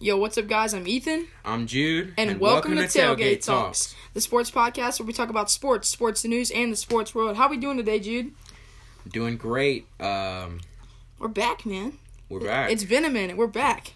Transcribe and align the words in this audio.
Yo, 0.00 0.16
what's 0.16 0.38
up, 0.38 0.46
guys? 0.46 0.74
I'm 0.74 0.86
Ethan, 0.86 1.26
I'm 1.44 1.66
Jude, 1.66 2.14
and, 2.16 2.38
welcome, 2.38 2.76
to 2.76 2.82
Tailgate, 2.82 3.44
Talks, 3.44 3.96
the 4.14 4.20
sports 4.20 4.48
podcast 4.48 5.00
where 5.00 5.06
we 5.08 5.12
talk 5.12 5.28
about 5.28 5.50
sports, 5.50 5.88
sports 5.88 6.24
news, 6.24 6.52
and 6.52 6.70
the 6.72 6.76
sports 6.76 7.16
world. 7.16 7.36
How 7.36 7.46
are 7.46 7.50
we 7.50 7.56
doing 7.56 7.76
today, 7.78 7.98
Jude? 7.98 8.32
Doing 9.10 9.36
great. 9.36 9.86
Um, 9.98 10.60
We're 11.18 11.26
back, 11.26 11.66
man. 11.66 11.94
we're 12.28 12.38
back. 12.40 12.70
It's 12.70 12.84
been 12.84 13.04
a 13.04 13.10
minute. 13.10 13.36
We're 13.36 13.48
back. 13.48 13.94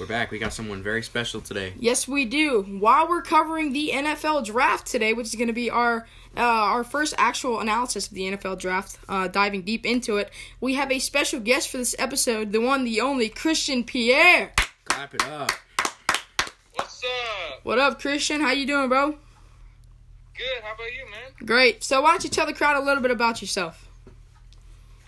we're 0.00 0.06
back. 0.06 0.32
We 0.32 0.40
got 0.40 0.52
someone 0.52 0.82
very 0.82 1.04
special 1.04 1.40
today. 1.40 1.72
Yes, 1.78 2.08
we 2.08 2.24
do. 2.24 2.62
While 2.80 3.08
we're 3.08 3.22
covering 3.22 3.72
the 3.72 3.92
NFL 3.94 4.44
draft 4.46 4.88
today, 4.88 5.12
which 5.12 5.28
is 5.28 5.36
going 5.36 5.46
to 5.46 5.52
be 5.54 5.70
our 5.70 6.04
uh, 6.36 6.40
our 6.40 6.82
first 6.82 7.14
actual 7.16 7.60
analysis 7.60 8.08
of 8.08 8.14
the 8.14 8.22
NFL 8.22 8.58
draft, 8.58 8.98
uh, 9.08 9.28
diving 9.28 9.62
deep 9.62 9.86
into 9.86 10.16
it, 10.16 10.30
we 10.60 10.74
have 10.74 10.90
a 10.90 10.98
special 10.98 11.38
guest 11.38 11.68
for 11.68 11.76
this 11.76 11.94
episode, 11.96 12.50
the 12.50 12.60
one, 12.60 12.82
the 12.82 13.00
only 13.00 13.28
Christian 13.28 13.84
Pierre. 13.84 14.52
Clap 14.94 15.12
it 15.12 15.26
up. 15.26 15.50
What's 16.74 17.02
up? 17.02 17.64
What 17.64 17.80
up, 17.80 18.00
Christian? 18.00 18.40
How 18.40 18.52
you 18.52 18.64
doing, 18.64 18.88
bro? 18.88 19.10
Good. 19.10 20.62
How 20.62 20.74
about 20.74 20.94
you, 20.94 21.04
man? 21.10 21.32
Great. 21.44 21.82
So 21.82 22.00
why 22.00 22.12
don't 22.12 22.22
you 22.22 22.30
tell 22.30 22.46
the 22.46 22.52
crowd 22.52 22.80
a 22.80 22.84
little 22.84 23.02
bit 23.02 23.10
about 23.10 23.40
yourself? 23.40 23.88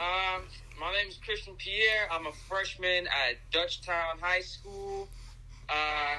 Um, 0.00 0.42
my 0.80 0.92
name 0.92 1.08
is 1.08 1.20
Christian 1.24 1.54
Pierre. 1.54 2.08
I'm 2.10 2.26
a 2.26 2.32
freshman 2.48 3.06
at 3.06 3.36
Dutchtown 3.52 4.18
High 4.20 4.40
School. 4.40 5.06
Uh, 5.68 6.16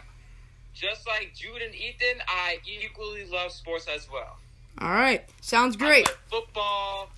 just 0.74 1.06
like 1.06 1.34
Jude 1.36 1.62
and 1.62 1.76
Ethan, 1.76 2.24
I 2.26 2.60
equally 2.66 3.26
love 3.26 3.52
sports 3.52 3.86
as 3.94 4.08
well. 4.10 4.38
All 4.80 4.92
right. 4.92 5.26
Sounds 5.42 5.76
great. 5.76 6.08
I 6.08 6.12
play 6.12 6.40
football, 6.40 7.10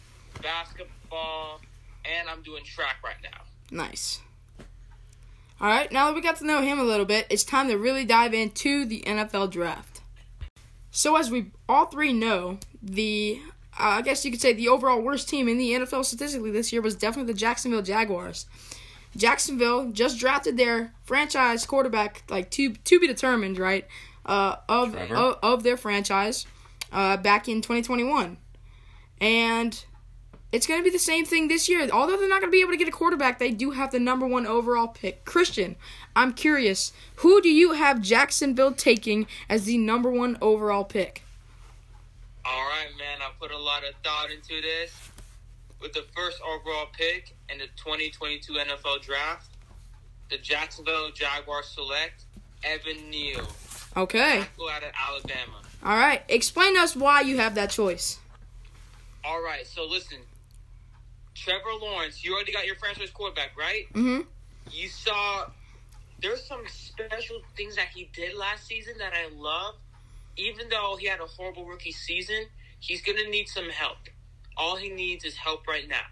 basketball, 0.42 1.62
and 2.06 2.28
I'm 2.28 2.42
doing 2.42 2.64
track 2.64 2.96
right 3.04 3.18
now. 3.22 3.42
Nice. 3.70 4.22
All 5.62 5.68
right, 5.68 5.92
now 5.92 6.06
that 6.06 6.16
we 6.16 6.22
got 6.22 6.38
to 6.38 6.46
know 6.46 6.62
him 6.62 6.80
a 6.80 6.86
little 6.86 7.06
bit, 7.06 7.28
it's 7.30 7.44
time 7.44 7.68
to 7.68 7.78
really 7.78 8.06
dive 8.06 8.34
into 8.34 8.86
the 8.86 9.02
NFL 9.02 9.52
draft. 9.52 10.00
So, 10.90 11.18
as 11.18 11.30
we 11.30 11.52
all 11.68 11.88
three 11.88 12.14
know, 12.14 12.60
the 12.82 13.42
uh, 13.78 14.00
I 14.00 14.02
guess 14.02 14.24
you 14.24 14.32
could 14.32 14.40
say 14.40 14.54
the 14.54 14.70
overall 14.70 15.02
worst 15.02 15.28
team 15.28 15.50
in 15.50 15.58
the 15.58 15.72
NFL 15.74 16.06
statistically 16.06 16.52
this 16.52 16.72
year 16.72 16.82
was 16.82 16.96
definitely 16.96 17.34
the 17.34 17.38
Jacksonville 17.40 17.82
Jaguars. 17.82 18.46
Jacksonville 19.18 19.92
just 19.92 20.18
drafted 20.18 20.56
their 20.56 20.94
franchise 21.04 21.66
quarterback, 21.66 22.24
like 22.30 22.50
to 22.52 22.74
to 22.74 23.00
be 23.00 23.08
determined, 23.08 23.60
right? 23.60 23.86
Uh, 24.26 24.56
of, 24.70 24.96
of 24.96 25.40
of 25.44 25.64
their 25.64 25.76
franchise, 25.76 26.46
uh, 26.94 27.18
back 27.18 27.50
in 27.50 27.62
2021, 27.62 28.38
and 29.20 29.86
it's 30.52 30.66
going 30.66 30.80
to 30.80 30.84
be 30.84 30.90
the 30.90 30.98
same 31.00 31.26
thing 31.26 31.48
this 31.48 31.70
year. 31.70 31.88
Although 31.92 32.18
they're 32.18 32.28
not 32.30 32.42
going 32.42 32.52
to 32.52 32.56
be 32.56 32.62
able 32.62 32.72
to 32.72 32.78
get 32.78 32.88
a 32.88 32.92
quarterback, 32.92 33.38
they 33.40 33.52
do 33.52 33.72
have 33.72 33.92
the 33.92 34.00
number 34.00 34.26
one 34.28 34.46
overall 34.48 34.88
pick. 34.88 35.24
Christian, 35.26 35.76
I'm 36.16 36.34
curious, 36.34 36.92
who 37.18 37.42
do 37.42 37.50
you 37.50 37.74
have 37.74 38.02
Jacksonville 38.02 38.72
taking 38.74 39.28
as 39.48 39.66
the 39.66 39.78
number 39.78 40.10
one 40.12 40.38
overall 40.42 40.84
pick? 40.84 41.24
All 42.46 42.66
right, 42.68 42.88
man. 42.98 43.20
I 43.22 43.30
put 43.40 43.52
a 43.52 43.58
lot 43.58 43.84
of 43.84 43.94
thought 44.04 44.32
into 44.32 44.60
this. 44.62 44.92
With 45.82 45.94
the 45.94 46.04
first 46.16 46.42
overall 46.42 46.88
pick 46.92 47.36
in 47.50 47.60
the 47.60 47.68
2022 47.78 48.52
NFL 48.54 49.02
Draft, 49.02 49.50
the 50.30 50.38
Jacksonville 50.38 51.12
Jaguars 51.14 51.68
select 51.68 52.24
Evan 52.66 53.10
Neal, 53.10 53.48
Okay. 53.96 54.40
tackle 54.40 54.68
out 54.70 54.84
of 54.84 54.92
Alabama. 55.08 55.62
All 55.86 55.96
right. 55.96 56.22
Explain 56.28 56.76
to 56.76 56.82
us 56.82 56.96
why 56.98 57.22
you 57.22 57.38
have 57.38 57.56
that 57.56 57.70
choice. 57.70 58.20
All 59.24 59.42
right, 59.42 59.66
so 59.66 59.86
listen. 59.86 60.18
Trevor 61.40 61.74
Lawrence, 61.82 62.24
you 62.24 62.34
already 62.34 62.52
got 62.52 62.66
your 62.66 62.76
franchise 62.76 63.12
quarterback, 63.12 63.58
right? 63.58 63.86
Mm-hmm. 63.94 64.22
You 64.72 64.90
saw 64.90 65.46
there's 66.22 66.46
some 66.46 66.64
special 66.68 67.42
things 67.56 67.78
that 67.78 67.88
he 67.96 68.10
did 68.14 68.36
last 68.36 68.68
season 68.68 68.96
that 69.00 69.14
I 69.14 69.34
love. 69.34 69.76
Even 70.36 70.70
though 70.70 70.98
he 71.00 71.08
had 71.08 71.20
a 71.20 71.26
horrible 71.26 71.66
rookie 71.66 71.92
season, 71.92 72.46
he's 72.80 73.02
gonna 73.02 73.28
need 73.30 73.48
some 73.48 73.70
help. 73.70 73.98
All 74.58 74.76
he 74.76 74.90
needs 74.90 75.24
is 75.24 75.36
help 75.38 75.66
right 75.68 75.88
now. 75.88 76.08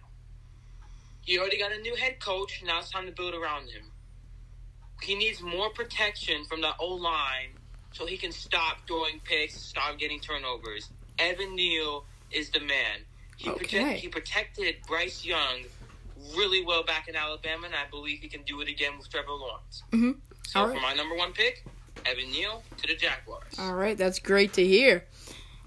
He 1.21 1.37
already 1.37 1.59
got 1.59 1.73
a 1.73 1.79
new 1.79 1.95
head 1.95 2.19
coach, 2.19 2.63
now 2.65 2.79
it's 2.79 2.89
time 2.89 3.05
to 3.05 3.11
build 3.11 3.35
around 3.35 3.63
him. 3.69 3.83
He 5.01 5.15
needs 5.15 5.41
more 5.41 5.69
protection 5.71 6.45
from 6.45 6.61
the 6.61 6.71
O 6.79 6.87
line 6.95 7.51
so 7.91 8.05
he 8.05 8.17
can 8.17 8.31
stop 8.31 8.77
throwing 8.87 9.19
picks, 9.25 9.55
stop 9.55 9.99
getting 9.99 10.21
turnovers. 10.21 10.89
Evan 11.19 11.55
Neal 11.55 12.05
is 12.31 12.49
the 12.51 12.59
man. 12.61 13.03
He, 13.37 13.49
Okay. 13.49 13.59
protect, 13.59 13.99
he 13.99 14.07
protected 14.07 14.75
Bryce 14.87 15.23
Young 15.23 15.63
really 16.35 16.63
well 16.65 16.83
back 16.83 17.07
in 17.07 17.15
Alabama, 17.15 17.67
and 17.67 17.75
I 17.75 17.89
believe 17.89 18.19
he 18.19 18.27
can 18.27 18.41
do 18.43 18.59
it 18.61 18.67
again 18.67 18.97
with 18.97 19.09
Trevor 19.09 19.31
Lawrence. 19.31 19.83
Mm-hmm. 19.91 20.11
So 20.47 20.59
All 20.59 20.67
for 20.73 20.79
my 20.81 20.93
number 20.93 21.15
one 21.15 21.31
pick, 21.33 21.65
Evan 22.05 22.31
Neal 22.31 22.63
to 22.77 22.87
the 22.87 22.95
Jaguars. 22.95 23.53
All 23.59 23.75
right, 23.75 23.97
that's 23.97 24.19
great 24.19 24.53
to 24.53 24.65
hear. 24.65 25.05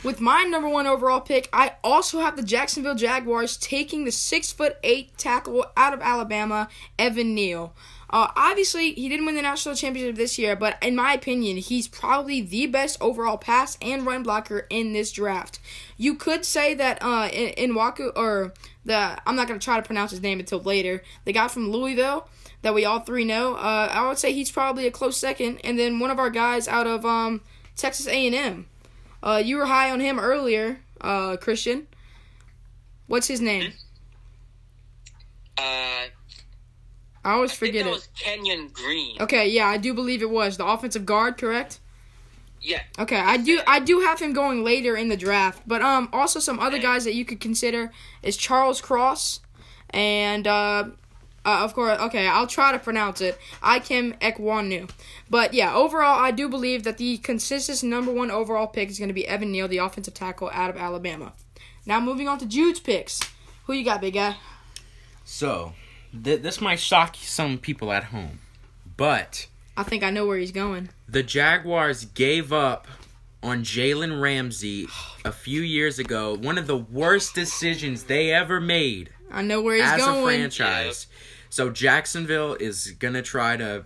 With 0.03 0.21
my 0.21 0.45
number 0.45 0.69
one 0.69 0.87
overall 0.87 1.21
pick, 1.21 1.49
I 1.53 1.75
also 1.85 2.21
have 2.21 2.35
the 2.37 2.43
Jacksonville 2.43 2.95
Jaguars 2.95 3.57
taking 3.59 4.05
the 4.05 4.13
six 4.13 4.51
foot 4.51 4.77
eight 4.83 5.17
tackle 5.19 5.67
out 5.77 5.93
of 5.93 6.01
Alabama, 6.01 6.69
Evan 6.99 7.35
Neal. 7.35 7.75
Uh, 8.11 8.29
obviously, 8.35 8.93
he 8.93 9.09
didn't 9.09 9.25
win 9.25 9.37
the 9.37 9.43
national 9.43 9.77
championship 9.77 10.17
this 10.17 10.37
year, 10.37 10.57
but 10.57 10.77
in 10.83 10.97
my 10.97 11.13
opinion, 11.13 11.57
he's 11.57 11.87
probably 11.87 12.41
the 12.41 12.67
best 12.67 12.99
overall 13.01 13.39
pass 13.39 13.79
and 13.81 14.05
run 14.05 14.25
blocker 14.25 14.67
in 14.69 14.93
this 14.93 15.13
draft. 15.13 15.61
You 15.97 16.17
could 16.17 16.45
say 16.45 16.75
that 16.75 16.99
uh, 17.03 17.29
in, 17.33 17.51
in 17.51 17.75
Waku 17.75 18.11
or 18.17 18.53
the 18.85 19.17
I'm 19.25 19.37
not 19.37 19.47
gonna 19.47 19.61
try 19.61 19.77
to 19.77 19.87
pronounce 19.87 20.11
his 20.11 20.23
name 20.23 20.41
until 20.41 20.61
later. 20.61 21.03
The 21.25 21.33
guy 21.33 21.47
from 21.49 21.71
Louisville 21.71 22.29
that 22.63 22.75
we 22.75 22.85
all 22.85 23.01
three 23.01 23.25
know. 23.25 23.55
Uh, 23.55 23.89
I 23.91 24.07
would 24.09 24.19
say 24.19 24.33
he's 24.33 24.51
probably 24.51 24.87
a 24.87 24.91
close 24.91 25.17
second, 25.17 25.61
and 25.63 25.79
then 25.79 26.01
one 26.01 26.11
of 26.11 26.19
our 26.19 26.31
guys 26.31 26.67
out 26.67 26.87
of 26.87 27.07
um, 27.07 27.41
Texas 27.77 28.07
A&M. 28.07 28.67
Uh, 29.23 29.41
you 29.45 29.57
were 29.57 29.67
high 29.67 29.91
on 29.91 30.01
him 30.01 30.19
earlier, 30.19 30.81
uh, 31.01 31.37
Christian. 31.37 31.87
What's 33.07 33.27
his 33.27 33.41
name? 33.41 33.73
Uh, 35.59 36.05
I 37.25 37.33
always 37.33 37.51
I 37.53 37.55
think 37.57 37.73
forget 37.73 37.85
that 37.85 37.91
it. 37.91 37.93
was 37.93 38.09
Kenyon 38.17 38.69
Green. 38.73 39.17
Okay, 39.21 39.49
yeah, 39.49 39.67
I 39.67 39.77
do 39.77 39.93
believe 39.95 40.23
it 40.23 40.31
was 40.31 40.57
the 40.57 40.67
offensive 40.67 41.05
guard, 41.05 41.37
correct? 41.39 41.81
Yeah, 42.63 42.83
Okay, 42.99 43.17
I 43.19 43.39
do 43.39 43.61
I 43.67 43.81
do 43.81 44.01
have 44.01 44.21
him 44.21 44.35
going 44.35 44.63
later 44.63 44.95
in 44.95 45.09
the 45.09 45.17
draft, 45.17 45.63
but 45.67 45.81
um 45.81 46.11
also 46.13 46.39
some 46.41 46.61
other 46.61 46.79
guys 46.79 47.05
that 47.05 47.15
you 47.15 47.25
could 47.25 47.41
consider 47.41 47.91
is 48.23 48.37
Charles 48.37 48.83
Cross 48.83 49.41
and 49.89 50.47
uh, 50.47 50.85
uh 51.47 51.61
of 51.65 51.73
course 51.73 51.99
okay, 52.01 52.27
I'll 52.27 52.47
try 52.47 52.71
to 52.73 52.79
pronounce 52.79 53.23
it. 53.23 53.39
Ikem 53.63 54.19
Ekwonu. 54.21 54.91
But 55.31 55.55
yeah, 55.55 55.75
overall 55.75 56.21
I 56.21 56.33
do 56.33 56.51
believe 56.51 56.83
that 56.85 56.99
the 56.99 57.17
consensus 57.19 57.83
number 57.83 58.13
1 58.13 58.31
overall 58.31 58.67
pick 58.67 58.91
is 58.91 58.99
going 58.99 59.09
to 59.09 59.15
be 59.15 59.27
Evan 59.27 59.51
Neal, 59.53 59.67
the 59.67 59.79
offensive 59.79 60.13
tackle 60.13 60.51
out 60.53 60.69
of 60.69 60.77
Alabama. 60.77 61.33
Now 61.87 61.99
moving 61.99 62.29
on 62.29 62.39
to 62.41 62.47
Jude's 62.47 62.81
picks. 62.81 63.21
Who 63.65 63.73
you 63.73 63.85
got, 63.87 64.03
big 64.03 64.15
guy? 64.15 64.37
So, 65.25 65.73
th- 66.25 66.43
this 66.43 66.61
might 66.61 66.81
shock 66.81 67.17
some 67.21 67.59
people 67.59 67.93
at 67.93 68.05
home, 68.05 68.39
but 68.97 69.47
I 69.77 69.83
think 69.83 70.03
I 70.03 70.11
know 70.11 70.27
where 70.27 70.39
he's 70.39 70.53
going. 70.53 70.91
the 71.09 71.23
Jaguars 71.23 72.05
gave 72.07 72.53
up 72.53 72.87
on 73.43 73.63
Jalen 73.65 74.21
Ramsey 74.21 74.87
a 75.25 75.33
few 75.33 75.63
years 75.63 75.99
ago. 75.99 76.35
One 76.37 76.59
of 76.59 76.67
the 76.67 76.77
worst 76.77 77.35
decisions 77.35 78.05
they 78.05 78.31
ever 78.33 78.61
made 78.61 79.11
I 79.31 79.43
know 79.43 79.61
where 79.63 79.77
he's 79.77 79.85
as 79.85 80.01
going. 80.01 80.41
As 80.43 80.53
a 80.55 80.57
franchise. 80.59 81.07
So 81.49 81.71
Jacksonville 81.71 82.55
is 82.55 82.91
gonna 82.99 83.23
try 83.23 83.57
to 83.57 83.85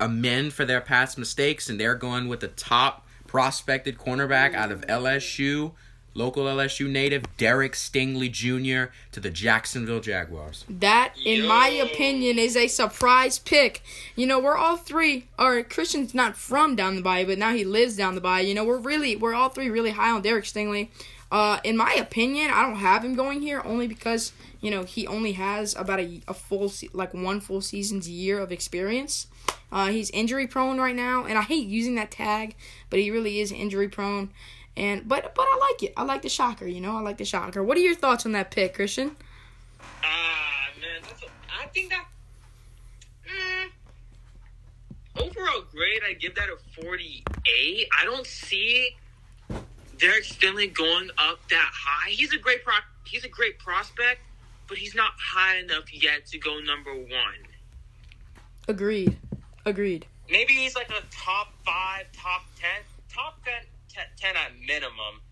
amend 0.00 0.52
for 0.52 0.64
their 0.64 0.80
past 0.80 1.18
mistakes, 1.18 1.68
and 1.68 1.80
they're 1.80 1.94
going 1.94 2.28
with 2.28 2.40
the 2.40 2.48
top 2.48 3.06
prospected 3.26 3.98
cornerback 3.98 4.54
out 4.54 4.70
of 4.72 4.82
LSU, 4.82 5.72
local 6.18 6.44
LSU 6.44 6.90
native 6.90 7.24
Derek 7.36 7.72
Stingley 7.72 8.30
Jr. 8.30 8.92
to 9.12 9.20
the 9.20 9.30
Jacksonville 9.30 10.00
Jaguars. 10.00 10.64
That, 10.68 11.14
in 11.24 11.46
my 11.46 11.68
opinion, 11.68 12.38
is 12.38 12.56
a 12.56 12.66
surprise 12.66 13.38
pick. 13.38 13.82
You 14.16 14.26
know, 14.26 14.40
we're 14.40 14.56
all 14.56 14.76
three, 14.76 15.28
or 15.38 15.62
Christian's 15.62 16.14
not 16.14 16.36
from 16.36 16.74
down 16.74 16.96
the 16.96 17.02
bayou, 17.02 17.26
but 17.26 17.38
now 17.38 17.54
he 17.54 17.64
lives 17.64 17.96
down 17.96 18.16
the 18.16 18.20
bayou. 18.20 18.48
You 18.48 18.54
know, 18.54 18.64
we're 18.64 18.78
really, 18.78 19.14
we're 19.14 19.34
all 19.34 19.48
three 19.48 19.70
really 19.70 19.92
high 19.92 20.10
on 20.10 20.22
Derek 20.22 20.44
Stingley. 20.44 20.88
Uh, 21.30 21.60
in 21.62 21.76
my 21.76 21.92
opinion, 21.92 22.50
I 22.50 22.62
don't 22.62 22.76
have 22.76 23.04
him 23.04 23.14
going 23.14 23.42
here 23.42 23.60
only 23.64 23.86
because 23.86 24.32
you 24.62 24.70
know 24.70 24.84
he 24.84 25.06
only 25.06 25.32
has 25.32 25.76
about 25.76 26.00
a, 26.00 26.22
a 26.26 26.32
full 26.32 26.70
se- 26.70 26.88
like 26.94 27.12
one 27.12 27.40
full 27.40 27.60
season's 27.60 28.08
year 28.08 28.40
of 28.40 28.50
experience. 28.50 29.26
Uh, 29.70 29.88
he's 29.88 30.08
injury 30.10 30.46
prone 30.46 30.78
right 30.78 30.96
now, 30.96 31.26
and 31.26 31.36
I 31.36 31.42
hate 31.42 31.66
using 31.68 31.96
that 31.96 32.10
tag, 32.10 32.54
but 32.88 32.98
he 32.98 33.10
really 33.10 33.40
is 33.40 33.52
injury 33.52 33.88
prone. 33.88 34.30
And 34.78 35.08
but 35.08 35.34
but 35.34 35.42
I 35.42 35.58
like 35.72 35.82
it. 35.82 35.92
I 35.96 36.04
like 36.04 36.22
the 36.22 36.28
shocker. 36.28 36.64
You 36.64 36.80
know, 36.80 36.96
I 36.96 37.00
like 37.00 37.18
the 37.18 37.24
shocker. 37.24 37.64
What 37.64 37.76
are 37.76 37.80
your 37.80 37.96
thoughts 37.96 38.24
on 38.24 38.32
that 38.32 38.52
pick, 38.52 38.74
Christian? 38.74 39.16
Ah, 40.04 40.68
man, 40.80 41.02
that's 41.02 41.20
a, 41.20 41.26
I 41.60 41.66
think 41.66 41.90
that. 41.90 42.04
Mm, 43.26 43.70
overall 45.16 45.64
grade, 45.72 46.02
I 46.08 46.12
give 46.12 46.36
that 46.36 46.48
a 46.48 46.56
48. 46.80 47.88
I 48.00 48.04
don't 48.04 48.24
see 48.24 48.96
Derek 49.98 50.22
Stingley 50.22 50.72
going 50.72 51.10
up 51.18 51.40
that 51.50 51.70
high. 51.74 52.10
He's 52.10 52.32
a 52.32 52.38
great 52.38 52.64
pro. 52.64 52.74
He's 53.04 53.24
a 53.24 53.28
great 53.28 53.58
prospect, 53.58 54.20
but 54.68 54.78
he's 54.78 54.94
not 54.94 55.10
high 55.18 55.56
enough 55.58 55.92
yet 55.92 56.24
to 56.26 56.38
go 56.38 56.60
number 56.60 56.94
one. 56.94 57.42
Agreed. 58.68 59.18
Agreed. 59.64 60.06
maybe 60.30 60.52
he's 60.52 60.76
like 60.76 60.90
a 60.90 61.02
top 61.10 61.48
five, 61.66 62.06
top 62.12 62.44
ten, 62.60 62.82
top 63.12 63.44
10, 63.44 63.54
10, 63.98 64.34
10 64.34 64.36
at 64.36 64.52
minimum. 64.66 65.22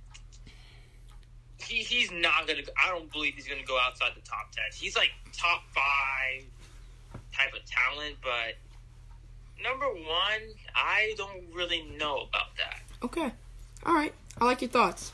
He 1.58 1.76
he's 1.76 2.10
not 2.10 2.46
gonna. 2.46 2.62
I 2.84 2.90
don't 2.90 3.10
believe 3.10 3.34
he's 3.34 3.48
gonna 3.48 3.64
go 3.64 3.78
outside 3.78 4.10
the 4.14 4.20
top 4.20 4.52
ten. 4.52 4.64
He's 4.74 4.94
like 4.94 5.10
top 5.32 5.62
five 5.74 6.44
type 7.32 7.52
of 7.54 7.64
talent, 7.64 8.16
but 8.22 8.56
number 9.62 9.86
one, 9.86 10.42
I 10.74 11.14
don't 11.16 11.44
really 11.54 11.82
know 11.98 12.26
about 12.28 12.56
that. 12.58 12.82
Okay. 13.02 13.32
All 13.84 13.94
right. 13.94 14.12
I 14.38 14.44
like 14.44 14.60
your 14.60 14.70
thoughts. 14.70 15.12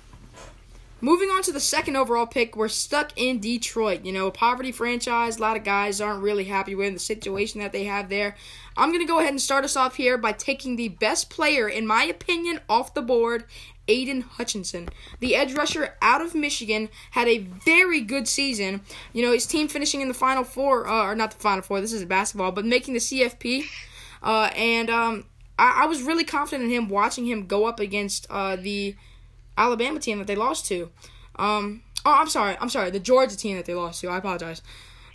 Moving 1.04 1.30
on 1.30 1.42
to 1.42 1.52
the 1.52 1.58
second 1.58 1.96
overall 1.96 2.28
pick, 2.28 2.54
we're 2.54 2.68
stuck 2.68 3.10
in 3.16 3.40
Detroit. 3.40 4.04
You 4.04 4.12
know, 4.12 4.28
a 4.28 4.30
poverty 4.30 4.70
franchise. 4.70 5.36
A 5.36 5.40
lot 5.40 5.56
of 5.56 5.64
guys 5.64 6.00
aren't 6.00 6.22
really 6.22 6.44
happy 6.44 6.76
with 6.76 6.92
the 6.92 7.00
situation 7.00 7.60
that 7.60 7.72
they 7.72 7.82
have 7.84 8.08
there. 8.08 8.36
I'm 8.76 8.90
going 8.90 9.00
to 9.00 9.06
go 9.06 9.18
ahead 9.18 9.30
and 9.30 9.40
start 9.40 9.64
us 9.64 9.76
off 9.76 9.96
here 9.96 10.16
by 10.16 10.30
taking 10.30 10.76
the 10.76 10.90
best 10.90 11.28
player, 11.28 11.68
in 11.68 11.88
my 11.88 12.04
opinion, 12.04 12.60
off 12.68 12.94
the 12.94 13.02
board, 13.02 13.46
Aidan 13.88 14.20
Hutchinson. 14.20 14.90
The 15.18 15.34
edge 15.34 15.54
rusher 15.54 15.96
out 16.00 16.20
of 16.20 16.36
Michigan 16.36 16.88
had 17.10 17.26
a 17.26 17.38
very 17.38 18.00
good 18.00 18.28
season. 18.28 18.82
You 19.12 19.24
know, 19.24 19.32
his 19.32 19.44
team 19.44 19.66
finishing 19.66 20.02
in 20.02 20.08
the 20.08 20.14
Final 20.14 20.44
Four, 20.44 20.86
uh, 20.86 21.04
or 21.04 21.16
not 21.16 21.32
the 21.32 21.38
Final 21.38 21.62
Four, 21.62 21.80
this 21.80 21.92
is 21.92 22.04
basketball, 22.04 22.52
but 22.52 22.64
making 22.64 22.94
the 22.94 23.00
CFP. 23.00 23.64
Uh, 24.22 24.50
and 24.54 24.88
um, 24.88 25.24
I, 25.58 25.82
I, 25.82 25.86
was 25.86 26.00
really 26.00 26.22
confident 26.22 26.62
in 26.62 26.70
him 26.70 26.88
watching 26.88 27.26
him 27.26 27.48
go 27.48 27.64
up 27.64 27.80
against 27.80 28.28
uh, 28.30 28.54
the 28.54 28.94
Alabama 29.56 30.00
team 30.00 30.18
that 30.18 30.26
they 30.26 30.36
lost 30.36 30.66
to. 30.66 30.90
Um, 31.36 31.82
oh, 32.04 32.12
I'm 32.12 32.28
sorry. 32.28 32.56
I'm 32.60 32.68
sorry. 32.68 32.90
The 32.90 33.00
Georgia 33.00 33.36
team 33.36 33.56
that 33.56 33.66
they 33.66 33.74
lost 33.74 34.00
to. 34.00 34.08
I 34.08 34.18
apologize. 34.18 34.62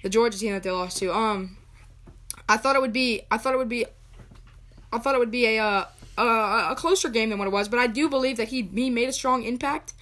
The 0.03 0.09
Georgia 0.09 0.37
team 0.37 0.53
that 0.53 0.63
they 0.63 0.71
lost 0.71 0.97
to. 0.97 1.13
Um, 1.13 1.57
I 2.47 2.57
thought 2.57 2.75
it 2.75 2.81
would 2.81 2.93
be. 2.93 3.21
I 3.31 3.37
thought 3.37 3.53
it 3.53 3.57
would 3.57 3.69
be. 3.69 3.85
I 4.91 4.99
thought 4.99 5.15
it 5.15 5.19
would 5.19 5.31
be 5.31 5.57
a 5.57 5.63
uh, 5.63 5.85
a, 6.17 6.71
a 6.71 6.75
closer 6.75 7.09
game 7.09 7.29
than 7.29 7.39
what 7.39 7.47
it 7.47 7.51
was, 7.51 7.67
but 7.67 7.79
I 7.79 7.87
do 7.87 8.09
believe 8.09 8.37
that 8.37 8.49
he 8.49 8.69
he 8.73 8.89
made 8.89 9.09
a 9.09 9.13
strong 9.13 9.43
impact, 9.43 9.93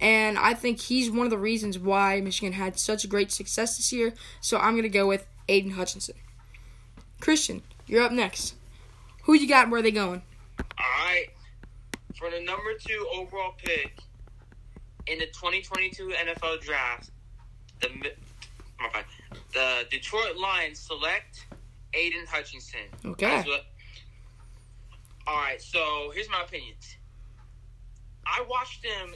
and 0.00 0.38
I 0.38 0.54
think 0.54 0.80
he's 0.80 1.10
one 1.10 1.26
of 1.26 1.30
the 1.30 1.38
reasons 1.38 1.78
why 1.78 2.20
Michigan 2.20 2.52
had 2.52 2.78
such 2.78 3.08
great 3.08 3.32
success 3.32 3.76
this 3.76 3.92
year. 3.92 4.12
So 4.40 4.58
I'm 4.58 4.76
gonna 4.76 4.88
go 4.88 5.06
with 5.06 5.26
Aidan 5.48 5.72
Hutchinson. 5.72 6.16
Christian, 7.20 7.62
you're 7.86 8.02
up 8.02 8.12
next. 8.12 8.54
Who 9.22 9.32
you 9.34 9.48
got? 9.48 9.70
Where 9.70 9.80
are 9.80 9.82
they 9.82 9.90
going? 9.90 10.22
All 10.58 11.06
right 11.06 11.33
for 12.18 12.30
the 12.30 12.40
number 12.40 12.74
two 12.78 13.06
overall 13.14 13.54
pick 13.56 13.98
in 15.06 15.18
the 15.18 15.26
2022 15.26 16.08
NFL 16.08 16.60
Draft, 16.60 17.10
the 17.80 17.88
the 19.52 19.84
Detroit 19.90 20.36
Lions 20.36 20.78
select 20.78 21.46
Aidan 21.94 22.26
Hutchinson. 22.28 22.80
Okay. 23.04 23.42
What, 23.42 23.66
all 25.26 25.36
right, 25.36 25.60
so 25.60 26.12
here's 26.14 26.28
my 26.28 26.42
opinions. 26.42 26.96
I 28.26 28.44
watched 28.48 28.84
him 28.84 29.14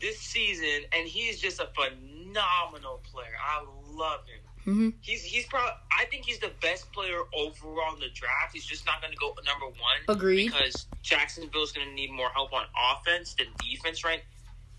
this 0.00 0.18
season, 0.18 0.84
and 0.92 1.06
he's 1.06 1.40
just 1.40 1.60
a 1.60 1.68
phenomenal 1.74 3.00
player. 3.10 3.34
I 3.40 3.64
love 3.94 4.26
him. 4.26 4.41
Mm-hmm. 4.66 4.90
He's 5.00 5.24
he's 5.24 5.46
probably 5.46 5.72
I 5.90 6.04
think 6.06 6.24
he's 6.24 6.38
the 6.38 6.52
best 6.60 6.92
player 6.92 7.18
overall 7.34 7.94
in 7.94 8.00
the 8.00 8.10
draft. 8.14 8.52
He's 8.52 8.64
just 8.64 8.86
not 8.86 9.00
going 9.00 9.12
to 9.12 9.18
go 9.18 9.34
number 9.44 9.66
one. 9.66 10.16
Agreed. 10.16 10.52
Because 10.52 10.86
Jacksonville's 11.02 11.72
going 11.72 11.88
to 11.88 11.94
need 11.94 12.12
more 12.12 12.28
help 12.30 12.52
on 12.52 12.64
offense 12.92 13.34
than 13.34 13.46
defense 13.58 14.04
right 14.04 14.22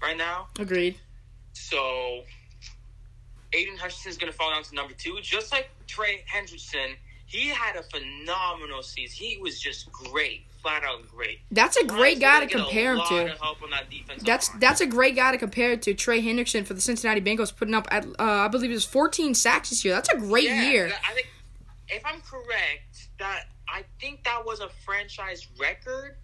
right 0.02 0.18
now. 0.18 0.48
Agreed. 0.58 0.98
So 1.54 2.24
Aidan 3.54 3.78
Hutchinson's 3.78 4.18
going 4.18 4.32
to 4.32 4.38
fall 4.38 4.52
down 4.52 4.64
to 4.64 4.76
number 4.76 4.94
two, 4.94 5.18
just 5.22 5.52
like 5.52 5.70
Trey 5.88 6.24
Hendrickson. 6.34 6.96
He 7.34 7.48
had 7.48 7.76
a 7.76 7.84
phenomenal 7.84 8.84
season. 8.84 9.26
He 9.26 9.38
was 9.38 9.60
just 9.60 9.92
great 9.92 10.46
flat 10.64 10.84
out 10.84 11.08
great. 11.10 11.40
That's 11.52 11.78
a 11.78 11.84
great 11.84 12.20
guy 12.20 12.40
to 12.40 12.48
compare 12.48 12.96
him 12.96 13.02
to. 13.10 13.36
That 13.70 14.20
that's 14.24 14.50
that's 14.50 14.82
a 14.82 14.86
great 14.86 15.16
guy 15.16 15.32
to 15.32 15.38
compare 15.38 15.76
to 15.76 15.94
Trey 15.94 16.22
Hendrickson 16.22 16.66
for 16.66 16.74
the 16.74 16.82
Cincinnati 16.82 17.22
Bengals, 17.22 17.56
putting 17.56 17.74
up 17.74 17.88
at 17.92 18.06
uh, 18.06 18.14
I 18.18 18.48
believe 18.48 18.72
it 18.72 18.76
was 18.76 18.86
14 18.86 19.36
sacks 19.36 19.70
this 19.70 19.84
year. 19.84 19.94
That's 19.94 20.10
a 20.10 20.18
great 20.18 20.46
yeah, 20.46 20.70
year. 20.70 20.92
I 21.08 21.14
think 21.14 21.28
if 21.90 22.04
I'm 22.06 22.22
correct, 22.22 23.10
that 23.20 23.46
I 23.68 23.84
think 24.00 24.24
that 24.24 24.46
was 24.46 24.62
a 24.62 24.70
franchise 24.86 25.48
record. 25.60 26.16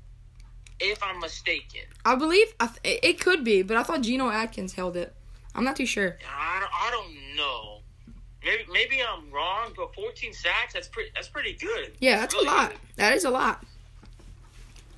If 0.81 1.03
I'm 1.03 1.19
mistaken, 1.19 1.81
I 2.05 2.15
believe 2.15 2.53
I 2.59 2.67
th- 2.67 2.99
it 3.03 3.19
could 3.19 3.43
be, 3.43 3.63
but 3.63 3.75
I 3.75 3.83
thought 3.83 4.01
Geno 4.01 4.29
Atkins 4.29 4.73
held 4.73 4.95
it. 4.95 5.13
I'm 5.53 5.65
not 5.65 5.75
too 5.75 5.85
sure. 5.85 6.17
I 6.25 6.59
don't, 6.61 6.71
I 6.73 6.91
don't 6.91 7.35
know. 7.35 7.78
Maybe 8.43 8.63
maybe 8.71 9.01
I'm 9.01 9.29
wrong, 9.31 9.73
but 9.75 9.93
14 9.95 10.33
sacks 10.33 10.73
that's 10.73 10.87
pretty 10.87 11.11
that's 11.13 11.27
pretty 11.27 11.53
good. 11.53 11.91
Yeah, 11.99 12.19
that's, 12.19 12.33
that's 12.33 12.45
really 12.45 12.47
a 12.47 12.51
lot. 12.51 12.69
Good. 12.69 12.79
That 12.95 13.13
is 13.13 13.25
a 13.25 13.29
lot. 13.29 13.65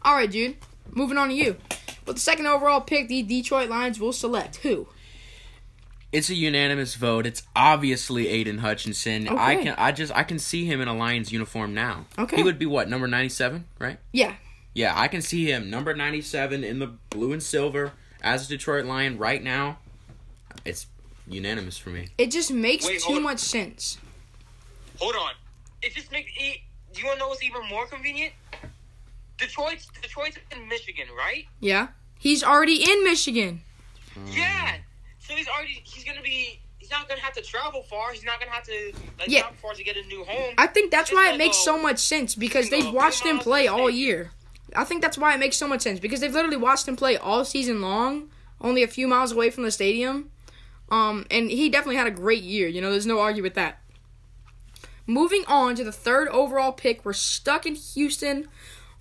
All 0.03 0.15
right, 0.15 0.29
dude. 0.29 0.57
Moving 0.91 1.17
on 1.17 1.29
to 1.29 1.33
you. 1.33 1.57
With 2.05 2.17
the 2.17 2.21
second 2.21 2.47
overall 2.47 2.81
pick, 2.81 3.07
the 3.07 3.21
Detroit 3.23 3.69
Lions 3.69 3.99
will 3.99 4.13
select 4.13 4.57
who? 4.57 4.87
It's 6.11 6.29
a 6.29 6.35
unanimous 6.35 6.95
vote. 6.95 7.25
It's 7.25 7.43
obviously 7.55 8.27
Aidan 8.27 8.57
Hutchinson. 8.57 9.29
Okay. 9.29 9.37
I 9.37 9.55
can 9.55 9.75
I 9.77 9.91
just 9.91 10.13
I 10.13 10.23
can 10.23 10.39
see 10.39 10.65
him 10.65 10.81
in 10.81 10.87
a 10.87 10.93
Lions 10.93 11.31
uniform 11.31 11.73
now. 11.73 12.05
Okay. 12.19 12.37
He 12.37 12.43
would 12.43 12.59
be 12.59 12.65
what, 12.65 12.89
number 12.89 13.07
97, 13.07 13.65
right? 13.79 13.97
Yeah. 14.11 14.35
Yeah, 14.73 14.93
I 14.97 15.07
can 15.07 15.21
see 15.21 15.45
him 15.45 15.69
number 15.69 15.93
97 15.93 16.63
in 16.63 16.79
the 16.79 16.87
blue 17.09 17.33
and 17.33 17.41
silver 17.41 17.93
as 18.21 18.45
a 18.45 18.49
Detroit 18.49 18.85
Lion 18.85 19.17
right 19.17 19.41
now. 19.41 19.79
It's 20.65 20.85
unanimous 21.31 21.77
for 21.77 21.89
me. 21.89 22.09
It 22.17 22.31
just 22.31 22.51
makes 22.51 22.85
Wait, 22.85 23.01
too 23.01 23.19
much 23.19 23.39
sense. 23.39 23.97
Hold 24.99 25.15
on. 25.15 25.31
It 25.81 25.93
just 25.93 26.11
makes 26.11 26.31
it, 26.37 26.59
do 26.93 27.01
you 27.01 27.07
want 27.07 27.19
to 27.19 27.23
know 27.23 27.29
what's 27.29 27.43
even 27.43 27.67
more 27.69 27.87
convenient? 27.87 28.33
Detroit's 29.37 29.87
Detroit's 30.01 30.37
in 30.51 30.67
Michigan, 30.67 31.07
right? 31.17 31.45
Yeah. 31.59 31.87
He's 32.19 32.43
already 32.43 32.83
in 32.83 33.03
Michigan. 33.03 33.61
Um, 34.15 34.25
yeah. 34.31 34.75
So 35.19 35.33
he's 35.35 35.47
already 35.47 35.81
he's 35.83 36.03
gonna 36.03 36.21
be 36.21 36.59
he's 36.77 36.91
not 36.91 37.09
gonna 37.09 37.21
have 37.21 37.33
to 37.33 37.41
travel 37.41 37.81
far. 37.83 38.11
He's 38.11 38.23
not 38.23 38.39
gonna 38.39 38.51
have 38.51 38.63
to 38.65 38.93
like 39.19 39.29
yeah. 39.29 39.41
travel 39.41 39.57
far 39.61 39.73
to 39.73 39.83
get 39.83 39.97
a 39.97 40.03
new 40.03 40.23
home. 40.23 40.53
I 40.57 40.67
think 40.67 40.91
that's 40.91 41.11
why 41.11 41.33
it 41.33 41.37
makes 41.37 41.57
so 41.57 41.75
oh, 41.75 41.81
much 41.81 41.99
sense 41.99 42.35
because 42.35 42.69
they've 42.69 42.93
watched 42.93 43.25
him 43.25 43.39
play 43.39 43.67
all 43.67 43.89
year. 43.89 44.31
I 44.75 44.83
think 44.83 45.01
that's 45.01 45.17
why 45.17 45.33
it 45.33 45.39
makes 45.39 45.57
so 45.57 45.67
much 45.67 45.81
sense 45.81 45.99
because 45.99 46.21
they've 46.21 46.33
literally 46.33 46.57
watched 46.57 46.87
him 46.87 46.95
play 46.95 47.17
all 47.17 47.43
season 47.43 47.81
long, 47.81 48.29
only 48.61 48.83
a 48.83 48.87
few 48.87 49.07
miles 49.07 49.31
away 49.31 49.49
from 49.49 49.63
the 49.63 49.71
stadium. 49.71 50.30
Um, 50.91 51.25
and 51.31 51.49
he 51.49 51.69
definitely 51.69 51.95
had 51.95 52.07
a 52.07 52.11
great 52.11 52.43
year. 52.43 52.67
You 52.67 52.81
know, 52.81 52.91
there's 52.91 53.07
no 53.07 53.19
argue 53.19 53.41
with 53.41 53.55
that. 53.55 53.79
Moving 55.07 55.43
on 55.47 55.75
to 55.75 55.83
the 55.83 55.91
third 55.91 56.27
overall 56.27 56.71
pick, 56.71 57.03
we're 57.03 57.13
stuck 57.13 57.65
in 57.65 57.75
Houston 57.75 58.47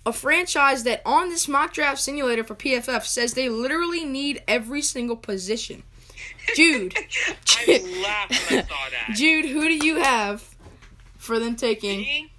a 0.05 0.11
franchise 0.11 0.83
that 0.83 1.01
on 1.05 1.29
this 1.29 1.47
mock 1.47 1.73
draft 1.73 1.99
simulator 1.99 2.43
for 2.43 2.55
PFF 2.55 3.05
says 3.05 3.33
they 3.33 3.49
literally 3.49 4.03
need 4.03 4.41
every 4.47 4.81
single 4.81 5.15
position. 5.15 5.83
Jude. 6.55 6.95
I 7.67 8.01
laughed 8.03 8.49
when 8.49 8.59
I 8.59 8.63
saw 8.63 8.89
that. 8.89 9.11
Jude, 9.15 9.45
who 9.45 9.61
do 9.67 9.85
you 9.85 9.97
have 9.97 10.55
for 11.17 11.39
them 11.39 11.55
taking? 11.55 11.99
Me? 11.99 12.31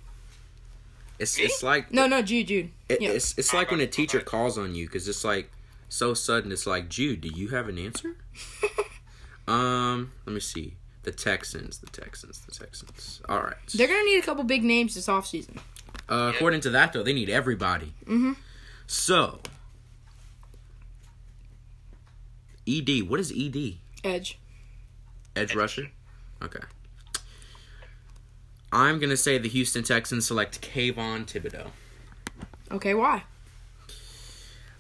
It's 1.19 1.39
it's 1.39 1.63
like 1.63 1.93
no 1.93 2.09
no 2.09 2.21
Jude 2.21 2.49
Jude. 2.49 2.71
It, 2.89 3.01
yeah. 3.01 3.11
It's 3.11 3.39
it's 3.39 3.55
like 3.55 3.71
when 3.71 3.81
a 3.81 3.87
teacher 3.87 4.21
calls 4.21 4.59
on 4.59 4.75
you 4.75 4.87
because 4.87 5.07
it's 5.07 5.25
like 5.25 5.53
so 5.89 6.15
sudden. 6.15 6.51
It's 6.51 6.67
like 6.67 6.89
Jude, 6.89 7.21
do 7.21 7.29
you 7.29 7.49
have 7.49 7.69
an 7.69 7.79
answer? 7.79 8.17
um, 9.47 10.13
let 10.27 10.35
me 10.35 10.41
see. 10.41 10.77
The 11.03 11.13
Texans, 11.13 11.79
the 11.79 11.89
Texans, 11.89 12.41
the 12.41 12.53
Texans. 12.53 13.21
All 13.29 13.41
right. 13.41 13.57
They're 13.75 13.89
gonna 13.89 14.05
need 14.05 14.19
a 14.19 14.23
couple 14.23 14.45
big 14.45 14.63
names 14.63 14.95
this 14.95 15.09
offseason. 15.09 15.59
Uh, 16.09 16.27
yep. 16.27 16.35
According 16.37 16.61
to 16.61 16.71
that, 16.71 16.93
though, 16.93 17.03
they 17.03 17.13
need 17.13 17.29
everybody. 17.29 17.93
Mm-hmm. 18.05 18.33
So, 18.87 19.41
ED. 22.69 23.09
What 23.09 23.19
is 23.19 23.33
ED? 23.37 23.79
Edge. 24.05 24.39
Edge 25.35 25.55
rusher. 25.55 25.91
Okay. 26.43 26.61
I'm 28.73 28.99
gonna 28.99 29.17
say 29.17 29.39
the 29.39 29.49
Houston 29.49 29.83
Texans 29.83 30.27
select 30.27 30.61
Kayvon 30.61 31.27
Thibodeaux. 31.27 31.69
Okay, 32.71 32.95
why? 32.95 33.25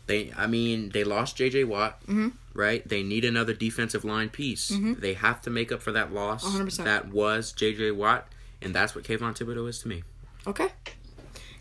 They, 0.07 0.33
I 0.37 0.47
mean, 0.47 0.91
they 0.91 1.05
lost 1.05 1.37
J.J. 1.37 1.65
Watt, 1.65 2.01
mm-hmm. 2.03 2.29
Right? 2.55 2.87
They 2.87 3.03
need 3.03 3.25
another 3.25 3.55
defensive 3.55 4.05
line 4.05 4.29
piece. 4.29 4.71
Mm-hmm. 4.71 5.01
They 5.01 5.15
have 5.15 5.41
to 5.43 5.51
make 5.51 5.73
up 5.73 5.81
for 5.81 5.93
that 5.93 6.13
loss 6.13 6.45
100%. 6.45 6.85
that 6.85 7.09
was 7.09 7.53
J.J. 7.53 7.93
Watt, 7.93 8.29
and 8.61 8.75
that's 8.75 8.95
what 8.95 9.05
Kayvon 9.05 9.37
Thibodeaux 9.37 9.69
is 9.69 9.79
to 9.81 9.89
me. 9.89 10.03
Okay. 10.47 10.69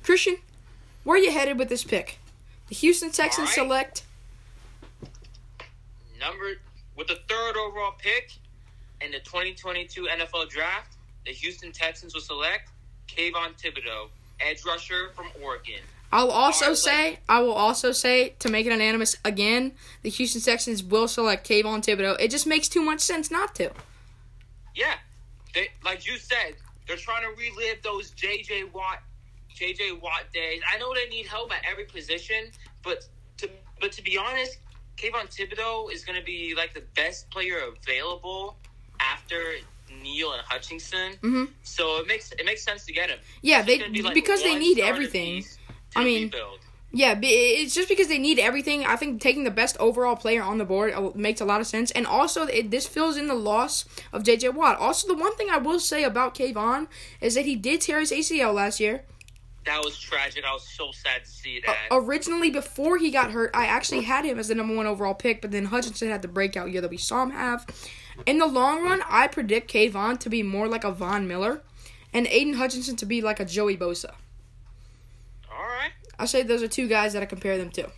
Christian, 0.03 0.37
where 1.03 1.17
are 1.17 1.19
you 1.19 1.31
headed 1.31 1.57
with 1.57 1.69
this 1.69 1.83
pick? 1.83 2.19
The 2.67 2.75
Houston 2.75 3.11
Texans 3.11 3.47
right. 3.47 3.55
select 3.55 4.03
number 6.19 6.53
with 6.95 7.07
the 7.07 7.17
third 7.27 7.57
overall 7.57 7.93
pick 7.97 8.33
in 9.01 9.11
the 9.11 9.19
2022 9.19 10.07
NFL 10.11 10.49
Draft. 10.49 10.95
The 11.25 11.31
Houston 11.31 11.71
Texans 11.71 12.13
will 12.13 12.21
select 12.21 12.69
Kayvon 13.07 13.59
Thibodeaux, 13.61 14.09
edge 14.39 14.63
rusher 14.65 15.09
from 15.15 15.27
Oregon. 15.43 15.81
I'll 16.11 16.31
also 16.31 16.73
say, 16.73 17.19
I 17.29 17.41
will 17.41 17.53
also 17.53 17.91
say, 17.91 18.35
to 18.39 18.49
make 18.49 18.65
it 18.65 18.71
unanimous 18.71 19.15
again, 19.23 19.73
the 20.01 20.09
Houston 20.09 20.41
Texans 20.41 20.83
will 20.83 21.07
select 21.07 21.47
Kayvon 21.47 21.83
Thibodeaux. 21.83 22.17
It 22.19 22.31
just 22.31 22.45
makes 22.45 22.67
too 22.67 22.81
much 22.81 22.99
sense 22.99 23.31
not 23.31 23.55
to. 23.55 23.71
Yeah, 24.75 24.95
they, 25.53 25.69
like 25.85 26.05
you 26.05 26.17
said, 26.17 26.55
they're 26.87 26.97
trying 26.97 27.23
to 27.23 27.29
relive 27.39 27.81
those 27.83 28.11
J.J. 28.11 28.65
Watt 28.73 29.01
J.J. 29.53 29.93
Watt 29.93 30.23
days. 30.33 30.61
I 30.73 30.77
know 30.79 30.93
they 30.93 31.07
need 31.07 31.27
help 31.27 31.53
at 31.53 31.61
every 31.69 31.85
position, 31.85 32.51
but 32.83 33.05
to 33.37 33.49
but 33.79 33.91
to 33.93 34.03
be 34.03 34.17
honest, 34.17 34.57
Kayvon 34.97 35.33
Thibodeaux 35.33 35.91
is 35.91 36.03
going 36.03 36.17
to 36.19 36.25
be 36.25 36.53
like 36.55 36.73
the 36.73 36.83
best 36.95 37.29
player 37.29 37.59
available 37.67 38.57
after 38.99 39.55
Neal 40.01 40.33
and 40.33 40.41
Hutchinson. 40.41 41.13
hmm 41.21 41.45
So 41.63 41.99
it 41.99 42.07
makes 42.07 42.31
it 42.31 42.45
makes 42.45 42.63
sense 42.63 42.85
to 42.85 42.93
get 42.93 43.09
him. 43.09 43.19
Yeah, 43.41 43.61
they 43.61 43.87
be, 43.89 44.01
like, 44.01 44.13
because 44.13 44.41
they 44.43 44.57
need 44.57 44.79
everything. 44.79 45.43
I 45.95 46.03
mean. 46.03 46.31
Yeah, 46.93 47.17
it's 47.23 47.73
just 47.73 47.87
because 47.87 48.09
they 48.09 48.17
need 48.17 48.37
everything. 48.37 48.85
I 48.85 48.97
think 48.97 49.21
taking 49.21 49.45
the 49.45 49.49
best 49.51 49.77
overall 49.79 50.17
player 50.17 50.43
on 50.43 50.57
the 50.57 50.65
board 50.65 50.93
uh, 50.93 51.11
makes 51.15 51.39
a 51.39 51.45
lot 51.45 51.61
of 51.61 51.67
sense, 51.67 51.89
and 51.91 52.05
also 52.05 52.47
it, 52.47 52.69
this 52.69 52.85
fills 52.85 53.15
in 53.15 53.27
the 53.27 53.33
loss 53.33 53.85
of 54.11 54.23
J.J. 54.23 54.49
Watt. 54.49 54.77
Also, 54.77 55.07
the 55.07 55.15
one 55.15 55.33
thing 55.37 55.47
I 55.49 55.57
will 55.57 55.79
say 55.79 56.03
about 56.03 56.35
Kayvon 56.35 56.87
is 57.21 57.35
that 57.35 57.45
he 57.45 57.55
did 57.55 57.79
tear 57.79 58.01
his 58.01 58.11
ACL 58.11 58.53
last 58.53 58.81
year. 58.81 59.05
that 59.65 59.81
was 59.85 59.97
tragic. 59.97 60.43
I 60.43 60.51
was 60.51 60.67
so 60.67 60.91
sad 60.91 61.23
to 61.23 61.29
see 61.31 61.61
Uh, 61.65 61.71
that. 61.71 61.77
originally, 61.91 62.49
before 62.49 62.97
he 62.97 63.09
got 63.09 63.31
hurt, 63.31 63.51
I 63.53 63.67
actually 63.67 64.01
had 64.01 64.25
him 64.25 64.37
as 64.37 64.49
the 64.49 64.55
number 64.55 64.75
one 64.75 64.85
overall 64.85 65.13
pick, 65.13 65.39
but 65.41 65.51
then 65.51 65.65
Hutchinson 65.67 66.09
had 66.09 66.21
the 66.21 66.27
breakout 66.27 66.71
year 66.71 66.81
that 66.81 66.89
we 66.91 66.97
saw 66.97 67.23
him 67.23 67.29
have. 67.31 67.65
In 68.25 68.37
the 68.39 68.47
long 68.47 68.83
run, 68.83 69.01
I 69.07 69.27
predict 69.27 69.71
Kayvon 69.71 70.19
to 70.19 70.29
be 70.29 70.43
more 70.43 70.67
like 70.67 70.83
a 70.83 70.91
Von 70.91 71.25
Miller, 71.25 71.61
and 72.11 72.27
Aidan 72.27 72.55
Hutchinson 72.55 72.97
to 72.97 73.05
be 73.05 73.21
like 73.21 73.39
a 73.39 73.45
Joey 73.45 73.77
Bosa. 73.77 74.15
I 76.21 76.25
say 76.25 76.43
those 76.43 76.61
are 76.61 76.67
two 76.67 76.87
guys 76.87 77.13
that 77.13 77.23
I 77.23 77.25
compare 77.25 77.57
them 77.57 77.71
to. 77.71 77.89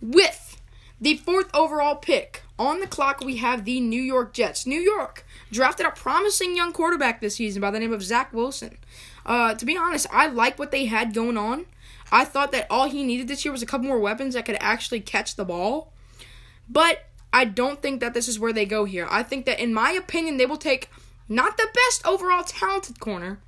With 0.00 0.60
the 1.00 1.16
fourth 1.16 1.48
overall 1.54 1.94
pick 1.94 2.42
on 2.58 2.80
the 2.80 2.88
clock, 2.88 3.20
we 3.20 3.36
have 3.36 3.64
the 3.64 3.78
New 3.78 4.02
York 4.02 4.32
Jets. 4.32 4.66
New 4.66 4.80
York 4.80 5.24
drafted 5.52 5.86
a 5.86 5.92
promising 5.92 6.56
young 6.56 6.72
quarterback 6.72 7.20
this 7.20 7.36
season 7.36 7.60
by 7.62 7.70
the 7.70 7.78
name 7.78 7.92
of 7.92 8.02
Zach 8.02 8.32
Wilson. 8.32 8.78
Uh, 9.24 9.54
to 9.54 9.64
be 9.64 9.76
honest, 9.76 10.08
I 10.10 10.26
like 10.26 10.58
what 10.58 10.72
they 10.72 10.86
had 10.86 11.14
going 11.14 11.36
on. 11.36 11.66
I 12.10 12.24
thought 12.24 12.50
that 12.50 12.66
all 12.68 12.88
he 12.88 13.04
needed 13.04 13.28
this 13.28 13.44
year 13.44 13.52
was 13.52 13.62
a 13.62 13.66
couple 13.66 13.86
more 13.86 14.00
weapons 14.00 14.34
that 14.34 14.44
could 14.44 14.58
actually 14.58 15.00
catch 15.00 15.36
the 15.36 15.44
ball. 15.44 15.92
But 16.68 17.04
I 17.32 17.44
don't 17.44 17.82
think 17.82 18.00
that 18.00 18.14
this 18.14 18.26
is 18.26 18.40
where 18.40 18.52
they 18.52 18.66
go 18.66 18.84
here. 18.84 19.06
I 19.08 19.22
think 19.22 19.46
that, 19.46 19.60
in 19.60 19.72
my 19.72 19.92
opinion, 19.92 20.38
they 20.38 20.46
will 20.46 20.56
take 20.56 20.90
not 21.28 21.56
the 21.56 21.68
best 21.72 22.04
overall 22.04 22.42
talented 22.42 22.98
corner, 22.98 23.38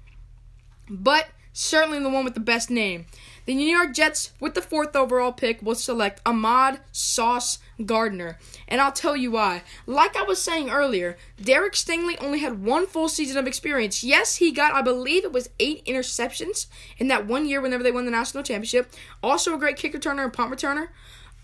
but 0.89 1.27
certainly 1.57 1.99
the 1.99 2.11
one 2.11 2.25
with 2.25 2.35
the 2.35 2.41
best 2.41 2.71
name. 2.71 3.07
The 3.47 3.55
New 3.55 3.67
York 3.69 3.95
Jets, 3.95 4.33
with 4.41 4.55
the 4.55 4.61
fourth 4.61 4.95
overall 4.97 5.33
pick, 5.33 5.63
will 5.63 5.77
select 5.77 6.21
Ahmad 6.27 6.81
Sauce 6.91 7.61
Gardner. 7.85 8.39
And 8.67 8.81
I'll 8.81 8.93
tell 8.93 9.17
you 9.17 9.31
why. 9.31 9.63
Like 9.87 10.17
I 10.17 10.23
was 10.25 10.43
saying 10.43 10.69
earlier, 10.69 11.17
Derek 11.41 11.75
Stingley 11.75 12.21
only 12.21 12.41
had 12.41 12.65
one 12.65 12.87
full 12.87 13.09
season 13.09 13.39
of 13.39 13.47
experience. 13.47 14.03
Yes, 14.03 14.37
he 14.37 14.51
got, 14.51 14.75
I 14.75 14.83
believe 14.83 15.25
it 15.25 15.33
was 15.33 15.49
eight 15.61 15.85
interceptions 15.87 16.67
in 16.99 17.09
that 17.09 17.27
one 17.27 17.47
year 17.47 17.61
whenever 17.61 17.85
they 17.85 17.93
won 17.93 18.05
the 18.05 18.11
national 18.11 18.43
championship. 18.43 18.93
Also 19.23 19.55
a 19.55 19.59
great 19.59 19.77
kick 19.77 19.95
returner 19.95 20.25
and 20.25 20.33
punt 20.33 20.53
returner. 20.53 20.89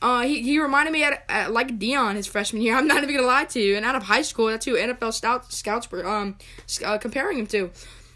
Uh, 0.02 0.22
he, 0.22 0.42
he 0.42 0.58
reminded 0.58 0.90
me 0.90 1.04
at, 1.04 1.24
at, 1.28 1.52
like 1.52 1.78
Dion 1.78 2.16
his 2.16 2.26
freshman 2.26 2.60
year. 2.60 2.74
I'm 2.76 2.88
not 2.88 3.04
even 3.04 3.14
gonna 3.14 3.26
lie 3.28 3.44
to 3.44 3.60
you. 3.60 3.76
And 3.76 3.86
out 3.86 3.94
of 3.94 4.02
high 4.02 4.22
school, 4.22 4.48
that's 4.48 4.66
who 4.66 4.76
NFL 4.76 5.14
scouts 5.52 5.90
were 5.92 6.06
um 6.06 6.36
uh, 6.84 6.98
comparing 6.98 7.38
him 7.38 7.46
to. 7.48 7.70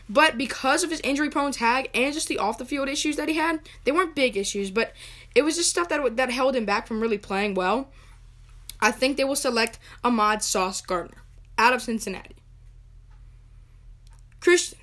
But 0.09 0.39
because 0.39 0.85
of 0.85 0.91
his 0.91 1.01
injury 1.01 1.31
prone 1.31 1.53
tag 1.53 1.91
and 1.93 2.15
just 2.15 2.29
the 2.29 2.39
off 2.39 2.59
the 2.59 2.65
field 2.65 2.89
issues 2.89 3.17
that 3.17 3.29
he 3.29 3.37
had, 3.37 3.61
they 3.85 3.93
weren't 3.93 4.15
big 4.15 4.37
issues, 4.37 4.71
but 4.71 4.93
it 5.35 5.43
was 5.43 5.57
just 5.57 5.71
stuff 5.71 5.89
that 5.89 6.17
that 6.17 6.31
held 6.31 6.55
him 6.55 6.65
back 6.65 6.87
from 6.87 7.01
really 7.01 7.19
playing 7.19 7.55
well. 7.55 7.89
I 8.81 8.93
think 8.93 9.17
they 9.17 9.25
will 9.25 9.37
select 9.37 9.79
Ahmad 10.05 10.43
Sauce 10.43 10.81
Gardner 10.81 11.23
out 11.59 11.73
of 11.73 11.83
Cincinnati. 11.83 12.37
Christian, 14.41 14.79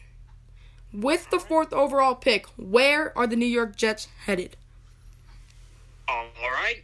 with 0.91 1.29
the 1.29 1.39
fourth 1.39 1.71
overall 1.71 2.15
pick, 2.15 2.47
where 2.57 3.17
are 3.17 3.27
the 3.27 3.35
New 3.35 3.45
York 3.45 3.77
Jets 3.77 4.07
headed? 4.25 4.57
All 6.07 6.25
right. 6.43 6.83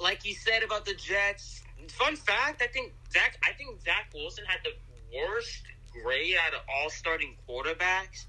Like 0.00 0.24
you 0.24 0.34
said 0.34 0.64
about 0.64 0.84
the 0.84 0.94
Jets, 0.94 1.62
fun 1.88 2.16
fact: 2.16 2.60
I 2.60 2.66
think 2.66 2.92
Zach. 3.12 3.38
I 3.48 3.52
think 3.52 3.80
Zach 3.84 4.10
Wilson 4.12 4.44
had 4.46 4.60
the 4.64 4.72
worst 5.16 5.62
grade 6.02 6.34
out 6.46 6.54
of 6.54 6.60
all 6.68 6.90
starting 6.90 7.34
quarterbacks. 7.48 8.26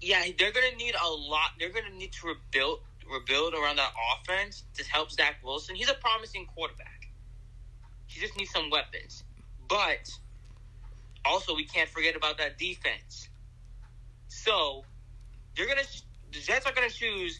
Yeah, 0.00 0.24
they're 0.38 0.52
gonna 0.52 0.76
need 0.76 0.94
a 0.94 1.08
lot. 1.08 1.50
They're 1.58 1.70
gonna 1.70 1.90
need 1.90 2.12
to 2.12 2.28
rebuild 2.28 2.80
rebuild 3.10 3.54
around 3.54 3.76
that 3.76 3.92
offense 4.12 4.64
to 4.74 4.84
help 4.84 5.10
Zach 5.10 5.36
Wilson. 5.42 5.74
He's 5.74 5.88
a 5.88 5.94
promising 5.94 6.46
quarterback. 6.54 7.08
He 8.06 8.20
just 8.20 8.36
needs 8.36 8.50
some 8.50 8.70
weapons. 8.70 9.24
But 9.68 10.10
also, 11.24 11.54
we 11.54 11.64
can't 11.64 11.88
forget 11.88 12.16
about 12.16 12.38
that 12.38 12.58
defense. 12.58 13.28
So 14.28 14.84
they're 15.56 15.66
gonna 15.66 15.82
the 16.32 16.40
Jets 16.40 16.66
are 16.66 16.72
gonna 16.72 16.90
choose 16.90 17.38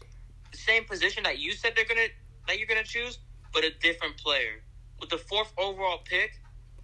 the 0.51 0.57
same 0.57 0.85
position 0.85 1.23
that 1.23 1.39
you 1.39 1.53
said 1.53 1.73
they're 1.75 1.85
gonna 1.85 2.07
that 2.47 2.57
you're 2.57 2.67
gonna 2.67 2.83
choose, 2.83 3.19
but 3.53 3.63
a 3.63 3.71
different 3.79 4.17
player. 4.17 4.61
With 4.99 5.09
the 5.09 5.17
fourth 5.17 5.53
overall 5.57 5.99
pick 6.03 6.39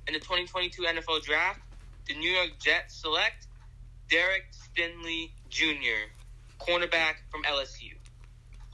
in 0.08 0.14
the 0.14 0.20
2022 0.20 0.84
NFL 0.84 1.24
Draft, 1.24 1.60
the 2.08 2.16
New 2.16 2.30
York 2.30 2.52
Jets 2.60 2.96
select 2.96 3.48
Derek 4.10 4.46
Stingley 4.52 5.32
Jr., 5.50 6.10
cornerback 6.60 7.16
from 7.30 7.44
LSU. 7.44 7.94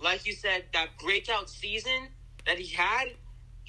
Like 0.02 0.26
you 0.26 0.34
said, 0.34 0.66
that 0.74 0.90
breakout 1.00 1.50
season 1.50 2.10
that 2.46 2.58
he 2.58 2.74
had, 2.76 3.10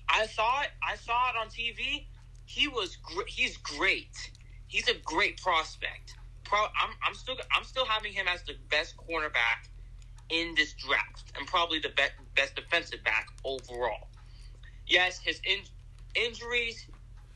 I 0.09 0.27
saw 0.27 0.63
it. 0.63 0.69
I 0.83 0.97
saw 0.97 1.31
it 1.31 1.37
on 1.41 1.49
TV. 1.49 2.07
He 2.45 2.69
was 2.69 2.97
gr- 2.97 3.27
he's 3.27 3.57
great. 3.59 4.31
He's 4.67 4.89
a 4.89 4.95
great 5.05 5.41
prospect. 5.41 6.15
Pro, 6.45 6.61
I'm, 6.61 6.91
I'm 7.07 7.15
still 7.15 7.37
I'm 7.55 7.65
still 7.65 7.87
having 7.87 8.13
him 8.13 8.27
as 8.29 8.43
the 8.43 8.55
best 8.71 8.97
cornerback 8.97 9.69
in 10.31 10.55
this 10.57 10.73
draft 10.75 11.33
and 11.39 11.47
probably 11.47 11.79
the 11.79 11.91
be- 11.91 12.25
best 12.35 12.57
defensive 12.57 13.05
back 13.05 13.27
overall. 13.45 14.09
Yes, 14.87 15.19
his 15.19 15.41
in- 15.45 15.65
injuries 16.15 16.87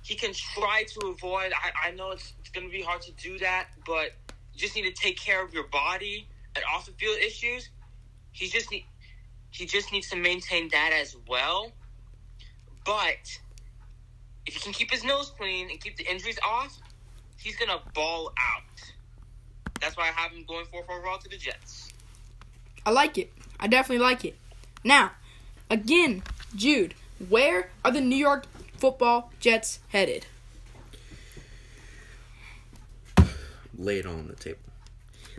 he 0.07 0.15
can 0.15 0.33
try 0.33 0.85
to 0.85 1.09
avoid. 1.09 1.53
I, 1.53 1.89
I 1.89 1.91
know 1.91 2.13
it's, 2.13 2.33
it's 2.39 2.51
going 2.51 2.65
to 2.65 2.71
be 2.71 2.81
hard 2.81 3.03
to 3.03 3.13
do 3.13 3.41
that, 3.41 3.67
but 3.85 4.13
you 4.55 4.61
just 4.61 4.77
need 4.77 4.85
to 4.85 4.93
take 4.93 5.19
care 5.19 5.45
of 5.45 5.53
your 5.53 5.67
body 5.67 6.29
and 6.55 6.65
off 6.73 6.87
the 6.87 6.93
field 6.93 7.19
issues. 7.19 7.71
He 8.31 8.47
just 8.49 8.71
need 8.71 8.85
he 9.51 9.67
just 9.67 9.91
needs 9.91 10.09
to 10.11 10.17
maintain 10.17 10.69
that 10.69 10.93
as 10.95 11.17
well. 11.27 11.73
But 12.85 13.39
if 14.45 14.55
he 14.55 14.61
can 14.61 14.73
keep 14.73 14.93
his 14.93 15.03
nose 15.03 15.33
clean 15.37 15.71
and 15.71 15.81
keep 15.81 15.97
the 15.97 16.09
injuries 16.09 16.39
off, 16.47 16.79
he's 17.39 17.57
gonna 17.57 17.81
ball 17.93 18.33
out. 18.39 18.93
That's 19.81 19.97
why 19.97 20.05
I 20.05 20.13
have 20.13 20.31
him 20.31 20.45
going 20.47 20.67
fourth 20.67 20.89
overall 20.89 21.19
to 21.19 21.29
the 21.29 21.37
Jets. 21.37 21.89
I 22.85 22.91
like 22.91 23.19
it. 23.19 23.33
I 23.59 23.67
definitely 23.67 24.05
like 24.05 24.25
it. 24.25 24.37
Now, 24.85 25.13
again, 25.69 26.23
Jude, 26.55 26.95
where 27.29 27.71
are 27.85 27.91
the 27.91 28.01
New 28.01 28.17
York 28.17 28.47
football 28.79 29.33
Jets 29.41 29.81
headed? 29.89 30.27
Lay 33.77 33.99
it 33.99 34.07
on 34.07 34.29
the 34.29 34.35
table. 34.35 34.59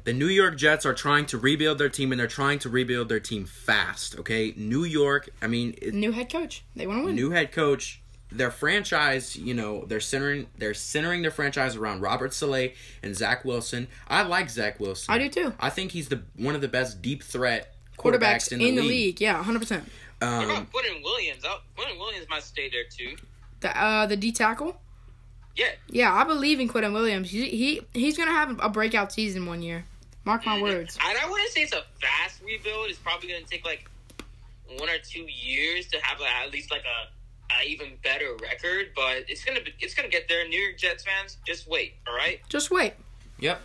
The 0.04 0.14
New 0.14 0.28
York 0.28 0.58
Jets 0.58 0.86
are 0.86 0.94
trying 0.94 1.26
to 1.28 1.38
rebuild 1.38 1.80
their 1.80 1.90
team, 1.90 2.12
and 2.12 2.20
they're 2.20 2.28
trying 2.28 2.60
to 2.60 2.70
rebuild 2.70 3.10
their 3.10 3.20
team 3.20 3.46
fast. 3.46 4.18
Okay, 4.20 4.54
New 4.56 4.86
York. 4.86 5.30
I 5.42 5.48
mean, 5.48 5.76
it, 5.82 5.94
New 5.94 6.12
head 6.12 6.32
coach. 6.32 6.64
They 6.76 6.88
want 6.88 7.02
to 7.02 7.06
win. 7.08 7.16
new 7.16 7.32
head 7.32 7.52
coach. 7.52 8.02
Their 8.32 8.52
franchise, 8.52 9.36
you 9.36 9.54
know, 9.54 9.86
they're 9.86 10.00
centering 10.00 10.48
they're 10.58 10.74
centering 10.74 11.22
their 11.22 11.32
franchise 11.32 11.76
around 11.76 12.02
Robert 12.02 12.34
Saleh 12.34 12.72
and 13.02 13.16
Zach 13.16 13.44
Wilson. 13.44 13.88
I 14.08 14.24
like 14.24 14.50
Zach 14.50 14.80
Wilson. 14.80 15.14
I 15.14 15.18
do 15.18 15.30
too. 15.30 15.54
I 15.60 15.70
think 15.70 15.92
he's 15.92 16.10
the 16.10 16.24
one 16.36 16.56
of 16.56 16.62
the 16.62 16.68
best 16.68 17.02
deep 17.02 17.24
threat 17.24 17.74
Quarterbacks 17.98 18.50
quarterbacks 18.50 18.52
in 18.54 18.76
the, 18.76 18.82
league. 18.82 19.20
Yeah, 19.20 19.44
100%. 19.44 19.60
What 19.60 19.90
Um, 20.22 20.46
about 20.46 20.72
Quinnen 20.72 21.04
Williams? 21.04 21.44
Oh, 21.46 21.60
Quinnen 21.78 21.98
Williams 21.98 22.28
might 22.30 22.44
stay 22.44 22.70
there 22.70 22.86
too. 22.90 23.16
The 23.60 23.80
uh, 23.80 24.06
the 24.06 24.18
D 24.18 24.32
tackle. 24.32 24.80
Yeah. 25.56 25.72
Yeah, 25.90 26.14
I 26.14 26.24
believe 26.24 26.60
in 26.60 26.70
Quinnen 26.70 26.94
Williams. 26.94 27.32
He, 27.32 27.50
he 27.50 27.82
he's 27.94 28.18
gonna 28.18 28.32
have 28.32 28.60
a 28.62 28.70
breakout 28.70 29.12
season 29.12 29.46
one 29.46 29.62
year. 29.62 29.86
Mark 30.28 30.46
my 30.46 30.62
words. 30.62 30.98
And 30.98 31.18
I 31.18 31.22
wouldn't 31.22 31.32
want 31.32 31.48
to 31.48 31.52
say 31.54 31.62
it's 31.62 31.72
a 31.72 31.84
fast 32.02 32.42
rebuild. 32.44 32.90
It's 32.90 33.00
probably 33.00 33.30
going 33.30 33.42
to 33.42 33.50
take 33.50 33.64
like 33.64 33.90
one 34.78 34.90
or 34.90 34.98
two 35.02 35.26
years 35.26 35.88
to 35.88 36.00
have 36.04 36.20
like, 36.20 36.30
at 36.30 36.52
least 36.52 36.70
like 36.70 36.84
a, 36.84 37.56
a 37.56 37.66
even 37.66 37.94
better 38.04 38.36
record. 38.42 38.88
But 38.94 39.24
it's 39.30 39.46
gonna 39.46 39.62
be, 39.62 39.74
it's 39.80 39.94
gonna 39.94 40.10
get 40.10 40.28
there. 40.28 40.46
New 40.50 40.60
York 40.60 40.78
Jets 40.78 41.06
fans, 41.06 41.38
just 41.48 41.66
wait. 41.66 41.94
All 42.06 42.14
right. 42.14 42.42
Just 42.50 42.70
wait. 42.70 42.96
Yep. 43.40 43.62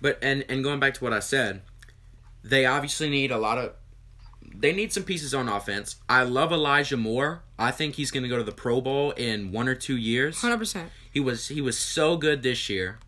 But 0.00 0.18
and 0.20 0.44
and 0.48 0.64
going 0.64 0.80
back 0.80 0.94
to 0.94 1.04
what 1.04 1.12
I 1.12 1.20
said, 1.20 1.62
they 2.42 2.66
obviously 2.66 3.08
need 3.08 3.30
a 3.30 3.38
lot 3.38 3.58
of 3.58 3.74
they 4.42 4.72
need 4.72 4.92
some 4.92 5.02
pieces 5.04 5.34
on 5.34 5.48
offense. 5.48 5.96
I 6.08 6.22
love 6.22 6.52
Elijah 6.52 6.96
Moore. 6.96 7.42
I 7.58 7.70
think 7.70 7.94
he's 7.94 8.10
going 8.10 8.22
to 8.22 8.28
go 8.28 8.36
to 8.36 8.42
the 8.44 8.52
Pro 8.52 8.80
Bowl 8.80 9.12
in 9.12 9.52
1 9.52 9.68
or 9.68 9.74
2 9.74 9.96
years. 9.96 10.40
100%. 10.40 10.86
He 11.12 11.20
was 11.20 11.48
he 11.48 11.60
was 11.60 11.78
so 11.78 12.16
good 12.16 12.42
this 12.42 12.68
year. 12.68 12.98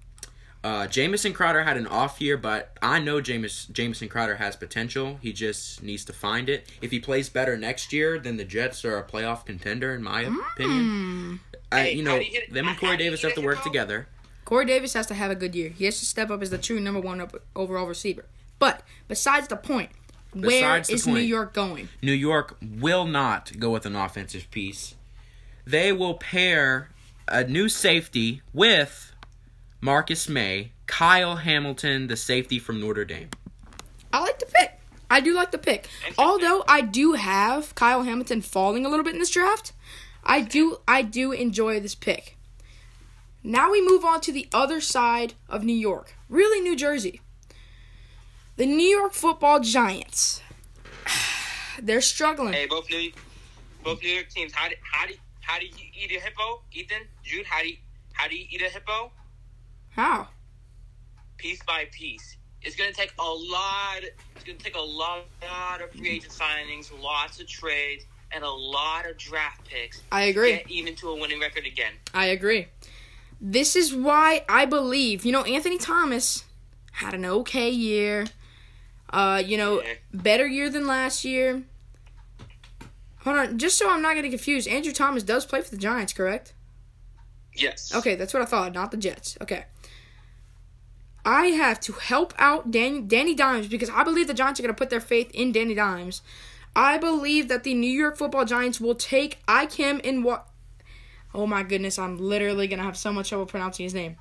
Uh, 0.64 0.86
Jamison 0.86 1.32
Crowder 1.32 1.64
had 1.64 1.76
an 1.76 1.88
off 1.88 2.20
year, 2.20 2.36
but 2.36 2.76
I 2.80 3.00
know 3.00 3.20
James 3.20 3.66
Jamison 3.66 4.08
Crowder 4.08 4.36
has 4.36 4.54
potential. 4.54 5.18
He 5.20 5.32
just 5.32 5.82
needs 5.82 6.04
to 6.04 6.12
find 6.12 6.48
it. 6.48 6.68
If 6.80 6.90
he 6.92 7.00
plays 7.00 7.28
better 7.28 7.56
next 7.56 7.92
year, 7.92 8.18
then 8.18 8.36
the 8.36 8.44
Jets 8.44 8.84
are 8.84 8.96
a 8.96 9.02
playoff 9.02 9.44
contender, 9.44 9.92
in 9.94 10.02
my 10.04 10.22
opinion. 10.22 11.40
I, 11.72 11.80
Hey, 11.80 11.92
you 11.94 12.02
know, 12.04 12.18
hit- 12.20 12.52
them 12.52 12.68
and 12.68 12.78
Corey 12.78 12.96
Davis 12.96 13.22
have 13.22 13.34
to 13.34 13.40
work 13.40 13.62
together. 13.62 14.06
Corey 14.44 14.64
Davis 14.66 14.92
has 14.94 15.06
to 15.06 15.14
have 15.14 15.30
a 15.30 15.34
good 15.34 15.54
year. 15.54 15.70
He 15.70 15.84
has 15.86 15.98
to 16.00 16.06
step 16.06 16.30
up 16.30 16.42
as 16.42 16.50
the 16.50 16.58
true 16.58 16.78
number 16.80 17.00
one 17.00 17.20
up- 17.20 17.42
overall 17.56 17.86
receiver. 17.86 18.26
But 18.58 18.82
besides 19.08 19.48
the 19.48 19.56
point, 19.56 19.90
where 19.90 20.01
Besides 20.38 20.88
the 20.88 20.94
is 20.94 21.06
New. 21.06 21.20
York 21.20 21.52
going? 21.52 21.88
New 22.00 22.12
York 22.12 22.56
will 22.60 23.04
not 23.04 23.52
go 23.58 23.70
with 23.70 23.86
an 23.86 23.96
offensive 23.96 24.50
piece. 24.50 24.94
They 25.66 25.92
will 25.92 26.14
pair 26.14 26.88
a 27.28 27.44
new 27.44 27.68
safety 27.68 28.42
with 28.52 29.12
Marcus 29.80 30.28
Maye, 30.28 30.72
Kyle 30.86 31.36
Hamilton, 31.36 32.06
the 32.06 32.16
safety 32.16 32.58
from 32.58 32.80
Notre 32.80 33.04
Dame. 33.04 33.30
I 34.12 34.20
like 34.20 34.38
the 34.38 34.46
pick. 34.46 34.78
I 35.10 35.20
do 35.20 35.34
like 35.34 35.50
the 35.50 35.58
pick. 35.58 35.88
Although 36.16 36.64
I 36.68 36.80
do 36.80 37.14
have 37.14 37.74
Kyle 37.74 38.02
Hamilton 38.02 38.40
falling 38.40 38.86
a 38.86 38.88
little 38.88 39.04
bit 39.04 39.14
in 39.14 39.18
this 39.18 39.30
draft, 39.30 39.72
I 40.24 40.40
do 40.40 40.78
I 40.86 41.02
do 41.02 41.32
enjoy 41.32 41.80
this 41.80 41.94
pick. 41.94 42.36
Now 43.42 43.72
we 43.72 43.86
move 43.86 44.04
on 44.04 44.20
to 44.22 44.32
the 44.32 44.48
other 44.52 44.80
side 44.80 45.34
of 45.48 45.64
New 45.64 45.74
York, 45.74 46.14
really 46.28 46.60
New 46.60 46.76
Jersey. 46.76 47.21
The 48.56 48.66
New 48.66 48.86
York 48.86 49.14
Football 49.14 49.60
Giants. 49.60 50.42
They're 51.82 52.02
struggling. 52.02 52.52
Hey, 52.52 52.66
both 52.66 52.88
New 52.90 53.10
both 53.82 54.02
New 54.02 54.10
York 54.10 54.28
teams. 54.28 54.52
How 54.52 54.68
do 54.68 54.74
how 54.82 55.06
do 55.06 55.14
how 55.40 55.58
do 55.58 55.64
you 55.64 55.86
eat 55.94 56.10
a 56.10 56.20
hippo, 56.20 56.62
Ethan? 56.70 57.02
Jude, 57.24 57.46
how 57.46 57.62
do 57.62 57.68
you, 57.68 57.76
how 58.12 58.28
do 58.28 58.36
you 58.36 58.46
eat 58.50 58.60
a 58.60 58.68
hippo? 58.68 59.10
How? 59.90 60.28
Piece 61.38 61.62
by 61.66 61.86
piece. 61.92 62.36
It's 62.60 62.76
gonna 62.76 62.92
take 62.92 63.12
a 63.18 63.22
lot. 63.22 64.02
It's 64.36 64.44
gonna 64.44 64.58
take 64.58 64.76
a 64.76 64.80
lot, 64.80 65.24
lot 65.42 65.80
of 65.80 65.90
free 65.90 66.10
agent 66.10 66.32
signings, 66.32 66.92
lots 67.02 67.40
of 67.40 67.46
trades, 67.46 68.04
and 68.32 68.44
a 68.44 68.50
lot 68.50 69.08
of 69.08 69.16
draft 69.16 69.64
picks. 69.64 70.02
I 70.12 70.24
to 70.24 70.30
agree. 70.30 70.52
Get 70.52 70.70
even 70.70 70.94
to 70.96 71.08
a 71.08 71.18
winning 71.18 71.40
record 71.40 71.66
again. 71.66 71.92
I 72.12 72.26
agree. 72.26 72.66
This 73.40 73.74
is 73.74 73.94
why 73.94 74.44
I 74.48 74.66
believe, 74.66 75.24
you 75.24 75.32
know, 75.32 75.42
Anthony 75.42 75.78
Thomas 75.78 76.44
had 76.92 77.14
an 77.14 77.24
okay 77.24 77.70
year. 77.70 78.26
Uh, 79.12 79.42
you 79.44 79.56
know, 79.56 79.82
better 80.12 80.46
year 80.46 80.70
than 80.70 80.86
last 80.86 81.24
year. 81.24 81.62
Hold 83.20 83.36
on, 83.36 83.58
just 83.58 83.78
so 83.78 83.88
I'm 83.90 84.02
not 84.02 84.14
getting 84.14 84.30
confused, 84.30 84.66
Andrew 84.66 84.92
Thomas 84.92 85.22
does 85.22 85.46
play 85.46 85.60
for 85.60 85.70
the 85.70 85.76
Giants, 85.76 86.12
correct? 86.12 86.54
Yes. 87.54 87.94
Okay, 87.94 88.16
that's 88.16 88.32
what 88.34 88.42
I 88.42 88.46
thought, 88.46 88.72
not 88.72 88.90
the 88.90 88.96
Jets. 88.96 89.36
Okay. 89.40 89.64
I 91.24 91.46
have 91.48 91.78
to 91.80 91.92
help 91.92 92.34
out 92.36 92.70
Dan- 92.70 93.06
Danny 93.06 93.34
Dimes 93.34 93.68
because 93.68 93.90
I 93.90 94.02
believe 94.02 94.26
the 94.26 94.34
Giants 94.34 94.58
are 94.58 94.64
going 94.64 94.74
to 94.74 94.78
put 94.78 94.90
their 94.90 95.00
faith 95.00 95.30
in 95.32 95.52
Danny 95.52 95.74
Dimes. 95.74 96.22
I 96.74 96.98
believe 96.98 97.48
that 97.48 97.64
the 97.64 97.74
New 97.74 97.90
York 97.90 98.16
Football 98.16 98.44
Giants 98.44 98.80
will 98.80 98.94
take 98.94 99.44
Ikem 99.46 100.00
in 100.00 100.22
what? 100.22 100.48
Oh 101.34 101.46
my 101.46 101.62
goodness, 101.62 101.98
I'm 101.98 102.18
literally 102.18 102.66
going 102.66 102.78
to 102.78 102.84
have 102.84 102.96
so 102.96 103.12
much 103.12 103.28
trouble 103.28 103.46
pronouncing 103.46 103.84
his 103.84 103.94
name. 103.94 104.16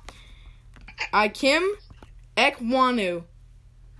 Ikem 1.12 1.66
Ekwonu, 2.36 3.24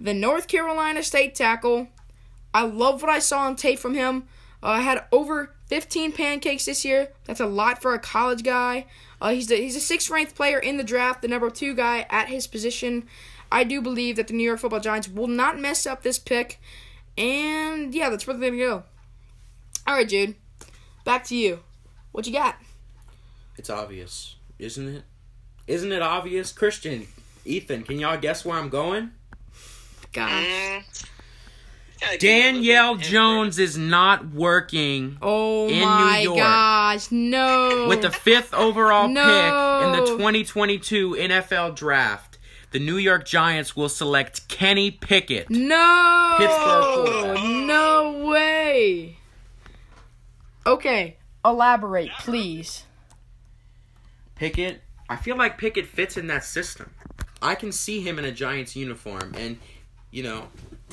the 0.02 0.12
North 0.12 0.49
Carolina 0.49 1.02
State 1.02 1.35
tackle. 1.35 1.87
I 2.52 2.64
love 2.64 3.02
what 3.02 3.11
I 3.11 3.21
saw 3.21 3.47
on 3.47 3.56
tape 3.56 3.78
from 3.78 3.94
him. 3.94 4.25
Uh, 4.62 4.66
I 4.66 4.80
had 4.80 5.04
over 5.12 5.54
15 5.66 6.12
pancakes 6.12 6.64
this 6.64 6.85
year. 6.85 7.09
That's 7.25 7.40
a 7.40 7.47
lot 7.47 7.80
for 7.80 7.94
a 7.94 7.99
college 7.99 8.42
guy. 8.42 8.87
Uh, 9.21 9.30
he's 9.30 9.47
the, 9.47 9.56
he's 9.56 9.76
a 9.76 9.80
sixth 9.80 10.11
ranked 10.11 10.35
player 10.35 10.59
in 10.59 10.76
the 10.76 10.85
draft, 10.85 11.23
the 11.23 11.28
number 11.28 11.49
two 11.50 11.75
guy 11.75 12.04
at 12.11 12.28
his 12.28 12.47
position. 12.49 13.06
I 13.50 13.64
do 13.64 13.80
believe 13.80 14.16
that 14.16 14.26
the 14.26 14.35
New 14.35 14.42
York 14.42 14.59
Football 14.59 14.80
Giants 14.80 15.09
will 15.09 15.28
not 15.28 15.61
mess 15.61 15.87
up 15.87 16.02
this 16.02 16.18
pick, 16.18 16.59
and 17.16 17.94
yeah, 17.94 18.11
that's 18.11 18.26
where 18.26 18.37
they're 18.37 18.50
gonna 18.50 18.62
go. 18.62 18.82
All 19.87 19.94
right, 19.94 20.09
Jude, 20.09 20.35
back 21.04 21.25
to 21.25 21.37
you. 21.37 21.61
What 22.12 22.26
you 22.26 22.32
got? 22.32 22.56
It's 23.56 23.71
obvious, 23.71 24.37
isn't 24.59 24.88
it? 24.88 25.04
Isn't 25.66 25.92
it 25.92 26.02
obvious? 26.02 26.50
Christian, 26.50 27.06
Ethan, 27.44 27.85
can 27.85 27.99
y'all 27.99 28.18
guess 28.18 28.44
where 28.44 28.56
I'm 28.56 28.71
going? 28.71 29.12
Gosh. 30.12 30.31
Mm, 30.45 30.83
gotta 32.00 32.19
give 32.19 32.31
it 32.31 32.33
a 32.33 32.52
little 32.52 32.54
Daniel 32.59 32.95
Jones 32.97 33.59
is 33.59 33.78
not 33.78 34.28
working 34.33 35.16
Oh 35.22 35.68
In 35.68 35.79
New 35.79 35.85
my 35.85 36.20
York. 36.20 36.38
gosh, 36.38 37.11
no. 37.11 37.87
with 37.88 38.03
the 38.03 38.11
fifth 38.11 38.53
overall 38.55 39.09
pick 39.09 39.16
in 39.16 39.92
the 40.05 40.07
2022 40.16 41.12
NFL 41.18 41.75
Draft. 41.77 42.38
The 42.72 42.79
New 42.79 42.96
York 42.96 43.27
Giants 43.27 43.77
will 43.77 43.90
select 43.90 44.48
Kenny 44.48 44.90
Pickett. 44.90 45.51
No. 45.51 46.35
Pittsburgh. 46.38 47.66
No 47.66 48.27
way. 48.27 49.18
Okay, 50.66 51.16
elaborate, 51.44 52.11
please. 52.20 52.85
Pickett, 54.37 54.81
I 55.09 55.16
feel 55.16 55.37
like 55.37 55.59
Pickett 55.59 55.87
fits 55.87 56.16
in 56.16 56.29
that 56.29 56.44
system. 56.44 56.90
I 57.42 57.55
can 57.57 57.72
see 57.72 58.01
him 58.01 58.18
in 58.18 58.25
a 58.25 58.33
Giants 58.33 58.75
uniform, 58.77 59.35
and 59.37 59.59
you 60.12 60.22
know, 60.22 60.46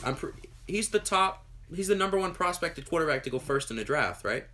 I'm 0.04 0.16
pre- 0.16 0.32
he's 0.66 0.90
the 0.90 1.00
top. 1.00 1.46
He's 1.76 1.88
the 1.88 1.96
number 1.96 2.18
one 2.18 2.34
prospected 2.34 2.90
quarterback 2.90 3.22
to 3.24 3.30
go 3.30 3.38
first 3.38 3.70
in 3.70 3.78
the 3.78 3.84
draft, 3.84 4.26
right? 4.26 4.46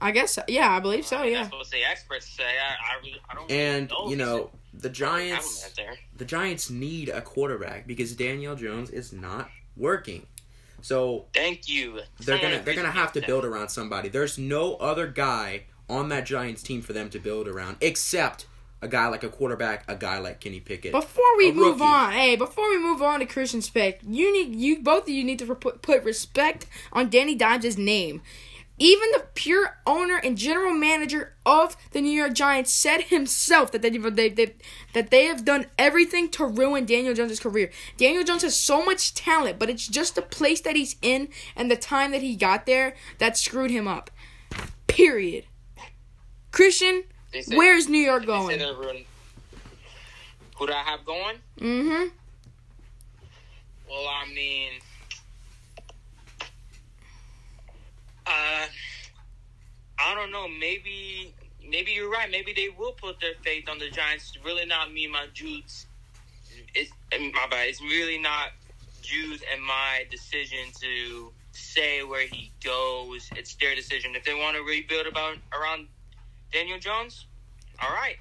I 0.00 0.10
guess, 0.10 0.38
yeah, 0.48 0.70
I 0.70 0.80
believe 0.80 1.06
so, 1.06 1.22
yeah. 1.22 1.42
That's 1.44 1.52
what 1.54 1.70
the 1.70 1.84
experts 1.84 2.28
say. 2.28 2.42
I, 2.44 2.96
I, 2.96 3.20
I 3.30 3.34
don't. 3.34 3.50
And 3.50 3.88
know 3.90 4.08
you 4.08 4.16
know, 4.16 4.50
the 4.74 4.88
it's- 4.90 5.00
I 5.02 5.18
don't 5.18 5.28
Giants. 5.28 5.70
the 6.16 6.24
Giants 6.24 6.70
need 6.70 7.08
a 7.08 7.20
quarterback 7.20 7.86
because 7.86 8.14
Daniel 8.16 8.54
Jones 8.56 8.90
is 8.90 9.12
not 9.12 9.48
working. 9.76 10.26
So 10.80 11.26
Thank 11.32 11.68
you. 11.68 12.00
they're 12.20 12.38
gonna 12.40 12.60
they're 12.62 12.74
gonna 12.74 12.90
have 12.90 13.12
to 13.12 13.20
build 13.20 13.44
around 13.44 13.68
somebody. 13.68 14.08
There's 14.08 14.38
no 14.38 14.74
other 14.76 15.06
guy 15.06 15.64
on 15.88 16.08
that 16.08 16.26
Giants 16.26 16.62
team 16.64 16.82
for 16.82 16.92
them 16.92 17.08
to 17.10 17.20
build 17.20 17.46
around 17.46 17.76
except 17.80 18.46
a 18.82 18.88
guy 18.88 19.06
like 19.06 19.22
a 19.22 19.28
quarterback, 19.28 19.84
a 19.88 19.94
guy 19.94 20.18
like 20.18 20.40
Kenny 20.40 20.60
Pickett. 20.60 20.92
Before 20.92 21.36
we 21.38 21.52
move 21.52 21.80
rookie. 21.80 21.84
on, 21.84 22.12
hey, 22.12 22.36
before 22.36 22.68
we 22.68 22.78
move 22.78 23.00
on 23.00 23.20
to 23.20 23.26
Christian 23.26 23.62
Speck, 23.62 24.00
you 24.06 24.32
need 24.32 24.56
you 24.56 24.82
both 24.82 25.04
of 25.04 25.10
you 25.10 25.22
need 25.22 25.38
to 25.38 25.54
put, 25.54 25.80
put 25.80 26.02
respect 26.02 26.66
on 26.92 27.08
Danny 27.08 27.36
Dimes' 27.36 27.78
name. 27.78 28.20
Even 28.78 29.10
the 29.12 29.24
pure 29.34 29.78
owner 29.86 30.16
and 30.16 30.36
general 30.36 30.74
manager 30.74 31.36
of 31.46 31.76
the 31.92 32.00
New 32.00 32.10
York 32.10 32.32
Giants 32.32 32.72
said 32.72 33.02
himself 33.02 33.70
that 33.70 33.82
they, 33.82 33.90
they, 33.90 34.28
they 34.30 34.54
that 34.94 35.10
they 35.10 35.26
have 35.26 35.44
done 35.44 35.66
everything 35.78 36.28
to 36.30 36.44
ruin 36.44 36.84
Daniel 36.84 37.14
Jones' 37.14 37.38
career. 37.38 37.70
Daniel 37.96 38.24
Jones 38.24 38.42
has 38.42 38.56
so 38.56 38.84
much 38.84 39.14
talent, 39.14 39.60
but 39.60 39.70
it's 39.70 39.86
just 39.86 40.16
the 40.16 40.22
place 40.22 40.60
that 40.62 40.74
he's 40.74 40.96
in 41.00 41.28
and 41.54 41.70
the 41.70 41.76
time 41.76 42.10
that 42.10 42.22
he 42.22 42.34
got 42.34 42.66
there 42.66 42.96
that 43.18 43.36
screwed 43.36 43.70
him 43.70 43.86
up. 43.86 44.10
Period. 44.88 45.44
Christian, 46.50 47.04
Say- 47.40 47.56
where's 47.56 47.88
New 47.88 47.98
York 47.98 48.26
going? 48.26 48.58
Who 50.58 50.66
do 50.66 50.72
I 50.72 50.82
have 50.82 51.04
going? 51.04 51.36
Mm-hmm. 51.58 52.08
Well, 53.88 54.08
I 54.08 54.32
mean, 54.32 54.70
uh, 58.26 58.66
I 59.98 60.14
don't 60.14 60.30
know. 60.30 60.48
Maybe, 60.48 61.34
maybe 61.68 61.92
you're 61.92 62.10
right. 62.10 62.30
Maybe 62.30 62.52
they 62.52 62.68
will 62.78 62.92
put 62.92 63.20
their 63.20 63.34
faith 63.42 63.68
on 63.68 63.78
the 63.78 63.90
Giants. 63.90 64.32
It's 64.34 64.44
really 64.44 64.66
not 64.66 64.92
me, 64.92 65.06
my 65.08 65.26
Jude's. 65.34 65.86
It's 66.74 66.92
my 67.12 67.46
bad. 67.50 67.68
It's 67.68 67.80
really 67.82 68.18
not 68.18 68.50
Jude's 69.02 69.42
and 69.52 69.62
my 69.62 70.06
decision 70.10 70.70
to 70.80 71.32
say 71.52 72.02
where 72.02 72.26
he 72.26 72.50
goes. 72.64 73.28
It's 73.36 73.54
their 73.56 73.74
decision. 73.74 74.14
If 74.14 74.24
they 74.24 74.34
want 74.34 74.56
to 74.56 74.62
rebuild 74.62 75.06
about 75.06 75.36
around 75.52 75.88
Daniel 76.52 76.78
Jones, 76.78 77.26
all 77.80 77.90
right. 77.90 78.16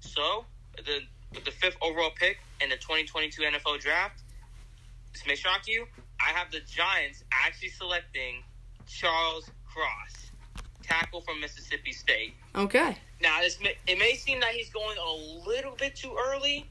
So 0.00 0.44
the 0.76 1.00
with 1.34 1.44
the 1.44 1.50
fifth 1.50 1.76
overall 1.82 2.10
pick 2.14 2.38
in 2.60 2.70
the 2.70 2.76
2022 2.76 3.42
NFL 3.42 3.80
Draft, 3.80 4.22
this 5.12 5.26
may 5.26 5.34
shock 5.34 5.66
you. 5.66 5.86
I 6.20 6.30
have 6.30 6.50
the 6.50 6.60
Giants 6.60 7.24
actually 7.32 7.68
selecting 7.68 8.42
Charles 8.86 9.50
Cross, 9.66 10.30
tackle 10.82 11.20
from 11.20 11.40
Mississippi 11.40 11.92
State. 11.92 12.34
Okay. 12.54 12.96
Now, 13.20 13.40
this 13.40 13.60
may, 13.60 13.76
it 13.86 13.98
may 13.98 14.14
seem 14.14 14.40
that 14.40 14.50
he's 14.50 14.70
going 14.70 14.96
a 14.98 15.48
little 15.48 15.74
bit 15.76 15.96
too 15.96 16.16
early, 16.18 16.66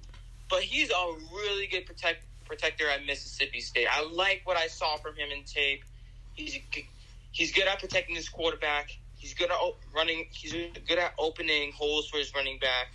but 0.50 0.62
he's 0.62 0.89
a 0.89 1.13
really 1.34 1.68
good 1.68 1.86
protect, 1.86 2.24
protector 2.46 2.89
at 2.89 3.06
Mississippi 3.06 3.62
State. 3.62 3.88
I 3.91 4.04
like 4.04 4.41
what 4.46 4.58
I 4.58 4.68
saw 4.68 4.98
from 4.98 5.15
him 5.15 5.30
in 5.36 5.44
tape. 5.44 5.84
He's 6.34 6.60
he's 7.32 7.52
good 7.52 7.68
at 7.68 7.80
protecting 7.80 8.15
his 8.15 8.30
quarterback. 8.30 8.98
He's 9.26 9.34
good 9.34 9.50
at 9.50 9.58
running. 9.92 10.28
He's 10.30 10.52
good 10.52 11.00
at 11.00 11.14
opening 11.18 11.72
holes 11.72 12.08
for 12.08 12.18
his 12.18 12.32
running 12.36 12.60
back. 12.60 12.90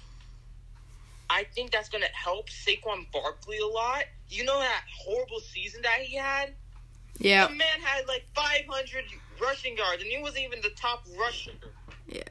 I 1.29 1.43
think 1.57 1.73
that's 1.73 1.89
going 1.89 2.05
to 2.05 2.11
help 2.17 2.49
Saquon 2.49 3.11
Barkley 3.13 3.59
a 3.59 3.67
lot. 3.67 4.05
You 4.29 4.45
know 4.45 4.61
that 4.61 4.83
horrible 4.97 5.41
season 5.41 5.83
that 5.83 5.99
he 6.03 6.15
had. 6.17 6.55
Yeah. 7.19 7.49
The 7.49 7.55
man 7.55 7.81
had 7.83 8.07
like 8.07 8.27
500 8.37 9.07
rushing 9.43 9.77
yards, 9.77 10.03
and 10.05 10.11
he 10.13 10.23
wasn't 10.23 10.45
even 10.45 10.61
the 10.63 10.71
top 10.71 11.05
rusher. 11.19 11.51
Yeah. 12.07 12.23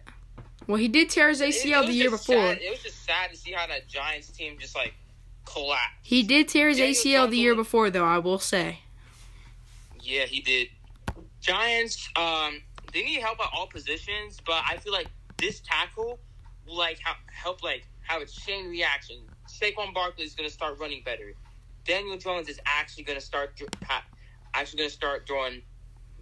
Well, 0.66 0.78
he 0.78 0.88
did 0.88 1.10
tear 1.10 1.28
his 1.28 1.42
It- 1.42 1.50
it 1.50 1.56
ACL 1.56 1.86
the 1.86 1.92
year 1.92 2.10
before. 2.10 2.36
sad- 2.54 2.62
It 2.62 2.72
was 2.72 2.82
just 2.82 3.04
sad 3.04 3.32
to 3.32 3.36
see 3.36 3.52
how 3.52 3.68
that 3.68 3.90
Giants 3.90 4.30
team 4.30 4.58
just 4.58 4.76
like 4.76 4.94
collapsed. 5.44 5.98
He 6.04 6.24
did 6.24 6.48
tear 6.48 6.70
his 6.70 6.78
Daniel 6.78 6.94
ACL 6.96 7.28
the 7.28 7.38
year 7.38 7.54
before, 7.54 7.90
though. 7.90 8.06
I 8.06 8.20
will 8.20 8.40
say. 8.40 8.80
Yeah, 10.02 10.24
he 10.26 10.40
did. 10.40 10.70
Giants, 11.42 12.10
um, 12.18 12.62
they 12.93 13.04
need 13.04 13.21
help 13.21 13.39
at 13.39 13.49
all 13.54 13.67
positions, 13.67 14.39
but 14.45 14.63
I 14.67 14.78
feel 14.78 14.93
like 14.93 15.08
this 15.38 15.60
tackle 15.62 16.19
will 16.67 16.78
like 16.78 16.99
help 17.32 17.63
like 17.63 17.86
have 18.02 18.21
a 18.21 18.25
chain 18.25 18.69
reaction. 18.69 19.17
Saquon 19.47 19.93
Barkley 19.93 20.25
is 20.25 20.34
going 20.36 20.47
to 20.47 20.54
start 20.54 20.80
running 20.80 21.02
better. 21.04 21.34
Daniel 21.86 22.17
Jones 22.17 22.49
is 22.49 22.60
actually 22.65 23.04
going 23.04 23.19
to 23.19 23.25
start 23.25 23.60
actually 24.54 24.78
going 24.78 24.89
to 24.89 24.95
start 24.95 25.28
throwing 25.28 25.62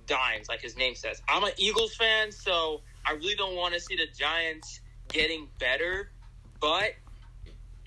dimes, 0.05 0.49
like 0.49 0.61
his 0.61 0.77
name 0.77 0.95
says. 0.95 1.21
I'm 1.27 1.43
an 1.43 1.51
Eagles 1.57 1.95
fan, 1.95 2.31
so 2.31 2.81
I 3.05 3.13
really 3.13 3.35
don't 3.35 3.55
want 3.55 3.73
to 3.73 3.79
see 3.79 3.95
the 3.95 4.07
Giants 4.17 4.81
getting 5.09 5.47
better. 5.59 6.11
But 6.59 6.93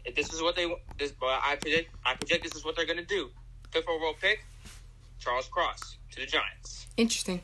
if 0.05 0.15
this 0.15 0.33
is 0.33 0.43
what 0.43 0.57
they 0.57 0.73
this, 0.99 1.13
but 1.13 1.41
I 1.43 1.57
predict 1.57 1.95
I 2.05 2.15
predict 2.15 2.45
this 2.45 2.55
is 2.55 2.65
what 2.65 2.77
they're 2.77 2.87
going 2.87 2.99
to 2.99 3.05
do. 3.05 3.31
Fifth 3.71 3.89
overall 3.89 4.15
pick, 4.21 4.45
Charles 5.19 5.49
Cross 5.49 5.99
to 6.13 6.21
the 6.21 6.27
Giants. 6.27 6.87
Interesting. 6.97 7.43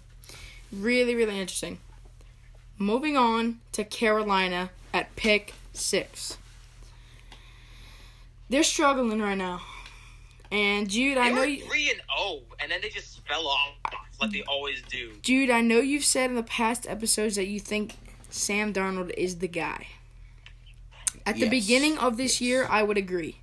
Really, 0.73 1.15
really 1.15 1.39
interesting. 1.39 1.79
Moving 2.79 3.17
on 3.17 3.61
to 3.73 3.85
Carolina 3.85 4.71
at 4.93 5.15
pick 5.17 5.55
six. 5.73 6.39
They're 8.49 8.63
struggling 8.63 9.21
right 9.21 9.37
now. 9.37 9.63
And 10.51 10.89
Jude, 10.89 11.19
I 11.19 11.31
know 11.31 11.43
you, 11.43 11.65
three 11.65 11.91
and 11.91 12.01
zero, 12.17 12.43
and 12.61 12.71
then 12.71 12.81
they 12.81 12.89
just 12.89 13.27
fell 13.27 13.49
off 13.49 13.75
like 14.21 14.31
they 14.31 14.43
always 14.43 14.81
do. 14.83 15.13
Jude, 15.23 15.51
I 15.51 15.61
know 15.61 15.81
you've 15.81 16.05
said 16.05 16.31
in 16.31 16.37
the 16.37 16.43
past 16.43 16.87
episodes 16.89 17.35
that 17.37 17.47
you 17.47 17.59
think 17.59 17.97
Sam 18.31 18.73
Darnold 18.73 19.13
is 19.17 19.39
the 19.39 19.49
guy. 19.49 19.89
At 21.25 21.37
the 21.37 21.49
beginning 21.49 21.99
of 21.99 22.17
this 22.17 22.41
year, 22.41 22.67
I 22.71 22.85
would 22.85 22.97
agree. 22.97 23.41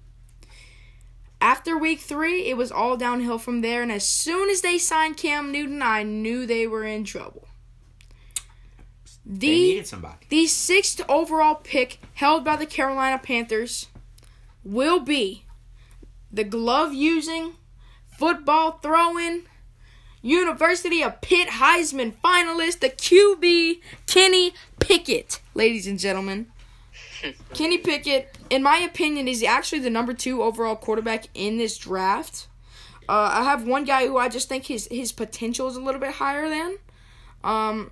After 1.43 1.77
week 1.77 1.99
three, 1.99 2.45
it 2.45 2.55
was 2.55 2.71
all 2.71 2.95
downhill 2.95 3.37
from 3.37 3.59
there, 3.59 3.83
and 3.83 3.91
as 3.91 4.07
soon 4.07 4.49
as 4.49 4.61
they 4.61 4.77
signed 4.77 5.17
Cam 5.17 5.51
Newton, 5.51 5.81
I 5.81 6.01
knew 6.01 6.45
they 6.45 6.67
were 6.67 6.85
in 6.85 7.03
trouble. 7.03 7.49
They 9.25 9.47
needed 9.49 9.87
somebody. 9.87 10.25
the 10.29 10.47
sixth 10.47 11.01
overall 11.09 11.55
pick 11.55 11.99
held 12.13 12.45
by 12.45 12.55
the 12.55 12.65
Carolina 12.65 13.19
Panthers 13.19 13.87
will 14.63 15.01
be 15.01 15.43
the 16.31 16.45
glove 16.45 16.93
using, 16.93 17.55
football 18.17 18.79
throwing, 18.81 19.41
University 20.21 21.03
of 21.03 21.19
Pitt 21.19 21.49
Heisman 21.49 22.13
finalist, 22.23 22.79
the 22.79 22.89
QB 22.89 23.81
Kenny 24.07 24.53
Pickett, 24.79 25.41
ladies 25.53 25.87
and 25.87 25.99
gentlemen. 25.99 26.52
Kenny 27.53 27.77
Pickett, 27.77 28.37
in 28.49 28.63
my 28.63 28.77
opinion, 28.77 29.27
is 29.27 29.43
actually 29.43 29.79
the 29.79 29.89
number 29.89 30.13
two 30.13 30.41
overall 30.43 30.75
quarterback 30.75 31.27
in 31.33 31.57
this 31.57 31.77
draft. 31.77 32.47
Uh, 33.07 33.29
I 33.33 33.43
have 33.43 33.67
one 33.67 33.83
guy 33.83 34.07
who 34.07 34.17
I 34.17 34.29
just 34.29 34.47
think 34.47 34.65
his 34.65 34.87
his 34.89 35.11
potential 35.11 35.67
is 35.67 35.75
a 35.75 35.81
little 35.81 35.99
bit 35.99 36.11
higher 36.11 36.49
than. 36.49 36.77
Um, 37.43 37.91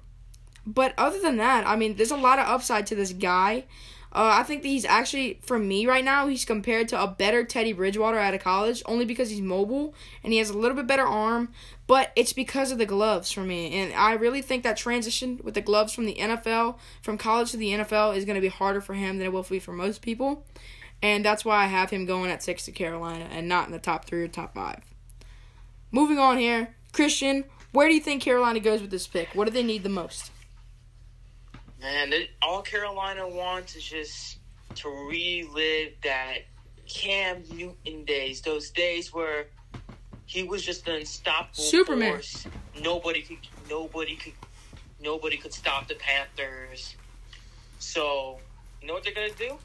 but 0.66 0.94
other 0.98 1.20
than 1.20 1.38
that, 1.38 1.68
I 1.68 1.76
mean, 1.76 1.96
there's 1.96 2.12
a 2.12 2.18
lot 2.18 2.40
of 2.40 2.48
upside 2.48 2.88
to 2.88 2.96
this 2.96 3.14
guy. 3.14 3.66
Uh, 4.14 4.40
I 4.40 4.44
think 4.44 4.62
that 4.64 4.68
he's 4.68 4.84
actually, 4.84 5.40
for 5.42 5.58
me 5.58 5.86
right 5.86 6.04
now, 6.04 6.28
he's 6.28 6.44
compared 6.44 6.90
to 6.90 7.02
a 7.02 7.08
better 7.08 7.46
Teddy 7.46 7.72
Bridgewater 7.72 8.18
out 8.18 8.34
of 8.34 8.42
college, 8.42 8.84
only 8.86 9.06
because 9.06 9.30
he's 9.30 9.40
mobile 9.40 9.94
and 10.22 10.34
he 10.34 10.40
has 10.40 10.50
a 10.50 10.58
little 10.58 10.76
bit 10.76 10.86
better 10.86 11.06
arm. 11.06 11.54
But 11.88 12.12
it's 12.16 12.34
because 12.34 12.72
of 12.72 12.78
the 12.78 12.86
gloves 12.86 13.32
for 13.32 13.42
me, 13.42 13.74
and 13.74 13.94
I 13.94 14.14
really 14.14 14.42
think 14.42 14.64
that 14.64 14.78
transition 14.78 15.40
with 15.44 15.54
the 15.54 15.62
gloves 15.62 15.94
from 15.94 16.06
the 16.06 16.16
NFL, 16.16 16.78
from 17.02 17.18
college 17.18 17.52
to 17.52 17.58
the 17.58 17.72
NFL, 17.72 18.16
is 18.16 18.26
going 18.26 18.36
to 18.36 18.42
be 18.42 18.48
harder 18.48 18.82
for 18.82 18.94
him 18.94 19.18
than 19.18 19.28
it 19.28 19.34
will 19.34 19.44
be 19.44 19.60
for 19.60 19.74
most 19.74 20.02
people. 20.02 20.46
And 21.02 21.26
that's 21.26 21.44
why 21.44 21.64
I 21.64 21.68
have 21.68 21.90
him 21.90 22.06
going 22.06 22.32
at 22.32 22.44
six 22.44 22.66
to 22.66 22.72
Carolina 22.72 23.28
and 23.32 23.48
not 23.48 23.66
in 23.66 23.72
the 23.72 23.80
top 23.80 24.06
three 24.06 24.24
or 24.24 24.28
top 24.28 24.54
five. 24.54 24.82
Moving 25.92 26.20
on 26.20 26.38
here, 26.38 26.76
Christian, 26.94 27.46
where 27.72 27.88
do 27.88 27.94
you 27.94 28.02
think 28.02 28.22
Carolina 28.22 28.60
goes 28.60 28.82
with 28.82 28.92
this 28.92 29.08
pick? 29.08 29.30
What 29.34 29.46
do 29.46 29.52
they 29.52 29.64
need 29.64 29.84
the 29.84 29.90
most? 29.90 30.31
Man, 31.82 32.14
all 32.42 32.62
Carolina 32.62 33.28
wants 33.28 33.76
is 33.76 33.84
just 33.84 34.38
to 34.76 34.90
relive 34.90 35.94
that 36.04 36.40
Cam 36.88 37.44
Newton 37.52 38.06
days, 38.06 38.42
those 38.42 38.70
days 38.70 39.12
where 39.12 39.48
he 40.26 40.44
was 40.44 40.64
just 40.64 40.88
an 40.88 40.96
unstoppable 40.96 41.64
Superman. 41.64 42.12
force. 42.14 42.46
Nobody 42.82 43.22
could, 43.22 43.40
nobody 43.70 44.16
could, 44.16 44.34
nobody 45.02 45.38
could 45.38 45.54
stop 45.54 45.88
the 45.88 45.96
Panthers. 45.96 46.96
So, 47.80 48.40
you 48.82 48.88
know 48.88 48.94
what 48.94 49.04
they're 49.04 49.14
gonna 49.14 49.30
do? 49.32 49.58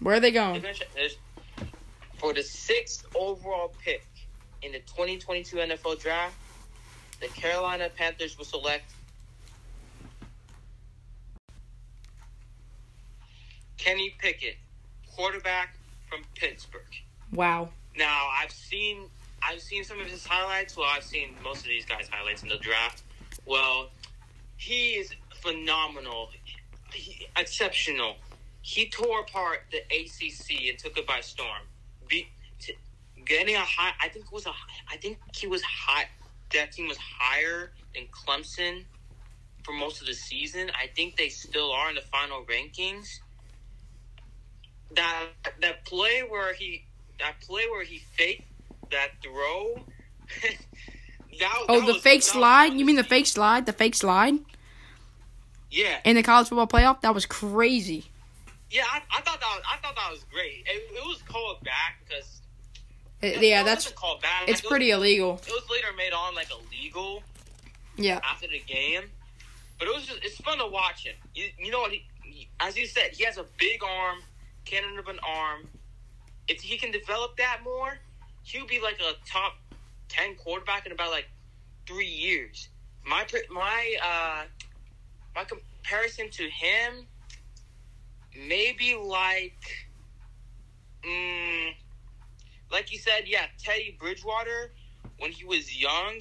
Where 0.00 0.16
are 0.16 0.20
they 0.20 0.30
going? 0.30 0.60
gonna 0.60 0.74
for 2.18 2.34
the 2.34 2.42
sixth 2.42 3.06
overall 3.14 3.72
pick 3.82 4.06
in 4.62 4.72
the 4.72 4.80
2022 4.80 5.56
NFL 5.56 6.00
Draft. 6.00 6.36
The 7.20 7.28
Carolina 7.28 7.88
Panthers 7.96 8.36
will 8.36 8.44
select 8.44 8.92
Kenny 13.78 14.14
Pickett, 14.18 14.56
quarterback 15.14 15.76
from 16.08 16.20
Pittsburgh. 16.34 16.82
Wow. 17.32 17.70
Now 17.96 18.28
I've 18.40 18.52
seen 18.52 19.08
I've 19.42 19.60
seen 19.60 19.84
some 19.84 20.00
of 20.00 20.06
his 20.06 20.26
highlights. 20.26 20.76
Well, 20.76 20.88
I've 20.90 21.04
seen 21.04 21.34
most 21.42 21.60
of 21.60 21.66
these 21.66 21.84
guys' 21.84 22.08
highlights 22.10 22.42
in 22.42 22.48
the 22.48 22.56
draft. 22.56 23.02
Well, 23.44 23.90
he 24.56 24.92
is 24.92 25.14
phenomenal, 25.40 26.30
he, 26.92 27.28
exceptional. 27.36 28.16
He 28.62 28.88
tore 28.88 29.20
apart 29.20 29.64
the 29.70 29.78
ACC 29.94 30.68
and 30.68 30.78
took 30.78 30.98
it 30.98 31.06
by 31.06 31.20
storm. 31.20 31.62
Be, 32.08 32.26
t- 32.58 32.74
getting 33.24 33.54
a 33.54 33.60
high, 33.60 33.92
I 34.00 34.08
think 34.08 34.26
it 34.26 34.32
was 34.32 34.46
a, 34.46 34.52
I 34.90 34.96
think 34.96 35.18
he 35.36 35.46
was 35.46 35.62
high. 35.62 36.06
That 36.52 36.72
team 36.72 36.88
was 36.88 36.98
higher 36.98 37.72
than 37.94 38.06
Clemson 38.06 38.84
for 39.62 39.72
most 39.72 40.00
of 40.00 40.06
the 40.06 40.14
season. 40.14 40.70
I 40.70 40.88
think 40.88 41.16
they 41.16 41.28
still 41.28 41.70
are 41.72 41.88
in 41.88 41.94
the 41.94 42.00
final 42.02 42.44
rankings. 42.44 43.20
That 44.94 45.26
that 45.60 45.84
play 45.84 46.20
where 46.28 46.54
he 46.54 46.84
that 47.18 47.40
play 47.40 47.64
where 47.68 47.84
he 47.84 47.98
faked 47.98 48.44
that 48.90 49.08
throw. 49.22 49.80
that, 51.38 51.52
Oh, 51.68 51.80
that 51.80 51.86
the 51.86 51.92
was- 51.94 52.02
fake 52.02 52.22
slide? 52.22 52.74
You 52.74 52.84
mean 52.84 52.96
the 52.96 53.04
fake 53.04 53.26
slide? 53.26 53.66
The 53.66 53.72
fake 53.72 53.94
slide 53.94 54.34
Yeah, 55.70 55.98
in 56.04 56.16
the 56.16 56.22
college 56.22 56.48
football 56.48 56.66
playoff? 56.66 57.00
That 57.02 57.14
was 57.14 57.26
crazy. 57.26 58.04
yeah. 58.70 58.84
I, 58.90 59.02
I 59.16 59.20
thought 59.22 59.40
that 59.40 59.54
was, 59.56 59.62
I 59.70 59.76
thought 59.78 59.96
that 59.96 60.10
was 60.10 60.24
great. 60.32 60.64
It, 60.66 60.82
it 60.94 61.04
was 61.06 61.20
called 61.28 61.62
back 61.64 61.98
because 62.06 62.40
it- 63.22 63.42
yeah, 63.42 63.62
that's 63.62 63.90
called 63.92 64.22
back. 64.22 64.42
it's 64.48 64.58
Like, 64.60 64.64
it 64.64 64.68
pretty 64.68 64.90
Was, 64.92 64.98
illegal. 64.98 65.40
it 65.46 65.52
was 65.52 65.64
later 65.70 65.88
made 65.96 66.12
on 66.12 66.34
like 66.34 66.48
illegal 66.50 67.22
Yeah. 67.96 68.20
after 68.22 68.46
the 68.46 68.60
game, 68.66 69.02
but 69.78 69.88
it 69.88 69.94
was 69.94 70.06
just 70.06 70.20
it's 70.22 70.36
fun 70.36 70.58
to 70.58 70.66
watch 70.66 71.04
him. 71.04 71.14
You, 71.34 71.46
you 71.58 71.70
know 71.70 71.80
what? 71.80 71.90
He, 71.92 72.04
he- 72.22 72.48
as 72.60 72.76
you 72.76 72.86
said, 72.86 73.10
he 73.12 73.24
has 73.24 73.36
a 73.36 73.44
big 73.58 73.82
arm, 73.84 74.18
cannon 74.66 74.98
of 74.98 75.08
an 75.08 75.18
arm. 75.26 75.62
If 76.48 76.60
he 76.60 76.76
can 76.76 76.90
develop 76.90 77.36
that 77.38 77.60
more, 77.64 77.98
he'll 78.42 78.66
be 78.66 78.80
like 78.80 79.00
a 79.00 79.14
top 79.30 79.54
ten 80.08 80.34
quarterback 80.36 80.86
in 80.86 80.92
about 80.92 81.10
like 81.10 81.28
three 81.86 82.06
years. 82.06 82.68
My 83.04 83.24
my 83.50 83.96
uh 84.04 84.44
my 85.34 85.44
comparison 85.44 86.30
to 86.30 86.44
him, 86.44 87.06
maybe 88.48 88.96
like, 88.96 89.62
mm, 91.06 91.70
like 92.72 92.92
you 92.92 92.98
said, 92.98 93.24
yeah, 93.26 93.46
Teddy 93.58 93.96
Bridgewater 93.98 94.72
when 95.18 95.30
he 95.30 95.44
was 95.44 95.78
young, 95.80 96.20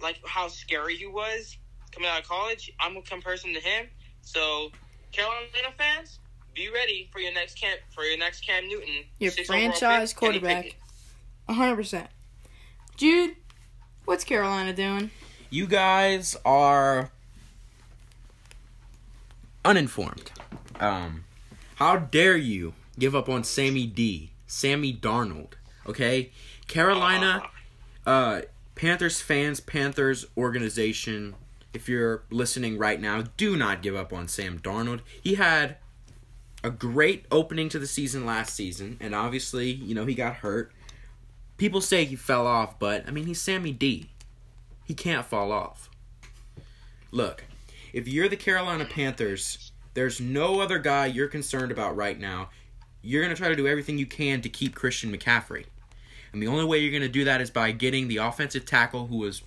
like 0.00 0.18
how 0.26 0.48
scary 0.48 0.96
he 0.96 1.06
was 1.06 1.56
coming 1.92 2.08
out 2.08 2.20
of 2.20 2.28
college. 2.28 2.70
I'm 2.80 2.96
a 2.96 3.02
comparison 3.02 3.54
to 3.54 3.60
him. 3.60 3.86
So, 4.20 4.70
Carolina 5.12 5.72
fans, 5.78 6.20
be 6.56 6.70
ready 6.70 7.08
for 7.12 7.20
your 7.20 7.32
next 7.34 7.60
Cam 7.60 7.76
for 7.94 8.02
your 8.02 8.18
next 8.18 8.44
Cam 8.44 8.66
Newton, 8.66 9.04
Your 9.20 9.30
franchise 9.30 10.12
pick, 10.12 10.18
quarterback. 10.18 10.76
Hundred 11.48 11.76
percent. 11.76 12.08
Jude, 12.96 13.36
what's 14.06 14.24
Carolina 14.24 14.72
doing? 14.72 15.10
You 15.50 15.66
guys 15.66 16.34
are 16.44 17.10
uninformed. 19.64 20.32
Um, 20.80 21.24
how 21.76 21.96
dare 21.96 22.36
you 22.36 22.72
give 22.98 23.14
up 23.14 23.28
on 23.28 23.44
Sammy 23.44 23.86
D, 23.86 24.30
Sammy 24.46 24.94
Darnold? 24.94 25.52
Okay, 25.86 26.30
Carolina, 26.66 27.42
uh, 28.06 28.40
Panthers 28.74 29.20
fans, 29.20 29.60
Panthers 29.60 30.26
organization. 30.36 31.34
If 31.74 31.90
you're 31.90 32.22
listening 32.30 32.78
right 32.78 32.98
now, 32.98 33.24
do 33.36 33.54
not 33.56 33.82
give 33.82 33.94
up 33.94 34.10
on 34.10 34.28
Sam 34.28 34.58
Darnold. 34.58 35.00
He 35.22 35.34
had 35.34 35.76
a 36.66 36.70
great 36.70 37.24
opening 37.30 37.68
to 37.68 37.78
the 37.78 37.86
season 37.86 38.26
last 38.26 38.52
season, 38.52 38.96
and 38.98 39.14
obviously, 39.14 39.70
you 39.70 39.94
know, 39.94 40.04
he 40.04 40.16
got 40.16 40.34
hurt. 40.34 40.72
People 41.58 41.80
say 41.80 42.04
he 42.04 42.16
fell 42.16 42.44
off, 42.44 42.76
but 42.80 43.06
I 43.06 43.12
mean, 43.12 43.26
he's 43.26 43.40
Sammy 43.40 43.70
D. 43.70 44.10
He 44.84 44.92
can't 44.92 45.24
fall 45.24 45.52
off. 45.52 45.88
Look, 47.12 47.44
if 47.92 48.08
you're 48.08 48.28
the 48.28 48.36
Carolina 48.36 48.84
Panthers, 48.84 49.70
there's 49.94 50.20
no 50.20 50.60
other 50.60 50.80
guy 50.80 51.06
you're 51.06 51.28
concerned 51.28 51.70
about 51.70 51.94
right 51.94 52.18
now. 52.18 52.50
You're 53.00 53.22
going 53.22 53.34
to 53.34 53.40
try 53.40 53.48
to 53.48 53.54
do 53.54 53.68
everything 53.68 53.96
you 53.96 54.06
can 54.06 54.40
to 54.40 54.48
keep 54.48 54.74
Christian 54.74 55.16
McCaffrey. 55.16 55.66
And 56.32 56.42
the 56.42 56.48
only 56.48 56.64
way 56.64 56.78
you're 56.78 56.90
going 56.90 57.02
to 57.02 57.08
do 57.08 57.24
that 57.26 57.40
is 57.40 57.48
by 57.48 57.70
getting 57.70 58.08
the 58.08 58.16
offensive 58.16 58.66
tackle 58.66 59.06
who 59.06 59.18
was 59.18 59.44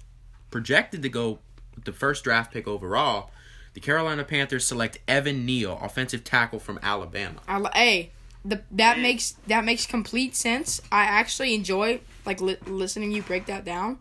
projected 0.51 1.01
to 1.01 1.09
go 1.09 1.39
the 1.83 1.91
first 1.91 2.23
draft 2.23 2.53
pick 2.53 2.65
overall, 2.65 3.31
the 3.79 3.85
The 3.85 3.85
Carolina 3.85 4.23
Panthers 4.23 4.65
select 4.65 4.99
Evan 5.07 5.45
Neal, 5.45 5.79
offensive 5.81 6.23
tackle 6.23 6.59
from 6.59 6.79
Alabama. 6.83 7.39
I, 7.47 7.69
hey, 7.73 8.11
the 8.43 8.61
that 8.71 8.99
makes 8.99 9.35
that 9.47 9.63
makes 9.65 9.85
complete 9.85 10.35
sense. 10.35 10.81
I 10.91 11.03
actually 11.03 11.53
enjoy 11.55 12.01
like 12.25 12.41
li- 12.41 12.57
listening 12.65 13.11
you 13.11 13.21
break 13.21 13.45
that 13.45 13.63
down. 13.65 13.99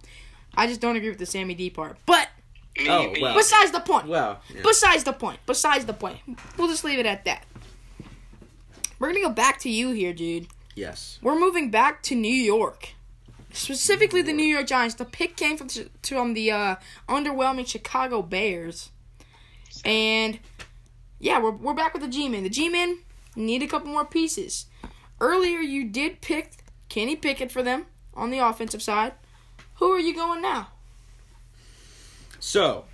I 0.57 0.67
just 0.67 0.81
don't 0.81 0.97
agree 0.97 1.11
with 1.11 1.19
the 1.19 1.27
Sammy 1.27 1.55
D 1.55 1.71
part. 1.71 1.97
But 2.07 2.29
Oh, 2.88 3.12
well. 3.21 3.35
besides 3.37 3.73
the 3.73 3.81
point. 3.81 4.07
Well, 4.07 4.41
yeah. 4.55 4.61
Besides 4.62 5.03
the 5.05 5.12
point. 5.12 5.41
Besides 5.47 5.85
the 5.85 5.93
point. 5.93 6.19
We'll 6.57 6.69
just 6.69 6.85
leave 6.85 6.99
it 7.01 7.07
at 7.07 7.25
that. 7.25 7.45
We're 8.99 9.09
gonna 9.09 9.21
go 9.21 9.31
back 9.31 9.59
to 9.61 9.71
you 9.71 9.91
here, 9.91 10.12
dude. 10.12 10.47
yes. 10.75 11.19
We're 11.23 11.38
moving 11.38 11.71
back 11.71 12.03
to 12.05 12.14
New 12.14 12.33
York. 12.35 12.91
Specifically, 13.53 14.23
the 14.23 14.33
New 14.33 14.45
York 14.45 14.67
Giants. 14.67 14.95
The 14.97 15.05
pick 15.05 15.37
came 15.37 15.57
from, 15.57 15.69
from 16.03 16.35
the 16.35 16.51
uh, 16.51 16.77
underwhelming 17.09 17.67
Chicago 17.67 18.23
Bears. 18.23 18.91
And, 19.85 20.39
yeah, 21.19 21.41
we're, 21.41 21.51
we're 21.53 21.75
back 21.75 21.93
with 21.93 22.03
the 22.03 22.09
G 22.09 22.29
Men. 22.29 22.43
The 22.43 22.49
G 22.51 22.69
Men 22.69 22.99
need 23.37 23.63
a 23.63 23.67
couple 23.67 23.89
more 23.91 24.05
pieces. 24.05 24.67
Earlier, 25.21 25.59
you 25.61 25.85
did 25.89 26.21
pick 26.21 26.53
Kenny 26.89 27.17
Pickett 27.17 27.51
for 27.53 27.63
them 27.63 27.87
on 28.15 28.31
the 28.31 28.39
offensive 28.39 28.83
side. 28.83 29.13
Who 29.75 29.93
are 29.93 29.99
you 30.01 30.15
going 30.15 30.43
now? 30.43 30.69
So, 32.41 32.85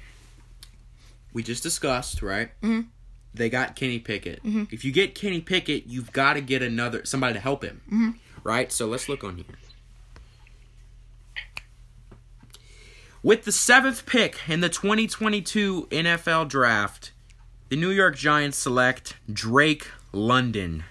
we 1.32 1.42
just 1.42 1.62
discussed, 1.62 2.22
right? 2.22 2.50
Mhm. 2.62 2.86
They 3.34 3.50
got 3.50 3.74
Kenny 3.76 3.98
Pickett. 3.98 4.42
Mm-hmm. 4.44 4.64
If 4.70 4.84
you 4.84 4.92
get 4.92 5.14
Kenny 5.14 5.40
Pickett, 5.40 5.86
you've 5.86 6.12
got 6.12 6.34
to 6.34 6.40
get 6.40 6.62
another 6.62 7.04
somebody 7.04 7.34
to 7.34 7.40
help 7.40 7.64
him, 7.64 7.80
Mm-hmm. 7.86 8.10
right? 8.44 8.70
So 8.70 8.86
let's 8.86 9.08
look 9.08 9.24
on 9.24 9.36
here. 9.36 9.44
With 13.24 13.44
the 13.44 13.52
seventh 13.52 14.04
pick 14.04 14.38
in 14.50 14.60
the 14.60 14.68
2022 14.68 15.88
NFL 15.90 16.46
Draft, 16.46 17.12
the 17.70 17.76
New 17.76 17.88
York 17.88 18.16
Giants 18.16 18.58
select 18.58 19.16
Drake 19.32 19.88
London, 20.12 20.84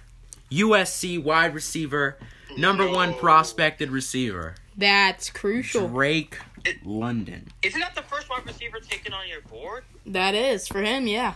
USC 0.51 1.21
wide 1.21 1.53
receiver, 1.53 2.17
number 2.57 2.89
one 2.89 3.13
prospected 3.13 3.91
receiver. 3.91 4.55
That's 4.75 5.29
crucial. 5.29 5.87
Drake 5.87 6.39
London. 6.83 7.49
Isn't 7.61 7.79
that 7.79 7.93
the 7.93 8.01
first 8.01 8.27
wide 8.31 8.47
receiver 8.47 8.79
taken 8.79 9.13
on 9.13 9.27
your 9.29 9.41
board? 9.41 9.83
That 10.07 10.33
is 10.33 10.67
for 10.67 10.81
him, 10.81 11.05
yeah. 11.05 11.35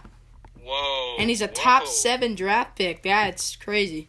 Whoa. 0.64 1.18
And 1.20 1.30
he's 1.30 1.44
a 1.44 1.48
top 1.48 1.86
seven 1.86 2.34
draft 2.34 2.76
pick. 2.76 3.04
That's 3.04 3.56
crazy. 3.56 4.08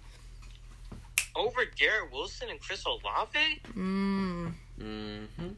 Over 1.37 1.67
Garrett 1.67 2.11
Wilson 2.15 2.49
and 2.49 2.59
Chris 2.63 2.83
Olave? 2.87 3.61
Mm. 3.77 4.55
Mm-hmm. 4.81 5.49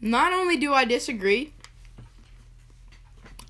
Not 0.00 0.32
only 0.32 0.56
do 0.56 0.72
I 0.72 0.84
disagree, 0.84 1.52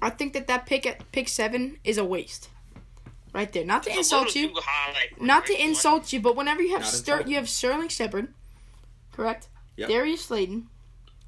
I 0.03 0.11
think 0.11 0.33
that 0.33 0.47
that 0.49 0.67
pick 0.67 0.87
at 0.87 1.11
pick 1.13 1.29
seven 1.29 1.79
is 1.85 1.99
a 1.99 2.05
waste. 2.05 2.49
Right 3.33 3.53
there. 3.53 3.65
Not 3.65 3.85
to 3.85 3.91
It's 3.91 3.99
insult 3.99 4.35
you. 4.35 4.49
too 4.49 4.55
high, 4.57 4.93
like, 4.93 5.21
Not 5.21 5.47
to 5.47 5.53
Drake 5.53 5.65
insult 5.65 6.13
you, 6.13 6.21
but 6.21 6.35
whenever 6.35 6.63
you 6.63 6.73
have 6.73 6.81
Not 6.83 6.91
Ster- 6.91 7.23
you 7.29 7.37
have 7.37 7.49
Sterling 7.49 7.89
Shepard, 7.89 8.35
correct? 9.13 9.47
Yep. 9.77 9.89
Darius 9.89 10.25
Slayton, 10.25 10.69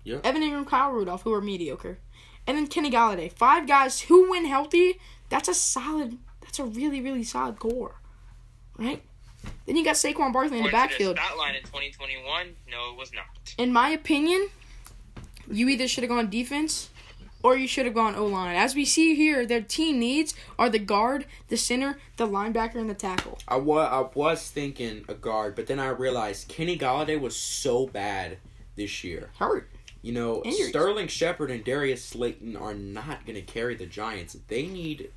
Yep. 0.03 0.27
Evan 0.27 0.43
Engram, 0.43 0.67
Kyle 0.67 0.91
Rudolph, 0.91 1.23
who 1.23 1.33
are 1.33 1.41
mediocre, 1.41 1.99
and 2.45 2.57
then 2.57 2.67
Kenny 2.67 2.91
Golladay. 2.91 3.31
Five 3.31 3.69
guys 3.69 4.01
who, 4.01 4.29
when 4.33 4.47
healthy, 4.47 4.99
that's 5.29 5.49
a 5.49 5.55
solid. 5.55 6.19
That's 6.41 6.59
a 6.59 6.65
really, 6.65 7.01
really 7.01 7.23
solid 7.23 7.61
core, 7.61 8.01
right? 8.77 9.01
Then 9.67 9.77
you 9.77 9.85
got 9.85 9.95
Saquon 9.95 10.33
Barkley 10.33 10.59
in 10.59 10.65
the 10.65 10.73
backfield. 10.73 11.17
Stat 11.19 11.39
line 11.39 11.55
in 11.55 11.63
2021, 11.63 12.57
no, 12.69 12.91
it 12.91 12.97
was 12.97 13.13
not. 13.13 13.27
in 13.59 13.73
my 13.73 13.91
opinion, 13.91 14.49
you 15.53 15.69
either 15.69 15.87
should 15.87 16.03
have 16.03 16.11
gone 16.11 16.31
defense 16.31 16.91
or 17.43 17.57
you 17.57 17.67
should 17.67 17.87
have 17.87 17.95
gone 17.95 18.15
O 18.15 18.27
line. 18.27 18.57
As 18.57 18.75
we 18.75 18.85
see 18.85 19.15
here, 19.15 19.45
their 19.45 19.61
team 19.61 19.99
needs 19.99 20.35
are 20.59 20.69
the 20.69 20.79
guard, 20.79 21.27
the 21.49 21.57
center, 21.57 21.99
the 22.17 22.27
linebacker, 22.27 22.77
and 22.77 22.89
the 22.89 22.95
tackle. 22.95 23.39
I 23.49 23.57
was 23.57 23.89
I 23.91 24.09
was 24.15 24.49
thinking 24.49 25.05
a 25.09 25.15
guard, 25.15 25.55
but 25.55 25.67
then 25.67 25.79
I 25.79 25.89
realized 25.89 26.49
Kenny 26.49 26.79
Golladay 26.79 27.21
was 27.21 27.37
so 27.37 27.87
bad 27.87 28.39
this 28.77 29.05
year. 29.05 29.31
Hurt. 29.39 29.69
You 30.03 30.13
know, 30.13 30.43
Injuries. 30.43 30.71
Sterling 30.71 31.07
Shepard 31.07 31.51
and 31.51 31.63
Darius 31.65 32.05
Slayton 32.05 32.57
are 32.57 32.75
not 32.75 33.25
going 33.25 33.37
to 33.37 33.43
carry 33.43 33.77
the 33.77 33.87
Giants. 33.87 34.37
They 34.49 34.67
need 34.67 35.11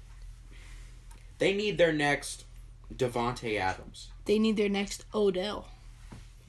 they 1.37 1.53
need 1.53 1.77
their 1.77 1.93
next 1.93 2.45
Davante 2.93 3.59
Adams. 3.59 4.09
They 4.25 4.39
need 4.39 4.57
their 4.57 4.69
next 4.69 5.05
Odell. 5.13 5.67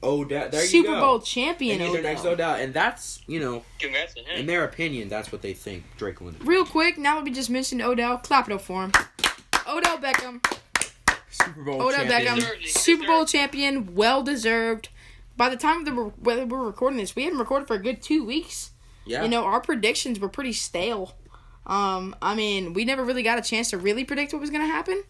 Odell, 0.03 0.49
there 0.49 0.61
Super 0.61 0.89
you 0.89 0.93
go. 0.95 1.01
Bowl 1.01 1.19
They 1.19 1.25
champion 1.25 1.77
need 1.79 1.83
Odell. 1.85 1.93
their 1.93 2.03
next 2.03 2.25
Odell, 2.25 2.55
and 2.55 2.73
that's 2.73 3.21
you 3.27 3.39
know, 3.39 3.63
Congrats 3.79 4.13
to 4.13 4.21
him. 4.21 4.39
in 4.39 4.45
their 4.45 4.63
opinion, 4.63 5.09
that's 5.09 5.31
what 5.31 5.41
they 5.41 5.53
think 5.53 5.83
Drake 5.97 6.21
London. 6.21 6.45
Real 6.45 6.65
quick, 6.65 6.97
now 6.97 7.15
that 7.15 7.23
we 7.23 7.31
just 7.31 7.49
mentioned 7.49 7.81
Odell, 7.81 8.17
clap 8.17 8.47
it 8.47 8.53
up 8.53 8.61
for 8.61 8.83
him. 8.83 8.91
Odell 9.67 9.97
Beckham. 9.97 10.41
Super 11.31 11.63
Bowl 11.63 11.81
Odell 11.81 12.05
champion. 12.05 12.21
Beckham, 12.21 12.35
Deserved 12.35 12.61
it, 12.63 12.69
Super 12.69 13.05
Bowl 13.07 13.25
champion, 13.25 13.95
well 13.95 14.23
deserved. 14.23 14.89
By 15.35 15.49
the 15.49 15.57
time 15.57 15.83
that 15.85 15.95
we're, 15.95 16.05
whether 16.09 16.45
we're 16.45 16.63
recording 16.65 16.97
this, 16.97 17.15
we 17.15 17.23
haven't 17.23 17.39
recorded 17.39 17.67
for 17.67 17.75
a 17.75 17.79
good 17.79 18.01
two 18.01 18.23
weeks. 18.25 18.71
Yeah. 19.05 19.23
You 19.23 19.29
know, 19.29 19.45
our 19.45 19.61
predictions 19.61 20.19
were 20.19 20.29
pretty 20.29 20.53
stale. 20.53 21.15
Um, 21.65 22.15
I 22.21 22.33
mean, 22.35 22.73
we 22.73 22.85
never 22.85 23.03
really 23.03 23.23
got 23.23 23.37
a 23.37 23.41
chance 23.41 23.69
to 23.71 23.77
really 23.77 24.03
predict 24.03 24.31
what 24.33 24.39
was 24.41 24.49
going 24.49 24.61
to 24.63 24.67
happen. 24.67 25.03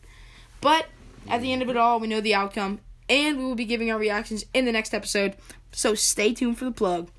But 0.59 0.87
at 1.29 1.41
the 1.41 1.51
end 1.53 1.61
of 1.61 1.69
it 1.69 1.77
all, 1.77 1.99
we 1.99 2.07
know 2.07 2.19
the 2.19 2.33
outcome, 2.35 2.79
and 3.09 3.37
we 3.37 3.45
will 3.45 3.55
be 3.55 3.65
giving 3.65 3.91
our 3.91 3.99
reactions 3.99 4.45
in 4.53 4.65
the 4.65 4.71
next 4.71 4.93
episode. 4.93 5.35
So 5.71 5.95
stay 5.95 6.33
tuned 6.33 6.57
for 6.57 6.65
the 6.65 6.71
plug. 6.71 7.09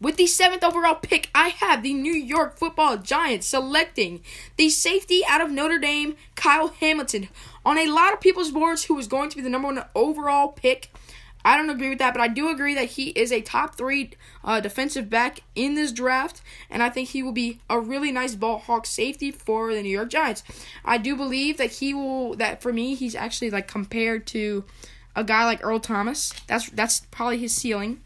With 0.00 0.16
the 0.16 0.26
seventh 0.26 0.62
overall 0.62 0.96
pick, 0.96 1.30
I 1.34 1.48
have 1.48 1.82
the 1.82 1.94
New 1.94 2.12
York 2.12 2.58
Football 2.58 2.98
Giants 2.98 3.46
selecting 3.46 4.22
the 4.56 4.68
safety 4.68 5.22
out 5.26 5.40
of 5.40 5.50
Notre 5.50 5.78
Dame, 5.78 6.16
Kyle 6.34 6.68
Hamilton, 6.68 7.28
on 7.64 7.78
a 7.78 7.86
lot 7.86 8.12
of 8.12 8.20
people's 8.20 8.50
boards, 8.50 8.84
who 8.84 8.94
was 8.94 9.06
going 9.06 9.30
to 9.30 9.36
be 9.36 9.42
the 9.42 9.48
number 9.48 9.68
one 9.68 9.84
overall 9.94 10.48
pick. 10.48 10.90
I 11.44 11.58
don't 11.58 11.68
agree 11.68 11.90
with 11.90 11.98
that, 11.98 12.14
but 12.14 12.22
I 12.22 12.28
do 12.28 12.48
agree 12.48 12.74
that 12.74 12.90
he 12.90 13.10
is 13.10 13.30
a 13.30 13.42
top 13.42 13.74
three 13.74 14.12
uh, 14.42 14.60
defensive 14.60 15.10
back 15.10 15.40
in 15.54 15.74
this 15.74 15.92
draft, 15.92 16.40
and 16.70 16.82
I 16.82 16.88
think 16.88 17.10
he 17.10 17.22
will 17.22 17.32
be 17.32 17.60
a 17.68 17.78
really 17.78 18.10
nice 18.10 18.34
ball 18.34 18.58
hawk 18.58 18.86
safety 18.86 19.30
for 19.30 19.74
the 19.74 19.82
New 19.82 19.90
York 19.90 20.08
Giants. 20.08 20.42
I 20.84 20.96
do 20.96 21.14
believe 21.14 21.58
that 21.58 21.72
he 21.72 21.92
will. 21.92 22.34
That 22.34 22.62
for 22.62 22.72
me, 22.72 22.94
he's 22.94 23.14
actually 23.14 23.50
like 23.50 23.68
compared 23.68 24.26
to 24.28 24.64
a 25.14 25.22
guy 25.22 25.44
like 25.44 25.62
Earl 25.62 25.80
Thomas. 25.80 26.32
That's 26.46 26.70
that's 26.70 27.00
probably 27.10 27.38
his 27.38 27.54
ceiling, 27.54 28.00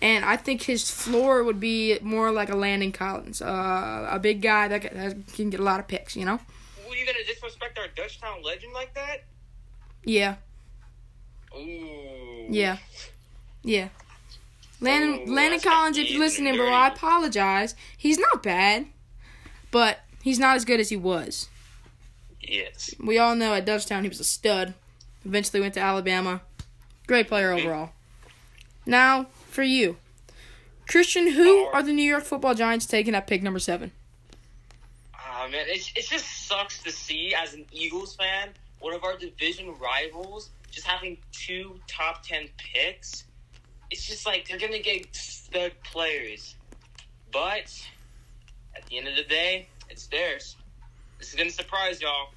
and 0.00 0.24
I 0.24 0.36
think 0.36 0.62
his 0.62 0.88
floor 0.88 1.42
would 1.42 1.58
be 1.58 1.98
more 2.02 2.30
like 2.30 2.50
a 2.50 2.56
Landon 2.56 2.92
Collins, 2.92 3.42
uh, 3.42 4.08
a 4.08 4.20
big 4.20 4.42
guy 4.42 4.68
that 4.68 4.82
can, 5.34 5.50
get 5.50 5.58
a 5.58 5.64
lot 5.64 5.80
of 5.80 5.88
picks. 5.88 6.14
You 6.14 6.24
know? 6.24 6.38
Were 6.88 6.94
you 6.94 7.04
gonna 7.04 7.24
disrespect 7.26 7.78
our 7.80 7.88
Dutchtown 7.88 8.44
legend 8.44 8.72
like 8.72 8.94
that? 8.94 9.24
Yeah, 10.04 10.36
Ooh. 11.54 12.46
yeah, 12.48 12.78
yeah. 13.62 13.88
Landon 14.80 15.24
Oh, 15.28 15.32
Landon 15.32 15.60
Collins, 15.60 15.96
if 15.98 16.10
you're 16.10 16.20
listening, 16.20 16.54
bro. 16.56 16.70
I 16.70 16.88
apologize. 16.88 17.74
He's 17.96 18.18
not 18.18 18.42
bad, 18.42 18.86
but 19.70 20.00
he's 20.22 20.38
not 20.38 20.56
as 20.56 20.64
good 20.66 20.80
as 20.80 20.90
he 20.90 20.96
was. 20.96 21.48
Yes. 22.42 22.94
We 23.02 23.18
all 23.18 23.34
know 23.34 23.54
at 23.54 23.64
Dutchtown 23.66 24.02
he 24.02 24.08
was 24.08 24.20
a 24.20 24.24
stud. 24.24 24.74
Eventually 25.24 25.60
went 25.60 25.74
to 25.74 25.80
Alabama. 25.80 26.42
Great 27.06 27.26
player 27.28 27.50
Mm-hmm. 27.52 27.66
overall. 27.66 27.90
Now, 28.84 29.26
for 29.48 29.62
you. 29.62 29.96
Christian, 30.88 31.32
who 31.32 31.64
are 31.66 31.82
the 31.82 31.92
New 31.92 32.04
York 32.08 32.22
football 32.24 32.54
giants 32.54 32.86
taking 32.86 33.14
at 33.14 33.26
pick 33.26 33.42
number 33.42 33.58
seven? 33.58 33.90
Ah 35.14 35.48
man, 35.50 35.66
it, 35.68 35.90
it 35.96 36.06
just 36.06 36.46
sucks 36.46 36.82
to 36.84 36.92
see 36.92 37.34
as 37.34 37.54
an 37.54 37.64
Eagles 37.72 38.14
fan, 38.14 38.50
one 38.80 38.94
of 38.94 39.04
our 39.04 39.16
division 39.16 39.74
rivals, 39.80 40.50
just 40.70 40.86
having 40.86 41.18
two 41.32 41.80
top 41.86 42.22
ten 42.22 42.48
picks. 42.56 43.24
It's 43.90 44.06
just 44.06 44.26
like 44.26 44.48
they're 44.48 44.58
gonna 44.58 44.78
get 44.78 45.14
stud 45.14 45.72
players, 45.84 46.56
but 47.32 47.72
at 48.74 48.84
the 48.86 48.98
end 48.98 49.08
of 49.08 49.16
the 49.16 49.24
day, 49.24 49.68
it's 49.88 50.06
theirs. 50.06 50.56
This 51.18 51.30
is 51.30 51.34
gonna 51.34 51.50
surprise 51.50 52.00
y'all. 52.00 52.30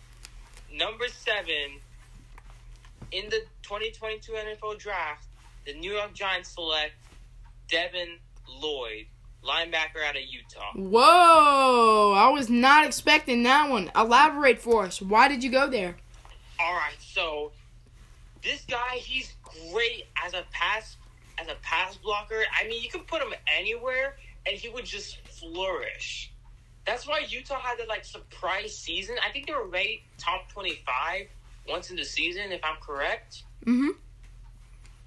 Number 0.72 1.08
seven 1.08 1.80
in 3.12 3.26
the 3.30 3.42
2022 3.64 4.32
NFL 4.34 4.78
Draft, 4.78 5.26
the 5.66 5.74
New 5.74 5.94
York 5.94 6.14
Giants 6.14 6.54
select 6.54 6.94
Devin 7.70 8.18
Lloyd, 8.48 9.06
linebacker 9.44 10.04
out 10.08 10.16
of 10.16 10.22
Utah. 10.28 10.72
Whoa! 10.76 12.14
I 12.16 12.30
was 12.30 12.50
not 12.50 12.86
expecting 12.86 13.44
that 13.44 13.70
one. 13.70 13.92
Elaborate 13.96 14.62
for 14.62 14.84
us. 14.84 15.02
Why 15.02 15.28
did 15.28 15.44
you 15.44 15.52
go 15.52 15.68
there? 15.70 15.96
All 16.60 16.74
right, 16.74 16.98
so 17.00 17.52
this 18.44 18.64
guy, 18.70 18.96
he's 18.96 19.34
great 19.72 20.06
as 20.26 20.34
a 20.34 20.44
pass 20.52 20.98
as 21.38 21.48
a 21.48 21.56
pass 21.62 21.96
blocker. 21.96 22.44
I 22.60 22.68
mean, 22.68 22.84
you 22.84 22.90
can 22.90 23.02
put 23.02 23.22
him 23.22 23.34
anywhere, 23.58 24.16
and 24.46 24.58
he 24.58 24.68
would 24.70 24.86
just 24.86 25.18
flourish. 25.28 26.32
That's 26.86 27.08
why 27.08 27.20
Utah 27.28 27.60
had 27.60 27.80
that 27.80 27.88
like 27.88 28.04
surprise 28.04 28.76
season. 28.76 29.16
I 29.26 29.32
think 29.32 29.48
they 29.48 29.54
were 29.54 29.68
rated 29.68 30.00
top 30.18 30.50
twenty 30.52 30.82
five 30.86 31.28
once 31.68 31.92
in 31.92 31.96
the 31.96 32.04
season, 32.04 32.52
if 32.52 32.62
I'm 32.64 32.78
correct. 32.82 33.44
Mm-hmm. 33.66 33.92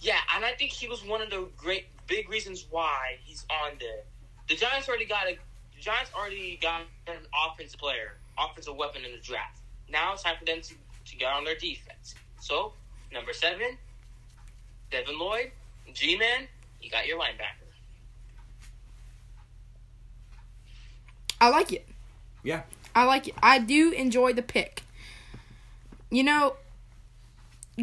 Yeah, 0.01 0.19
and 0.35 0.45
I 0.45 0.53
think 0.53 0.71
he 0.71 0.89
was 0.89 1.05
one 1.05 1.21
of 1.21 1.31
the 1.31 1.49
great 1.57 1.87
big 2.07 2.29
reasons 2.29 2.67
why 2.71 3.19
he's 3.25 3.45
on 3.51 3.73
there. 3.79 4.03
The 4.49 4.57
Giants 4.57 4.89
already 4.89 5.07
got 5.07 5.29
a 5.29 5.37
Giants 5.81 6.11
already 6.15 6.59
got 6.63 6.83
an 7.09 7.15
offensive 7.47 7.79
player, 7.79 8.15
offensive 8.39 8.77
weapon 8.77 9.05
in 9.05 9.13
the 9.13 9.19
draft. 9.19 9.59
Now 9.91 10.13
it's 10.13 10.23
time 10.23 10.37
for 10.39 10.45
them 10.45 10.61
to, 10.61 10.75
to 11.13 11.19
get 11.19 11.33
on 11.33 11.45
their 11.45 11.55
defense. 11.55 12.15
So, 12.41 12.73
number 13.13 13.33
seven, 13.33 13.79
Devin 14.91 15.19
Lloyd, 15.19 15.53
G 15.93 16.17
Man, 16.17 16.49
you 16.81 16.91
got 16.91 17.07
your 17.07 17.19
linebacker. 17.19 17.63
I 21.41 21.49
like 21.49 21.73
it. 21.73 21.87
Yeah. 22.43 22.63
I 22.95 23.05
like 23.05 23.29
it. 23.29 23.35
I 23.43 23.59
do 23.59 23.91
enjoy 23.93 24.33
the 24.33 24.43
pick. 24.43 24.83
You 26.11 26.25
know, 26.25 26.57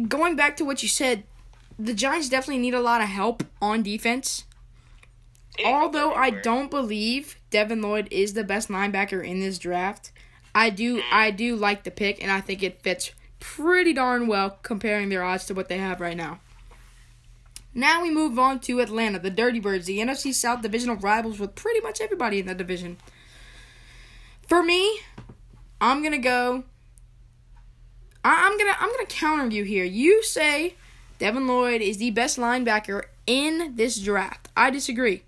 going 0.08 0.36
back 0.36 0.56
to 0.58 0.64
what 0.64 0.82
you 0.82 0.88
said, 0.88 1.24
the 1.78 1.94
Giants 1.94 2.28
definitely 2.28 2.62
need 2.62 2.74
a 2.74 2.80
lot 2.80 3.00
of 3.00 3.08
help 3.08 3.42
on 3.60 3.82
defense. 3.82 4.44
They 5.56 5.64
didn't 5.64 5.78
go 5.78 5.82
Although 5.82 6.14
I 6.14 6.30
don't 6.30 6.70
believe 6.70 7.38
Devin 7.50 7.82
Lloyd 7.82 8.08
is 8.10 8.34
the 8.34 8.44
best 8.44 8.68
linebacker 8.68 9.24
in 9.26 9.40
this 9.40 9.58
draft, 9.58 10.12
I 10.54 10.70
do 10.70 10.98
mm. 10.98 11.02
I 11.12 11.30
do 11.30 11.56
like 11.56 11.84
the 11.84 11.90
pick 11.90 12.22
and 12.22 12.30
I 12.30 12.40
think 12.40 12.62
it 12.62 12.82
fits 12.82 13.12
pretty 13.40 13.92
darn 13.92 14.26
well 14.26 14.58
comparing 14.62 15.08
their 15.08 15.24
odds 15.24 15.46
to 15.46 15.54
what 15.54 15.68
they 15.68 15.78
have 15.78 16.00
right 16.00 16.16
now. 16.16 16.40
Now 17.74 18.02
we 18.02 18.10
move 18.10 18.38
on 18.38 18.60
to 18.60 18.80
Atlanta, 18.80 19.18
the 19.18 19.30
Dirty 19.30 19.60
Birds, 19.60 19.86
the 19.86 19.98
NFC 19.98 20.34
South 20.34 20.62
divisional 20.62 20.96
rivals 20.96 21.38
with 21.38 21.54
pretty 21.54 21.80
much 21.80 22.00
everybody 22.00 22.40
in 22.40 22.46
the 22.46 22.54
division. 22.54 22.96
For 24.48 24.62
me, 24.62 25.00
I'm 25.80 26.02
gonna 26.02 26.18
go. 26.18 26.64
I- 28.24 28.46
I'm 28.46 28.58
gonna 28.58 28.76
I'm 28.78 28.90
gonna 28.90 29.06
counter 29.06 29.54
you 29.54 29.64
here. 29.64 29.84
You 29.84 30.22
say 30.22 30.74
Devin 31.18 31.46
Lloyd 31.46 31.80
is 31.80 31.98
the 31.98 32.10
best 32.10 32.38
linebacker 32.38 33.04
in 33.26 33.76
this 33.76 33.98
draft. 34.00 34.48
I 34.56 34.70
disagree. 34.70 35.22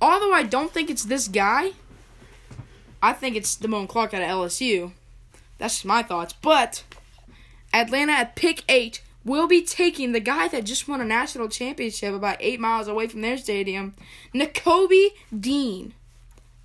Although 0.00 0.32
I 0.32 0.42
don't 0.42 0.72
think 0.72 0.90
it's 0.90 1.04
this 1.04 1.28
guy, 1.28 1.70
I 3.02 3.12
think 3.12 3.36
it's 3.36 3.56
Damone 3.56 3.88
Clark 3.88 4.12
out 4.14 4.22
of 4.22 4.28
LSU. 4.28 4.92
That's 5.58 5.84
my 5.84 6.02
thoughts. 6.02 6.34
But 6.34 6.82
Atlanta 7.76 8.12
at 8.12 8.36
pick 8.36 8.64
eight 8.70 9.02
will 9.22 9.46
be 9.46 9.60
taking 9.60 10.12
the 10.12 10.20
guy 10.20 10.48
that 10.48 10.64
just 10.64 10.88
won 10.88 11.02
a 11.02 11.04
national 11.04 11.48
championship 11.48 12.14
about 12.14 12.38
eight 12.40 12.58
miles 12.58 12.88
away 12.88 13.06
from 13.06 13.20
their 13.20 13.36
stadium, 13.36 13.94
Nakobe 14.34 15.08
Dean, 15.38 15.92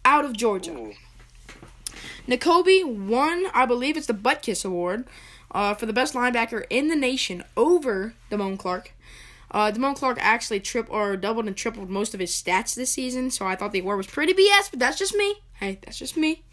out 0.05 0.23
of 0.23 0.37
Georgia. 0.37 0.71
Ooh. 0.71 0.93
Nakobe 2.27 2.85
won, 2.85 3.47
I 3.53 3.65
believe 3.65 3.97
it's 3.97 4.07
the 4.07 4.13
Butkus 4.13 4.63
Award, 4.63 5.05
uh, 5.51 5.73
for 5.73 5.85
the 5.85 5.91
best 5.91 6.13
linebacker 6.13 6.63
in 6.69 6.87
the 6.87 6.95
nation 6.95 7.43
over 7.57 8.13
Damone 8.29 8.57
Clark. 8.57 8.93
Uh, 9.49 9.69
Damone 9.69 9.97
Clark 9.97 10.17
actually 10.21 10.61
trip 10.61 10.87
or 10.89 11.17
doubled 11.17 11.47
and 11.47 11.57
tripled 11.57 11.89
most 11.89 12.13
of 12.13 12.21
his 12.21 12.31
stats 12.31 12.73
this 12.73 12.91
season, 12.91 13.31
so 13.31 13.45
I 13.45 13.57
thought 13.57 13.73
the 13.73 13.79
award 13.79 13.97
was 13.97 14.07
pretty 14.07 14.33
BS, 14.33 14.69
but 14.69 14.79
that's 14.79 14.97
just 14.97 15.13
me. 15.13 15.35
Hey, 15.55 15.79
that's 15.83 15.99
just 15.99 16.15
me. 16.15 16.43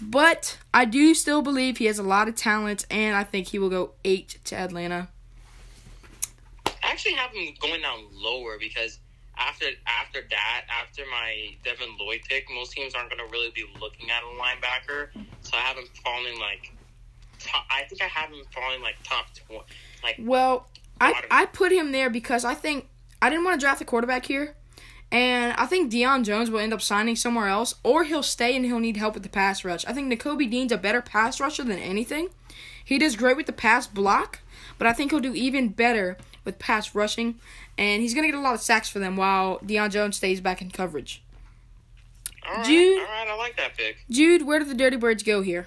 But 0.00 0.58
I 0.72 0.86
do 0.86 1.14
still 1.14 1.42
believe 1.42 1.78
he 1.78 1.84
has 1.86 1.98
a 1.98 2.02
lot 2.02 2.28
of 2.28 2.34
talent, 2.34 2.86
and 2.90 3.16
I 3.16 3.24
think 3.24 3.48
he 3.48 3.58
will 3.58 3.68
go 3.68 3.92
eight 4.04 4.38
to 4.44 4.56
Atlanta. 4.56 5.08
I 6.66 6.72
actually 6.92 7.12
have 7.12 7.30
him 7.32 7.54
going 7.60 7.82
down 7.82 8.06
lower 8.12 8.58
because 8.58 8.98
after 9.36 9.66
after 9.86 10.20
that, 10.30 10.64
after 10.70 11.02
my 11.10 11.54
Devin 11.64 11.96
Lloyd 11.98 12.20
pick, 12.28 12.46
most 12.52 12.72
teams 12.72 12.94
aren't 12.94 13.10
going 13.10 13.26
to 13.26 13.30
really 13.32 13.50
be 13.54 13.64
looking 13.80 14.10
at 14.10 14.22
a 14.22 14.26
linebacker. 14.26 15.08
So 15.42 15.56
I 15.56 15.60
have 15.60 15.76
him 15.76 15.86
falling 16.02 16.38
like 16.38 16.72
top. 17.38 17.64
I 17.70 17.82
think 17.82 18.02
I 18.02 18.06
have 18.06 18.30
him 18.30 18.42
falling 18.52 18.82
like 18.82 18.96
top 19.04 19.26
twenty. 19.34 19.64
Like 20.02 20.16
Well, 20.18 20.66
I, 21.00 21.22
I 21.30 21.46
put 21.46 21.72
him 21.72 21.92
there 21.92 22.10
because 22.10 22.44
I 22.44 22.54
think 22.54 22.86
I 23.22 23.30
didn't 23.30 23.44
want 23.44 23.60
to 23.60 23.64
draft 23.64 23.80
a 23.80 23.84
quarterback 23.84 24.26
here. 24.26 24.54
And 25.12 25.52
I 25.54 25.66
think 25.66 25.90
Deion 25.90 26.24
Jones 26.24 26.50
will 26.50 26.60
end 26.60 26.72
up 26.72 26.80
signing 26.80 27.16
somewhere 27.16 27.48
else, 27.48 27.74
or 27.82 28.04
he'll 28.04 28.22
stay 28.22 28.54
and 28.54 28.64
he'll 28.64 28.78
need 28.78 28.96
help 28.96 29.14
with 29.14 29.24
the 29.24 29.28
pass 29.28 29.64
rush. 29.64 29.84
I 29.86 29.92
think 29.92 30.12
Nakobe 30.12 30.50
Dean's 30.50 30.70
a 30.72 30.78
better 30.78 31.02
pass 31.02 31.40
rusher 31.40 31.64
than 31.64 31.78
anything. 31.78 32.28
He 32.84 32.96
does 32.98 33.16
great 33.16 33.36
with 33.36 33.46
the 33.46 33.52
pass 33.52 33.86
block, 33.86 34.40
but 34.78 34.86
I 34.86 34.92
think 34.92 35.10
he'll 35.10 35.20
do 35.20 35.34
even 35.34 35.68
better 35.70 36.16
with 36.44 36.58
pass 36.60 36.94
rushing. 36.94 37.40
And 37.76 38.02
he's 38.02 38.14
going 38.14 38.24
to 38.26 38.30
get 38.32 38.38
a 38.38 38.42
lot 38.42 38.54
of 38.54 38.60
sacks 38.60 38.88
for 38.88 38.98
them 39.00 39.16
while 39.16 39.58
Deion 39.60 39.90
Jones 39.90 40.16
stays 40.16 40.40
back 40.40 40.62
in 40.62 40.70
coverage. 40.70 41.22
all 42.46 42.56
right, 42.56 42.64
Jude- 42.66 42.98
all 43.00 43.04
right, 43.04 43.28
I 43.28 43.36
like 43.36 43.56
that 43.56 43.76
pick. 43.76 43.96
Jude, 44.10 44.42
where 44.42 44.58
do 44.60 44.64
the 44.64 44.74
Dirty 44.74 44.96
Birds 44.96 45.22
go 45.24 45.42
here? 45.42 45.66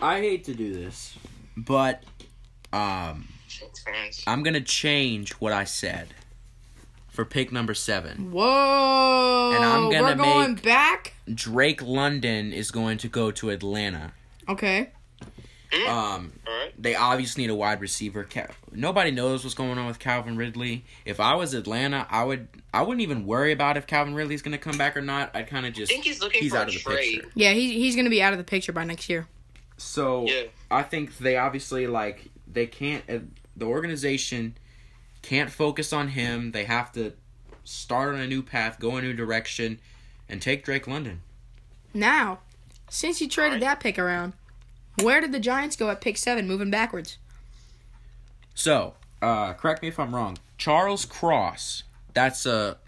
I 0.00 0.20
hate 0.20 0.44
to 0.44 0.54
do 0.54 0.72
this, 0.72 1.16
but 1.56 2.04
um, 2.72 3.26
I'm 4.28 4.44
gonna 4.44 4.60
change 4.60 5.32
what 5.32 5.52
I 5.52 5.64
said 5.64 6.14
for 7.18 7.24
pick 7.24 7.50
number 7.50 7.74
seven. 7.74 8.30
Whoa! 8.30 9.52
And 9.56 9.64
I'm 9.64 9.90
gonna 9.90 10.02
We're 10.04 10.14
going 10.14 10.54
make- 10.54 10.62
back? 10.62 11.14
Drake 11.34 11.82
London 11.82 12.52
is 12.52 12.70
going 12.70 12.98
to 12.98 13.08
go 13.08 13.32
to 13.32 13.50
Atlanta. 13.50 14.12
Okay. 14.48 14.90
Um, 15.88 16.32
All 16.46 16.54
right. 16.54 16.72
they 16.78 16.94
obviously 16.94 17.42
need 17.42 17.50
a 17.50 17.56
wide 17.56 17.80
receiver. 17.80 18.22
Cal- 18.22 18.46
Nobody 18.72 19.10
knows 19.10 19.42
what's 19.42 19.56
going 19.56 19.78
on 19.78 19.88
with 19.88 19.98
Calvin 19.98 20.36
Ridley. 20.36 20.84
If 21.04 21.18
I 21.18 21.34
was 21.34 21.54
Atlanta, 21.54 22.06
I 22.08 22.22
would 22.22 22.46
I 22.72 22.82
wouldn't 22.82 23.00
even 23.02 23.26
worry 23.26 23.50
about 23.50 23.76
if 23.76 23.88
Calvin 23.88 24.14
Ridley's 24.14 24.40
going 24.42 24.52
to 24.52 24.58
come 24.58 24.78
back 24.78 24.96
or 24.96 25.02
not. 25.02 25.34
I'd 25.34 25.48
kind 25.48 25.66
of 25.66 25.72
I 25.72 25.74
just 25.74 25.90
think 25.90 26.04
he's 26.04 26.20
looking 26.20 26.40
he's 26.42 26.52
for 26.52 26.58
out 26.58 26.66
a 26.66 26.68
of 26.68 26.74
the 26.74 26.78
trade. 26.78 27.14
picture. 27.22 27.30
Yeah, 27.34 27.52
he, 27.52 27.72
he's 27.80 27.96
going 27.96 28.06
to 28.06 28.10
be 28.10 28.22
out 28.22 28.32
of 28.32 28.38
the 28.38 28.44
picture 28.44 28.70
by 28.72 28.84
next 28.84 29.08
year. 29.10 29.26
So 29.76 30.24
Yeah. 30.28 30.44
I 30.70 30.84
think 30.84 31.18
they 31.18 31.36
obviously 31.36 31.88
like 31.88 32.30
they 32.46 32.68
can't. 32.68 33.02
Uh, 33.10 33.18
the 33.56 33.66
organization 33.66 34.56
can't 35.28 35.50
focus 35.50 35.92
on 35.92 36.08
him. 36.08 36.52
They 36.52 36.64
have 36.64 36.90
to 36.92 37.12
start 37.62 38.14
on 38.14 38.20
a 38.20 38.26
new 38.26 38.42
path, 38.42 38.80
go 38.80 38.96
a 38.96 39.02
new 39.02 39.12
direction, 39.12 39.78
and 40.26 40.40
take 40.40 40.64
Drake 40.64 40.86
London. 40.86 41.20
Now, 41.92 42.38
since 42.88 43.20
you 43.20 43.28
traded 43.28 43.62
Alright. 43.62 43.78
that 43.78 43.80
pick 43.80 43.98
around, 43.98 44.32
where 45.02 45.20
did 45.20 45.32
the 45.32 45.38
Giants 45.38 45.76
go 45.76 45.90
at 45.90 46.00
pick 46.00 46.16
seven, 46.16 46.48
moving 46.48 46.70
backwards? 46.70 47.18
So, 48.54 48.94
uh, 49.20 49.52
correct 49.52 49.82
me 49.82 49.88
if 49.88 50.00
I'm 50.00 50.14
wrong. 50.14 50.38
Charles 50.56 51.04
Cross, 51.04 51.82
that's 52.14 52.46
a 52.46 52.78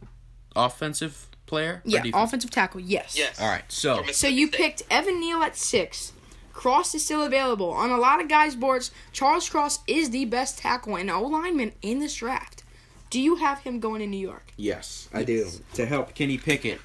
offensive 0.56 1.28
player. 1.44 1.82
Yeah, 1.84 2.00
defensive? 2.02 2.26
offensive 2.28 2.50
tackle. 2.50 2.80
Yes. 2.80 3.16
Yes. 3.18 3.38
All 3.38 3.48
right, 3.48 3.70
so 3.70 4.02
So 4.12 4.28
you 4.28 4.46
State. 4.46 4.56
picked 4.56 4.82
Evan 4.90 5.20
Neal 5.20 5.42
at 5.42 5.58
six. 5.58 6.14
Cross 6.52 6.94
is 6.94 7.04
still 7.04 7.22
available 7.22 7.70
on 7.70 7.90
a 7.90 7.96
lot 7.96 8.20
of 8.20 8.28
guys' 8.28 8.56
boards. 8.56 8.90
Charles 9.12 9.48
Cross 9.48 9.80
is 9.86 10.10
the 10.10 10.24
best 10.24 10.58
tackle 10.58 10.96
and 10.96 11.10
O 11.10 11.22
lineman 11.22 11.72
in 11.82 11.98
this 11.98 12.16
draft. 12.16 12.64
Do 13.10 13.20
you 13.20 13.36
have 13.36 13.60
him 13.60 13.80
going 13.80 14.00
to 14.00 14.06
New 14.06 14.20
York? 14.20 14.52
yes, 14.56 15.08
I 15.12 15.24
do 15.24 15.48
to 15.74 15.84
help 15.86 16.14
Kenny 16.14 16.38
Pickett 16.38 16.80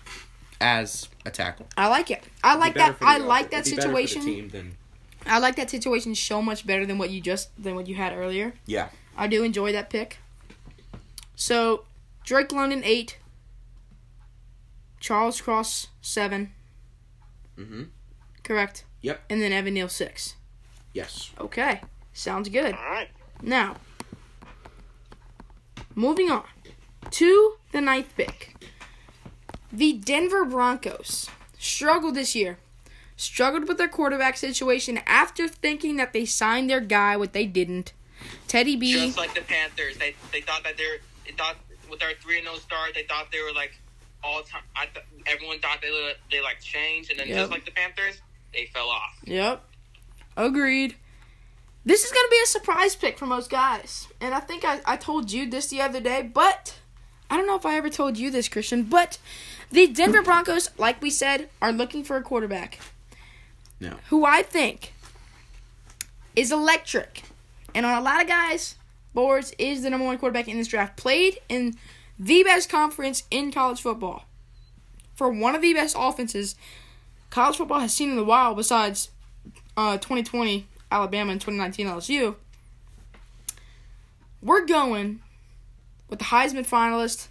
as 0.60 1.08
a 1.26 1.32
tackle. 1.32 1.68
I 1.78 1.88
like 1.88 2.10
it. 2.10 2.24
I 2.44 2.56
like 2.56 2.74
that. 2.76 2.98
I 3.02 3.18
like 3.18 3.52
that 3.52 3.66
situation. 3.66 4.24
Team 4.24 4.50
than, 4.50 4.78
I 5.26 5.40
like 5.40 5.56
that 5.58 5.70
situation 5.70 6.16
so 6.16 6.42
much 6.42 6.66
better 6.66 6.86
than 6.86 6.98
what 6.98 7.10
you 7.10 7.22
just 7.22 7.50
than 7.62 7.76
what 7.76 7.88
you 7.88 7.96
had 7.96 8.14
earlier. 8.14 8.54
yeah, 8.66 8.90
I 9.16 9.28
do 9.28 9.44
enjoy 9.44 9.72
that 9.72 9.90
pick. 9.90 10.18
So 11.36 11.86
Drake 12.24 12.52
London 12.52 12.82
eight, 12.84 13.20
Charles 15.00 15.42
Cross 15.42 15.88
seven, 16.02 16.54
mm-hmm. 17.58 17.84
correct? 18.44 18.86
Yep. 19.06 19.22
And 19.30 19.40
then 19.42 19.54
Evan 19.54 19.76
Neal 19.76 19.88
six. 19.88 20.36
yes, 20.92 21.30
Okay, 21.40 21.82
sounds 22.12 22.50
good. 22.50 22.74
All 22.74 22.90
right. 22.90 23.10
Now, 23.42 23.76
moving 25.94 26.32
on 26.32 26.44
to 27.12 27.56
the 27.72 27.82
ninth 27.82 28.14
pick. 28.18 28.56
The 29.72 29.94
Denver 29.94 30.44
Broncos 30.46 31.30
struggled 31.60 32.16
this 32.16 32.36
year. 32.36 32.58
Struggled 33.18 33.68
with 33.68 33.78
their 33.78 33.88
quarterback 33.88 34.38
situation 34.38 35.00
after 35.06 35.48
thinking 35.48 35.96
that 35.98 36.12
they 36.12 36.26
signed 36.26 36.70
their 36.70 36.82
guy, 36.82 37.16
what 37.16 37.32
they 37.32 37.46
didn't. 37.46 37.94
Teddy 38.48 38.76
B. 38.76 38.92
Just 38.92 39.18
like 39.18 39.34
the 39.36 39.42
Panthers, 39.42 39.98
they 39.98 40.16
they 40.34 40.42
thought 40.42 40.64
that 40.64 40.78
they're 40.78 40.98
they 41.26 41.32
thought 41.34 41.56
with 41.90 42.00
their 42.00 42.12
three 42.22 42.40
and 42.40 42.48
oh 42.48 42.52
zero 42.54 42.62
start, 42.62 42.92
they 42.96 43.04
thought 43.04 43.28
they 43.32 43.40
were 43.42 43.54
like 43.54 43.80
all 44.24 44.42
time. 44.42 44.64
I 44.76 44.88
th- 44.88 45.06
everyone 45.28 45.60
thought 45.60 45.80
they 45.82 45.92
would- 45.92 46.18
they 46.32 46.42
like 46.42 46.60
changed, 46.60 47.12
and 47.12 47.20
then 47.20 47.28
Yep. 47.28 47.38
just 47.38 47.52
like 47.52 47.64
the 47.66 47.72
Panthers, 47.72 48.20
they 48.56 48.66
fell 48.66 48.90
off. 48.90 49.20
Yep. 49.26 49.64
Agreed. 50.38 50.96
This 51.86 52.04
is 52.04 52.12
going 52.12 52.26
to 52.26 52.32
be 52.32 52.42
a 52.44 52.48
surprise 52.48 52.96
pick 52.96 53.20
for 53.20 53.28
most 53.28 53.50
guys. 53.50 54.08
And 54.20 54.34
I 54.34 54.40
think 54.40 54.66
I, 54.66 54.80
I 54.86 54.98
told 54.98 55.32
you 55.32 55.50
this 55.50 55.68
the 55.68 55.82
other 55.82 56.00
day, 56.00 56.24
but 56.24 56.80
I 57.30 57.38
don't 57.38 57.46
know 57.46 57.56
if 57.56 57.66
I 57.66 57.78
ever 57.78 57.90
told 57.90 58.18
you 58.18 58.32
this, 58.32 58.50
Christian. 58.50 58.84
But 58.84 59.20
the 59.72 59.88
Denver 59.88 60.20
hmm. 60.20 60.26
Broncos, 60.26 60.72
like 60.78 61.02
we 61.02 61.12
said, 61.12 61.50
are 61.62 61.72
looking 61.72 62.04
for 62.04 62.18
a 62.18 62.24
quarterback. 62.24 62.80
No. 63.80 63.96
Who 64.10 64.26
I 64.26 64.42
think 64.42 64.94
is 66.36 66.52
electric. 66.52 67.24
And 67.74 67.86
on 67.86 67.98
a 67.98 68.02
lot 68.02 68.22
of 68.22 68.28
guys' 68.28 68.76
boards 69.14 69.54
is 69.60 69.84
the 69.84 69.90
number 69.90 70.06
one 70.06 70.18
quarterback 70.18 70.48
in 70.48 70.58
this 70.58 70.68
draft. 70.68 70.98
Played 70.98 71.40
in 71.50 71.76
the 72.18 72.44
best 72.44 72.70
conference 72.70 73.24
in 73.30 73.52
college 73.52 73.82
football. 73.82 74.26
For 75.14 75.30
one 75.30 75.56
of 75.56 75.62
the 75.62 75.74
best 75.74 75.96
offenses 75.98 76.56
college 77.36 77.58
football 77.58 77.82
has 77.82 77.92
seen 77.92 78.12
in 78.12 78.18
a 78.18 78.24
while 78.24 78.56
besides 78.56 79.10
uh, 79.76 79.98
2020 79.98 80.66
Alabama 80.90 81.34
and 81.34 81.42
2019 81.42 81.86
LSU. 81.86 82.36
We're 84.42 84.66
going 84.66 85.22
with 86.10 86.20
the 86.20 86.26
Heisman 86.26 86.66
finalist, 86.66 87.28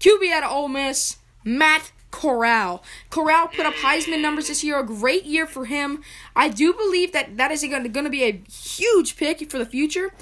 QB 0.00 0.28
out 0.32 0.42
of 0.42 0.50
Ole 0.50 0.66
Miss, 0.66 1.18
Matt 1.44 1.92
Corral. 2.10 2.82
Corral 3.10 3.46
put 3.46 3.64
up 3.64 3.74
Heisman 3.74 4.20
numbers 4.20 4.48
this 4.48 4.64
year, 4.64 4.80
a 4.80 4.84
great 4.84 5.24
year 5.24 5.46
for 5.46 5.66
him. 5.66 6.02
I 6.34 6.48
do 6.48 6.72
believe 6.72 7.12
that 7.12 7.36
that 7.36 7.52
is 7.52 7.62
going 7.62 7.92
to 7.92 8.10
be 8.10 8.24
a 8.24 8.42
huge 8.50 9.16
pick 9.16 9.48
for 9.48 9.58
the 9.58 9.66
future. 9.66 10.12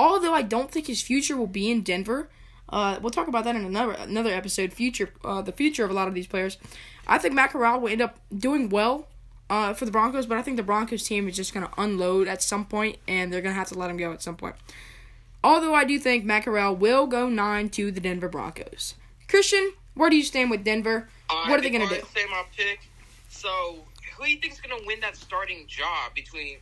Although 0.00 0.34
I 0.34 0.42
don't 0.42 0.68
think 0.68 0.88
his 0.88 1.00
future 1.00 1.36
will 1.36 1.46
be 1.46 1.70
in 1.70 1.82
Denver. 1.82 2.28
Uh, 2.68 2.98
we'll 3.00 3.10
talk 3.10 3.28
about 3.28 3.44
that 3.44 3.54
in 3.54 3.64
another 3.64 3.92
another 3.92 4.30
episode. 4.30 4.72
Future, 4.72 5.10
uh, 5.24 5.42
the 5.42 5.52
future 5.52 5.84
of 5.84 5.90
a 5.90 5.94
lot 5.94 6.08
of 6.08 6.14
these 6.14 6.26
players. 6.26 6.56
I 7.10 7.18
think 7.18 7.34
Matt 7.34 7.50
Corral 7.50 7.80
will 7.80 7.88
end 7.88 8.00
up 8.00 8.18
doing 8.34 8.68
well 8.68 9.08
uh, 9.50 9.74
for 9.74 9.84
the 9.84 9.90
Broncos, 9.90 10.26
but 10.26 10.38
I 10.38 10.42
think 10.42 10.56
the 10.56 10.62
Broncos 10.62 11.02
team 11.02 11.28
is 11.28 11.34
just 11.34 11.52
going 11.52 11.66
to 11.66 11.72
unload 11.76 12.28
at 12.28 12.40
some 12.40 12.64
point, 12.64 12.98
and 13.08 13.32
they're 13.32 13.42
going 13.42 13.52
to 13.52 13.58
have 13.58 13.68
to 13.70 13.78
let 13.78 13.90
him 13.90 13.96
go 13.96 14.12
at 14.12 14.22
some 14.22 14.36
point. 14.36 14.54
Although 15.42 15.74
I 15.74 15.84
do 15.84 15.98
think 15.98 16.24
Matt 16.24 16.44
Corral 16.44 16.76
will 16.76 17.08
go 17.08 17.28
nine 17.28 17.68
to 17.70 17.90
the 17.90 18.00
Denver 18.00 18.28
Broncos. 18.28 18.94
Christian, 19.26 19.72
where 19.94 20.08
do 20.08 20.16
you 20.16 20.22
stand 20.22 20.50
with 20.50 20.62
Denver? 20.62 21.08
what 21.28 21.58
are 21.58 21.62
they 21.62 21.70
going 21.70 21.86
to 21.88 21.94
do? 21.94 22.00
Say 22.14 22.26
my 22.30 22.44
pick. 22.56 22.80
So, 23.28 23.48
who 24.16 24.24
do 24.24 24.30
you 24.30 24.38
think 24.38 24.52
is 24.52 24.60
going 24.60 24.78
to 24.78 24.86
win 24.86 25.00
that 25.00 25.16
starting 25.16 25.64
job 25.66 26.14
between 26.14 26.58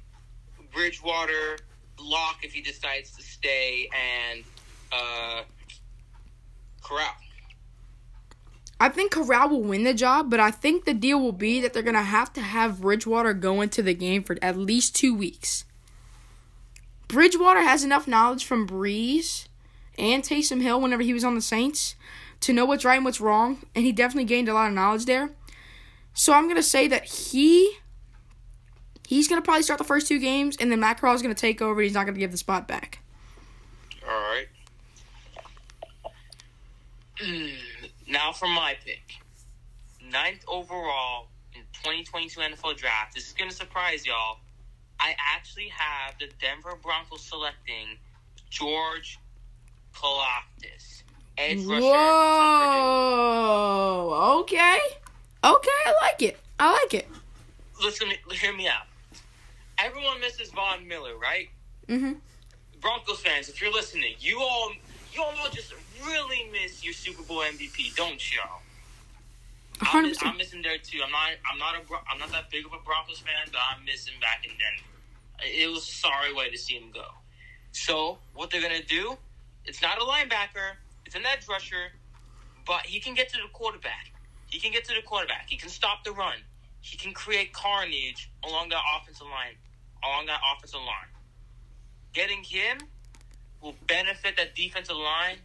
Bridgewater, 0.73 1.59
Lock 2.01 2.39
if 2.43 2.53
he 2.53 2.63
decides 2.63 3.11
to 3.17 3.23
stay, 3.23 3.89
and 3.93 4.45
uh, 4.93 5.43
Corral? 6.83 7.11
I 8.81 8.89
think 8.89 9.11
Corral 9.11 9.49
will 9.49 9.63
win 9.63 9.83
the 9.83 9.95
job, 9.95 10.31
but 10.31 10.39
I 10.39 10.51
think 10.51 10.85
the 10.85 10.95
deal 10.95 11.21
will 11.21 11.33
be 11.33 11.61
that 11.61 11.73
they're 11.73 11.83
going 11.83 11.95
to 11.95 12.03
have 12.03 12.33
to 12.35 12.41
have 12.41 12.81
Bridgewater 12.81 13.35
go 13.35 13.61
into 13.61 13.83
the 13.83 13.95
game 13.95 14.23
for 14.23 14.37
at 14.41 14.57
least 14.57 14.95
two 14.95 15.15
weeks. 15.15 15.65
Bridgewater 17.09 17.63
has 17.63 17.83
enough 17.83 18.07
knowledge 18.07 18.45
from 18.45 18.69
Brees 18.69 19.49
and 19.99 20.23
Taysom 20.23 20.63
Hill 20.63 20.81
whenever 20.81 21.03
he 21.03 21.13
was 21.13 21.25
on 21.25 21.35
the 21.35 21.41
Saints 21.41 21.97
to 22.41 22.53
know 22.53 22.65
what's 22.65 22.85
right 22.85 22.97
and 22.97 23.05
what's 23.05 23.21
wrong, 23.21 23.59
and 23.75 23.85
he 23.85 23.91
definitely 23.91 24.27
gained 24.27 24.49
a 24.49 24.55
lot 24.55 24.69
of 24.69 24.75
knowledge 24.75 25.07
there. 25.07 25.31
So 26.15 26.33
I'm 26.33 26.45
going 26.45 26.57
to 26.57 26.63
say 26.63 26.87
that 26.87 27.05
he 27.05 27.79
he's 29.09 29.27
going 29.27 29.41
to 29.41 29.45
probably 29.45 29.63
start 29.63 29.79
the 29.79 29.85
first 29.85 30.07
two 30.07 30.21
games, 30.21 30.57
and 30.61 30.71
then 30.71 30.79
Matt 30.79 31.01
Corral 31.01 31.15
is 31.15 31.23
going 31.23 31.35
to 31.35 31.41
take 31.41 31.61
over. 31.61 31.81
And 31.81 31.85
he's 31.85 31.95
not 31.95 32.05
going 32.05 32.15
to 32.15 32.21
give 32.21 32.31
the 32.31 32.37
spot 32.37 32.69
back. 32.69 33.01
All 34.09 34.15
right. 34.15 34.47
now 38.09 38.33
for 38.33 38.49
my 38.49 38.75
pick. 38.85 39.17
Ninth 40.11 40.45
overall 40.49 41.29
in 41.55 41.63
2022 41.73 42.41
NFL 42.41 42.77
Draft. 42.77 43.15
This 43.15 43.27
is 43.29 43.33
going 43.33 43.51
to 43.51 43.57
surprise 43.57 44.07
y'all. 44.07 44.39
I 45.01 45.15
actually 45.35 45.69
have 45.69 46.15
the 46.19 46.29
Denver 46.41 46.77
Broncos 46.83 47.23
selecting 47.23 47.99
George 48.51 49.19
Karlaftis. 49.95 51.03
Edge 51.37 51.65
rusher. 51.65 51.83
Whoa. 51.83 52.01
Okay. 54.41 54.79
Okay, 55.45 55.71
I 55.87 55.95
like 56.01 56.23
it. 56.23 56.41
I 56.59 56.73
like 56.73 56.95
it. 56.95 57.07
Listen, 57.81 58.09
hear 58.33 58.53
me 58.53 58.67
out. 58.67 58.87
Everyone 59.79 60.19
misses 60.21 60.51
Von 60.51 60.89
Miller, 60.89 61.17
right? 61.17 61.49
Mm-hmm. 61.87 62.15
Broncos 62.81 63.21
fans, 63.21 63.49
if 63.49 63.61
you're 63.61 63.73
listening, 63.73 64.15
you 64.19 64.41
all 64.41 64.73
you 65.13 65.23
all 65.23 65.49
just 65.53 65.73
really 66.07 66.51
miss 66.53 66.85
your 66.85 66.95
Super 66.95 67.23
Bowl 67.23 67.43
MVP, 67.43 67.95
don't 67.95 68.21
y'all? 68.35 68.61
I'm, 69.81 70.03
miss, 70.05 70.19
I'm, 70.23 70.37
missing 70.37 70.63
there 70.63 70.79
too. 70.79 70.99
I'm 71.05 71.11
not. 71.11 71.31
I'm 71.51 71.59
not 71.59 71.75
a. 71.77 72.11
I'm 72.11 72.19
not 72.19 72.33
that 72.33 72.51
big 72.51 72.67
of 72.67 72.73
a 72.73 72.83
Broncos 72.85 73.21
fan, 73.21 73.35
but 73.47 73.61
I'm 73.71 73.85
missing 73.85 74.15
back 74.21 74.45
in 74.45 74.51
Denver. 74.51 74.89
It 75.41 75.71
was 75.71 75.83
a 75.83 75.93
sorry 75.93 76.35
way 76.35 76.51
to 76.51 76.59
see 76.59 76.75
him 76.75 76.91
go. 76.93 77.07
So 77.71 78.19
what 78.35 78.51
they're 78.51 78.63
gonna 78.63 78.83
do? 78.83 79.17
It's 79.65 79.81
not 79.81 79.99
a 79.99 80.05
linebacker. 80.05 80.75
It's 81.07 81.15
an 81.15 81.23
edge 81.25 81.47
rusher, 81.49 81.93
but 82.67 82.87
he 82.87 82.99
can 82.99 83.15
get 83.15 83.29
to 83.31 83.37
the 83.37 83.49
quarterback. 83.53 84.11
He 84.47 84.59
can 84.59 84.73
get 84.73 84.85
to 84.87 84.95
the 84.95 85.03
quarterback. 85.03 85.47
He 85.49 85.57
can 85.57 85.69
stop 85.69 86.05
the 86.05 86.13
run. 86.13 86.39
He 86.81 86.97
can 86.97 87.13
create 87.13 87.53
carnage 87.53 88.31
along 88.45 88.71
that 88.71 88.81
offensive 88.97 89.27
line. 89.27 89.55
Along 90.05 90.27
that 90.27 90.41
offensive 90.55 90.81
line. 90.81 91.13
Getting 92.15 92.43
him 92.43 92.79
will 93.61 93.75
benefit 93.87 94.37
that 94.37 94.55
defensive 94.55 94.97
line 94.97 95.37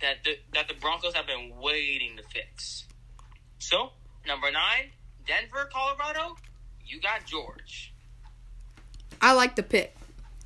that 0.00 0.24
the, 0.24 0.38
that 0.54 0.68
the 0.68 0.74
Broncos 0.74 1.14
have 1.14 1.26
been 1.26 1.52
waiting 1.60 2.16
to 2.16 2.22
fix. 2.22 2.84
So, 3.58 3.90
number 4.26 4.50
nine, 4.50 4.92
Denver, 5.26 5.68
Colorado, 5.72 6.36
you 6.86 7.00
got 7.00 7.26
George. 7.26 7.92
I 9.20 9.32
like 9.32 9.56
the 9.56 9.62
pick. 9.62 9.96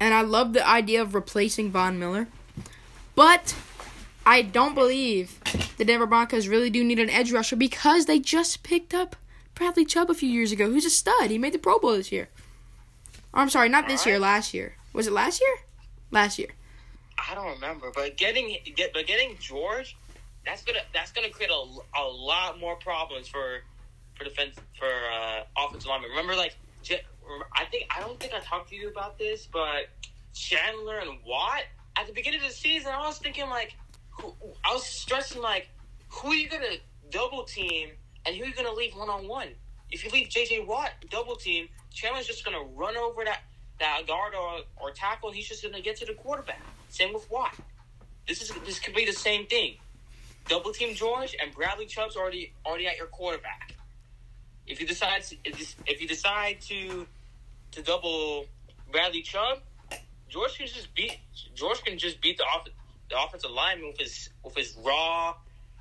And 0.00 0.12
I 0.14 0.22
love 0.22 0.52
the 0.52 0.66
idea 0.66 1.00
of 1.00 1.14
replacing 1.14 1.70
Von 1.70 1.98
Miller. 1.98 2.26
But 3.14 3.54
I 4.26 4.42
don't 4.42 4.74
believe 4.74 5.38
the 5.76 5.84
Denver 5.84 6.06
Broncos 6.06 6.48
really 6.48 6.70
do 6.70 6.82
need 6.82 6.98
an 6.98 7.10
edge 7.10 7.32
rusher 7.32 7.56
because 7.56 8.06
they 8.06 8.18
just 8.18 8.62
picked 8.62 8.94
up 8.94 9.14
Bradley 9.54 9.84
Chubb 9.84 10.10
a 10.10 10.14
few 10.14 10.28
years 10.28 10.50
ago, 10.50 10.70
who's 10.70 10.84
a 10.84 10.90
stud. 10.90 11.30
He 11.30 11.38
made 11.38 11.52
the 11.52 11.58
Pro 11.58 11.78
Bowl 11.78 11.92
this 11.92 12.10
year. 12.10 12.28
I'm 13.34 13.50
sorry, 13.50 13.68
not 13.68 13.86
this 13.86 14.04
year, 14.04 14.18
last 14.18 14.52
year. 14.52 14.76
Was 14.92 15.06
it 15.06 15.12
last 15.12 15.40
year? 15.40 15.56
Last 16.10 16.38
year. 16.38 16.48
I 17.30 17.34
don't 17.34 17.52
remember, 17.54 17.90
but 17.94 18.16
getting 18.16 18.56
get, 18.76 18.92
but 18.92 19.06
getting 19.06 19.36
George, 19.38 19.96
that's 20.44 20.62
gonna 20.62 20.80
that's 20.92 21.12
gonna 21.12 21.30
create 21.30 21.50
a, 21.50 22.00
a 22.00 22.04
lot 22.04 22.58
more 22.58 22.76
problems 22.76 23.28
for 23.28 23.60
for 24.14 24.24
defense 24.24 24.56
for 24.78 24.86
uh, 24.86 25.44
offensive 25.56 25.88
linemen. 25.88 26.10
Remember, 26.10 26.34
like 26.34 26.56
I 27.54 27.64
think 27.66 27.86
I 27.96 28.00
don't 28.00 28.18
think 28.18 28.34
I 28.34 28.40
talked 28.40 28.70
to 28.70 28.76
you 28.76 28.88
about 28.88 29.18
this, 29.18 29.46
but 29.46 29.88
Chandler 30.34 30.98
and 30.98 31.18
Watt 31.26 31.62
at 31.96 32.06
the 32.06 32.12
beginning 32.12 32.40
of 32.40 32.48
the 32.48 32.52
season, 32.52 32.92
I 32.92 33.06
was 33.06 33.18
thinking 33.18 33.48
like, 33.48 33.76
who, 34.10 34.34
I 34.64 34.72
was 34.72 34.84
stressing 34.84 35.42
like, 35.42 35.68
who 36.08 36.28
are 36.28 36.34
you 36.34 36.48
gonna 36.48 36.76
double 37.10 37.44
team 37.44 37.90
and 38.26 38.34
who 38.36 38.44
are 38.44 38.46
you 38.46 38.54
gonna 38.54 38.72
leave 38.72 38.94
one 38.94 39.08
on 39.08 39.28
one? 39.28 39.48
If 39.90 40.04
you 40.04 40.10
leave 40.10 40.28
JJ 40.28 40.66
Watt 40.66 40.90
double 41.10 41.36
team, 41.36 41.68
Chandler's 41.92 42.26
just 42.26 42.44
gonna 42.44 42.62
run 42.74 42.96
over 42.96 43.24
that 43.24 43.40
that 43.78 44.06
guard 44.06 44.34
or, 44.34 44.60
or 44.80 44.90
tackle, 44.92 45.28
and 45.28 45.36
he's 45.36 45.48
just 45.48 45.62
gonna 45.62 45.80
get 45.80 45.96
to 45.96 46.06
the 46.06 46.14
quarterback. 46.14 46.62
Same 46.92 47.14
with 47.14 47.28
Watt. 47.30 47.54
This 48.28 48.42
is 48.42 48.52
this 48.66 48.78
could 48.78 48.94
be 48.94 49.06
the 49.06 49.14
same 49.14 49.46
thing. 49.46 49.76
Double 50.46 50.72
team 50.72 50.94
George 50.94 51.34
and 51.40 51.50
Bradley 51.54 51.86
Chubb's 51.86 52.16
already 52.16 52.52
already 52.66 52.86
at 52.86 52.98
your 52.98 53.06
quarterback. 53.06 53.74
If 54.66 54.78
you 54.78 54.86
decide 54.86 55.22
to, 55.24 55.36
if 55.42 56.02
you 56.02 56.06
decide 56.06 56.60
to 56.68 57.06
to 57.70 57.82
double 57.82 58.44
Bradley 58.90 59.22
Chubb, 59.22 59.60
George 60.28 60.58
can 60.58 60.66
just 60.66 60.94
beat 60.94 61.16
George 61.54 61.82
can 61.82 61.96
just 61.96 62.20
beat 62.20 62.36
the 62.36 62.44
off, 62.44 62.66
the 63.08 63.18
offensive 63.18 63.50
lineman 63.50 63.88
with 63.88 63.98
his 63.98 64.28
with 64.44 64.54
his 64.54 64.76
raw 64.84 65.34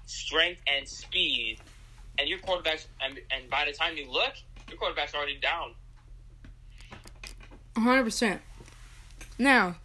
strength 0.05 0.61
and 0.65 0.87
speed, 0.87 1.57
and 2.17 2.29
your 2.29 2.39
quarterback's 2.39 2.87
and, 3.01 3.19
and 3.31 3.49
by 3.49 3.65
the 3.65 3.73
time 3.73 3.97
you 3.97 4.09
look, 4.09 4.33
your 4.69 4.77
quarterback's 4.77 5.13
already 5.13 5.37
down. 5.39 5.75
One 7.73 7.85
hundred 7.85 8.05
percent. 8.05 8.41
Now, 9.37 9.75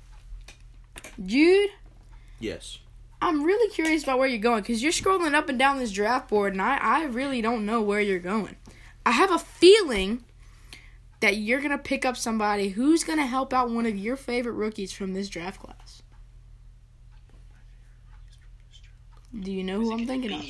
Jude. 1.25 1.71
Yes. 2.39 2.79
I'm 3.23 3.43
really 3.43 3.73
curious 3.73 4.03
about 4.03 4.19
where 4.19 4.29
you're 4.29 4.39
going 4.39 4.61
because 4.61 4.83
you're 4.83 4.93
scrolling 4.93 5.35
up 5.35 5.49
and 5.49 5.59
down 5.59 5.79
this 5.79 5.93
draft 5.93 6.29
board, 6.29 6.53
and 6.53 6.61
I, 6.61 6.77
I 6.77 7.05
really 7.05 7.41
don't 7.41 7.65
know 7.65 7.81
where 7.81 8.01
you're 8.01 8.19
going. 8.19 8.57
I 9.07 9.13
have 9.13 9.31
a 9.31 9.39
feeling 9.39 10.25
that 11.21 11.37
you're 11.37 11.61
going 11.61 11.71
to 11.71 11.79
pick 11.79 12.05
up 12.05 12.17
somebody 12.17 12.69
who's 12.69 13.05
going 13.05 13.19
to 13.19 13.27
help 13.27 13.53
out 13.53 13.71
one 13.71 13.87
of 13.87 13.97
your 13.97 14.17
favorite 14.17 14.53
rookies 14.53 14.93
from 14.93 15.15
this 15.15 15.29
draft 15.29 15.61
class. 15.61 16.03
Do 19.39 19.51
you 19.51 19.65
know 19.65 19.81
who 19.81 19.93
I'm 19.93 20.07
thinking 20.07 20.33
of? 20.33 20.45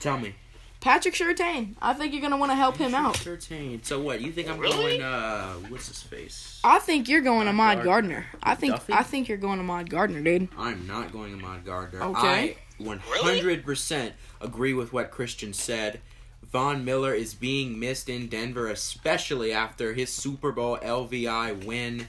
Tell 0.00 0.18
me. 0.18 0.34
Patrick 0.82 1.14
Surtain. 1.14 1.76
I 1.80 1.94
think 1.94 2.12
you're 2.12 2.20
gonna 2.20 2.36
want 2.36 2.50
to 2.50 2.56
help 2.56 2.76
him 2.76 2.92
out. 2.92 3.14
Surtain. 3.14 3.84
So 3.84 4.00
what? 4.00 4.20
You 4.20 4.32
think 4.32 4.50
I'm 4.50 4.58
really? 4.58 4.98
going? 4.98 5.02
Uh, 5.02 5.52
what's 5.68 5.86
his 5.86 6.02
face? 6.02 6.60
I 6.64 6.80
think 6.80 7.08
you're 7.08 7.20
going 7.20 7.46
Ahmad 7.46 7.84
Gardner. 7.84 8.26
I 8.42 8.56
think 8.56 8.74
Duffy? 8.74 8.92
I 8.92 9.04
think 9.04 9.28
you're 9.28 9.38
going 9.38 9.60
Ahmad 9.60 9.88
Gardner, 9.88 10.20
dude. 10.20 10.48
I'm 10.58 10.84
not 10.88 11.12
going 11.12 11.34
Ahmad 11.34 11.64
Gardner. 11.64 12.02
Okay. 12.02 12.56
I 12.80 12.82
100% 12.82 14.12
agree 14.40 14.74
with 14.74 14.92
what 14.92 15.12
Christian 15.12 15.52
said. 15.52 16.00
Von 16.50 16.84
Miller 16.84 17.14
is 17.14 17.32
being 17.32 17.78
missed 17.78 18.08
in 18.08 18.26
Denver, 18.26 18.66
especially 18.66 19.52
after 19.52 19.94
his 19.94 20.12
Super 20.12 20.50
Bowl 20.50 20.78
LVI 20.78 21.64
win. 21.64 22.08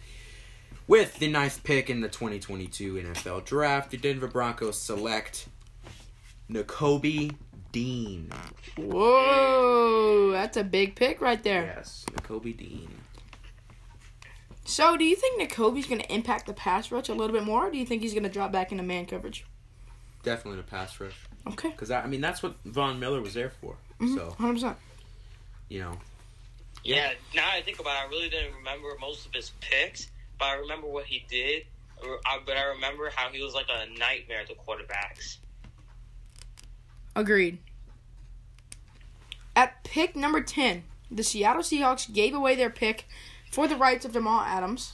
With 0.88 1.20
the 1.20 1.28
ninth 1.30 1.64
pick 1.64 1.92
in 1.92 2.02
the 2.02 2.10
2022 2.10 2.96
NFL 2.96 3.46
Draft, 3.46 3.92
the 3.92 3.98
Denver 3.98 4.28
Broncos 4.28 4.82
select 4.82 5.48
Nakobe 6.50 7.36
Dean. 7.74 8.32
Whoa, 8.78 10.32
that's 10.32 10.56
a 10.56 10.64
big 10.64 10.96
pick 10.96 11.20
right 11.20 11.44
there. 11.44 11.74
Yes, 11.76 12.06
Nakobe 12.14 12.56
Dean. 12.56 12.90
So, 14.64 14.96
do 14.96 15.04
you 15.04 15.18
think 15.18 15.42
Nakobe's 15.42 15.88
going 15.88 16.00
to 16.00 16.14
impact 16.14 16.46
the 16.46 16.54
pass 16.54 16.90
rush 16.90 17.10
a 17.10 17.14
little 17.14 17.36
bit 17.36 17.44
more, 17.44 17.68
or 17.68 17.72
do 17.72 17.78
you 17.78 17.86
think 17.86 18.02
he's 18.02 18.14
going 18.14 18.24
to 18.24 18.30
drop 18.30 18.54
back 18.54 18.72
into 18.72 18.86
man 18.86 19.06
coverage? 19.06 19.46
Definitely 20.24 20.62
the 20.62 20.68
pass 20.68 20.98
rush. 21.02 21.20
Okay. 21.46 21.72
Because 21.72 21.92
I 21.92 22.08
mean, 22.08 22.22
that's 22.22 22.42
what 22.42 22.56
Von 22.64 22.98
Miller 22.98 23.22
was 23.22 23.34
there 23.34 23.50
for. 23.50 23.76
Mm-hmm. 24.00 24.16
So, 24.16 24.32
hundred 24.38 24.54
percent. 24.54 24.78
You 25.68 25.80
know. 25.82 26.00
Yeah. 26.86 27.12
Now 27.36 27.50
I 27.52 27.62
think 27.62 27.80
about, 27.80 27.96
it, 27.96 28.08
I 28.08 28.10
really 28.10 28.30
didn't 28.30 28.56
remember 28.56 28.88
most 29.02 29.26
of 29.26 29.34
his 29.34 29.52
picks, 29.60 30.10
but 30.40 30.46
I 30.46 30.54
remember 30.54 30.88
what 30.88 31.06
he 31.06 31.26
did. 31.30 31.66
But 32.02 32.58
I 32.58 32.64
remember 32.76 33.10
how 33.14 33.30
he 33.30 33.42
was 33.44 33.54
like 33.54 33.68
a 33.70 33.88
nightmare 34.00 34.46
to 34.46 34.54
quarterbacks. 34.54 35.40
Agreed. 37.16 37.60
At 39.56 39.84
pick 39.84 40.16
number 40.16 40.42
10, 40.42 40.84
the 41.12 41.24
Seattle 41.24 41.62
Seahawks 41.62 42.12
gave 42.12 42.34
away 42.34 42.56
their 42.56 42.70
pick 42.70 43.06
for 43.52 43.68
the 43.68 43.76
rights 43.76 44.04
of 44.06 44.14
Jamal 44.14 44.42
Adams. 44.42 44.94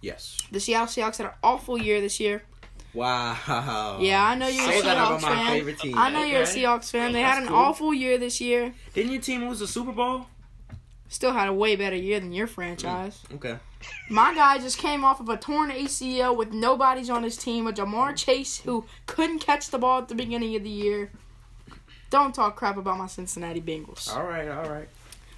Yes. 0.00 0.38
The 0.52 0.60
Seattle 0.60 0.86
Seahawks 0.86 1.16
had 1.16 1.26
an 1.26 1.32
awful 1.42 1.76
year 1.76 2.00
this 2.00 2.20
year. 2.20 2.42
Wow. 2.94 3.98
Yeah, 4.00 4.24
I 4.24 4.34
know 4.36 4.46
you're 4.48 4.64
a 4.64 4.72
Say 4.72 4.82
that 4.82 4.96
about 4.96 5.20
Seahawks 5.20 5.22
my 5.22 5.34
fan. 5.34 5.46
favorite 5.48 5.78
team. 5.78 5.98
I 5.98 6.10
know 6.10 6.24
you're 6.24 6.42
a? 6.42 6.44
Seahawks 6.44 6.90
fan. 6.90 7.12
They 7.12 7.20
had 7.20 7.42
an 7.42 7.48
cool. 7.48 7.56
awful 7.56 7.92
year 7.94 8.16
this 8.16 8.40
year. 8.40 8.72
Didn't 8.94 9.12
your 9.12 9.20
team 9.20 9.46
lose 9.48 9.58
the 9.58 9.66
Super 9.66 9.92
Bowl? 9.92 10.26
Still 11.08 11.32
had 11.32 11.48
a 11.48 11.52
way 11.52 11.76
better 11.76 11.94
year 11.96 12.18
than 12.20 12.32
your 12.32 12.46
franchise. 12.46 13.20
Mm, 13.28 13.34
okay. 13.36 13.58
My 14.08 14.34
guy 14.34 14.58
just 14.58 14.78
came 14.78 15.04
off 15.04 15.20
of 15.20 15.28
a 15.28 15.36
torn 15.36 15.70
ACL 15.70 16.36
with 16.36 16.52
nobody's 16.52 17.10
on 17.10 17.22
his 17.22 17.36
team, 17.36 17.66
a 17.66 17.72
Ja'Marr 17.72 18.16
Chase 18.16 18.58
who 18.60 18.84
couldn't 19.06 19.38
catch 19.40 19.70
the 19.70 19.78
ball 19.78 19.98
at 19.98 20.08
the 20.08 20.14
beginning 20.14 20.56
of 20.56 20.62
the 20.64 20.70
year. 20.70 21.10
Don't 22.10 22.34
talk 22.34 22.56
crap 22.56 22.76
about 22.76 22.98
my 22.98 23.06
Cincinnati 23.06 23.60
Bengals. 23.60 24.14
All 24.14 24.24
right. 24.24 24.48
All 24.48 24.68
right. 24.70 24.88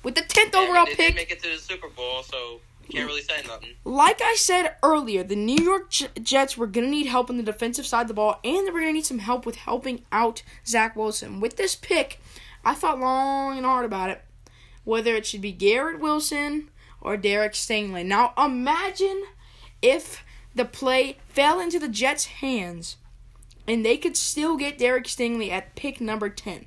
With 0.03 0.15
the 0.15 0.23
10th 0.23 0.37
Yeah, 0.37 0.43
I 0.59 0.61
mean, 0.61 0.69
overall 0.71 0.85
they 0.87 0.91
pick, 0.93 0.99
didn't 0.99 1.17
make 1.17 1.31
it 1.31 1.43
to 1.43 1.49
the 1.51 1.57
Super 1.59 1.89
Bowl, 1.89 2.23
so 2.23 2.61
you 2.87 2.95
can't 2.95 3.07
really 3.07 3.23
say 3.23 3.43
nothing. 3.47 3.71
like 3.85 4.21
I 4.23 4.35
said 4.37 4.77
earlier, 4.83 5.23
the 5.25 5.37
New 5.37 5.63
York 5.63 5.91
J- 5.91 6.09
Jets 6.23 6.57
were 6.57 6.67
going 6.67 6.87
to 6.87 6.91
need 6.91 7.07
help 7.07 7.31
on 7.31 7.37
the 7.37 7.43
defensive 7.43 7.85
side 7.87 8.03
of 8.03 8.09
the 8.09 8.15
ball, 8.15 8.39
and 8.45 8.67
they 8.67 8.71
were 8.71 8.81
going 8.81 8.91
to 8.93 8.95
need 8.95 9.07
some 9.07 9.19
help 9.19 9.45
with 9.45 9.57
helping 9.57 10.05
out 10.13 10.43
Zach 10.67 10.95
Wilson. 10.95 11.41
With 11.41 11.57
this 11.57 11.75
pick, 11.75 12.21
I 12.65 12.75
thought 12.75 13.01
long 13.01 13.57
and 13.57 13.67
hard 13.67 13.85
about 13.85 14.11
it, 14.11 14.23
whether 14.85 15.15
it 15.17 15.27
should 15.27 15.43
be 15.43 15.53
Garrett 15.53 16.01
Wilson 16.01 16.71
or 17.01 17.17
Derek 17.17 17.53
Stingley. 17.53 18.05
Now, 18.07 18.33
imagine 18.39 19.25
if 19.83 20.25
the 20.55 20.65
play 20.65 21.19
fell 21.29 21.61
into 21.61 21.79
the 21.79 21.89
Jets' 21.89 22.27
hands 22.27 22.97
and 23.69 23.85
they 23.85 23.97
could 23.97 24.17
still 24.17 24.57
get 24.57 24.79
Derek 24.79 25.05
Stingley 25.05 25.51
at 25.51 25.77
pick 25.77 26.01
number 26.01 26.29
10. 26.29 26.67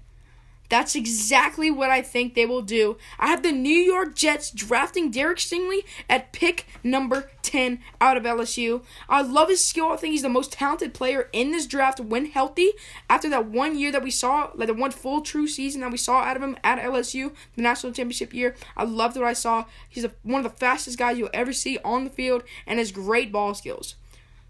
That's 0.71 0.95
exactly 0.95 1.69
what 1.69 1.89
I 1.89 2.01
think 2.01 2.33
they 2.33 2.45
will 2.45 2.61
do. 2.61 2.97
I 3.19 3.27
have 3.27 3.43
the 3.43 3.51
New 3.51 3.75
York 3.75 4.15
Jets 4.15 4.49
drafting 4.49 5.11
Derek 5.11 5.39
Stingley 5.39 5.81
at 6.09 6.31
pick 6.31 6.65
number 6.81 7.29
10 7.41 7.79
out 7.99 8.15
of 8.15 8.23
LSU. 8.23 8.81
I 9.09 9.21
love 9.21 9.49
his 9.49 9.61
skill. 9.61 9.91
I 9.91 9.97
think 9.97 10.13
he's 10.13 10.21
the 10.21 10.29
most 10.29 10.53
talented 10.53 10.93
player 10.93 11.27
in 11.33 11.51
this 11.51 11.65
draft 11.65 11.99
when 11.99 12.27
healthy. 12.27 12.69
After 13.09 13.29
that 13.31 13.47
one 13.47 13.77
year 13.77 13.91
that 13.91 14.01
we 14.01 14.11
saw, 14.11 14.51
like 14.55 14.67
the 14.67 14.73
one 14.73 14.91
full 14.91 15.19
true 15.19 15.45
season 15.45 15.81
that 15.81 15.91
we 15.91 15.97
saw 15.97 16.21
out 16.21 16.37
of 16.37 16.43
him 16.43 16.55
at 16.63 16.79
LSU, 16.79 17.33
the 17.57 17.63
national 17.63 17.91
championship 17.91 18.33
year, 18.33 18.55
I 18.77 18.85
loved 18.85 19.17
what 19.17 19.25
I 19.25 19.33
saw. 19.33 19.65
He's 19.89 20.05
a, 20.05 20.11
one 20.23 20.45
of 20.45 20.49
the 20.49 20.57
fastest 20.57 20.97
guys 20.97 21.17
you'll 21.17 21.29
ever 21.33 21.51
see 21.51 21.79
on 21.83 22.05
the 22.05 22.09
field 22.09 22.43
and 22.65 22.79
has 22.79 22.93
great 22.93 23.29
ball 23.29 23.53
skills. 23.53 23.95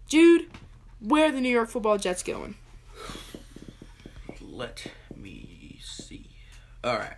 Dude, 0.08 0.46
where 1.02 1.26
are 1.26 1.32
the 1.32 1.40
New 1.40 1.48
York 1.48 1.68
football 1.68 1.98
Jets 1.98 2.22
going? 2.22 2.54
Let 4.40 4.86
me 5.16 5.78
see. 5.82 6.26
All 6.84 6.96
right. 6.96 7.16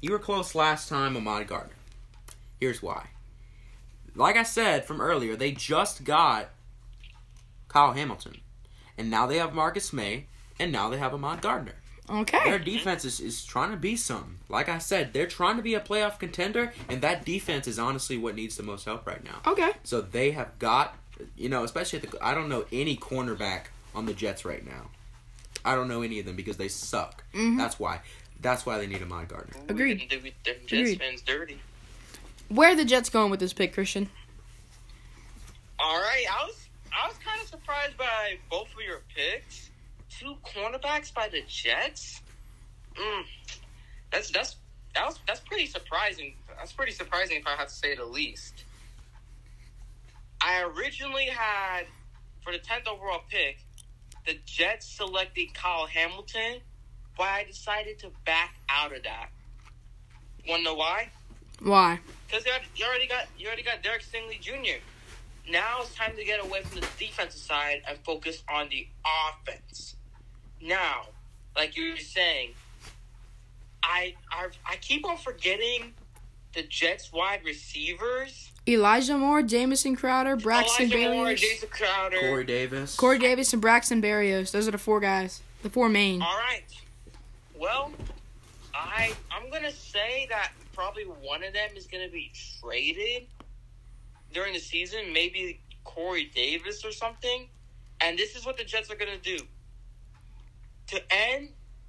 You 0.00 0.12
were 0.12 0.18
close 0.18 0.54
last 0.54 0.88
time, 0.88 1.16
Ahmad 1.16 1.48
Gardner. 1.48 1.74
Here's 2.60 2.82
why. 2.82 3.08
Like 4.14 4.36
I 4.36 4.42
said 4.42 4.84
from 4.84 5.00
earlier, 5.00 5.36
they 5.36 5.52
just 5.52 6.04
got 6.04 6.50
Kyle 7.68 7.92
Hamilton. 7.92 8.40
And 8.96 9.10
now 9.10 9.26
they 9.26 9.38
have 9.38 9.54
Marcus 9.54 9.92
Maye, 9.92 10.26
and 10.58 10.72
now 10.72 10.88
they 10.88 10.98
have 10.98 11.14
Ahmad 11.14 11.40
Gardner. 11.40 11.74
Okay. 12.10 12.40
Their 12.44 12.58
defense 12.58 13.04
is, 13.04 13.20
is 13.20 13.44
trying 13.44 13.70
to 13.70 13.76
be 13.76 13.94
something. 13.94 14.38
Like 14.48 14.68
I 14.68 14.78
said, 14.78 15.12
they're 15.12 15.26
trying 15.26 15.56
to 15.56 15.62
be 15.62 15.74
a 15.74 15.80
playoff 15.80 16.18
contender, 16.18 16.72
and 16.88 17.00
that 17.02 17.24
defense 17.24 17.68
is 17.68 17.78
honestly 17.78 18.16
what 18.16 18.34
needs 18.34 18.56
the 18.56 18.62
most 18.62 18.86
help 18.86 19.06
right 19.06 19.22
now. 19.22 19.40
Okay. 19.46 19.72
So 19.84 20.00
they 20.00 20.30
have 20.32 20.58
got, 20.58 20.96
you 21.36 21.48
know, 21.48 21.64
especially 21.64 22.00
at 22.00 22.10
the. 22.10 22.18
I 22.24 22.34
don't 22.34 22.48
know 22.48 22.64
any 22.72 22.96
cornerback 22.96 23.64
on 23.94 24.06
the 24.06 24.14
Jets 24.14 24.44
right 24.44 24.64
now. 24.64 24.90
I 25.64 25.74
don't 25.74 25.88
know 25.88 26.02
any 26.02 26.18
of 26.20 26.26
them 26.26 26.36
because 26.36 26.56
they 26.56 26.68
suck. 26.68 27.24
Mhm. 27.34 27.56
That's 27.58 27.78
why. 27.78 28.00
That's 28.40 28.64
why 28.64 28.78
they 28.78 28.86
need 28.86 29.00
a 29.02 29.04
Ahmad 29.04 29.28
Gardner. 29.28 29.56
Agreed. 29.68 29.94
We 30.00 30.06
can 30.06 30.08
do 30.08 30.22
them 30.22 30.32
Jets 30.66 30.72
Agreed. 30.72 30.98
fans 31.00 31.22
dirty. 31.22 31.60
Where 32.48 32.70
are 32.70 32.76
the 32.76 32.84
Jets 32.84 33.10
going 33.10 33.30
with 33.30 33.40
this 33.40 33.52
pick, 33.52 33.74
Christian? 33.74 34.08
All 35.80 35.98
right, 36.00 36.24
I 36.30 36.44
was 36.46 36.56
I 36.92 37.08
was 37.08 37.16
kind 37.18 37.40
of 37.40 37.48
surprised 37.48 37.96
by 37.96 38.38
both 38.50 38.68
of 38.74 38.80
your 38.84 39.02
picks. 39.14 39.70
Two 40.10 40.36
cornerbacks 40.44 41.12
by 41.12 41.28
the 41.28 41.42
Jets. 41.46 42.20
Mm, 42.96 43.24
that's 44.10 44.30
that's 44.30 44.56
that 44.94 45.06
was 45.06 45.18
that's 45.26 45.40
pretty 45.40 45.66
surprising. 45.66 46.34
That's 46.56 46.72
pretty 46.72 46.92
surprising 46.92 47.36
if 47.38 47.46
I 47.46 47.50
have 47.56 47.68
to 47.68 47.74
say 47.74 47.94
the 47.94 48.04
least. 48.04 48.64
I 50.40 50.62
originally 50.62 51.26
had 51.26 51.84
for 52.42 52.52
the 52.52 52.58
tenth 52.58 52.86
overall 52.86 53.22
pick, 53.28 53.58
the 54.26 54.38
Jets 54.46 54.86
selecting 54.86 55.48
Kyle 55.54 55.86
Hamilton, 55.86 56.60
but 57.16 57.24
I 57.24 57.44
decided 57.44 57.98
to 58.00 58.10
back 58.24 58.54
out 58.68 58.94
of 58.94 59.02
that. 59.04 59.30
Want 60.48 60.60
to 60.60 60.64
know 60.64 60.74
why? 60.74 61.10
Why? 61.60 61.98
Because 62.26 62.44
you, 62.46 62.52
already- 62.52 62.66
you 62.76 62.84
already 62.86 63.06
got 63.08 63.26
you 63.38 63.46
already 63.46 63.62
got 63.62 63.82
Derek 63.82 64.02
Stingley 64.02 64.40
Jr. 64.40 64.80
Now 65.50 65.78
it's 65.80 65.94
time 65.94 66.14
to 66.16 66.24
get 66.24 66.44
away 66.44 66.62
from 66.62 66.80
the 66.80 66.86
defensive 66.98 67.40
side 67.40 67.82
and 67.88 67.98
focus 68.04 68.42
on 68.48 68.68
the 68.68 68.86
offense. 69.04 69.96
Now, 70.60 71.06
like 71.56 71.76
you 71.76 71.92
were 71.92 71.96
saying, 71.96 72.50
I 73.82 74.14
I, 74.30 74.48
I 74.68 74.76
keep 74.76 75.04
on 75.06 75.16
forgetting 75.16 75.94
the 76.54 76.62
Jets 76.62 77.12
wide 77.12 77.40
receivers. 77.44 78.52
Elijah 78.68 79.16
Moore, 79.16 79.42
Jamison 79.42 79.96
Crowder, 79.96 80.36
Braxton 80.36 80.92
Elijah 80.92 81.10
Moore, 81.10 81.26
Berrios, 81.26 81.36
Jason 81.38 81.68
Crowder. 81.70 82.18
Corey 82.20 82.44
Davis. 82.44 82.96
Corey 82.96 83.18
Davis, 83.18 83.52
and 83.54 83.62
Braxton 83.62 84.02
Berrios. 84.02 84.50
Those 84.50 84.68
are 84.68 84.72
the 84.72 84.78
four 84.78 85.00
guys. 85.00 85.40
The 85.62 85.70
four 85.70 85.88
main. 85.88 86.20
All 86.20 86.36
right. 86.36 86.64
Well, 87.58 87.92
I 88.74 89.12
I'm 89.32 89.50
gonna 89.50 89.72
say 89.72 90.26
that 90.28 90.52
probably 90.74 91.04
one 91.04 91.42
of 91.42 91.54
them 91.54 91.70
is 91.76 91.86
gonna 91.86 92.10
be 92.10 92.30
traded 92.60 93.26
during 94.32 94.52
the 94.52 94.60
season. 94.60 95.12
Maybe 95.12 95.60
Corey 95.84 96.30
Davis 96.34 96.84
or 96.84 96.92
something. 96.92 97.48
And 98.00 98.18
this 98.18 98.36
is 98.36 98.44
what 98.44 98.56
the 98.56 98.64
Jets 98.64 98.90
are 98.90 98.96
gonna 98.96 99.18
do 99.18 99.38
to 100.88 101.02
end 101.10 101.48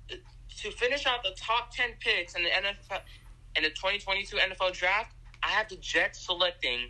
to 0.10 0.72
finish 0.72 1.06
out 1.06 1.24
the 1.24 1.36
top 1.38 1.72
ten 1.76 1.92
picks 2.00 2.36
in 2.36 2.44
the 2.44 2.50
NFL 2.50 3.02
in 3.56 3.64
the 3.64 3.70
2022 3.70 4.38
NFL 4.38 4.74
Draft. 4.74 5.14
I 5.44 5.48
have 5.50 5.70
the 5.70 5.78
Jets 5.78 6.26
selecting 6.26 6.90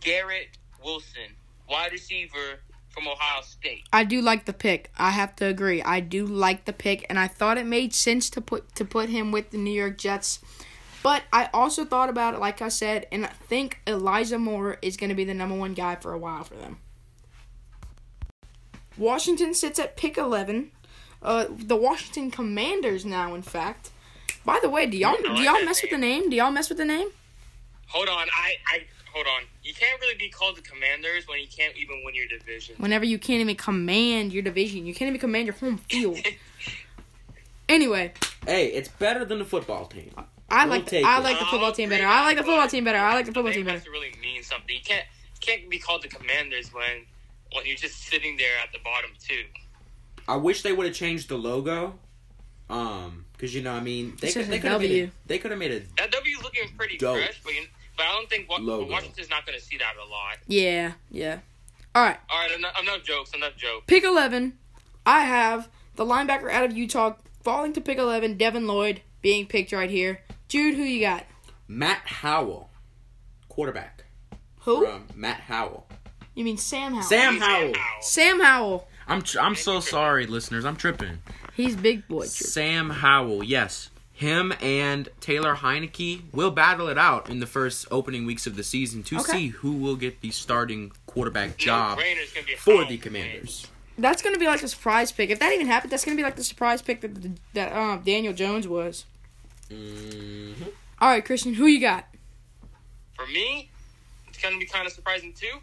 Garrett 0.00 0.58
Wilson, 0.84 1.34
wide 1.68 1.92
receiver 1.92 2.60
from 2.90 3.08
Ohio 3.08 3.42
State. 3.42 3.84
I 3.92 4.04
do 4.04 4.20
like 4.22 4.46
the 4.46 4.52
pick. 4.52 4.90
I 4.96 5.10
have 5.10 5.36
to 5.36 5.46
agree. 5.46 5.82
I 5.82 6.00
do 6.00 6.26
like 6.26 6.64
the 6.64 6.72
pick, 6.72 7.04
and 7.08 7.18
I 7.18 7.28
thought 7.28 7.58
it 7.58 7.66
made 7.66 7.94
sense 7.94 8.30
to 8.30 8.40
put 8.40 8.74
to 8.74 8.84
put 8.84 9.08
him 9.08 9.32
with 9.32 9.50
the 9.50 9.58
New 9.58 9.72
York 9.72 9.98
Jets. 9.98 10.40
But 11.02 11.22
I 11.32 11.48
also 11.54 11.84
thought 11.84 12.08
about 12.08 12.34
it, 12.34 12.40
like 12.40 12.60
I 12.60 12.68
said, 12.68 13.06
and 13.12 13.26
I 13.26 13.28
think 13.28 13.80
Elijah 13.86 14.38
Moore 14.38 14.78
is 14.82 14.96
going 14.96 15.10
to 15.10 15.14
be 15.14 15.24
the 15.24 15.34
number 15.34 15.54
one 15.54 15.74
guy 15.74 15.94
for 15.96 16.12
a 16.12 16.18
while 16.18 16.42
for 16.42 16.56
them. 16.56 16.78
Washington 18.96 19.54
sits 19.54 19.78
at 19.78 19.96
pick 19.96 20.18
eleven. 20.18 20.72
Uh, 21.22 21.46
the 21.50 21.76
Washington 21.76 22.30
Commanders 22.30 23.04
now, 23.04 23.34
in 23.34 23.42
fact. 23.42 23.90
By 24.44 24.58
the 24.62 24.68
way, 24.68 24.86
do 24.86 24.96
y'all 24.96 25.16
do 25.16 25.42
y'all 25.42 25.64
mess 25.64 25.82
with 25.82 25.90
the 25.90 25.98
name? 25.98 26.30
Do 26.30 26.36
y'all 26.36 26.50
mess 26.50 26.68
with 26.68 26.78
the 26.78 26.84
name? 26.84 27.08
Hold 27.88 28.08
on, 28.08 28.26
I, 28.36 28.54
I 28.72 28.80
hold 29.12 29.26
on. 29.26 29.42
You 29.62 29.72
can't 29.74 30.00
really 30.00 30.16
be 30.16 30.28
called 30.28 30.56
the 30.56 30.62
Commanders 30.62 31.26
when 31.28 31.40
you 31.40 31.46
can't 31.48 31.76
even 31.76 32.02
win 32.04 32.14
your 32.14 32.26
division. 32.28 32.74
Whenever 32.78 33.04
you 33.04 33.18
can't 33.18 33.40
even 33.40 33.56
command 33.56 34.32
your 34.32 34.42
division, 34.42 34.86
you 34.86 34.94
can't 34.94 35.08
even 35.08 35.20
command 35.20 35.46
your 35.46 35.54
home 35.56 35.78
field. 35.78 36.18
Anyway, 37.68 38.12
Hey, 38.46 38.66
it's 38.68 38.88
better 38.88 39.24
than 39.24 39.40
the 39.40 39.44
football 39.44 39.86
team. 39.86 40.12
I 40.48 40.66
We'll 40.66 40.76
like 40.78 40.86
take 40.86 41.04
I 41.04 41.18
like 41.18 41.38
the 41.40 41.46
football 41.46 41.72
team 41.72 41.88
better. 41.88 42.06
I 42.06 42.22
like 42.22 42.36
the 42.36 42.44
football 42.44 42.68
team 42.68 42.84
better. 42.84 42.98
I 42.98 43.14
like 43.14 43.26
the 43.26 43.32
football 43.32 43.52
team 43.52 43.64
better. 43.64 43.78
has 43.78 43.84
to 43.84 43.90
really 43.90 44.12
mean 44.22 44.44
something. 44.44 44.72
You 44.72 44.82
can't 44.84 45.04
can't 45.40 45.68
be 45.68 45.78
called 45.78 46.02
the 46.02 46.08
Commanders 46.08 46.72
when 46.72 47.04
when 47.52 47.66
you're 47.66 47.76
just 47.76 47.96
sitting 48.04 48.36
there 48.36 48.52
at 48.62 48.72
the 48.72 48.78
bottom 48.84 49.10
too. 49.20 49.42
I 50.28 50.36
wish 50.36 50.62
they 50.62 50.72
would 50.72 50.86
have 50.86 50.94
changed 50.94 51.28
the 51.28 51.36
logo. 51.36 51.98
Um, 52.70 53.24
because 53.32 53.52
you 53.54 53.62
know, 53.62 53.72
I 53.72 53.80
mean, 53.80 54.16
they 54.20 54.30
could 54.32 54.46
they 54.46 54.58
could 54.60 54.70
have 54.70 54.80
made 54.80 54.88
W. 54.88 55.04
it, 55.04 55.10
they 55.26 55.38
could 55.38 55.50
have 55.50 55.58
made 55.58 55.72
it. 55.72 55.86
That 55.98 56.12
W 56.12 56.36
is 56.36 56.42
looking 56.44 56.68
pretty 56.76 56.98
Dope. 56.98 57.16
fresh, 57.18 57.40
but 57.42 57.52
you, 57.54 57.62
but 57.96 58.04
I 58.06 58.12
don't 58.12 58.28
think 58.28 58.48
Wa- 58.48 58.58
Logo. 58.60 58.90
Washington's 58.90 59.30
not 59.30 59.46
going 59.46 59.58
to 59.58 59.64
see 59.64 59.76
that 59.78 59.94
a 59.96 60.08
lot. 60.10 60.36
Yeah, 60.46 60.92
yeah. 61.10 61.38
All 61.94 62.02
right, 62.02 62.18
All 62.30 62.38
right, 62.40 62.52
enough, 62.52 62.78
enough 62.80 63.02
jokes, 63.04 63.32
enough 63.34 63.56
jokes. 63.56 63.84
pick 63.86 64.04
eleven. 64.04 64.58
I 65.06 65.20
have 65.20 65.68
the 65.94 66.04
linebacker 66.04 66.50
out 66.50 66.64
of 66.64 66.76
Utah 66.76 67.14
falling 67.42 67.72
to 67.74 67.80
pick 67.80 67.96
eleven. 67.98 68.36
Devin 68.36 68.66
Lloyd 68.66 69.00
being 69.22 69.46
picked 69.46 69.72
right 69.72 69.88
here. 69.90 70.20
Jude, 70.48 70.74
who 70.76 70.82
you 70.82 71.00
got? 71.00 71.24
Matt 71.68 72.02
Howell, 72.04 72.68
quarterback 73.48 74.04
Who? 74.60 74.84
from 74.84 75.06
Matt 75.14 75.40
Howell. 75.40 75.86
You 76.34 76.44
mean 76.44 76.58
Sam 76.58 76.92
Howell? 76.92 77.02
Sam 77.04 77.32
He's 77.34 77.42
Howell. 77.42 77.72
Howell. 77.74 78.02
Sam 78.02 78.40
Howell. 78.40 78.88
I'm 79.08 79.22
tr- 79.22 79.40
I'm 79.40 79.54
so 79.54 79.80
sorry, 79.80 80.26
listeners. 80.26 80.64
I'm 80.64 80.76
tripping. 80.76 81.18
He's 81.54 81.74
big 81.76 82.06
boy. 82.08 82.22
Jude. 82.24 82.30
Sam 82.30 82.90
Howell, 82.90 83.42
yes. 83.42 83.88
Him 84.16 84.54
and 84.62 85.10
Taylor 85.20 85.56
Heinicke 85.56 86.22
will 86.32 86.50
battle 86.50 86.88
it 86.88 86.96
out 86.96 87.28
in 87.28 87.38
the 87.38 87.46
first 87.46 87.86
opening 87.90 88.24
weeks 88.24 88.46
of 88.46 88.56
the 88.56 88.64
season 88.64 89.02
to 89.04 89.18
Okay. 89.20 89.32
see 89.32 89.46
who 89.48 89.72
will 89.72 89.94
get 89.96 90.22
the 90.22 90.30
starting 90.30 90.90
quarterback 91.06 91.58
job 91.58 91.98
No-brainer's 91.98 92.32
gonna 92.32 92.46
be 92.46 92.54
for 92.54 92.84
the. 92.86 92.96
Commanders. 92.96 93.66
That's 93.98 94.22
gonna 94.22 94.38
be 94.38 94.46
like 94.46 94.62
a 94.62 94.68
surprise 94.68 95.12
pick. 95.12 95.28
If 95.28 95.38
that 95.40 95.52
even 95.52 95.66
happened, 95.66 95.92
that's 95.92 96.04
gonna 96.04 96.16
be 96.16 96.22
like 96.22 96.36
the 96.36 96.44
surprise 96.44 96.80
pick 96.80 97.02
that 97.02 97.36
that 97.52 97.72
um, 97.76 98.02
Daniel 98.04 98.32
Jones 98.32 98.66
was. 98.66 99.04
Mm-hmm. 99.70 100.64
All 101.00 101.08
right, 101.10 101.24
Christian, 101.24 101.52
who 101.54 101.66
you 101.66 101.80
got? 101.80 102.06
For 103.16 103.26
me, 103.26 103.68
it's 104.28 104.38
gonna 104.38 104.58
be 104.58 104.64
kind 104.66 104.86
of 104.86 104.92
surprising 104.94 105.34
too. 105.34 105.58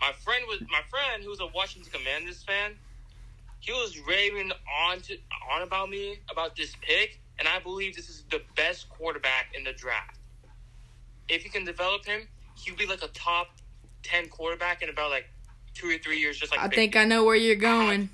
My 0.00 0.12
friend 0.12 0.44
was 0.46 0.60
my 0.70 0.82
friend 0.88 1.24
who's 1.24 1.40
a 1.40 1.46
Washington 1.48 1.90
Commanders 1.92 2.44
fan. 2.44 2.72
He 3.58 3.72
was 3.72 3.98
raving 4.06 4.52
on 4.88 5.00
to 5.02 5.16
on 5.52 5.62
about 5.62 5.90
me 5.90 6.18
about 6.30 6.54
this 6.56 6.74
pick, 6.80 7.18
and 7.40 7.48
I 7.48 7.58
believe 7.58 7.96
this 7.96 8.08
is 8.08 8.22
the 8.30 8.40
best 8.56 8.88
quarterback 8.90 9.46
in 9.56 9.64
the 9.64 9.72
draft. 9.72 10.18
If 11.28 11.44
you 11.44 11.50
can 11.50 11.64
develop 11.64 12.04
him, 12.04 12.28
he'll 12.56 12.76
be 12.76 12.86
like 12.86 13.02
a 13.02 13.08
top 13.08 13.48
ten 14.02 14.28
quarterback 14.28 14.82
in 14.82 14.88
about 14.88 15.10
like 15.10 15.28
two 15.74 15.88
or 15.88 15.98
three 15.98 16.18
years. 16.20 16.38
Just 16.38 16.52
like 16.52 16.60
I 16.60 16.68
think 16.68 16.94
I 16.96 17.04
know 17.04 17.24
where 17.24 17.36
you're 17.36 17.56
going. 17.56 18.10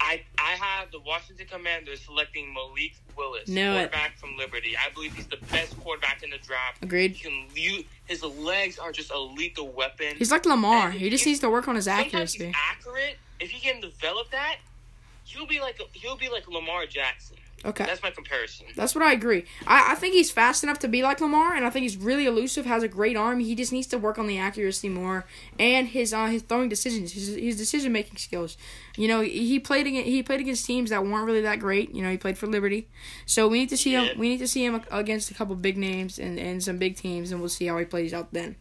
I 0.00 0.22
I 0.38 0.52
have 0.52 0.90
the 0.92 1.00
Washington 1.00 1.46
Commanders 1.50 2.00
selecting 2.02 2.54
Malik 2.54 2.94
Willis, 3.16 3.48
Knew 3.48 3.60
it. 3.72 3.90
quarterback 3.90 4.16
from 4.16 4.36
Liberty. 4.36 4.76
I 4.76 4.90
believe 4.94 5.12
he's 5.14 5.26
the 5.26 5.38
best 5.50 5.78
quarterback 5.80 6.22
in 6.22 6.30
the 6.30 6.38
draft. 6.38 6.82
Agreed. 6.82 7.12
He 7.12 7.28
can 7.28 7.84
his 8.06 8.22
legs 8.22 8.78
are 8.78 8.92
just 8.92 9.10
a 9.10 9.18
lethal 9.18 9.68
weapon. 9.72 10.14
He's 10.16 10.30
like 10.30 10.46
Lamar. 10.46 10.90
And 10.90 11.00
He 11.00 11.10
just 11.10 11.26
needs 11.26 11.40
to 11.40 11.50
work 11.50 11.66
on 11.66 11.74
his 11.74 11.88
accuracy. 11.88 12.52
accurate. 12.54 13.18
If 13.40 13.50
he 13.50 13.60
can 13.60 13.80
develop 13.80 14.30
that, 14.30 14.58
he'll 15.24 15.46
be 15.46 15.60
like 15.60 15.80
he'll 15.94 16.16
be 16.16 16.28
like 16.28 16.46
Lamar 16.48 16.86
Jackson. 16.86 17.36
Okay. 17.64 17.84
That's 17.84 18.02
my 18.04 18.10
comparison. 18.12 18.66
That's 18.76 18.94
what 18.94 19.02
I 19.02 19.12
agree. 19.12 19.44
I, 19.66 19.92
I 19.92 19.94
think 19.96 20.14
he's 20.14 20.30
fast 20.30 20.62
enough 20.62 20.78
to 20.78 20.88
be 20.88 21.02
like 21.02 21.20
Lamar, 21.20 21.54
and 21.54 21.66
I 21.66 21.70
think 21.70 21.82
he's 21.82 21.96
really 21.96 22.24
elusive, 22.24 22.66
has 22.66 22.84
a 22.84 22.88
great 22.88 23.16
arm. 23.16 23.40
He 23.40 23.56
just 23.56 23.72
needs 23.72 23.88
to 23.88 23.98
work 23.98 24.16
on 24.16 24.28
the 24.28 24.38
accuracy 24.38 24.88
more 24.88 25.24
and 25.58 25.88
his 25.88 26.14
uh, 26.14 26.26
his 26.26 26.42
throwing 26.42 26.68
decisions, 26.68 27.12
his, 27.12 27.34
his 27.34 27.56
decision 27.56 27.90
making 27.92 28.16
skills. 28.18 28.56
You 28.96 29.08
know, 29.08 29.20
he 29.22 29.58
played 29.58 29.88
against 29.88 30.06
he 30.08 30.22
played 30.22 30.38
against 30.40 30.66
teams 30.66 30.90
that 30.90 31.04
weren't 31.04 31.26
really 31.26 31.40
that 31.40 31.58
great. 31.58 31.92
You 31.94 32.02
know, 32.02 32.10
he 32.10 32.16
played 32.16 32.38
for 32.38 32.46
Liberty, 32.46 32.86
so 33.26 33.48
we 33.48 33.58
need 33.58 33.70
to 33.70 33.76
see 33.76 33.92
Yeah. 33.92 34.02
him. 34.04 34.18
We 34.20 34.28
need 34.28 34.38
to 34.38 34.48
see 34.48 34.64
him 34.64 34.80
against 34.92 35.30
a 35.30 35.34
couple 35.34 35.56
big 35.56 35.76
names 35.76 36.18
and, 36.20 36.38
and 36.38 36.62
some 36.62 36.78
big 36.78 36.96
teams, 36.96 37.32
and 37.32 37.40
we'll 37.40 37.48
see 37.48 37.66
how 37.66 37.76
he 37.78 37.84
plays 37.84 38.14
out 38.14 38.32
then. 38.32 38.54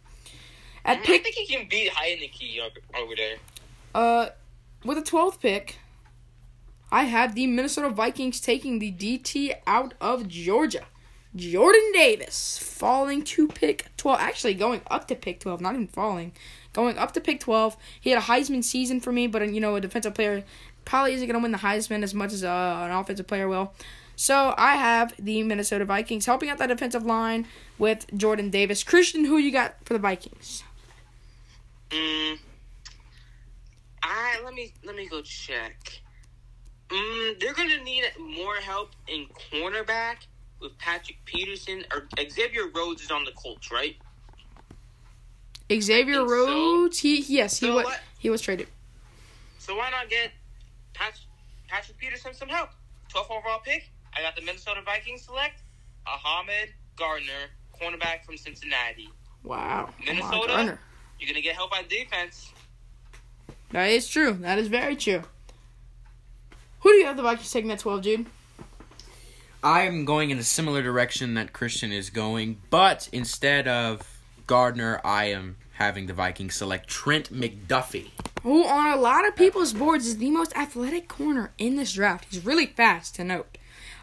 At 0.84 0.98
I 0.98 1.02
pick 1.02 1.24
think 1.24 1.36
he 1.36 1.46
can 1.46 1.68
beat 1.70 1.92
Heinicke 1.92 2.60
over, 2.62 3.04
over 3.04 3.14
there. 3.16 3.36
uh, 3.94 4.30
with 4.84 4.98
a 4.98 5.04
twelfth 5.04 5.40
pick, 5.42 5.78
I 6.92 7.04
have 7.04 7.36
the 7.36 7.48
Minnesota 7.48 7.90
Vikings 7.90 8.40
taking 8.40 8.80
the 8.80 8.92
DT 8.92 9.54
out 9.66 9.94
of 10.00 10.28
Georgia. 10.28 10.86
Jordan 11.36 11.92
Davis 11.94 12.58
falling 12.58 13.24
to 13.24 13.48
pick 13.48 13.88
12. 13.98 14.20
Actually, 14.20 14.54
going 14.54 14.82
up 14.90 15.08
to 15.08 15.16
pick 15.16 15.40
12, 15.40 15.62
not 15.62 15.74
even 15.74 15.88
falling. 15.88 16.32
Going 16.74 16.98
up 16.98 17.12
to 17.14 17.22
pick 17.22 17.40
12. 17.40 17.78
He 18.00 18.10
had 18.12 18.20
a 18.20 18.26
Heisman 18.26 18.64
season 18.64 19.00
for 19.00 19.12
me, 19.12 19.28
but, 19.28 19.48
you 19.54 19.60
know, 19.60 19.76
a 19.76 19.82
defensive 19.82 20.14
player 20.14 20.44
probably 20.86 21.14
isn't 21.14 21.28
going 21.28 21.40
to 21.40 21.44
win 21.44 21.52
the 21.52 21.58
Heisman 21.60 22.04
as 22.04 22.14
much 22.14 22.34
as 22.34 22.44
uh, 22.44 22.88
an 22.90 22.92
offensive 22.92 23.28
player 23.28 23.48
will. 23.48 23.74
So 24.16 24.56
I 24.58 24.78
have 24.78 25.14
the 25.20 25.44
Minnesota 25.44 25.86
Vikings 25.86 26.26
helping 26.26 26.50
out 26.50 26.58
that 26.58 26.68
defensive 26.68 27.06
line 27.06 27.46
with 27.78 28.08
Jordan 28.18 28.50
Davis. 28.50 28.84
Christian, 28.84 29.26
who 29.26 29.38
you 29.38 29.52
got 29.52 29.76
for 29.86 29.94
the 29.94 30.00
Vikings? 30.00 30.64
Mm, 31.92 32.40
I 34.02 34.42
let 34.44 34.54
me 34.56 34.74
let 34.84 34.96
me 34.96 35.08
go 35.08 35.22
check. 35.22 36.02
Mm, 36.90 37.40
they're 37.40 37.54
gonna 37.54 37.84
need 37.84 38.04
more 38.20 38.56
help 38.56 38.92
in 39.08 39.28
cornerback 39.52 40.18
with 40.62 40.78
Patrick 40.78 41.18
Peterson 41.26 41.84
or 41.94 42.08
Xavier 42.30 42.68
Rhodes 42.74 43.02
is 43.04 43.12
on 43.12 43.26
the 43.26 43.32
Colts, 43.32 43.72
right? 43.72 43.96
Xavier 45.72 46.16
think 46.20 46.30
so. 46.30 46.34
Rhodes. 46.36 47.00
He 47.00 47.20
yes, 47.22 47.60
he 47.60 47.66
So 47.68 47.76
was 47.76 47.86
what? 47.86 48.00
he 48.20 48.30
was 48.30 48.42
traded. 48.42 48.68
So 49.60 49.76
why 49.76 49.90
not 49.90 50.10
get 50.10 50.32
Pat- 50.94 51.20
Patrick 51.68 51.98
Peterson 51.98 52.34
some 52.34 52.48
help? 52.48 52.70
12th 53.14 53.30
overall 53.32 53.60
pick. 53.64 53.90
I 54.16 54.22
got 54.22 54.36
the 54.36 54.42
Minnesota 54.42 54.82
Vikings 54.86 55.24
select 55.24 55.62
Ahmad 56.08 56.70
Gardner, 56.96 57.50
cornerback 57.80 58.24
from 58.26 58.38
Cincinnati. 58.38 59.10
Wow. 59.44 59.90
Minnesota? 60.06 60.80
You're 61.20 61.28
gonna 61.30 61.42
get 61.42 61.56
help 61.56 61.72
by 61.72 61.84
defense. 61.84 62.54
That 63.72 63.90
is 63.90 64.08
true. 64.08 64.34
That 64.34 64.58
is 64.58 64.68
very 64.70 64.96
true. 64.96 65.24
Who 66.82 66.92
do 66.92 66.96
you 66.96 67.06
have 67.06 67.18
the 67.18 67.24
Vikings 67.24 67.52
taking 67.52 67.72
at 67.72 67.80
12, 67.80 68.02
Jude? 68.02 68.26
I'm 69.64 70.06
going 70.06 70.30
in 70.30 70.38
a 70.38 70.44
similar 70.44 70.82
direction 70.84 71.34
that 71.34 71.52
Christian 71.52 71.92
is 71.92 72.10
going, 72.10 72.58
but 72.70 73.10
instead 73.12 73.68
of 73.68 74.22
Gardner, 74.46 75.02
I 75.04 75.26
am 75.26 75.58
having 75.74 76.06
the 76.08 76.14
Vikings 76.14 76.56
select 76.56 76.88
Trent 76.88 77.34
McDuffie. 77.34 78.12
Who, 78.44 78.66
on 78.66 78.98
a 78.98 79.02
lot 79.02 79.28
of 79.28 79.36
people's 79.36 79.74
boards, 79.74 80.08
is 80.08 80.18
the 80.18 80.32
most 80.32 80.56
athletic 80.56 81.08
corner 81.08 81.52
in 81.58 81.76
this 81.76 81.94
draft. 81.94 82.28
He's 82.30 82.46
really 82.46 82.68
fast, 82.68 83.16
to 83.16 83.24
note. 83.24 83.58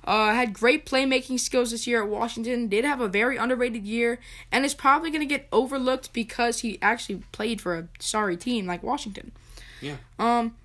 Uh, 0.04 0.34
had 0.34 0.52
great 0.52 0.84
playmaking 0.84 1.40
skills 1.40 1.70
this 1.70 1.86
year 1.86 2.02
at 2.02 2.08
Washington. 2.08 2.68
Did 2.68 2.84
have 2.84 3.00
a 3.00 3.08
very 3.08 3.36
underrated 3.36 3.84
year, 3.84 4.18
and 4.52 4.64
is 4.64 4.74
probably 4.74 5.10
going 5.10 5.20
to 5.20 5.26
get 5.26 5.48
overlooked 5.50 6.12
because 6.12 6.60
he 6.60 6.78
actually 6.82 7.22
played 7.32 7.60
for 7.60 7.76
a 7.76 7.88
sorry 7.98 8.36
team 8.36 8.66
like 8.66 8.82
Washington. 8.82 9.32
Yeah. 9.80 9.96
Um, 10.18 10.56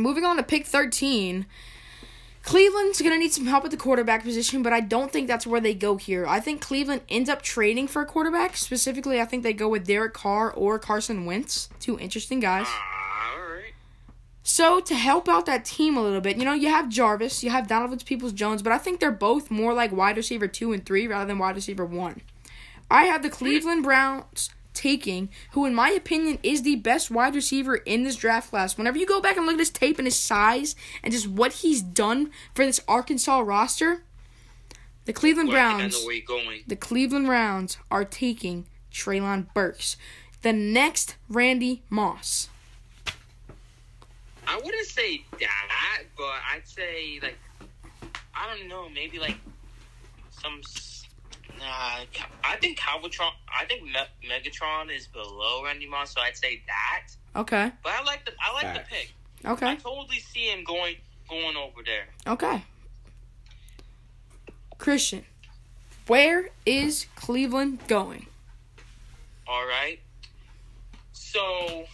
moving 0.00 0.24
on 0.24 0.36
to 0.36 0.42
pick 0.42 0.66
thirteen. 0.66 1.46
Cleveland's 2.42 3.02
gonna 3.02 3.18
need 3.18 3.32
some 3.32 3.46
help 3.46 3.66
at 3.66 3.70
the 3.70 3.76
quarterback 3.76 4.24
position, 4.24 4.62
but 4.62 4.72
I 4.72 4.80
don't 4.80 5.12
think 5.12 5.28
that's 5.28 5.46
where 5.46 5.60
they 5.60 5.74
go 5.74 5.96
here. 5.96 6.26
I 6.26 6.40
think 6.40 6.62
Cleveland 6.62 7.02
ends 7.08 7.28
up 7.28 7.42
trading 7.42 7.86
for 7.86 8.00
a 8.00 8.06
quarterback. 8.06 8.56
Specifically, 8.56 9.20
I 9.20 9.26
think 9.26 9.42
they 9.42 9.52
go 9.52 9.68
with 9.68 9.86
Derek 9.86 10.14
Carr 10.14 10.50
or 10.50 10.78
Carson 10.78 11.26
Wentz. 11.26 11.68
Two 11.80 11.98
interesting 11.98 12.40
guys. 12.40 12.66
So 14.42 14.80
to 14.80 14.94
help 14.94 15.28
out 15.28 15.44
that 15.46 15.66
team 15.66 15.96
a 15.96 16.02
little 16.02 16.22
bit, 16.22 16.38
you 16.38 16.44
know, 16.44 16.54
you 16.54 16.70
have 16.70 16.88
Jarvis, 16.88 17.44
you 17.44 17.50
have 17.50 17.68
Donovan 17.68 17.98
Peoples 17.98 18.32
Jones, 18.32 18.62
but 18.62 18.72
I 18.72 18.78
think 18.78 18.98
they're 18.98 19.12
both 19.12 19.50
more 19.50 19.74
like 19.74 19.92
wide 19.92 20.16
receiver 20.16 20.48
two 20.48 20.72
and 20.72 20.84
three 20.84 21.06
rather 21.06 21.26
than 21.26 21.38
wide 21.38 21.54
receiver 21.54 21.84
one. 21.84 22.22
I 22.90 23.04
have 23.04 23.22
the 23.22 23.30
Cleveland 23.30 23.84
Browns 23.84 24.50
taking, 24.80 25.28
who 25.52 25.66
in 25.66 25.74
my 25.74 25.90
opinion 25.90 26.38
is 26.42 26.62
the 26.62 26.76
best 26.76 27.10
wide 27.10 27.34
receiver 27.34 27.76
in 27.76 28.02
this 28.02 28.16
draft 28.16 28.48
class. 28.48 28.78
Whenever 28.78 28.96
you 28.96 29.04
go 29.04 29.20
back 29.20 29.36
and 29.36 29.44
look 29.44 29.54
at 29.54 29.60
his 29.60 29.68
tape 29.68 29.98
and 29.98 30.06
his 30.06 30.18
size 30.18 30.74
and 31.02 31.12
just 31.12 31.28
what 31.28 31.52
he's 31.52 31.82
done 31.82 32.30
for 32.54 32.64
this 32.64 32.80
Arkansas 32.88 33.40
roster, 33.40 34.02
the 35.04 35.12
Cleveland 35.12 35.50
Well, 35.50 35.58
I 35.58 35.68
think 35.68 35.78
Browns 35.78 35.96
I 35.96 35.98
know 36.00 36.46
where 36.46 36.58
the 36.66 36.76
Cleveland 36.76 37.26
Browns 37.26 37.76
are 37.90 38.04
taking 38.04 38.66
Treylon 38.90 39.52
Burks, 39.52 39.98
the 40.40 40.52
next 40.54 41.16
Randy 41.28 41.82
Moss. 41.90 42.48
I 44.46 44.56
wouldn't 44.56 44.86
say 44.86 45.24
that, 45.38 46.02
but 46.16 46.40
I'd 46.50 46.66
say 46.66 47.20
like 47.22 47.38
I 48.34 48.56
don't 48.56 48.68
know, 48.68 48.88
maybe 48.88 49.18
like 49.18 49.36
some. 50.30 50.62
S- 51.54 51.58
Nah, 51.58 52.22
I 52.44 52.56
think 52.56 52.78
Calvatron. 52.78 53.30
I 53.52 53.64
think 53.66 53.82
Me- 53.84 54.28
Megatron 54.28 54.94
is 54.94 55.06
below 55.06 55.64
Randy 55.64 55.86
Moss, 55.88 56.12
so 56.14 56.20
I'd 56.20 56.36
say 56.36 56.62
that. 56.66 57.06
Okay. 57.36 57.70
But 57.82 57.92
I 57.92 58.02
like 58.02 58.24
the 58.24 58.32
I 58.40 58.52
like 58.52 58.62
Facts. 58.64 58.88
the 58.90 58.94
pick. 58.96 59.12
Okay. 59.44 59.66
I 59.70 59.74
totally 59.76 60.18
see 60.18 60.46
him 60.50 60.64
going 60.64 60.96
going 61.28 61.56
over 61.56 61.82
there. 61.84 62.06
Okay. 62.26 62.64
Christian, 64.78 65.24
where 66.06 66.48
is 66.64 67.06
Cleveland 67.14 67.80
going? 67.86 68.26
All 69.46 69.66
right. 69.66 70.00
So, 71.12 71.84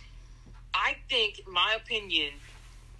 I 0.72 0.96
think, 1.10 1.40
in 1.46 1.52
my 1.52 1.74
opinion, 1.76 2.32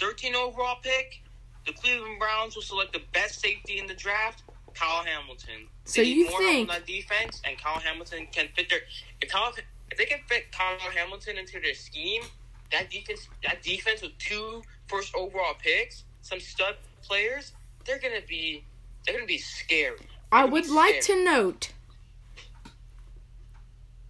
13 0.01 0.35
overall 0.35 0.77
pick, 0.83 1.23
the 1.67 1.73
Cleveland 1.73 2.19
Browns 2.19 2.55
will 2.57 2.63
select 2.63 2.93
the 2.93 3.03
best 3.13 3.41
safety 3.41 3.79
in 3.79 3.87
the 3.87 3.95
draft, 3.95 4.43
Kyle 4.77 5.03
Hamilton. 5.05 5.69
So 5.85 6.03
They 6.03 6.09
you 6.09 6.27
think- 6.29 6.69
on 6.71 6.77
that 6.77 6.87
defense, 6.87 7.41
and 7.45 7.57
Kyle 7.59 7.81
Hamilton 7.81 8.27
can 8.31 8.49
fit 8.55 8.69
their 8.69 8.81
if, 9.21 9.29
Kyle, 9.31 9.53
if 9.91 9.99
they 9.99 10.05
can 10.07 10.21
fit 10.29 10.53
Kyle 10.53 10.79
Hamilton 10.79 11.39
into 11.39 11.59
their 11.61 11.75
scheme, 11.75 12.23
that 12.73 12.91
defense 12.91 13.29
that 13.43 13.63
defense 13.63 14.03
with 14.03 14.17
two 14.19 14.63
first 14.89 15.15
overall 15.15 15.55
picks, 15.59 16.05
some 16.23 16.41
stud 16.41 16.77
players, 17.03 17.53
they're 17.85 17.99
gonna 17.99 18.21
be 18.29 18.65
they're 19.05 19.15
gonna 19.15 19.27
be 19.27 19.39
scary. 19.39 19.99
I 20.31 20.43
They're 20.43 20.53
would 20.53 20.69
like 20.69 21.03
scary. 21.03 21.21
to 21.21 21.25
note 21.25 21.73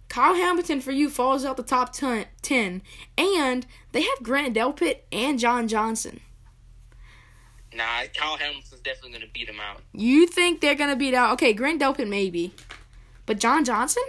Kyle 0.09 0.35
Hamilton 0.35 0.81
for 0.81 0.91
you 0.91 1.09
falls 1.09 1.45
out 1.45 1.57
the 1.57 1.63
top 1.63 1.93
10, 1.93 2.25
10 2.41 2.81
and 3.17 3.65
they 3.91 4.01
have 4.01 4.23
Grant 4.23 4.55
Delpit 4.55 4.99
and 5.11 5.37
John 5.37 5.67
Johnson. 5.67 6.21
Nah, 7.77 8.05
Kyle 8.15 8.37
Hamilton's 8.37 8.81
definitely 8.81 9.11
gonna 9.11 9.31
beat 9.31 9.47
him 9.47 9.59
out. 9.59 9.81
You 9.93 10.25
think 10.25 10.61
they're 10.61 10.75
going 10.75 10.89
to 10.89 10.95
beat 10.95 11.13
out? 11.13 11.33
Okay, 11.33 11.53
Grant 11.53 11.79
Delpit 11.79 12.09
maybe. 12.09 12.51
But 13.27 13.39
John 13.39 13.63
Johnson? 13.63 14.03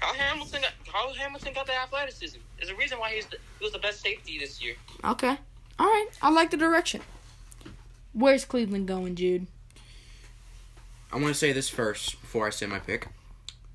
Kyle 0.00 0.14
Hamilton 0.14 0.60
got 0.62 0.72
Kyle 0.86 1.12
Hamilton 1.12 1.52
got 1.52 1.66
the 1.66 1.74
athleticism. 1.74 2.38
There's 2.56 2.70
a 2.70 2.76
reason 2.76 2.98
why 2.98 3.10
he's 3.14 3.26
the, 3.26 3.38
he 3.58 3.64
was 3.64 3.72
the 3.72 3.78
best 3.80 4.00
safety 4.00 4.38
this 4.38 4.62
year. 4.62 4.74
Okay. 5.04 5.36
All 5.78 5.86
right. 5.86 6.08
I 6.22 6.30
like 6.30 6.50
the 6.50 6.56
direction. 6.56 7.00
Where's 8.12 8.44
Cleveland 8.44 8.86
going, 8.86 9.14
Jude? 9.16 9.46
I 11.12 11.16
want 11.16 11.28
to 11.28 11.34
say 11.34 11.52
this 11.52 11.68
first 11.68 12.20
before 12.20 12.46
I 12.46 12.50
say 12.50 12.66
my 12.66 12.78
pick. 12.78 13.08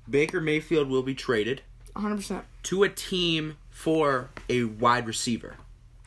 Baker 0.08 0.40
Mayfield 0.40 0.88
will 0.88 1.02
be 1.02 1.14
traded 1.14 1.62
100%. 1.94 2.42
to 2.64 2.82
a 2.82 2.88
team 2.88 3.56
for 3.70 4.30
a 4.48 4.64
wide 4.64 5.06
receiver. 5.06 5.56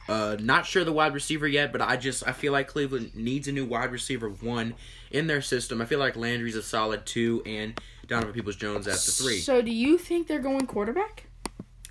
Uh, 0.10 0.36
not 0.40 0.66
sure 0.66 0.84
the 0.84 0.92
wide 0.92 1.14
receiver 1.14 1.48
yet, 1.48 1.72
but 1.72 1.82
I 1.82 1.96
just 1.96 2.28
I 2.28 2.32
feel 2.32 2.52
like 2.52 2.68
Cleveland 2.68 3.12
needs 3.16 3.48
a 3.48 3.52
new 3.52 3.66
wide 3.66 3.92
receiver 3.92 4.28
one 4.30 4.74
in 5.12 5.28
their 5.28 5.42
system. 5.42 5.82
I 5.82 5.86
feel 5.86 6.00
like 6.00 6.16
Landry's 6.16 6.56
a 6.56 6.64
solid 6.64 7.06
two, 7.06 7.44
and 7.46 7.80
Donovan 8.08 8.34
Peoples 8.34 8.56
Jones 8.56 8.88
at 8.88 8.96
the 8.96 9.12
three. 9.12 9.40
So 9.40 9.62
do 9.62 9.72
you 9.72 9.98
think 10.00 10.28
they're 10.28 10.40
going 10.40 10.66
quarterback? 10.66 11.26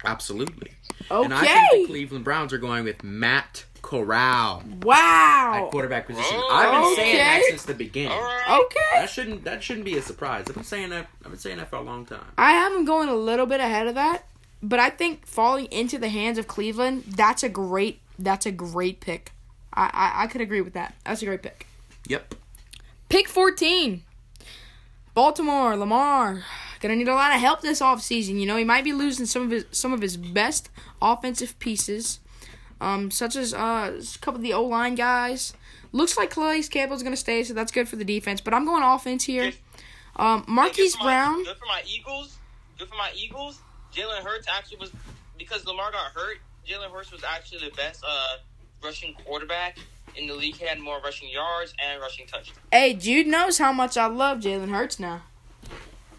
Absolutely. 0.04 0.72
Okay. 1.10 1.24
And 1.24 1.34
I 1.34 1.40
think 1.70 1.86
the 1.86 1.92
Cleveland 1.92 2.24
Browns 2.24 2.52
are 2.52 2.58
going 2.58 2.84
with 2.84 3.02
Matt 3.02 3.64
Corral 3.82 4.62
Wow. 4.82 5.64
at 5.66 5.70
quarterback 5.70 6.06
position. 6.06 6.36
Oh, 6.36 6.48
I've 6.52 6.82
been 6.84 6.96
saying 6.96 7.16
that 7.16 7.42
since 7.48 7.62
the 7.64 7.74
beginning. 7.74 8.10
Right. 8.18 8.60
Okay. 8.64 9.00
That 9.00 9.10
shouldn't 9.10 9.44
that 9.44 9.62
shouldn't 9.62 9.84
be 9.84 9.96
a 9.96 10.02
surprise. 10.02 10.44
I've 10.48 10.54
been 10.54 10.64
saying 10.64 10.90
that 10.90 11.06
I've 11.24 11.30
been 11.30 11.38
saying 11.38 11.58
that 11.58 11.70
for 11.70 11.76
a 11.76 11.80
long 11.82 12.04
time. 12.04 12.24
I 12.36 12.50
have 12.52 12.72
him 12.72 12.84
going 12.84 13.08
a 13.08 13.14
little 13.14 13.46
bit 13.46 13.60
ahead 13.60 13.86
of 13.86 13.94
that, 13.94 14.24
but 14.62 14.78
I 14.80 14.90
think 14.90 15.26
falling 15.26 15.66
into 15.66 15.98
the 15.98 16.08
hands 16.08 16.38
of 16.38 16.48
Cleveland, 16.48 17.04
that's 17.06 17.42
a 17.42 17.48
great 17.48 18.00
that's 18.18 18.46
a 18.46 18.52
great 18.52 19.00
pick. 19.00 19.32
I, 19.72 19.90
I, 19.92 20.24
I 20.24 20.26
could 20.26 20.40
agree 20.40 20.60
with 20.60 20.72
that. 20.74 20.94
That's 21.04 21.22
a 21.22 21.26
great 21.26 21.42
pick. 21.42 21.66
Yep. 22.08 22.34
Pick 23.08 23.28
14. 23.28 24.02
Baltimore, 25.14 25.76
Lamar. 25.76 26.44
Gonna 26.80 26.94
need 26.96 27.08
a 27.08 27.14
lot 27.14 27.34
of 27.34 27.40
help 27.40 27.60
this 27.60 27.80
offseason. 27.80 28.38
You 28.38 28.46
know, 28.46 28.56
he 28.56 28.64
might 28.64 28.84
be 28.84 28.92
losing 28.92 29.26
some 29.26 29.42
of 29.42 29.50
his 29.50 29.64
some 29.72 29.92
of 29.92 30.00
his 30.00 30.16
best 30.16 30.70
offensive 31.02 31.58
pieces. 31.58 32.20
Um, 32.80 33.10
such 33.10 33.34
as 33.34 33.52
uh 33.52 34.00
a 34.00 34.18
couple 34.20 34.36
of 34.36 34.42
the 34.42 34.52
O 34.52 34.62
line 34.62 34.94
guys. 34.94 35.54
Looks 35.90 36.16
like 36.16 36.30
Calais 36.30 36.62
Campbell's 36.64 37.02
gonna 37.02 37.16
stay, 37.16 37.42
so 37.42 37.52
that's 37.54 37.72
good 37.72 37.88
for 37.88 37.96
the 37.96 38.04
defense. 38.04 38.40
But 38.40 38.54
I'm 38.54 38.64
going 38.64 38.84
offense 38.84 39.24
here. 39.24 39.52
Um, 40.16 40.44
Marquise 40.46 40.94
Good 40.94 41.00
my- 41.00 41.04
Brown. 41.06 41.44
Good 41.44 41.56
for 41.56 41.66
my 41.66 41.82
Eagles. 41.86 42.36
Good 42.78 42.88
for 42.88 42.94
my 42.96 43.10
Eagles. 43.16 43.60
Jalen 43.92 44.22
Hurts 44.22 44.46
actually 44.48 44.76
was 44.78 44.92
because 45.36 45.66
Lamar 45.66 45.90
got 45.90 46.12
hurt. 46.12 46.38
Jalen 46.68 46.90
Hurts 46.92 47.10
was 47.12 47.24
actually 47.24 47.68
the 47.68 47.74
best 47.76 48.04
uh, 48.06 48.36
rushing 48.84 49.14
quarterback 49.24 49.78
in 50.16 50.26
the 50.26 50.34
league. 50.34 50.56
He 50.56 50.66
had 50.66 50.78
more 50.80 51.00
rushing 51.00 51.28
yards 51.30 51.72
and 51.82 52.00
rushing 52.00 52.26
touchdowns. 52.26 52.58
Hey, 52.70 52.94
Jude 52.94 53.26
knows 53.26 53.58
how 53.58 53.72
much 53.72 53.96
I 53.96 54.06
love 54.06 54.38
Jalen 54.38 54.70
Hurts 54.70 54.98
now. 55.00 55.22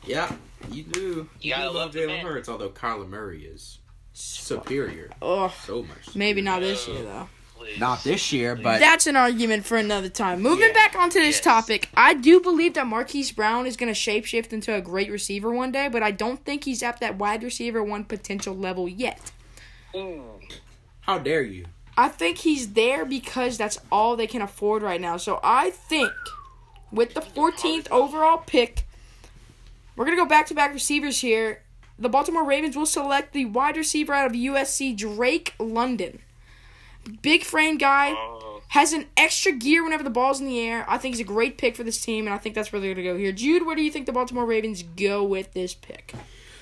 Yeah, 0.06 0.32
you 0.72 0.84
do. 0.84 1.00
You, 1.00 1.30
You 1.42 1.54
gotta 1.54 1.70
do 1.70 1.76
love 1.76 1.92
Jalen 1.94 2.08
man. 2.08 2.26
Hurts, 2.26 2.50
although 2.50 2.70
Kyler 2.70 3.08
Murray 3.08 3.44
is 3.44 3.80
superior. 4.14 5.10
Oh, 5.22 5.54
So 5.66 5.84
much. 5.84 6.16
maybe 6.16 6.42
superior. 6.42 6.44
not 6.44 6.60
this 6.62 6.88
year 6.88 7.04
though. 7.04 7.30
Please. 7.56 7.78
Not 7.80 8.04
this 8.06 8.32
year, 8.32 8.56
but 8.56 8.80
That's 8.80 9.06
an 9.06 9.18
argument 9.18 9.66
for 9.66 9.76
another 9.78 10.08
time. 10.08 10.42
Moving 10.42 10.70
Yeah. 10.70 10.74
back 10.74 10.96
onto 10.96 11.20
this 11.20 11.36
Yes. 11.36 11.42
topic, 11.44 11.90
I 11.94 12.14
do 12.14 12.40
believe 12.40 12.74
that 12.76 12.88
Marquise 12.88 13.34
Brown 13.34 13.68
is 13.68 13.76
going 13.76 13.94
to 13.94 14.00
shapeshift 14.00 14.54
into 14.54 14.74
a 14.74 14.80
great 14.80 15.12
receiver 15.12 15.52
one 15.52 15.70
day, 15.74 15.90
but 15.90 16.02
I 16.02 16.12
don't 16.12 16.44
think 16.46 16.64
he's 16.64 16.82
at 16.82 17.02
that 17.02 17.18
wide 17.18 17.44
receiver 17.44 17.84
one 17.84 18.06
potential 18.06 18.56
level 18.56 18.88
yet. 18.88 19.32
Ooh. 19.96 20.40
how 21.02 21.18
dare 21.20 21.42
you? 21.42 21.66
I 21.98 22.08
think 22.08 22.38
he's 22.40 22.74
there 22.74 23.04
because 23.04 23.58
that's 23.58 23.78
all 23.92 24.16
they 24.16 24.28
can 24.28 24.42
afford 24.42 24.84
right 24.84 25.02
now. 25.02 25.18
So 25.18 25.40
I 25.44 25.70
think 25.72 26.12
with 26.92 27.14
the 27.14 27.22
14th 27.22 27.92
overall 27.92 28.38
pick, 28.38 28.86
we're 29.96 30.06
going 30.06 30.18
to 30.18 30.24
go 30.24 30.30
back 30.30 30.48
to 30.48 30.54
back 30.54 30.74
receivers 30.74 31.20
here. 31.20 31.62
The 31.98 32.08
Baltimore 32.08 32.46
Ravens 32.46 32.78
will 32.78 32.86
select 32.86 33.34
the 33.34 33.46
wide 33.46 33.76
receiver 33.76 34.14
out 34.14 34.28
of 34.28 34.32
USC, 34.32 34.96
Drake 34.96 35.54
London. 35.60 36.20
Big 37.22 37.44
frame 37.44 37.78
guy. 37.78 38.14
Oh. 38.16 38.62
has 38.70 38.94
an 38.94 39.08
extra 39.18 39.52
gear 39.52 39.84
whenever 39.84 40.04
the 40.04 40.10
ball's 40.10 40.40
in 40.40 40.48
the 40.48 40.60
air. 40.60 40.86
I 40.88 40.98
think 40.98 41.16
he's 41.16 41.22
a 41.22 41.26
great 41.26 41.58
pick 41.58 41.76
for 41.76 41.84
this 41.84 42.00
team, 42.00 42.28
and 42.28 42.34
I 42.34 42.38
think 42.38 42.56
that's 42.56 42.72
where 42.72 42.80
they're 42.80 42.94
going 42.94 43.06
to 43.06 43.12
go 43.14 43.18
here. 43.18 43.32
Jude, 43.32 43.66
where 43.66 43.76
do 43.76 43.82
you 43.82 43.92
think 43.92 44.06
the 44.06 44.14
Baltimore 44.14 44.46
Ravens 44.46 44.84
go 44.84 45.24
with 45.24 45.52
this 45.54 45.74
pick? 45.74 46.14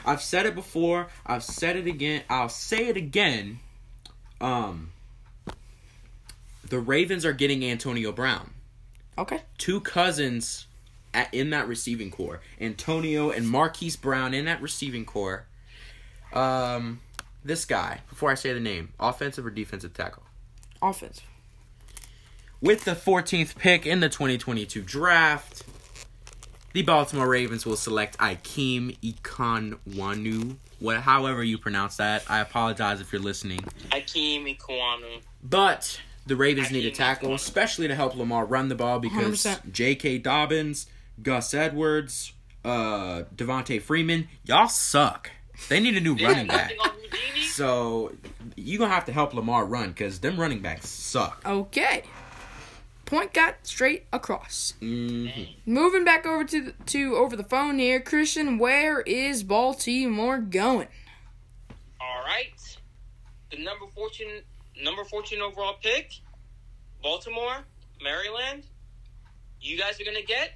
I've 0.07 0.21
said 0.21 0.45
it 0.45 0.55
before. 0.55 1.07
I've 1.25 1.43
said 1.43 1.75
it 1.75 1.85
again. 1.85 2.23
I'll 2.29 2.49
say 2.49 2.87
it 2.87 2.95
again. 2.95 3.59
Um, 4.39 4.91
the 6.67 6.79
Ravens 6.79 7.25
are 7.25 7.33
getting 7.33 7.63
Antonio 7.65 8.13
Brown. 8.13 8.51
Okay. 9.17 9.41
Two 9.57 9.81
cousins 9.81 10.67
at, 11.13 11.33
in 11.33 11.49
that 11.49 11.67
receiving 11.67 12.09
corps. 12.09 12.39
Antonio 12.61 13.31
and 13.31 13.49
Marquise 13.49 13.97
Brown 13.97 14.33
in 14.33 14.45
that 14.45 14.61
receiving 14.61 15.03
corps. 15.05 15.45
Um, 16.31 17.01
this 17.43 17.65
guy. 17.65 17.99
Before 18.09 18.31
I 18.31 18.35
say 18.35 18.53
the 18.53 18.61
name, 18.61 18.93
offensive 18.99 19.45
or 19.45 19.49
defensive 19.49 19.93
tackle. 19.93 20.23
Offense. 20.81 21.21
With 22.61 22.85
the 22.85 22.93
14th 22.93 23.57
pick 23.57 23.85
in 23.85 23.99
the 23.99 24.09
2022 24.09 24.81
draft, 24.81 25.63
the 26.73 26.81
Baltimore 26.83 27.27
Ravens 27.27 27.65
will 27.65 27.77
select 27.77 28.17
Ikeem 28.17 28.97
Ikonwanu. 28.99 30.57
What, 30.79 30.97
however 31.01 31.43
you 31.43 31.57
pronounce 31.57 31.97
that. 31.97 32.23
I 32.29 32.39
apologize 32.39 33.01
if 33.01 33.11
you're 33.11 33.21
listening. 33.21 33.59
Akeem 33.91 34.57
Ikwanu. 34.57 35.21
But 35.43 35.99
the 36.27 36.35
Ravens 36.35 36.71
need 36.71 36.85
a 36.85 36.91
tackle, 36.91 37.33
especially 37.33 37.87
to 37.87 37.95
help 37.95 38.15
Lamar 38.15 38.45
run 38.45 38.67
the 38.67 38.75
ball 38.75 38.99
because 38.99 39.43
100%. 39.43 39.71
J.K. 39.71 40.19
Dobbins, 40.19 40.87
Gus 41.23 41.53
Edwards, 41.53 42.33
uh, 42.63 43.23
Devonta 43.35 43.81
Freeman, 43.81 44.27
y'all 44.43 44.67
suck. 44.67 45.31
They 45.69 45.79
need 45.79 45.97
a 45.97 46.01
new 46.01 46.15
running 46.15 46.47
back. 46.47 46.73
Nothing 46.77 46.79
on 46.79 46.89
Houdini. 47.11 47.45
So 47.47 48.11
you're 48.55 48.77
gonna 48.79 48.93
have 48.93 49.05
to 49.05 49.11
help 49.11 49.33
Lamar 49.33 49.65
run 49.65 49.89
because 49.89 50.19
them 50.19 50.39
running 50.39 50.59
backs 50.59 50.87
suck. 50.89 51.41
Okay. 51.45 52.03
Point 53.07 53.33
got 53.33 53.65
straight 53.65 54.05
across. 54.11 54.73
Mhm. 54.81 55.55
Moving 55.65 56.03
back 56.03 56.25
over 56.25 56.43
to 56.43 56.61
the, 56.61 56.71
to 56.87 57.15
over 57.15 57.37
the 57.37 57.43
phone 57.45 57.79
here, 57.79 58.01
Christian. 58.01 58.57
Where 58.57 58.99
is 58.99 59.43
Baltimore 59.43 60.39
going? 60.39 60.89
All 62.01 62.21
right. 62.25 62.51
The 63.49 63.63
number 63.63 63.85
14, 63.95 64.41
number 64.83 65.05
14 65.05 65.39
overall 65.39 65.75
pick, 65.81 66.15
Baltimore, 67.01 67.63
Maryland. 68.01 68.65
You 69.61 69.77
guys 69.77 70.01
are 70.01 70.03
going 70.03 70.17
to 70.17 70.27
get 70.27 70.55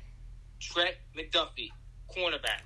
Trent 0.60 0.96
McDuffie, 1.18 1.72
cornerback. 2.14 2.66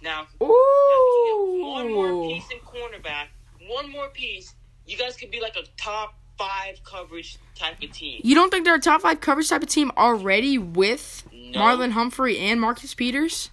Now, 0.00 0.22
now 0.22 0.26
if 0.40 0.40
you 0.40 1.58
get 1.58 1.66
one 1.66 1.92
more 1.92 2.28
piece 2.30 2.50
in 2.50 2.60
cornerback, 2.60 3.26
one 3.68 3.90
more 3.90 4.08
piece, 4.08 4.54
you 4.86 4.96
guys 4.96 5.16
could 5.18 5.30
be 5.30 5.42
like 5.42 5.56
a 5.56 5.64
top 5.76 6.14
five 6.38 6.82
coverage 6.84 7.38
type 7.54 7.82
of 7.82 7.92
team. 7.92 8.20
You 8.24 8.34
don't 8.34 8.50
think 8.50 8.64
they're 8.64 8.76
a 8.76 8.80
top 8.80 9.02
five 9.02 9.20
coverage 9.20 9.48
type 9.48 9.62
of 9.62 9.68
team 9.68 9.90
already 9.96 10.56
with 10.58 11.26
No. 11.32 11.60
Marlon 11.60 11.90
Humphrey 11.90 12.38
and 12.38 12.60
Marcus 12.60 12.94
Peters? 12.94 13.50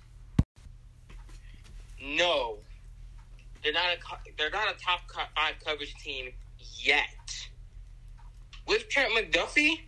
No, 2.02 2.58
they're 3.64 3.74
not 3.74 3.86
a 3.86 3.98
they're 4.38 4.52
not 4.52 4.68
a 4.74 4.80
top 4.80 5.02
five 5.36 5.56
coverage 5.66 5.96
team 5.96 6.32
yet. 6.78 7.08
With 8.68 8.90
Trent 8.90 9.12
McDuffie, 9.14 9.82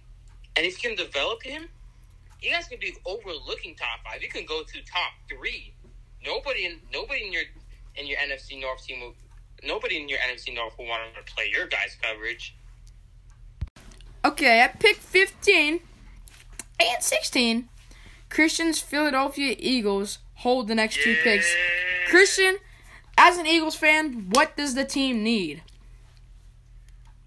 and 0.55 0.65
if 0.65 0.83
you 0.83 0.89
can 0.89 0.97
develop 0.97 1.43
him, 1.43 1.69
you 2.41 2.51
guys 2.51 2.67
can 2.67 2.79
be 2.79 2.93
overlooking 3.05 3.75
top 3.75 3.99
five. 4.03 4.21
You 4.21 4.29
can 4.29 4.45
go 4.45 4.63
to 4.63 4.73
top 4.85 5.11
three. 5.29 5.73
Nobody 6.25 6.65
in 6.65 6.79
nobody 6.91 7.25
in 7.27 7.31
your 7.33 7.43
in 7.95 8.07
your 8.07 8.17
NFC 8.19 8.59
North 8.59 8.83
team 8.85 9.01
will. 9.01 9.13
Nobody 9.63 9.97
in 10.01 10.09
your 10.09 10.19
NFC 10.19 10.53
North 10.53 10.77
will 10.77 10.87
want 10.87 11.01
to 11.15 11.33
play 11.33 11.49
your 11.51 11.67
guys' 11.67 11.97
coverage. 12.01 12.55
Okay, 14.25 14.59
at 14.59 14.79
pick 14.79 14.97
15 14.97 15.79
and 16.79 17.03
16, 17.03 17.69
Christian's 18.29 18.79
Philadelphia 18.79 19.55
Eagles 19.57 20.19
hold 20.35 20.67
the 20.67 20.75
next 20.75 21.01
two 21.01 21.15
picks. 21.23 21.53
Christian, 22.07 22.57
as 23.17 23.37
an 23.37 23.47
Eagles 23.47 23.75
fan, 23.75 24.29
what 24.29 24.55
does 24.55 24.75
the 24.75 24.85
team 24.85 25.23
need? 25.23 25.61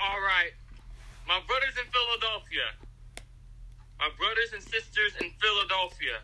All 0.00 0.20
right, 0.20 0.52
my 1.26 1.40
brothers 1.46 1.74
in 1.78 1.90
Philadelphia, 1.90 2.70
my 3.98 4.08
brothers 4.18 4.52
and 4.54 4.62
sisters 4.62 5.12
in 5.20 5.30
Philadelphia, 5.40 6.20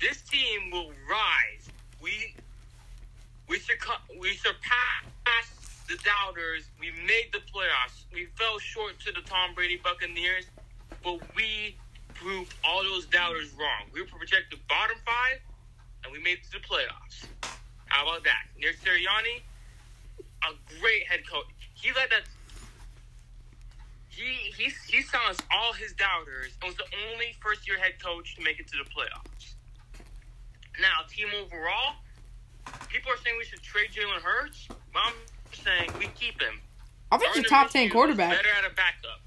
this 0.00 0.22
team 0.22 0.70
will 0.70 0.92
rise. 1.08 1.68
We 2.02 2.34
we 3.48 3.58
surcu- 3.58 4.18
we 4.18 4.34
surpassed 4.34 5.59
the 5.90 5.98
doubters. 6.06 6.70
We 6.78 6.92
made 7.02 7.34
the 7.34 7.42
playoffs. 7.50 8.06
We 8.14 8.26
fell 8.38 8.58
short 8.58 9.00
to 9.00 9.12
the 9.12 9.20
Tom 9.26 9.54
Brady 9.54 9.76
Buccaneers, 9.82 10.46
but 11.02 11.18
we 11.34 11.74
proved 12.14 12.54
all 12.64 12.84
those 12.84 13.06
doubters 13.06 13.50
wrong. 13.58 13.90
We 13.92 14.02
were 14.02 14.06
projected 14.06 14.60
bottom 14.68 14.96
five, 15.04 15.42
and 16.04 16.12
we 16.12 16.22
made 16.22 16.38
it 16.38 16.44
to 16.52 16.62
the 16.62 16.64
playoffs. 16.64 17.26
How 17.86 18.06
about 18.06 18.22
that? 18.22 18.46
Nick 18.56 18.78
Sirianni, 18.78 19.42
a 20.46 20.54
great 20.80 21.06
head 21.08 21.26
coach. 21.28 21.50
He 21.74 21.92
led 21.92 22.08
that 22.10 22.22
he 24.08 24.52
he 24.56 24.70
he 24.86 25.02
silenced 25.02 25.42
all 25.50 25.72
his 25.72 25.92
doubters 25.94 26.52
and 26.62 26.68
was 26.68 26.76
the 26.76 26.86
only 27.10 27.34
first 27.42 27.66
year 27.66 27.78
head 27.78 27.98
coach 28.02 28.36
to 28.36 28.42
make 28.42 28.60
it 28.60 28.68
to 28.68 28.78
the 28.78 28.88
playoffs. 28.90 29.54
Now, 30.80 31.02
team 31.08 31.28
overall, 31.34 31.96
people 32.88 33.10
are 33.10 33.18
saying 33.24 33.36
we 33.38 33.44
should 33.44 33.62
trade 33.62 33.90
Jalen 33.90 34.22
Hurts. 34.22 34.68
But 34.68 35.02
I'm 35.04 35.14
saying 35.64 35.90
we 35.98 36.06
keep 36.18 36.40
him. 36.40 36.60
I 37.12 37.18
think 37.18 37.34
he's 37.34 37.44
a 37.44 37.48
top 37.48 37.70
10 37.70 37.90
quarterback. 37.90 38.36
Better 38.36 38.48
at 38.58 38.70
a 38.70 38.74
backup. 38.74 39.20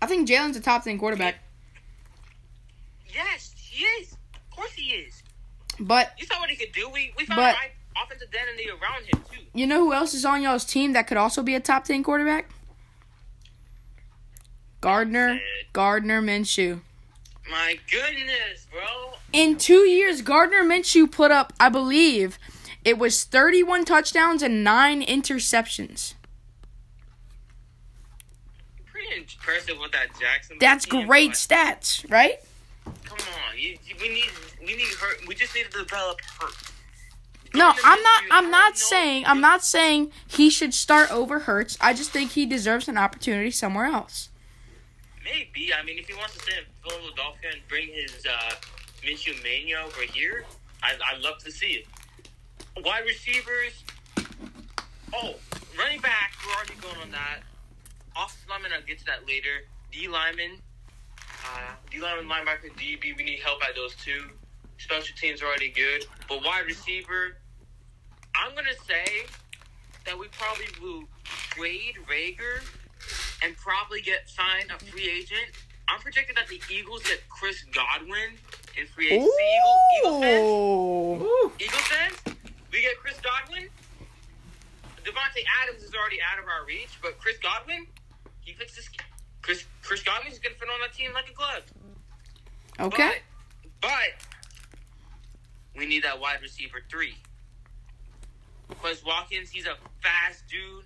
I 0.00 0.06
think 0.06 0.28
Jalen's 0.28 0.56
a 0.56 0.60
top 0.60 0.82
10 0.84 0.98
quarterback. 0.98 1.36
Yes, 3.14 3.54
he 3.56 3.84
is. 3.84 4.12
Of 4.34 4.50
course 4.56 4.72
he 4.72 4.90
is. 4.90 5.22
But 5.78 6.12
You 6.18 6.26
saw 6.26 6.40
what 6.40 6.50
he 6.50 6.56
could 6.56 6.72
do. 6.72 6.88
We 6.88 7.12
we 7.16 7.24
found 7.26 7.38
But- 7.38 7.54
right 7.56 7.72
offensive 8.02 8.28
identity 8.28 8.68
around 8.70 9.04
him 9.04 9.22
too. 9.30 9.44
you 9.52 9.66
know 9.66 9.80
who 9.84 9.92
else 9.92 10.14
is 10.14 10.24
on 10.24 10.42
y'all's 10.42 10.64
team 10.64 10.92
that 10.94 11.06
could 11.06 11.18
also 11.18 11.42
be 11.42 11.54
a 11.54 11.60
top 11.60 11.84
10 11.84 12.02
quarterback? 12.02 12.48
Gardner 14.80 15.40
Gardner 15.72 16.20
Minshew. 16.22 16.80
My 17.50 17.78
goodness, 17.90 18.66
bro. 18.70 19.12
In 19.32 19.56
two 19.58 19.86
years, 19.88 20.22
Gardner 20.22 20.62
Minshew 20.62 21.10
put 21.10 21.30
up, 21.30 21.52
I 21.60 21.68
believe, 21.68 22.38
it 22.84 22.98
was 22.98 23.24
31 23.24 23.84
touchdowns 23.84 24.42
and 24.42 24.64
nine 24.64 25.02
interceptions. 25.02 26.14
Pretty 28.86 29.16
impressive 29.16 29.78
with 29.80 29.92
that 29.92 30.08
Jackson. 30.20 30.56
That's 30.60 30.84
team, 30.84 31.06
great 31.06 31.30
but 31.30 31.36
stats, 31.36 32.10
right? 32.10 32.36
Come 33.04 33.18
on, 33.18 33.58
you, 33.58 33.78
you- 33.86 33.94
we 34.00 34.08
need 34.08 34.30
we 34.60 34.76
need 34.76 34.88
hurt. 35.00 35.26
We 35.26 35.34
just 35.34 35.54
need 35.54 35.70
to 35.70 35.78
develop 35.84 36.20
hurt. 36.40 36.54
No, 37.54 37.72
I'm 37.84 38.02
not. 38.02 38.22
I'm 38.30 38.50
not 38.50 38.78
saying. 38.78 39.24
I'm 39.26 39.40
not 39.42 39.62
saying 39.62 40.10
he 40.26 40.48
should 40.48 40.72
start 40.72 41.12
over 41.12 41.40
Hurts. 41.40 41.76
I 41.82 41.92
just 41.92 42.10
think 42.10 42.30
he 42.32 42.46
deserves 42.46 42.88
an 42.88 42.96
opportunity 42.96 43.50
somewhere 43.50 43.84
else. 43.84 44.30
Maybe. 45.22 45.70
I 45.72 45.84
mean, 45.84 45.98
if 45.98 46.08
he 46.08 46.14
wants 46.14 46.34
to 46.36 46.40
stay 46.40 46.52
in 46.58 46.64
Philadelphia 46.90 47.50
and 47.52 47.60
bring 47.68 47.88
his 47.88 48.24
uh, 48.26 48.54
Minshew 49.04 49.40
mania 49.42 49.82
over 49.84 50.00
here, 50.00 50.44
I, 50.82 50.92
I'd 51.12 51.20
love 51.20 51.38
to 51.44 51.50
see 51.52 51.72
it. 51.72 51.86
Wide 52.78 53.04
receivers. 53.04 53.84
Oh, 55.14 55.34
running 55.78 56.00
back. 56.00 56.32
We're 56.46 56.54
already 56.54 56.74
going 56.80 56.96
on 57.02 57.10
that. 57.10 57.40
Offensive 58.16 58.48
lineman. 58.48 58.72
I'll 58.74 58.82
get 58.82 58.98
to 59.00 59.04
that 59.06 59.26
later. 59.26 59.66
D 59.90 60.08
lineman. 60.08 60.58
Uh, 61.44 61.74
D 61.90 62.00
lineman, 62.00 62.28
linebacker, 62.28 62.72
DB. 62.76 63.16
We 63.16 63.24
need 63.24 63.40
help 63.40 63.62
at 63.62 63.74
those 63.74 63.94
two. 63.96 64.30
Special 64.78 65.14
teams 65.16 65.42
are 65.42 65.46
already 65.46 65.70
good, 65.70 66.06
but 66.28 66.42
wide 66.44 66.66
receiver. 66.66 67.36
I'm 68.34 68.54
gonna 68.54 68.74
say 68.86 69.26
that 70.06 70.18
we 70.18 70.26
probably 70.28 70.66
will 70.80 71.04
trade 71.24 71.94
Reagor 72.08 72.62
and 73.44 73.56
probably 73.56 74.00
get 74.00 74.28
signed 74.28 74.70
a 74.74 74.78
free 74.84 75.08
agent. 75.10 75.54
I'm 75.88 76.00
predicting 76.00 76.34
that 76.36 76.48
the 76.48 76.60
Eagles 76.72 77.02
get 77.02 77.20
Chris 77.28 77.64
Godwin 77.72 78.38
in 78.78 78.86
free 78.86 79.10
agency. 79.10 79.30
Eagle, 79.30 79.78
Eagle 79.98 80.20
fans, 80.20 81.22
Ooh. 81.22 81.52
Eagles 81.60 81.82
fans, 81.82 82.36
we 82.72 82.80
get 82.80 82.98
Chris 82.98 83.18
Godwin. 83.20 83.68
Davante 85.04 85.42
Adams 85.62 85.82
is 85.82 85.94
already 85.94 86.18
out 86.22 86.42
of 86.42 86.48
our 86.48 86.64
reach, 86.66 86.98
but 87.02 87.18
Chris 87.18 87.36
Godwin, 87.38 87.86
he 88.40 88.54
fits 88.54 88.74
this. 88.76 88.88
Chris 89.42 89.64
Chris 89.82 90.02
Godwin's 90.02 90.38
gonna 90.38 90.54
fit 90.54 90.68
on 90.72 90.80
that 90.80 90.94
team 90.94 91.12
like 91.12 91.28
a 91.28 91.34
glove. 91.34 91.64
Okay. 92.80 93.18
But, 93.80 93.90
but 93.90 94.10
we 95.76 95.86
need 95.86 96.04
that 96.04 96.18
wide 96.18 96.40
receiver 96.40 96.82
three. 96.88 97.14
Quez 98.70 99.04
Watkins, 99.04 99.50
he's 99.50 99.66
a 99.66 99.76
fast 100.00 100.44
dude, 100.48 100.84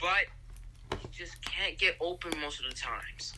but 0.00 0.26
he 1.00 1.08
just 1.12 1.42
can't 1.44 1.78
get 1.78 1.96
open 2.00 2.32
most 2.40 2.58
of 2.58 2.68
the 2.68 2.74
times. 2.74 3.34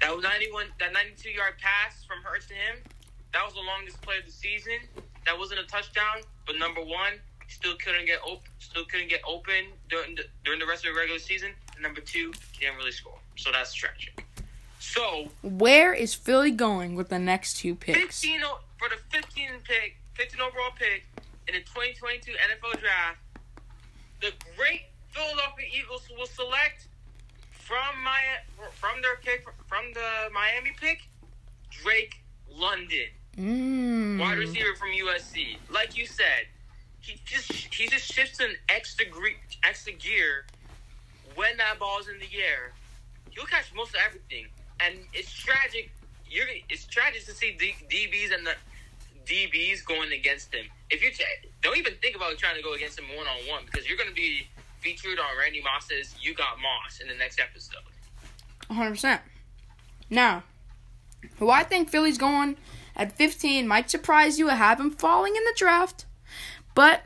That 0.00 0.14
was 0.14 0.22
91, 0.22 0.66
that 0.78 0.92
92 0.92 1.30
yard 1.30 1.54
pass 1.58 2.04
from 2.04 2.22
Hurts 2.22 2.46
to 2.46 2.54
him, 2.54 2.76
that 3.32 3.44
was 3.44 3.54
the 3.54 3.60
longest 3.60 4.00
play 4.02 4.18
of 4.18 4.26
the 4.26 4.32
season. 4.32 4.78
That 5.26 5.38
wasn't 5.38 5.60
a 5.60 5.64
touchdown, 5.64 6.22
but 6.46 6.56
number 6.58 6.80
one, 6.80 7.14
still 7.48 7.74
couldn't 7.84 8.06
get 8.06 8.20
open, 8.24 8.48
still 8.58 8.84
couldn't 8.84 9.08
get 9.08 9.20
open 9.26 9.66
during 9.88 10.14
the, 10.14 10.24
during 10.44 10.58
the 10.60 10.66
rest 10.66 10.84
of 10.86 10.92
the 10.94 10.98
regular 10.98 11.18
season. 11.20 11.50
And 11.74 11.82
number 11.82 12.00
two, 12.00 12.32
he 12.52 12.60
didn't 12.64 12.76
really 12.78 12.92
score, 12.92 13.18
so 13.36 13.50
that's 13.52 13.74
tragic. 13.74 14.24
So 14.78 15.28
Where 15.42 15.92
is 15.92 16.14
Philly 16.14 16.50
going 16.50 16.94
with 16.94 17.10
the 17.10 17.18
next 17.18 17.58
two 17.58 17.74
picks? 17.74 17.98
15 18.22 18.40
o- 18.44 18.60
for 18.78 18.88
the 18.88 18.96
15 19.10 19.48
pick, 19.64 19.96
15 20.14 20.40
overall 20.40 20.70
pick 20.76 21.04
in 21.48 21.54
the 21.54 21.60
2022 21.60 22.32
NFL 22.32 22.80
Draft. 22.80 23.18
The 24.20 24.32
great 24.56 24.82
Philadelphia 25.10 25.66
Eagles 25.72 26.08
will 26.16 26.26
select 26.26 26.86
from 27.50 28.02
my 28.02 28.18
from 28.74 29.00
their 29.02 29.16
pick 29.16 29.44
from 29.66 29.84
the 29.94 30.30
Miami 30.32 30.72
pick, 30.80 31.02
Drake 31.70 32.16
London, 32.50 33.08
Mm. 33.38 34.18
wide 34.18 34.38
receiver 34.38 34.74
from 34.76 34.88
USC. 34.88 35.56
Like 35.72 35.96
you 35.96 36.06
said, 36.06 36.46
he 37.00 37.20
just 37.24 37.50
he 37.52 37.86
just 37.88 38.04
shifts 38.12 38.40
an 38.40 38.50
extra 38.68 39.06
gre- 39.06 39.38
extra 39.64 39.92
gear 39.92 40.46
when 41.34 41.56
that 41.58 41.78
ball's 41.78 42.08
in 42.08 42.18
the 42.18 42.38
air. 42.38 42.72
He'll 43.30 43.46
catch 43.46 43.72
most 43.74 43.90
of 43.94 44.00
everything, 44.04 44.46
and 44.80 44.94
it's 45.12 45.32
tragic. 45.32 45.90
You're 46.28 46.46
it's 46.68 46.84
tragic 46.86 47.24
to 47.26 47.32
see 47.32 47.56
D- 47.58 47.74
DBs 47.88 48.34
and 48.34 48.46
the 48.46 48.54
DBs 49.26 49.84
going 49.84 50.12
against 50.12 50.52
him. 50.54 50.66
If 50.90 51.02
you 51.02 51.10
t- 51.10 51.24
don't 51.62 51.76
even 51.78 51.94
think 52.02 52.16
about 52.16 52.36
trying 52.36 52.56
to 52.56 52.62
go 52.62 52.74
against 52.74 52.98
him 52.98 53.06
one 53.16 53.26
on 53.26 53.48
one 53.48 53.62
because 53.64 53.88
you're 53.88 53.96
going 53.96 54.08
to 54.10 54.14
be 54.14 54.46
featured 54.80 55.18
on 55.18 55.38
Randy 55.38 55.62
Moss's 55.62 56.14
"You 56.20 56.34
Got 56.34 56.58
Moss" 56.60 57.00
in 57.00 57.08
the 57.08 57.14
next 57.14 57.38
episode. 57.40 57.76
100%. 58.70 59.20
Now, 60.08 60.44
who 61.38 61.50
I 61.50 61.62
think 61.62 61.88
Philly's 61.90 62.18
going 62.18 62.56
at 63.00 63.16
15 63.16 63.66
might 63.66 63.90
surprise 63.90 64.38
you. 64.38 64.50
I 64.50 64.54
have 64.56 64.78
him 64.78 64.90
falling 64.90 65.34
in 65.34 65.42
the 65.44 65.54
draft. 65.56 66.04
But 66.74 67.02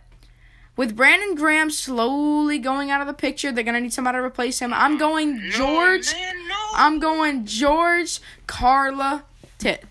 with 0.76 0.97
Brandon 0.97 1.36
Graham 1.36 1.70
slowly 1.70 2.59
going 2.59 2.90
out 2.90 3.01
of 3.01 3.07
the 3.07 3.14
picture, 3.14 3.53
they're 3.53 3.62
going 3.62 3.76
to 3.76 3.80
need 3.80 3.92
somebody 3.92 4.18
to 4.18 4.22
replace 4.22 4.59
him. 4.59 4.74
I'm 4.74 4.99
going 4.99 5.40
George. 5.51 6.12
No, 6.12 6.18
man, 6.18 6.49
no. 6.49 6.57
I'm 6.74 6.99
going 6.99 7.47
George 7.47 8.20
Carla 8.49 9.24
Tit. 9.59 9.84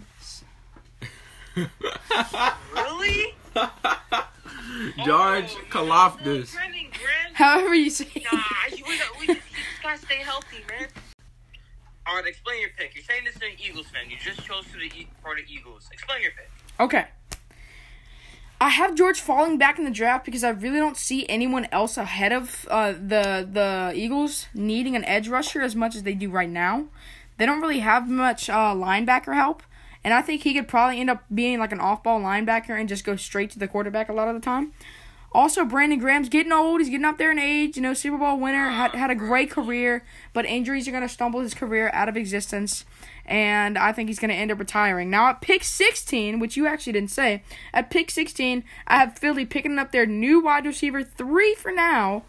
really. 1.55 3.33
George 5.05 5.55
Oh, 5.55 5.61
no, 5.61 5.69
Kaloftis. 5.69 6.53
No, 6.53 6.59
Brandon 6.59 6.87
Graham. 6.91 7.33
However 7.33 7.75
you 7.75 7.89
say 7.89 8.07
Nah, 8.31 8.39
you, 8.75 8.83
we, 8.85 8.99
we, 9.19 9.27
we 9.27 9.33
just 9.35 9.39
gotta 9.81 9.99
stay 9.99 10.17
healthy, 10.17 10.57
man. 10.67 10.87
All 12.05 12.15
right, 12.15 12.27
explain 12.27 12.59
your 12.59 12.69
pick. 12.77 12.95
You're 12.95 13.03
saying 13.03 13.23
this 13.23 13.35
to 13.35 13.45
an 13.45 13.53
Eagles 13.57 13.87
fan. 13.87 14.09
You 14.09 14.17
just 14.17 14.45
chose 14.45 14.65
to 14.73 14.77
the 14.77 15.07
for 15.21 15.35
the 15.35 15.43
Eagles. 15.47 15.89
Explain 15.91 16.21
your 16.21 16.31
pick. 16.31 16.49
Okay. 16.79 17.05
I 18.59 18.69
have 18.69 18.95
George 18.95 19.19
falling 19.19 19.57
back 19.57 19.77
in 19.77 19.83
the 19.83 19.91
draft 19.91 20.23
because 20.23 20.43
I 20.43 20.49
really 20.49 20.79
don't 20.79 20.95
see 20.95 21.25
anyone 21.27 21.67
else 21.71 21.97
ahead 21.97 22.31
of 22.31 22.65
uh, 22.69 22.93
the 22.93 23.47
the 23.49 23.91
Eagles 23.95 24.47
needing 24.53 24.95
an 24.95 25.03
edge 25.05 25.27
rusher 25.27 25.61
as 25.61 25.75
much 25.75 25.95
as 25.95 26.03
they 26.03 26.13
do 26.13 26.29
right 26.29 26.49
now. 26.49 26.85
They 27.37 27.45
don't 27.45 27.61
really 27.61 27.79
have 27.79 28.09
much 28.09 28.49
uh, 28.49 28.73
linebacker 28.73 29.35
help, 29.35 29.63
and 30.03 30.13
I 30.13 30.21
think 30.21 30.43
he 30.43 30.53
could 30.53 30.67
probably 30.67 30.99
end 30.99 31.09
up 31.09 31.23
being 31.33 31.59
like 31.59 31.71
an 31.71 31.79
off-ball 31.79 32.21
linebacker 32.21 32.79
and 32.79 32.87
just 32.87 33.03
go 33.03 33.15
straight 33.15 33.49
to 33.51 33.59
the 33.59 33.67
quarterback 33.67 34.07
a 34.07 34.13
lot 34.13 34.27
of 34.27 34.35
the 34.35 34.41
time. 34.41 34.71
Also, 35.33 35.65
Brandon 35.65 35.97
Graham's 35.99 36.29
getting 36.29 36.51
old. 36.51 36.79
He's 36.79 36.89
getting 36.89 37.05
up 37.05 37.17
there 37.17 37.31
in 37.31 37.39
age. 37.39 37.75
You 37.75 37.81
know, 37.81 37.93
Super 37.93 38.17
Bowl 38.17 38.39
winner, 38.39 38.69
had, 38.69 38.91
had 38.91 39.09
a 39.09 39.15
great 39.15 39.49
career, 39.49 40.03
but 40.31 40.45
injuries 40.45 40.87
are 40.87 40.91
going 40.91 41.01
to 41.03 41.09
stumble 41.09 41.39
his 41.39 41.53
career 41.55 41.89
out 41.91 42.07
of 42.07 42.15
existence, 42.15 42.85
and 43.25 43.77
I 43.77 43.91
think 43.93 44.09
he's 44.09 44.19
going 44.19 44.29
to 44.29 44.35
end 44.35 44.51
up 44.51 44.59
retiring. 44.59 45.09
Now, 45.09 45.29
at 45.29 45.41
pick 45.41 45.63
16, 45.63 46.39
which 46.39 46.55
you 46.55 46.67
actually 46.67 46.93
didn't 46.93 47.11
say, 47.11 47.41
at 47.73 47.89
pick 47.89 48.11
16, 48.11 48.63
I 48.85 48.97
have 48.97 49.17
Philly 49.17 49.45
picking 49.45 49.79
up 49.79 49.91
their 49.91 50.05
new 50.05 50.39
wide 50.43 50.65
receiver, 50.67 51.03
three 51.03 51.55
for 51.55 51.71
now, 51.71 52.23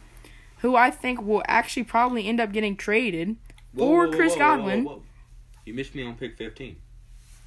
who 0.58 0.74
I 0.74 0.90
think 0.90 1.20
will 1.20 1.42
actually 1.46 1.84
probably 1.84 2.26
end 2.26 2.40
up 2.40 2.52
getting 2.52 2.74
traded 2.74 3.36
for 3.76 4.08
Chris 4.08 4.34
Godwin. 4.34 4.88
You 5.66 5.74
missed 5.74 5.94
me 5.94 6.06
on 6.06 6.14
pick 6.14 6.36
15. 6.38 6.76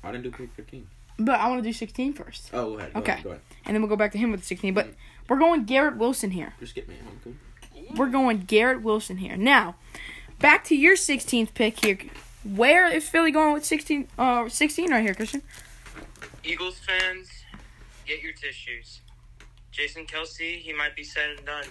I 0.04 0.12
didn't 0.12 0.24
do 0.24 0.32
pick 0.32 0.52
15. 0.54 0.88
But 1.20 1.40
I 1.40 1.50
want 1.50 1.64
to 1.64 1.68
do 1.68 1.74
16 1.74 2.14
first, 2.14 2.52
Oh, 2.54 2.74
go 2.74 2.78
ahead. 2.78 2.94
Go 2.94 3.00
Okay. 3.00 3.12
Ahead, 3.14 3.24
go 3.24 3.30
ahead. 3.32 3.42
and 3.66 3.74
then 3.74 3.82
we'll 3.82 3.90
go 3.90 3.96
back 3.96 4.12
to 4.12 4.20
him 4.20 4.32
with 4.32 4.44
16. 4.44 4.74
But 4.76 4.86
mm. 4.86 4.94
We're 5.30 5.40
going 5.40 5.66
Garrett 5.66 5.98
Wilson 5.98 6.32
here. 6.32 6.54
Just 6.60 6.76
get 6.76 6.88
me. 6.88 6.96
I'm. 7.26 7.38
We're 7.96 8.10
going 8.10 8.40
Garrett 8.42 8.82
Wilson 8.82 9.18
here. 9.18 9.38
Now, 9.38 9.76
back 10.40 10.64
to 10.66 10.76
your 10.76 10.96
16th 10.96 11.54
pick 11.54 11.84
here. 11.84 11.98
Where 12.44 12.88
is 12.88 13.08
Philly 13.08 13.32
going 13.32 13.54
with 13.54 13.66
16? 13.66 14.08
Uh, 14.18 14.50
16 14.50 14.92
right 14.92 15.02
here, 15.02 15.14
Christian. 15.14 15.42
Eagles 16.44 16.80
fans, 16.80 17.30
get 18.06 18.22
your 18.22 18.34
tissues. 18.34 19.02
Jason 19.72 20.06
Kelce, 20.06 20.60
he 20.60 20.74
might 20.74 20.96
be 20.96 21.04
said 21.04 21.32
and 21.38 21.46
done. 21.46 21.66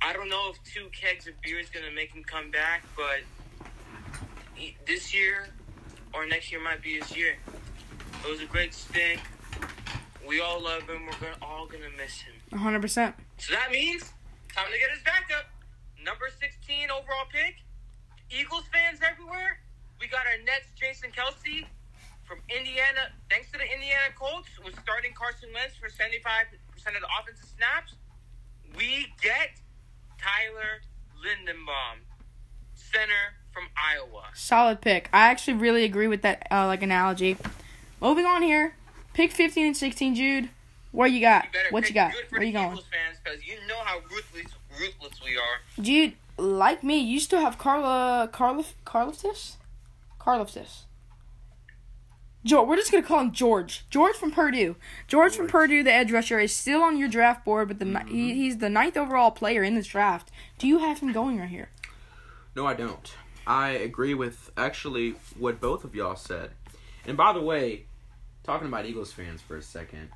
I 0.00 0.12
don't 0.12 0.28
know 0.28 0.50
if 0.50 0.62
two 0.64 0.88
kegs 0.92 1.26
of 1.26 1.34
beer 1.42 1.58
is 1.58 1.68
gonna 1.70 1.90
make 1.90 2.12
him 2.12 2.22
come 2.22 2.50
back, 2.50 2.84
but 2.96 3.20
he, 4.54 4.76
this 4.86 5.14
year 5.14 5.48
or 6.12 6.26
next 6.26 6.52
year 6.52 6.62
might 6.62 6.82
be 6.82 7.00
his 7.00 7.16
year. 7.16 7.36
It 8.24 8.30
was 8.30 8.40
a 8.40 8.46
great 8.46 8.74
stint. 8.74 9.20
We 10.28 10.40
all 10.40 10.62
love 10.62 10.82
him. 10.82 11.06
We're 11.06 11.16
gonna, 11.16 11.40
all 11.40 11.66
gonna 11.66 11.88
miss 11.96 12.20
him. 12.20 12.34
100%. 12.52 13.14
So 13.38 13.54
that 13.54 13.72
means 13.72 14.12
time 14.54 14.68
to 14.70 14.78
get 14.78 14.90
his 14.92 15.02
backup. 15.02 15.48
Number 16.04 16.28
16 16.28 16.90
overall 16.90 17.24
pick. 17.32 17.64
Eagles 18.28 18.64
fans 18.70 19.00
everywhere. 19.00 19.58
We 19.98 20.06
got 20.06 20.26
our 20.28 20.36
next 20.44 20.76
Jason 20.76 21.10
Kelce 21.16 21.64
from 22.28 22.44
Indiana. 22.52 23.08
Thanks 23.30 23.50
to 23.52 23.58
the 23.58 23.64
Indiana 23.64 24.12
Colts, 24.14 24.48
with 24.62 24.78
starting 24.82 25.16
Carson 25.16 25.48
Wentz 25.54 25.76
for 25.80 25.88
75% 25.88 26.20
of 26.92 27.00
the 27.00 27.08
offensive 27.18 27.48
snaps. 27.56 27.94
We 28.76 29.08
get 29.22 29.56
Tyler 30.20 30.84
Linderbaum, 31.24 32.04
center 32.74 33.32
from 33.50 33.64
Iowa. 33.74 34.28
Solid 34.34 34.82
pick. 34.82 35.08
I 35.10 35.28
actually 35.32 35.54
really 35.54 35.84
agree 35.84 36.06
with 36.06 36.20
that 36.20 36.46
uh, 36.50 36.66
like 36.66 36.82
analogy. 36.82 37.38
Moving 38.00 38.26
on 38.26 38.42
here. 38.42 38.74
Pick 39.18 39.32
15 39.32 39.66
and 39.66 39.76
16, 39.76 40.14
Jude. 40.14 40.48
Where 40.92 41.08
you 41.08 41.20
got? 41.20 41.46
You 41.52 41.60
What 41.70 41.88
you 41.88 41.92
got? 41.92 42.12
Where 42.28 42.40
you 42.40 42.52
going? 42.52 42.76
Fans 42.76 43.18
because 43.20 43.44
you 43.44 43.56
know 43.66 43.78
how 43.82 43.98
ruthless, 43.98 44.52
ruthless 44.78 45.20
we 45.24 45.36
are. 45.36 45.82
Jude, 45.82 46.12
like 46.36 46.84
me, 46.84 47.00
you 47.00 47.18
still 47.18 47.40
have 47.40 47.58
Carla 47.58 48.28
Carla 48.30 48.62
Carliftis? 48.86 49.56
Carliftis. 50.20 50.82
George, 52.44 52.68
we're 52.68 52.76
just 52.76 52.92
gonna 52.92 53.02
call 53.02 53.18
him 53.18 53.32
George. 53.32 53.84
George 53.90 54.14
from 54.14 54.30
Purdue. 54.30 54.76
George, 55.08 55.34
from 55.34 55.48
Purdue, 55.48 55.82
the 55.82 55.92
edge 55.92 56.12
rusher, 56.12 56.38
is 56.38 56.54
still 56.54 56.80
on 56.80 56.96
your 56.96 57.08
draft 57.08 57.44
board, 57.44 57.66
but 57.66 57.80
the 57.80 57.86
ni- 57.86 57.98
he, 58.06 58.30
mm-hmm. 58.30 58.36
he's 58.36 58.58
the 58.58 58.70
ninth 58.70 58.96
overall 58.96 59.32
player 59.32 59.64
in 59.64 59.74
this 59.74 59.88
draft. 59.88 60.30
Do 60.58 60.68
you 60.68 60.78
have 60.78 61.00
him 61.00 61.10
going 61.12 61.40
right 61.40 61.48
here? 61.48 61.70
No, 62.54 62.64
I 62.66 62.74
don't. 62.74 63.12
I 63.48 63.70
agree 63.70 64.14
with 64.14 64.52
actually 64.56 65.16
what 65.36 65.60
both 65.60 65.82
of 65.82 65.96
y'all 65.96 66.14
said. 66.14 66.52
And 67.04 67.16
by 67.16 67.32
the 67.32 67.40
way, 67.40 67.86
talking 68.48 68.68
about 68.68 68.86
Eagles 68.86 69.12
fans 69.12 69.42
for 69.42 69.58
a 69.58 69.62
second. 69.62 70.08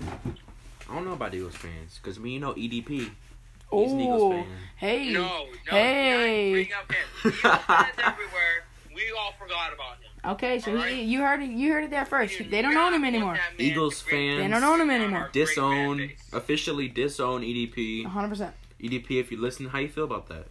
I 0.00 0.94
don't 0.94 1.04
know 1.04 1.12
about 1.12 1.34
Eagles 1.34 1.54
fans 1.54 2.00
because 2.02 2.18
me, 2.18 2.30
you 2.32 2.40
know 2.40 2.54
EDP. 2.54 2.88
He's 2.88 3.92
an 3.92 4.00
Eagles 4.00 4.22
Oh, 4.22 4.30
fan. 4.32 4.46
hey, 4.76 5.12
No, 5.12 5.20
no. 5.20 5.46
Hey. 5.66 6.52
Bring 6.52 6.68
up 6.72 6.90
him. 6.90 7.06
Eagles 7.26 7.58
fans 7.66 7.88
everywhere. 7.98 8.64
We 8.94 9.02
all 9.18 9.32
forgot 9.38 9.74
about 9.74 9.96
him. 9.96 10.32
Okay, 10.32 10.58
so 10.58 10.70
Alright. 10.70 10.94
he, 10.94 11.02
you 11.02 11.20
heard 11.20 11.42
it. 11.42 11.50
You 11.50 11.72
heard 11.72 11.84
it 11.84 11.90
there 11.90 12.06
first. 12.06 12.38
You 12.40 12.48
They 12.48 12.62
don't 12.62 12.72
gotta 12.72 12.86
own 12.86 12.94
him 12.94 13.02
want 13.02 13.14
anymore. 13.14 13.34
that 13.34 13.58
man 13.58 13.66
Eagles 13.70 13.98
to 13.98 14.04
bring- 14.08 14.30
fans 14.38 14.42
They 14.42 14.48
don't 14.60 14.64
own 14.64 14.80
him 14.80 14.90
anymore. 14.90 15.18
our 15.20 15.28
great 15.30 15.48
fan 15.48 15.54
Disown, 15.54 15.96
base. 15.98 16.28
officially 16.32 16.88
disown 16.88 17.42
EDP. 17.42 18.04
100. 18.04 18.28
percent 18.28 18.54
EDP, 18.80 19.20
if 19.20 19.30
you 19.30 19.38
listen, 19.38 19.66
how 19.68 19.78
you 19.80 19.88
feel 19.88 20.04
about 20.04 20.28
that? 20.28 20.46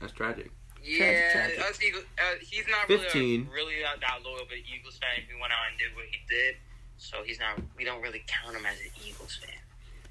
That's 0.00 0.12
tragic. 0.14 0.52
Yeah, 0.84 1.32
tragic. 1.32 1.60
us 1.60 1.82
Eagles, 1.82 2.04
uh, 2.18 2.34
he's 2.40 2.64
not 2.68 2.86
15. 2.86 3.00
really, 3.20 3.36
a, 3.36 3.54
really 3.54 3.82
not 3.82 4.00
that 4.00 4.20
loyal 4.24 4.42
of 4.42 4.50
an 4.50 4.58
Eagles 4.58 4.98
fan. 4.98 5.24
He 5.26 5.34
went 5.40 5.52
out 5.52 5.68
and 5.70 5.78
did 5.78 5.94
what 5.94 6.06
he 6.10 6.18
did, 6.28 6.56
so 6.96 7.18
he's 7.24 7.38
not. 7.38 7.60
We 7.76 7.84
don't 7.84 8.02
really 8.02 8.22
count 8.26 8.56
him 8.56 8.64
as 8.66 8.78
an 8.80 8.90
Eagles 9.06 9.36
fan. 9.36 9.56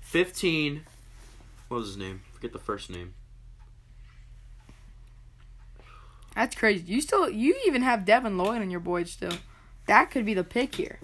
15. 0.01 0.84
What 1.68 1.78
was 1.78 1.88
his 1.88 1.97
name? 1.97 2.22
Forget 2.34 2.53
the 2.53 2.59
first 2.59 2.89
name. 2.89 3.13
That's 6.36 6.55
crazy. 6.55 6.84
You 6.86 7.01
still, 7.01 7.30
you 7.30 7.55
even 7.65 7.82
have 7.82 8.05
Devin 8.05 8.38
Lloyd 8.38 8.61
on 8.61 8.70
your 8.70 8.80
board 8.80 9.09
still. 9.09 9.34
That 9.88 10.11
could 10.11 10.26
be 10.26 10.34
the 10.34 10.43
pick 10.43 10.76
here. 10.76 10.99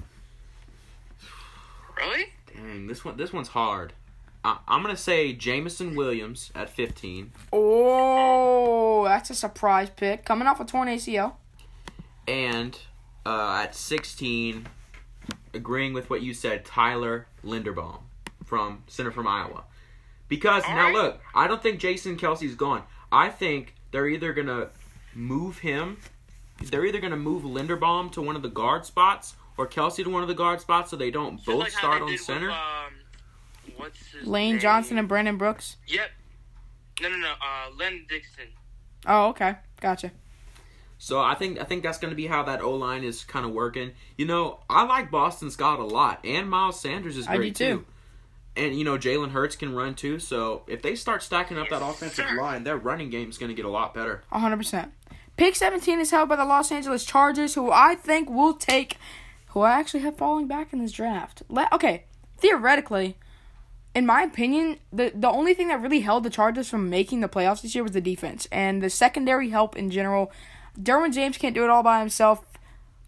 Really? 1.97 2.27
Dang, 2.53 2.87
this 2.87 3.03
one. 3.03 3.17
This 3.17 3.33
one's 3.33 3.49
hard. 3.49 3.93
I, 4.45 4.57
I'm 4.67 4.81
gonna 4.81 4.97
say 4.97 5.33
Jameson 5.33 5.95
Williams 5.95 6.51
at 6.55 6.69
15, 6.69 7.31
Oh, 7.53 9.03
that's 9.05 9.29
a 9.29 9.35
surprise 9.35 9.89
pick. 9.89 10.25
Coming 10.25 10.47
off 10.47 10.59
a 10.59 10.65
torn 10.65 10.87
ACL. 10.87 11.33
and 12.27 12.77
uh, 13.25 13.61
at 13.63 13.73
16, 13.75 14.67
agreeing 15.53 15.93
with 15.93 16.09
what 16.09 16.21
you 16.21 16.33
said, 16.33 16.65
Tyler 16.65 17.27
Linderbaum 17.45 17.99
from 18.43 18.83
center 18.87 19.11
from 19.11 19.27
Iowa. 19.27 19.63
Because 20.27 20.63
All 20.65 20.75
now 20.75 20.85
right. 20.85 20.93
look, 20.93 21.21
I 21.33 21.47
don't 21.47 21.61
think 21.63 21.79
Jason 21.79 22.17
Kelce's 22.17 22.55
gone. 22.55 22.83
I 23.11 23.29
think 23.29 23.75
they're 23.91 24.07
either 24.07 24.33
gonna 24.33 24.69
move 25.13 25.59
him. 25.59 25.97
They're 26.63 26.85
either 26.85 26.99
gonna 26.99 27.17
move 27.17 27.43
Linderbaum 27.43 28.11
to 28.13 28.21
one 28.21 28.35
of 28.35 28.41
the 28.41 28.49
guard 28.49 28.85
spots 28.85 29.35
or 29.57 29.67
Kelsey 29.67 30.03
to 30.03 30.09
one 30.09 30.21
of 30.23 30.27
the 30.27 30.33
guard 30.33 30.59
spots, 30.59 30.89
so 30.89 30.95
they 30.97 31.11
don't 31.11 31.35
Just 31.35 31.45
both 31.45 31.59
like 31.59 31.71
start 31.71 32.01
on 32.01 32.17
center. 32.17 32.47
With, 32.47 32.55
um, 32.55 32.82
what's 33.83 34.11
his 34.11 34.27
Lane 34.27 34.53
name? 34.53 34.61
Johnson 34.61 34.97
and 34.97 35.07
Brandon 35.07 35.37
Brooks. 35.37 35.77
Yep. 35.87 36.09
No, 37.01 37.09
no, 37.09 37.17
no. 37.17 37.31
Uh, 37.31 37.69
Len 37.77 38.05
Dixon. 38.07 38.47
Oh, 39.05 39.27
okay. 39.29 39.55
Gotcha. 39.81 40.11
So 40.97 41.19
I 41.19 41.35
think 41.35 41.59
I 41.59 41.65
think 41.65 41.83
that's 41.83 41.97
going 41.97 42.11
to 42.11 42.15
be 42.15 42.27
how 42.27 42.43
that 42.43 42.61
O 42.61 42.71
line 42.75 43.03
is 43.03 43.25
kind 43.25 43.45
of 43.45 43.51
working. 43.51 43.91
You 44.17 44.25
know, 44.25 44.59
I 44.69 44.83
like 44.83 45.11
Boston 45.11 45.51
Scott 45.51 45.79
a 45.79 45.83
lot, 45.83 46.21
and 46.23 46.49
Miles 46.49 46.79
Sanders 46.79 47.17
is 47.17 47.27
I 47.27 47.33
do 47.33 47.37
great 47.39 47.55
too. 47.55 47.85
And 48.55 48.77
you 48.77 48.85
know, 48.85 48.97
Jalen 48.97 49.31
Hurts 49.31 49.57
can 49.57 49.75
run 49.75 49.95
too. 49.95 50.19
So 50.19 50.63
if 50.67 50.81
they 50.81 50.95
start 50.95 51.21
stacking 51.21 51.57
up 51.57 51.69
that 51.69 51.81
offensive 51.81 52.27
sir. 52.29 52.37
line, 52.37 52.63
their 52.63 52.77
running 52.77 53.09
game 53.09 53.29
is 53.29 53.37
going 53.37 53.49
to 53.49 53.55
get 53.55 53.65
a 53.65 53.69
lot 53.69 53.93
better. 53.93 54.23
100%. 54.31 54.91
Pick 55.35 55.55
17 55.55 55.99
is 55.99 56.11
held 56.11 56.29
by 56.29 56.35
the 56.35 56.45
Los 56.45 56.71
Angeles 56.71 57.03
Chargers, 57.03 57.55
who 57.55 57.71
I 57.71 57.95
think 57.95 58.29
will 58.29 58.53
take, 58.53 58.97
who 59.47 59.61
I 59.61 59.71
actually 59.71 60.01
have 60.01 60.15
falling 60.15 60.47
back 60.47 60.71
in 60.71 60.79
this 60.79 60.91
draft. 60.91 61.41
Let, 61.49 61.73
okay, 61.73 62.03
theoretically, 62.37 63.17
in 63.95 64.05
my 64.05 64.23
opinion, 64.23 64.77
the, 64.91 65.11
the 65.13 65.29
only 65.29 65.53
thing 65.53 65.67
that 65.67 65.81
really 65.81 65.99
held 66.01 66.23
the 66.23 66.29
Chargers 66.29 66.69
from 66.69 66.89
making 66.89 67.19
the 67.21 67.29
playoffs 67.29 67.61
this 67.61 67.75
year 67.75 67.83
was 67.83 67.93
the 67.93 68.01
defense 68.01 68.47
and 68.51 68.81
the 68.81 68.89
secondary 68.89 69.49
help 69.49 69.75
in 69.75 69.89
general. 69.91 70.31
Derwin 70.81 71.13
James 71.13 71.37
can't 71.37 71.53
do 71.53 71.63
it 71.63 71.69
all 71.69 71.83
by 71.83 71.99
himself. 71.99 72.43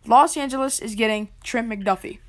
Los 0.05 0.37
Angeles 0.37 0.79
is 0.79 0.93
getting 0.95 1.29
Trent 1.43 1.67
McDuffie. 1.67 2.19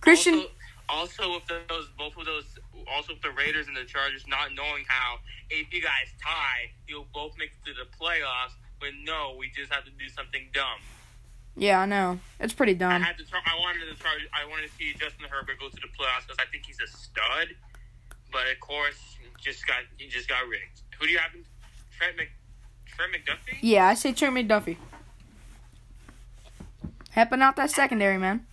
Christian, 0.00 0.44
Also, 0.88 1.18
also 1.28 1.34
with 1.34 1.46
those, 1.68 1.88
both 1.98 2.16
of 2.16 2.24
those, 2.24 2.44
also 2.90 3.12
with 3.12 3.22
the 3.22 3.30
Raiders 3.32 3.66
and 3.68 3.76
the 3.76 3.84
Chargers 3.84 4.24
not 4.26 4.54
knowing 4.56 4.84
how, 4.88 5.18
if 5.50 5.72
you 5.72 5.82
guys 5.82 6.08
tie, 6.24 6.72
you'll 6.88 7.06
both 7.12 7.32
make 7.38 7.50
it 7.50 7.68
to 7.68 7.74
the 7.74 7.84
playoffs. 8.02 8.56
But 8.80 8.90
no, 9.04 9.36
we 9.38 9.50
just 9.50 9.70
have 9.70 9.84
to 9.84 9.90
do 9.90 10.08
something 10.08 10.48
dumb. 10.54 10.80
yeah, 11.54 11.80
I 11.80 11.84
know 11.86 12.18
it's 12.40 12.54
pretty 12.54 12.72
I 12.72 12.76
dumb. 12.76 13.02
had 13.02 13.18
to. 13.18 13.24
I 13.44 13.58
wanted 13.60 13.84
to 13.94 14.00
try. 14.00 14.16
I 14.32 14.48
wanted 14.48 14.70
to 14.70 14.74
see 14.78 14.94
Justin 14.98 15.26
Herbert 15.28 15.60
go 15.60 15.68
to 15.68 15.74
the 15.76 15.88
playoffs 16.00 16.24
because 16.26 16.38
I 16.40 16.46
think 16.50 16.64
he's 16.64 16.80
a 16.80 16.86
stud. 16.88 17.48
But 18.32 18.42
of 18.52 18.60
course, 18.60 18.96
he 19.20 19.26
just 19.42 19.66
got 19.66 19.78
he 19.98 20.08
just 20.08 20.28
got 20.28 20.46
rigged. 20.48 20.82
Who 20.98 21.06
do 21.06 21.12
you 21.12 21.18
have? 21.18 21.34
in- 21.34 21.44
Trent 21.98 22.16
Mc, 22.16 22.28
Trent 22.86 23.12
McDuffie. 23.12 23.58
Yeah, 23.60 23.86
I 23.86 23.94
say 23.94 24.12
Trent 24.12 24.34
McDuffie. 24.34 24.76
Helping 27.10 27.42
out 27.42 27.56
that 27.56 27.70
secondary, 27.70 28.16
man. 28.18 28.46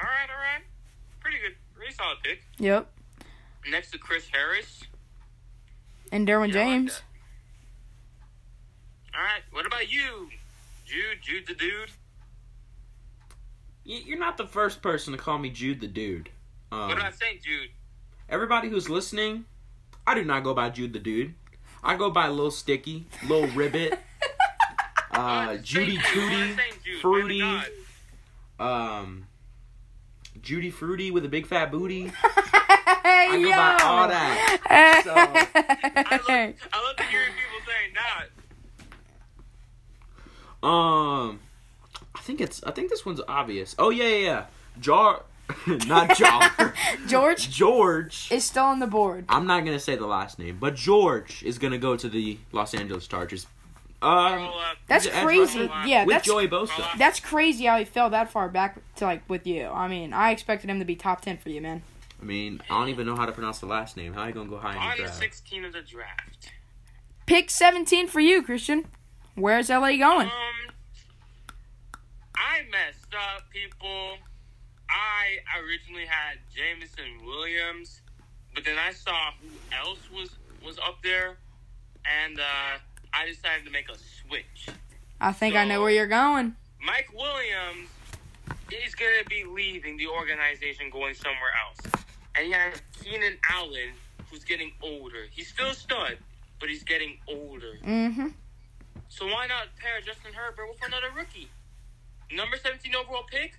All 0.00 0.04
right, 0.06 0.28
all 0.30 0.36
right. 0.40 0.62
Pretty 1.20 1.38
good. 1.38 1.54
Pretty 1.76 1.92
solid 1.94 2.18
pick. 2.24 2.42
Yep. 2.58 2.90
Next 3.70 3.90
to 3.92 3.98
Chris 3.98 4.26
Harris. 4.32 4.82
And 6.10 6.26
Derwin 6.26 6.52
Yeah, 6.52 6.60
I 6.62 6.64
like 6.64 6.70
James. 6.72 7.02
that. 9.12 9.18
All 9.18 9.24
right. 9.24 9.42
What 9.52 9.66
about 9.66 9.90
you, 9.92 10.28
Jude? 10.86 11.18
Jude 11.22 11.46
the 11.46 11.54
dude. 11.54 11.90
You're 13.84 14.18
not 14.18 14.36
the 14.36 14.46
first 14.46 14.82
person 14.82 15.12
to 15.12 15.18
call 15.18 15.38
me 15.38 15.48
Jude 15.50 15.80
the 15.80 15.86
Dude. 15.86 16.28
Um, 16.72 16.88
What 16.88 16.98
about 16.98 17.14
Saint 17.14 17.42
Jude? 17.42 17.70
Everybody 18.28 18.68
who's 18.68 18.88
listening, 18.88 19.44
I 20.06 20.14
do 20.14 20.24
not 20.24 20.44
go 20.44 20.54
by 20.54 20.70
Jude 20.70 20.92
the 20.92 20.98
Dude. 20.98 21.34
I 21.82 21.96
go 21.96 22.10
by 22.10 22.28
Lil 22.28 22.50
Sticky, 22.50 23.06
Lil 23.28 23.46
Ribbit, 23.48 23.98
uh, 25.12 25.48
Saint 25.52 25.64
Judy 25.64 25.98
Jude, 26.12 26.58
Tootie, 26.58 27.00
Fruity, 27.00 27.38
man 27.40 27.64
of 27.64 27.70
God. 28.58 29.00
um, 29.00 29.26
Judy 30.42 30.70
Fruity 30.70 31.10
with 31.10 31.24
a 31.24 31.28
big 31.28 31.46
fat 31.46 31.70
booty. 31.70 32.10
I 32.24 33.38
go 33.42 33.50
by 33.50 33.78
all 33.84 34.08
that. 34.08 35.00
So- 35.04 35.14
I 35.14 36.16
love, 36.16 36.54
I 36.72 36.82
love 36.82 37.08
hearing 37.08 37.28
people 37.28 37.66
saying 37.66 37.94
that. 37.94 38.26
Um, 40.66 41.40
I 42.14 42.20
think 42.20 42.40
it's. 42.40 42.62
I 42.64 42.72
think 42.72 42.90
this 42.90 43.06
one's 43.06 43.20
obvious. 43.28 43.74
Oh 43.78 43.90
yeah, 43.90 44.08
yeah, 44.08 44.16
yeah. 44.16 44.46
Jar, 44.80 45.22
not 45.86 46.16
Jar. 46.16 46.74
George 47.06 47.50
George. 47.50 48.28
is 48.30 48.44
still 48.44 48.64
on 48.64 48.78
the 48.80 48.86
board. 48.86 49.24
I'm 49.28 49.46
not 49.46 49.64
gonna 49.64 49.80
say 49.80 49.96
the 49.96 50.06
last 50.06 50.38
name, 50.38 50.58
but 50.60 50.74
George 50.74 51.42
is 51.42 51.58
gonna 51.58 51.78
go 51.78 51.96
to 51.96 52.08
the 52.08 52.38
Los 52.52 52.74
Angeles 52.74 53.06
Chargers. 53.06 53.46
Um, 54.00 54.10
uh, 54.44 54.50
That's 54.86 55.06
He's 55.06 55.12
an 55.12 55.18
edge 55.18 55.24
crazy. 55.24 55.66
rusher. 55.66 55.88
Yeah, 55.88 56.04
with 56.04 56.14
that's 56.14 56.26
Joey 56.26 56.46
Bosa. 56.48 56.98
that's 56.98 57.18
crazy 57.18 57.64
how 57.64 57.78
he 57.78 57.84
fell 57.84 58.10
that 58.10 58.30
far 58.30 58.48
back 58.48 58.78
to 58.96 59.04
like 59.06 59.28
with 59.28 59.46
you. 59.46 59.66
I 59.66 59.88
mean, 59.88 60.12
I 60.12 60.30
expected 60.30 60.70
him 60.70 60.78
to 60.78 60.84
be 60.84 60.94
top 60.94 61.20
ten 61.22 61.36
for 61.38 61.48
you, 61.48 61.60
man. 61.60 61.82
I 62.20 62.24
mean, 62.24 62.60
I 62.70 62.78
don't 62.78 62.90
even 62.90 63.06
know 63.06 63.16
how 63.16 63.26
to 63.26 63.32
pronounce 63.32 63.58
the 63.58 63.66
last 63.66 63.96
name. 63.96 64.12
How 64.12 64.22
are 64.22 64.28
you 64.28 64.34
gonna 64.34 64.48
go 64.50 64.58
high 64.58 64.74
in 64.76 64.90
the 64.90 64.96
the 64.96 65.02
draft? 65.08 65.18
16 65.18 65.64
of 65.64 65.72
the 65.72 65.82
draft. 65.82 66.50
Pick 67.26 67.50
seventeen 67.50 68.06
for 68.06 68.20
you, 68.20 68.42
Christian. 68.42 68.84
Where's 69.34 69.68
LA 69.68 69.96
going? 69.96 70.26
Um, 70.28 70.72
I 72.36 72.60
messed 72.70 73.14
up, 73.14 73.44
people. 73.52 74.16
I 74.90 75.60
originally 75.62 76.06
had 76.06 76.38
Jameson 76.54 77.24
Williams, 77.24 78.00
but 78.54 78.64
then 78.64 78.76
I 78.78 78.92
saw 78.92 79.32
who 79.40 79.48
else 79.76 80.00
was 80.12 80.30
was 80.64 80.78
up 80.78 80.98
there, 81.02 81.36
and 82.04 82.40
uh, 82.40 82.78
I 83.12 83.26
decided 83.26 83.64
to 83.66 83.70
make 83.70 83.88
a 83.88 83.96
switch. 83.96 84.68
I 85.20 85.32
think 85.32 85.54
I 85.56 85.64
know 85.64 85.80
where 85.80 85.90
you're 85.90 86.06
going. 86.06 86.54
Mike 86.84 87.10
Williams 87.14 87.88
is 88.70 88.94
going 88.94 89.22
to 89.22 89.28
be 89.28 89.44
leaving 89.44 89.96
the 89.96 90.06
organization, 90.06 90.90
going 90.90 91.14
somewhere 91.14 91.52
else. 91.66 91.92
And 92.34 92.48
you 92.48 92.54
have 92.54 92.80
Keenan 93.02 93.36
Allen, 93.50 93.90
who's 94.30 94.44
getting 94.44 94.72
older. 94.82 95.26
He's 95.30 95.48
still 95.48 95.72
stud, 95.72 96.18
but 96.60 96.68
he's 96.68 96.84
getting 96.84 97.18
older. 97.26 97.78
Mm-hmm. 97.84 98.28
So 99.08 99.26
why 99.26 99.46
not 99.46 99.68
pair 99.80 100.00
Justin 100.04 100.32
Herbert 100.32 100.68
with 100.68 100.86
another 100.86 101.08
rookie? 101.16 101.48
Number 102.30 102.56
17 102.56 102.94
overall 102.94 103.24
pick, 103.30 103.58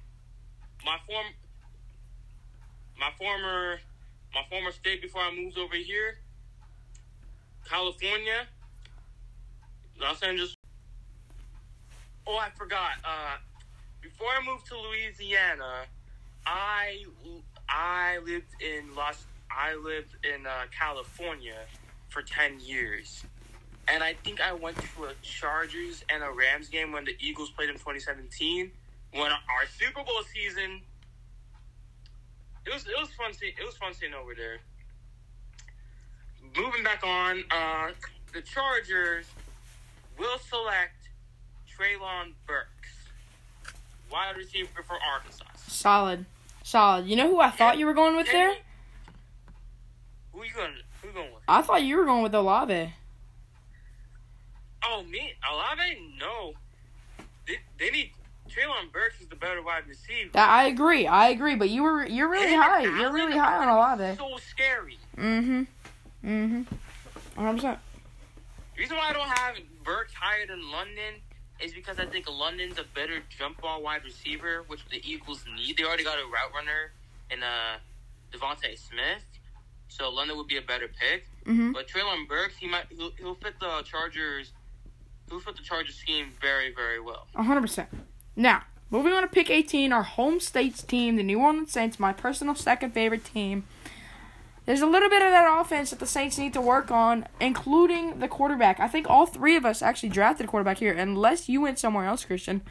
my 0.86 0.98
form, 1.06 1.26
my 3.00 3.10
former, 3.18 3.80
my 4.34 4.42
former 4.50 4.72
state 4.72 5.02
before 5.02 5.22
I 5.22 5.34
moved 5.36 5.58
over 5.58 5.76
here, 5.76 6.18
California, 7.68 8.48
Los 10.00 10.22
Angeles. 10.24 10.56
Oh, 12.28 12.38
I 12.38 12.50
forgot. 12.56 12.92
Uh, 13.04 13.38
before 14.02 14.28
I 14.28 14.46
moved 14.46 14.68
to 14.68 14.78
Louisiana, 14.78 15.86
I 16.46 17.04
I 17.68 18.20
lived 18.26 18.62
in 18.62 18.96
Los 18.96 19.26
I 19.52 19.76
lived 19.76 20.16
in 20.24 20.46
uh, 20.46 20.66
California 20.78 21.66
for 22.10 22.22
ten 22.22 22.60
years, 22.60 23.24
and 23.88 24.04
I 24.04 24.14
think 24.24 24.42
I 24.42 24.54
went 24.54 24.78
to 24.78 25.06
a 25.06 25.14
Chargers 25.22 26.04
and 26.10 26.24
a 26.24 26.32
Rams 26.32 26.70
game 26.70 26.92
when 26.92 27.06
the 27.06 27.16
Eagles 27.20 27.50
played 27.52 27.70
in 27.70 27.76
2017. 27.76 28.72
When 29.12 29.32
our 29.32 29.66
Super 29.78 30.04
Bowl 30.04 30.22
season, 30.34 30.82
it 32.66 32.74
was 32.74 32.86
it 32.86 33.00
was 33.00 33.10
fun. 33.14 33.34
See, 33.34 33.54
it 33.60 33.66
was 33.66 33.76
fun 33.78 33.94
seeing 33.94 34.14
over 34.14 34.36
there. 34.36 34.60
Moving 36.56 36.84
back 36.84 37.06
on, 37.06 37.44
uh, 37.52 37.92
the 38.34 38.42
Chargers 38.42 39.26
will 40.18 40.38
select 40.40 41.10
Treylon 41.68 42.34
Burks, 42.46 42.90
wide 44.12 44.36
receiver 44.38 44.84
for 44.86 44.98
Arkansas. 45.14 45.46
Solid. 45.68 46.26
Solid. 46.64 47.08
You 47.08 47.16
know 47.16 47.28
who 47.28 47.40
I 47.40 47.50
thought 47.50 47.78
you 47.78 47.86
were 47.86 47.94
going 47.94 48.16
with 48.16 48.28
there? 48.32 48.54
Who 50.34 50.44
you 50.44 50.54
going? 50.54 50.74
Who 51.02 51.08
you 51.08 51.14
going 51.14 51.34
with? 51.34 51.44
I 51.48 51.62
thought 51.62 51.84
you 51.84 51.98
were 51.98 52.06
going 52.06 52.24
with 52.24 52.36
Olave. 52.36 52.94
Oh, 54.84 55.04
me? 55.04 55.34
Olave? 55.52 56.14
No. 56.20 56.54
They, 57.48 57.58
they 57.78 57.90
need 57.90 58.12
Treylon 58.60 58.92
Burks 58.92 59.22
is 59.22 59.28
the 59.28 59.36
better 59.36 59.62
wide 59.62 59.88
receiver. 59.88 60.32
I 60.36 60.66
agree. 60.66 61.08
I 61.08 61.30
agree. 61.30 61.56
But 61.56 61.70
you 61.70 61.84
were 61.84 62.06
you're 62.06 62.30
really 62.30 62.54
And 62.54 62.62
high. 62.62 62.82
You're 62.82 63.14
really 63.14 63.38
high 63.38 63.58
on 63.58 63.70
Olave. 63.70 64.18
So 64.18 64.38
scary. 64.38 64.98
Mm-hmm. 65.18 65.62
Mm-hmm. 66.26 66.62
100. 67.36 67.54
percent 67.56 67.80
The 68.76 68.82
reason 68.82 68.98
why 68.98 69.10
I 69.10 69.14
don't 69.14 69.28
have 69.28 69.56
Burks 69.84 70.14
higher 70.14 70.46
than 70.46 70.70
London 70.72 71.22
is 71.62 71.74
because 71.74 72.00
I 72.00 72.06
think 72.06 72.30
London's 72.30 72.78
a 72.80 72.86
better 72.96 73.22
jump 73.30 73.62
ball 73.62 73.82
wide 73.82 74.04
receiver, 74.04 74.64
which 74.68 74.82
the 74.90 75.02
Eagles 75.10 75.46
need. 75.56 75.78
They 75.78 75.84
already 75.84 76.04
got 76.04 76.18
a 76.18 76.24
route 76.24 76.54
runner 76.54 76.92
in 77.32 77.44
uh, 77.44 77.78
DeVonta 78.32 78.78
Smith, 78.78 79.24
so 79.88 80.10
London 80.10 80.38
would 80.38 80.48
be 80.48 80.58
a 80.58 80.62
better 80.62 80.88
pick. 80.88 81.26
Mm-hmm. 81.46 81.72
But 81.74 81.88
Treylon 81.88 82.28
Burks, 82.28 82.56
he 82.58 82.68
might 82.68 82.86
he'll, 82.90 83.12
he'll 83.18 83.36
fit 83.36 83.60
the 83.60 83.82
Chargers. 83.84 84.52
He'll 85.30 85.40
fit 85.40 85.56
the 85.56 85.64
Chargers 85.64 85.96
scheme 85.96 86.32
very 86.42 86.74
very 86.74 87.00
well. 87.00 87.28
100. 87.34 87.62
percent 87.62 87.90
Now 88.36 88.64
moving 88.90 89.14
on 89.14 89.22
to 89.22 89.28
pick 89.28 89.50
18, 89.50 89.92
our 89.94 90.04
home 90.04 90.40
state's 90.40 90.82
team, 90.84 91.16
the 91.16 91.24
New 91.24 91.40
Orleans 91.40 91.72
Saints, 91.72 92.00
my 92.00 92.12
personal 92.14 92.56
second 92.56 92.92
favorite 92.92 93.24
team. 93.26 93.66
There's 94.66 94.82
a 94.82 94.86
little 94.86 95.10
bit 95.10 95.22
of 95.24 95.32
that 95.32 95.60
offense 95.62 95.90
that 95.90 96.00
the 96.00 96.06
Saints 96.06 96.38
need 96.38 96.54
to 96.54 96.62
work 96.62 96.92
on, 96.92 97.28
including 97.40 98.20
the 98.20 98.28
quarterback. 98.28 98.80
I 98.80 98.88
think 98.88 99.10
all 99.10 99.26
three 99.26 99.56
of 99.56 99.66
us 99.66 99.82
actually 99.82 100.10
drafted 100.10 100.46
a 100.46 100.50
quarterback 100.50 100.78
here, 100.78 100.94
unless 100.94 101.50
you 101.50 101.60
went 101.62 101.80
somewhere 101.80 102.06
else, 102.06 102.24
Christian. 102.24 102.62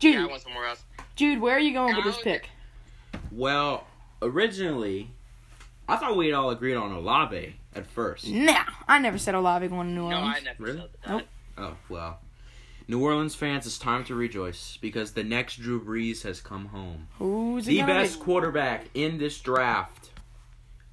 Jude, 0.00 0.14
Yeah, 0.14 0.24
I 0.24 0.26
went 0.26 0.42
somewhere 0.42 0.66
else. 0.66 0.82
Jude, 1.14 1.40
where 1.40 1.54
are 1.54 1.60
you 1.60 1.72
going 1.72 1.94
with 1.94 2.04
this 2.04 2.20
pick? 2.20 2.48
Well, 3.30 3.86
originally, 4.22 5.10
I 5.88 5.96
thought 5.98 6.16
we'd 6.16 6.32
all 6.32 6.50
agreed 6.50 6.74
on 6.74 6.90
Olave 6.90 7.54
at 7.76 7.86
first. 7.86 8.26
Nah, 8.26 8.64
I 8.88 8.98
never 8.98 9.18
said 9.18 9.36
Olave 9.36 9.68
going 9.68 9.88
to 9.88 9.92
New 9.94 10.04
Orleans. 10.06 10.20
No, 10.24 10.26
I 10.26 10.40
never 10.40 10.62
Really? 10.64 10.78
said 10.80 10.88
that. 11.04 11.10
Nope. 11.10 11.22
Oh, 11.58 11.76
well. 11.88 12.18
New 12.86 13.02
Orleans 13.02 13.34
fans, 13.34 13.66
it's 13.66 13.78
time 13.78 14.04
to 14.04 14.14
rejoice 14.14 14.76
because 14.80 15.12
the 15.12 15.24
next 15.24 15.56
Drew 15.56 15.82
Brees 15.82 16.22
has 16.22 16.42
come 16.42 16.66
home. 16.66 17.08
Who's 17.18 17.64
The 17.64 17.80
best 17.82 18.20
quarterback 18.20 18.86
in 18.92 19.16
this 19.16 19.40
draft. 19.40 20.10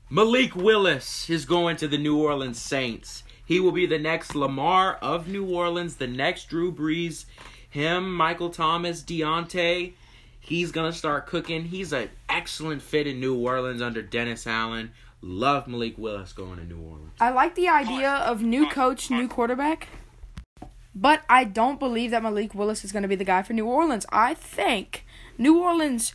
Malik 0.10 0.56
Willis 0.56 1.30
is 1.30 1.46
going 1.46 1.76
to 1.78 1.88
the 1.88 1.98
New 1.98 2.18
Orleans 2.18 2.62
Saints. 2.62 3.24
He 3.46 3.60
will 3.60 3.74
be 3.74 3.86
the 3.86 4.00
next 4.00 4.36
Lamar 4.36 4.96
of 5.02 5.28
New 5.28 5.46
Orleans, 5.46 5.98
the 5.98 6.08
next 6.08 6.46
Drew 6.50 6.72
Brees. 6.72 7.26
Him, 7.70 8.14
Michael 8.14 8.50
Thomas, 8.50 9.02
Deontay. 9.04 9.94
He's 10.39 10.72
going 10.72 10.92
to 10.92 10.98
start 10.98 11.28
cooking. 11.28 11.66
He's 11.66 11.92
an 11.92 12.10
excellent 12.30 12.82
fit 12.82 13.08
in 13.08 13.20
New 13.20 13.36
Orleans 13.36 13.82
under 13.82 14.02
Dennis 14.02 14.48
Allen. 14.48 14.92
Love 15.22 15.68
Malik 15.68 15.98
Willis 15.98 16.34
going 16.34 16.58
to 16.58 16.66
New 16.66 16.82
Orleans. 16.82 17.12
I 17.20 17.30
like 17.30 17.56
the 17.56 17.68
idea 17.68 18.12
of 18.12 18.42
new 18.42 18.70
coach, 18.70 19.12
new 19.12 19.28
quarterback, 19.28 19.88
but 20.94 21.24
I 21.30 21.44
don't 21.44 21.80
believe 21.80 22.12
that 22.12 22.24
Malik 22.24 22.54
Willis 22.54 22.84
is 22.84 22.92
going 22.92 23.04
to 23.04 23.10
be 23.10 23.16
the 23.16 23.24
guy 23.24 23.44
for 23.44 23.54
New 23.54 23.66
Orleans. 23.66 24.06
I 24.12 24.34
think 24.34 25.06
New 25.38 25.60
Orleans 25.60 26.14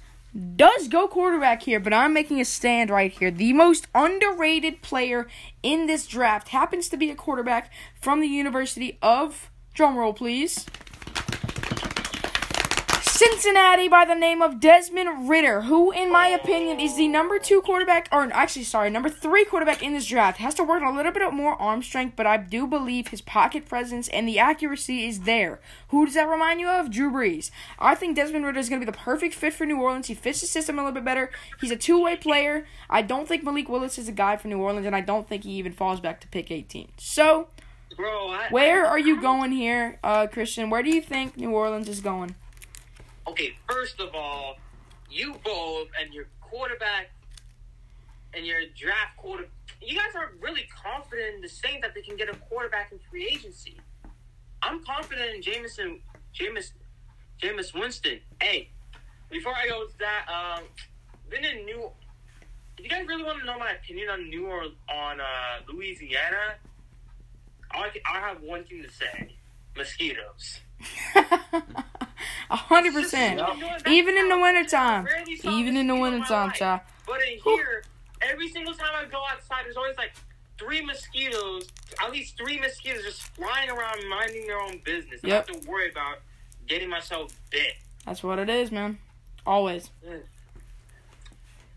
does 0.56 0.88
go 0.88 1.08
quarterback 1.08 1.62
here, 1.62 1.80
but 1.80 1.94
I'm 1.94 2.12
making 2.12 2.40
a 2.40 2.44
stand 2.44 2.90
right 2.90 3.10
here. 3.10 3.30
The 3.30 3.52
most 3.54 3.86
underrated 3.94 4.82
player 4.82 5.28
in 5.62 5.86
this 5.86 6.06
draft 6.06 6.48
happens 6.48 6.88
to 6.90 6.96
be 6.96 7.10
a 7.10 7.14
quarterback 7.14 7.72
from 8.00 8.20
the 8.20 8.28
University 8.28 8.98
of 9.00 9.50
drumroll, 9.74 10.14
please. 10.14 10.66
Cincinnati 13.16 13.88
by 13.88 14.04
the 14.04 14.14
name 14.14 14.42
of 14.42 14.60
Desmond 14.60 15.26
Ridder, 15.26 15.62
who, 15.62 15.90
in 15.90 16.12
my 16.12 16.28
opinion, 16.28 16.78
is 16.78 16.96
the 16.96 17.08
number 17.08 17.38
two 17.38 17.62
quarterback, 17.62 18.10
or 18.12 18.30
actually, 18.30 18.64
sorry, 18.64 18.90
number 18.90 19.08
three 19.08 19.46
quarterback 19.46 19.82
in 19.82 19.94
this 19.94 20.04
draft. 20.04 20.36
Has 20.36 20.52
to 20.56 20.64
work 20.64 20.82
on 20.82 20.92
a 20.92 20.94
little 20.94 21.12
bit 21.12 21.32
more 21.32 21.54
arm 21.54 21.82
strength, 21.82 22.12
but 22.14 22.26
I 22.26 22.36
do 22.36 22.66
believe 22.66 23.08
his 23.08 23.22
pocket 23.22 23.64
presence 23.66 24.08
and 24.08 24.28
the 24.28 24.38
accuracy 24.38 25.06
is 25.06 25.20
there. 25.20 25.60
Who 25.88 26.04
does 26.04 26.14
that 26.14 26.28
remind 26.28 26.60
you 26.60 26.68
of? 26.68 26.90
Drew 26.90 27.10
Brees. 27.10 27.50
I 27.78 27.94
think 27.94 28.16
Desmond 28.16 28.44
Ridder 28.44 28.58
is 28.60 28.68
going 28.68 28.82
to 28.82 28.86
be 28.86 28.92
the 28.92 28.98
perfect 28.98 29.34
fit 29.34 29.54
for 29.54 29.64
New 29.64 29.80
Orleans. 29.80 30.08
He 30.08 30.14
fits 30.14 30.42
the 30.42 30.46
system 30.46 30.78
a 30.78 30.82
little 30.82 30.92
bit 30.92 31.04
better. 31.06 31.30
He's 31.62 31.70
a 31.70 31.76
two 31.76 32.02
way 32.02 32.16
player. 32.16 32.66
I 32.90 33.00
don't 33.00 33.26
think 33.26 33.42
Malik 33.42 33.70
Willis 33.70 33.96
is 33.96 34.08
a 34.08 34.12
guy 34.12 34.36
for 34.36 34.48
New 34.48 34.58
Orleans, 34.58 34.84
and 34.84 34.94
I 34.94 35.00
don't 35.00 35.26
think 35.26 35.44
he 35.44 35.52
even 35.52 35.72
falls 35.72 36.00
back 36.00 36.20
to 36.20 36.28
pick 36.28 36.50
18. 36.50 36.92
So, 36.98 37.48
Bro, 37.96 38.28
I, 38.28 38.48
where 38.50 38.84
I- 38.84 38.90
are 38.90 38.98
you 38.98 39.18
going 39.22 39.52
here, 39.52 39.98
uh, 40.04 40.26
Christian? 40.26 40.68
Where 40.68 40.82
do 40.82 40.90
you 40.90 41.00
think 41.00 41.38
New 41.38 41.52
Orleans 41.52 41.88
is 41.88 42.00
going? 42.02 42.34
Okay, 43.28 43.56
first 43.68 44.00
of 44.00 44.14
all, 44.14 44.56
you 45.10 45.34
both 45.44 45.88
and 46.00 46.14
your 46.14 46.26
quarterback 46.40 47.10
and 48.34 48.46
your 48.46 48.60
draft 48.76 49.16
quarter, 49.16 49.46
you 49.80 49.96
guys 49.96 50.14
are 50.14 50.32
really 50.40 50.66
confident 50.82 51.36
in 51.36 51.40
the 51.40 51.48
Saints 51.48 51.80
that 51.82 51.94
they 51.94 52.02
can 52.02 52.16
get 52.16 52.28
a 52.28 52.36
quarterback 52.36 52.92
in 52.92 52.98
free 53.10 53.26
agency. 53.26 53.76
I'm 54.62 54.84
confident 54.84 55.34
in 55.34 55.42
Jameson, 55.42 56.00
Jameis, 56.34 56.72
Jameis 57.42 57.74
Winston. 57.74 58.20
Hey, 58.40 58.70
before 59.30 59.54
I 59.54 59.68
go 59.68 59.86
to 59.86 59.98
that, 59.98 60.26
um, 60.28 60.64
been 61.28 61.44
in 61.44 61.64
New. 61.64 61.90
If 62.78 62.84
you 62.84 62.90
guys 62.90 63.06
really 63.06 63.24
want 63.24 63.40
to 63.40 63.46
know 63.46 63.58
my 63.58 63.72
opinion 63.72 64.08
on 64.10 64.28
New 64.28 64.46
or 64.46 64.64
on 64.88 65.20
uh, 65.20 65.72
Louisiana, 65.72 66.56
I 67.72 67.90
I 68.06 68.20
have 68.20 68.40
one 68.42 68.64
thing 68.64 68.82
to 68.82 68.90
say: 68.90 69.34
mosquitoes. 69.76 70.60
A 72.50 72.56
hundred 72.56 72.94
percent. 72.94 73.40
Even 73.86 74.16
in 74.16 74.28
the 74.28 74.38
wintertime. 74.38 75.06
Even 75.44 75.76
in 75.76 75.86
the 75.86 75.94
wintertime, 75.96 76.52
child. 76.52 76.80
But 77.06 77.20
in 77.22 77.38
here, 77.38 77.82
every 78.22 78.48
single 78.48 78.74
time 78.74 78.88
I 78.94 79.04
go 79.04 79.22
outside, 79.30 79.64
there's 79.64 79.76
always 79.76 79.96
like 79.96 80.12
three 80.58 80.80
mosquitoes, 80.84 81.68
at 82.02 82.10
least 82.10 82.36
three 82.36 82.58
mosquitoes 82.58 83.02
just 83.04 83.22
flying 83.34 83.68
around 83.70 84.08
minding 84.08 84.46
their 84.46 84.60
own 84.60 84.80
business. 84.84 85.20
I 85.22 85.28
Yep. 85.28 85.48
have 85.48 85.60
to 85.62 85.68
worry 85.68 85.90
about 85.90 86.18
getting 86.66 86.88
myself 86.88 87.32
bit. 87.50 87.74
That's 88.04 88.22
what 88.22 88.38
it 88.38 88.48
is, 88.48 88.72
man. 88.72 88.98
Always. 89.46 89.90
Mm. 90.06 90.22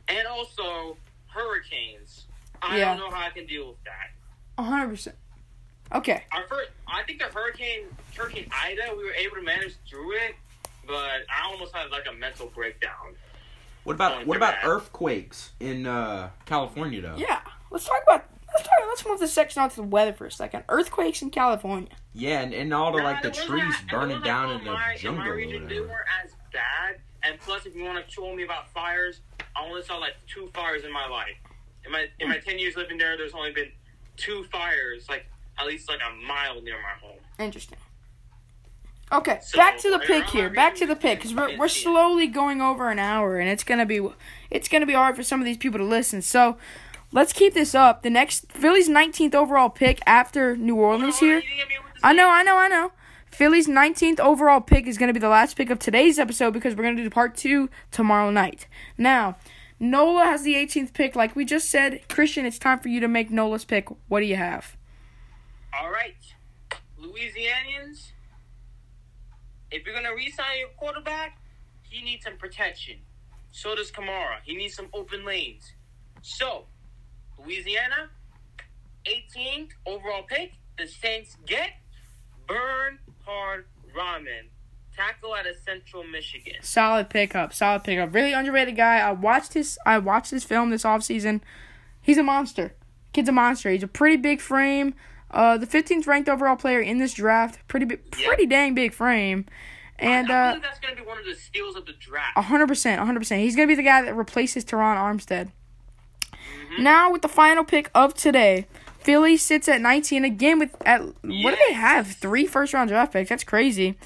And 0.08 0.28
also, 0.28 0.98
hurricanes. 1.28 2.26
I 2.62 2.78
Yeah. 2.78 2.86
don't 2.96 3.00
know 3.00 3.16
how 3.16 3.26
I 3.28 3.30
can 3.30 3.46
deal 3.46 3.68
with 3.70 3.84
that. 3.84 4.12
A 4.58 4.64
hundred 4.64 4.90
percent. 4.90 5.16
Okay. 5.94 6.24
Our 6.32 6.44
first, 6.48 6.70
I 6.88 7.04
think 7.04 7.20
the 7.20 7.26
hurricane, 7.26 7.86
Hurricane 8.16 8.48
Ida, 8.52 8.94
we 8.96 9.04
were 9.04 9.14
able 9.14 9.38
to 9.38 9.42
manage 9.42 9.76
through 9.90 10.14
it, 10.14 10.36
but 10.86 11.22
I 11.30 11.50
almost 11.52 11.76
had 11.76 11.90
like 11.92 12.06
a 12.10 12.14
mental 12.14 12.48
breakdown. 12.54 13.16
What 13.86 13.94
about 13.96 14.28
what 14.28 14.38
about 14.38 14.56
that. 14.62 14.68
earthquakes 14.68 15.52
in 15.60 15.88
uh, 15.88 16.30
California 16.46 17.02
though? 17.02 17.16
Yeah. 17.18 17.40
Let's 17.72 17.86
talk 17.86 18.04
about 18.04 18.26
let's 18.54 18.68
talk 18.68 18.78
let's 18.88 19.06
move 19.06 19.20
this 19.20 19.34
section 19.34 19.62
on 19.64 19.70
to 19.70 19.76
the 19.78 19.84
weather 19.84 20.14
for 20.14 20.26
a 20.28 20.32
second. 20.32 20.64
Earthquakes 20.70 21.22
in 21.22 21.32
California. 21.32 21.90
Yeah, 22.14 22.42
and, 22.42 22.54
and 22.54 22.74
all 22.74 22.92
the 22.92 23.00
Nah, 23.00 23.04
like 23.06 23.22
the 23.24 23.32
trees 23.32 23.74
that- 23.74 23.88
burning 23.90 24.22
down 24.22 24.52
in 24.52 24.64
the 24.66 24.74
my, 24.74 24.96
jungle 24.98 25.24
In 25.24 25.28
my 25.30 25.34
or 25.34 25.36
region, 25.38 25.68
they 25.68 25.76
whatever. 25.80 25.88
weren't 25.88 26.08
as 26.24 26.32
bad. 26.54 26.98
And 27.24 27.40
plus, 27.40 27.66
if 27.66 27.76
you 27.76 27.84
want 27.84 28.06
to 28.06 28.12
troll 28.14 28.36
me 28.36 28.44
about 28.44 28.70
fires, 28.74 29.22
I 29.56 29.66
only 29.66 29.82
saw 29.84 29.98
like 29.98 30.14
two 30.28 30.50
fires 30.54 30.84
in 30.84 30.92
my 30.92 31.08
life. 31.08 31.36
In 31.86 31.92
my 31.92 32.06
in 32.20 32.30
my 32.30 32.38
ten 32.38 32.60
years 32.60 32.76
living 32.76 32.98
there, 32.98 33.18
there's 33.18 33.34
only 33.34 33.52
been 33.54 33.72
two 34.18 34.44
fires, 34.52 35.08
like 35.10 35.26
at 35.60 35.68
least 35.68 35.90
like 35.90 36.00
a 36.00 36.28
mile 36.28 36.62
near 36.62 36.76
my 36.76 37.08
home. 37.08 37.20
Interesting. 37.38 37.78
Okay, 39.12 39.40
So, 39.42 39.58
back 39.58 39.80
to 39.80 39.90
the 39.90 40.00
pick 40.00 40.26
here. 40.26 40.52
Back 40.52 40.76
to 40.76 40.86
the 40.86 40.96
pick 40.96 41.18
because 41.18 41.34
we're 41.34 41.58
we're 41.58 41.68
slowly 41.68 42.28
going 42.28 42.62
over 42.62 42.92
an 42.92 43.00
hour, 43.00 43.40
and 43.40 43.50
it's 43.50 43.64
gonna 43.64 43.86
be 43.86 44.08
it's 44.52 44.68
gonna 44.68 44.86
be 44.86 44.94
hard 44.94 45.16
for 45.16 45.24
some 45.24 45.40
of 45.40 45.46
these 45.46 45.58
people 45.58 45.80
to 45.80 45.86
listen. 45.86 46.22
So. 46.22 46.58
Let's 47.12 47.34
keep 47.34 47.56
this 47.56 47.74
up. 47.74 48.04
The 48.04 48.12
next 48.12 48.52
Philly's 48.52 48.88
19th 48.88 49.34
overall 49.34 49.72
pick 49.72 50.00
after 50.06 50.56
New 50.56 50.76
Orleans 50.76 51.18
here. 51.18 51.38
you 51.38 51.42
didn't 51.42 51.58
get 51.58 51.68
me 51.68 51.76
with 51.84 52.00
the 52.00 52.08
I 52.08 52.14
know, 52.14 52.30
I 52.30 52.44
know, 52.44 52.56
I 52.58 52.68
know. 52.68 52.92
Philly's 53.32 53.68
19th 53.68 54.20
overall 54.20 54.62
pick 54.62 54.86
is 54.86 55.00
going 55.00 55.08
to 55.08 55.14
be 55.14 55.20
the 55.20 55.28
last 55.28 55.56
pick 55.56 55.72
of 55.72 55.80
today's 55.80 56.20
episode 56.20 56.52
because 56.52 56.76
we're 56.76 56.84
going 56.84 56.98
to 56.98 57.02
do 57.04 57.10
part 57.10 57.36
two 57.36 57.68
tomorrow 57.90 58.30
night. 58.30 58.68
Now, 58.96 59.38
Nola 59.80 60.26
has 60.26 60.44
the 60.44 60.54
18th 60.54 60.94
pick. 60.94 61.16
Like 61.16 61.36
we 61.36 61.46
just 61.46 61.70
said, 61.72 62.08
Christian, 62.10 62.46
it's 62.46 62.60
time 62.60 62.78
for 62.78 62.90
you 62.90 63.00
to 63.00 63.08
make 63.08 63.32
Nola's 63.32 63.66
pick. 63.66 63.88
What 64.08 64.20
do 64.20 64.28
you 64.28 64.36
have? 64.36 64.78
All 65.74 65.92
right, 65.92 66.16
Louisianians. 67.00 68.12
If 69.72 69.86
you're 69.86 69.94
gonna 69.94 70.16
re-sign 70.16 70.60
your 70.60 70.70
quarterback, 70.78 71.38
he 71.84 72.02
needs 72.02 72.24
some 72.24 72.38
protection. 72.38 72.98
So 73.52 73.76
does 73.76 73.92
Kamara. 73.92 74.38
He 74.44 74.56
needs 74.56 74.76
some 74.76 74.88
open 74.94 75.26
lanes. 75.26 75.74
So, 76.22 76.66
Louisiana, 77.38 78.10
18th 79.06 79.70
overall 79.86 80.24
pick, 80.24 80.54
the 80.78 80.88
Saints 80.88 81.38
get 81.46 81.72
Bernhard 82.48 83.66
Raimann, 83.96 84.50
tackle 84.96 85.34
out 85.34 85.48
of 85.48 85.56
Central 85.66 86.04
Michigan. 86.04 86.56
Solid 86.62 87.10
pickup. 87.10 87.54
Solid 87.54 87.84
pickup. 87.84 88.14
Really 88.14 88.34
underrated 88.34 88.76
guy. 88.76 88.98
I 88.98 89.12
watched 89.12 89.54
his 89.54 89.78
I 89.86 90.00
watched 90.00 90.32
his 90.32 90.44
film 90.44 90.70
this 90.70 90.84
offseason. 90.84 91.42
He's 92.02 92.18
a 92.18 92.24
monster. 92.24 92.74
Kid's 93.14 93.30
a 93.30 93.32
monster. 93.32 93.70
He's 93.70 93.84
a 93.84 93.88
pretty 93.88 94.18
big 94.18 94.42
frame. 94.42 94.94
Uh, 95.32 95.58
the 95.58 95.68
15th 95.68 96.08
ranked 96.08 96.28
overall 96.28 96.56
player 96.56 96.80
in 96.80 96.98
this 96.98 97.14
draft. 97.14 97.60
Pretty 97.68 97.86
big, 97.86 98.10
pretty 98.12 98.46
dang 98.46 98.74
big 98.74 98.94
frame. 98.94 99.46
And 100.00 100.32
I 100.32 100.34
uh, 100.34 100.50
believe 100.52 100.64
that's 100.64 100.80
going 100.80 100.96
to 100.96 101.02
be 101.02 101.08
one 101.08 101.18
of 101.18 101.26
the 101.26 101.36
steals 101.36 101.76
of 101.76 101.86
the 101.86 101.94
draft. 101.94 102.38
hundred 102.38 102.68
percent, 102.68 103.02
hundred 103.02 103.20
percent. 103.20 103.42
He's 103.42 103.56
gonna 103.56 103.68
be 103.68 103.76
the 103.76 103.84
guy 103.84 104.02
that 104.02 104.16
replaces 104.16 104.64
Terron 104.64 104.96
Armstead. 104.98 105.52
Now 106.80 107.12
with 107.12 107.22
the 107.22 107.28
final 107.28 107.64
pick 107.64 107.90
of 107.94 108.14
today, 108.14 108.68
Philly 109.00 109.36
sits 109.38 109.68
at 109.68 109.82
nineteen 109.82 110.24
again 110.24 110.58
with 110.60 110.76
at 110.86 111.02
what 111.02 111.52
do 111.52 111.58
they 111.68 111.74
have? 111.74 112.08
Three 112.08 112.46
first 112.48 112.74
round 112.74 112.90
draft 112.90 113.12
picks. 113.14 113.30
That's 113.30 113.44
crazy. 113.44 113.98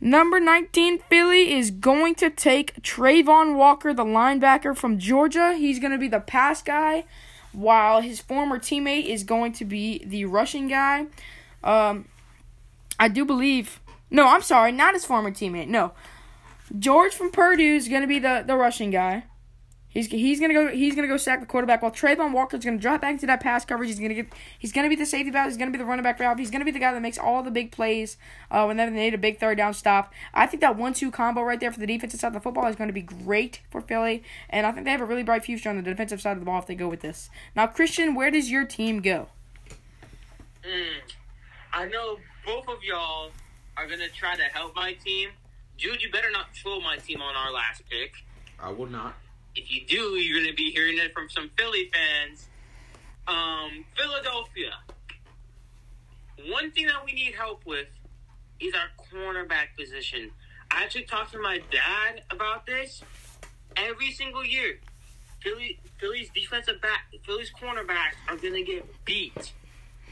Number 0.00 0.40
nineteen, 0.40 0.98
Philly 1.10 1.52
is 1.52 1.70
going 1.70 2.14
to 2.16 2.30
take 2.30 2.82
Travon 2.82 3.56
Walker, 3.56 3.92
the 3.92 4.04
linebacker 4.04 4.76
from 4.76 4.98
Georgia. 4.98 5.54
He's 5.54 5.78
gonna 5.78 5.98
be 5.98 6.08
the 6.08 6.20
pass 6.20 6.62
guy, 6.62 7.04
while 7.56 8.02
his 8.02 8.20
former 8.20 8.58
teammate 8.58 9.06
is 9.06 9.24
going 9.24 9.50
to 9.50 9.64
be 9.64 10.04
the 10.04 10.26
rushing 10.26 10.68
guy. 10.68 11.06
Um, 11.64 12.06
I 13.00 13.08
do 13.08 13.24
believe. 13.24 13.80
No, 14.10 14.28
I'm 14.28 14.42
sorry, 14.42 14.72
not 14.72 14.94
his 14.94 15.06
former 15.06 15.30
teammate. 15.30 15.66
No, 15.66 15.92
George 16.78 17.14
from 17.14 17.30
Purdue 17.30 17.76
is 17.76 17.88
gonna 17.88 18.06
be 18.06 18.18
the, 18.18 18.44
the 18.46 18.56
rushing 18.56 18.90
guy. 18.90 19.24
He's 19.96 20.08
he's 20.08 20.40
gonna 20.40 20.52
go 20.52 20.68
he's 20.68 20.94
gonna 20.94 21.08
go 21.08 21.16
sack 21.16 21.40
the 21.40 21.46
quarterback 21.46 21.80
while 21.80 21.90
Travon 21.90 22.32
Walker's 22.32 22.62
gonna 22.62 22.76
drop 22.76 23.00
back 23.00 23.12
into 23.12 23.26
that 23.28 23.40
pass 23.40 23.64
coverage. 23.64 23.88
He's 23.88 23.98
gonna 23.98 24.12
get 24.12 24.26
he's 24.58 24.70
gonna 24.70 24.90
be 24.90 24.94
the 24.94 25.06
safety 25.06 25.30
valve. 25.30 25.46
He's 25.46 25.56
gonna 25.56 25.70
be 25.70 25.78
the 25.78 25.86
running 25.86 26.02
back 26.02 26.18
valve. 26.18 26.38
He's 26.38 26.50
gonna 26.50 26.66
be 26.66 26.70
the 26.70 26.78
guy 26.78 26.92
that 26.92 27.00
makes 27.00 27.16
all 27.16 27.42
the 27.42 27.50
big 27.50 27.72
plays 27.72 28.18
uh, 28.50 28.64
when 28.64 28.76
they 28.76 28.90
need 28.90 29.14
a 29.14 29.18
big 29.18 29.40
third 29.40 29.56
down 29.56 29.72
stop. 29.72 30.12
I 30.34 30.46
think 30.46 30.60
that 30.60 30.76
one 30.76 30.92
two 30.92 31.10
combo 31.10 31.40
right 31.40 31.58
there 31.58 31.72
for 31.72 31.80
the 31.80 31.86
defensive 31.86 32.20
side 32.20 32.28
of 32.28 32.34
the 32.34 32.40
football 32.40 32.66
is 32.66 32.76
going 32.76 32.88
to 32.88 32.92
be 32.92 33.00
great 33.00 33.62
for 33.70 33.80
Philly, 33.80 34.22
and 34.50 34.66
I 34.66 34.72
think 34.72 34.84
they 34.84 34.90
have 34.90 35.00
a 35.00 35.06
really 35.06 35.22
bright 35.22 35.46
future 35.46 35.70
on 35.70 35.76
the 35.76 35.82
defensive 35.82 36.20
side 36.20 36.32
of 36.32 36.40
the 36.40 36.44
ball 36.44 36.58
if 36.58 36.66
they 36.66 36.74
go 36.74 36.88
with 36.88 37.00
this. 37.00 37.30
Now, 37.54 37.66
Christian, 37.66 38.14
where 38.14 38.30
does 38.30 38.50
your 38.50 38.66
team 38.66 39.00
go? 39.00 39.28
Mm. 40.62 41.00
I 41.72 41.86
know 41.86 42.18
both 42.44 42.68
of 42.68 42.84
y'all 42.84 43.30
are 43.78 43.86
going 43.86 44.00
to 44.00 44.10
try 44.10 44.36
to 44.36 44.42
help 44.42 44.76
my 44.76 44.92
team. 44.92 45.30
Jude, 45.78 46.02
you 46.02 46.10
better 46.10 46.30
not 46.30 46.52
troll 46.52 46.82
my 46.82 46.98
team 46.98 47.22
on 47.22 47.34
our 47.34 47.50
last 47.50 47.82
pick. 47.88 48.12
I 48.60 48.70
will 48.70 48.88
not. 48.88 49.14
If 49.56 49.70
you 49.70 49.86
do, 49.86 50.16
you're 50.16 50.38
going 50.38 50.50
to 50.50 50.56
be 50.56 50.70
hearing 50.70 50.98
it 50.98 51.14
from 51.14 51.30
some 51.30 51.50
Philly 51.56 51.90
fans. 51.92 52.48
Um, 53.26 53.84
Philadelphia. 53.96 54.72
One 56.48 56.70
thing 56.72 56.86
that 56.86 57.04
we 57.04 57.12
need 57.12 57.34
help 57.34 57.64
with 57.64 57.88
is 58.60 58.74
our 58.74 58.88
cornerback 59.10 59.76
position. 59.78 60.30
I 60.70 60.84
actually 60.84 61.04
talked 61.04 61.32
to 61.32 61.40
my 61.40 61.60
dad 61.70 62.22
about 62.30 62.66
this 62.66 63.02
every 63.76 64.12
single 64.12 64.44
year. 64.44 64.78
Philly, 65.42 65.78
Philly's 65.98 66.28
defensive 66.34 66.80
back, 66.82 67.06
Philly's 67.24 67.50
cornerbacks 67.50 68.16
are 68.28 68.36
going 68.36 68.54
to 68.54 68.62
get 68.62 68.86
beat 69.04 69.52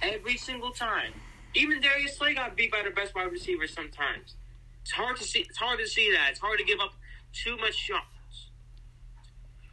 every 0.01 0.37
single 0.37 0.71
time. 0.71 1.13
Even 1.55 1.81
Darius 1.81 2.17
Slay 2.17 2.35
got 2.35 2.57
beat 2.57 2.73
by 2.73 2.83
the 2.83 2.91
best 2.91 3.15
wide 3.15 3.31
receiver 3.31 3.67
sometimes. 3.67 4.35
It's 4.83 4.93
hard 4.93 5.17
to 5.19 5.25
see. 5.25 5.41
It's 5.41 5.59
hard 5.59 5.79
to 5.79 5.87
see 5.87 6.11
that. 6.13 6.31
It's 6.31 6.41
hard 6.41 6.59
to 6.59 6.65
give 6.65 6.81
up 6.81 6.95
too 7.33 7.57
much 7.57 7.75
shots. 7.75 8.14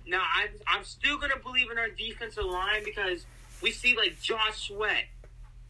Now, 0.05 0.23
I'm, 0.35 0.49
I'm 0.67 0.83
still 0.83 1.17
going 1.17 1.31
to 1.31 1.39
believe 1.39 1.71
in 1.71 1.77
our 1.77 1.89
defensive 1.89 2.45
line 2.45 2.83
because 2.83 3.25
we 3.61 3.71
see 3.71 3.95
like 3.95 4.19
Josh 4.21 4.67
Sweat, 4.67 5.05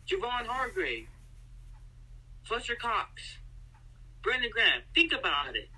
Javon 0.07 0.45
Hargrave, 0.45 1.07
Fletcher 2.43 2.75
Cox, 2.75 3.37
Brandon 4.23 4.49
Graham. 4.51 4.81
Think 4.95 5.13
about 5.13 5.55
it. 5.55 5.69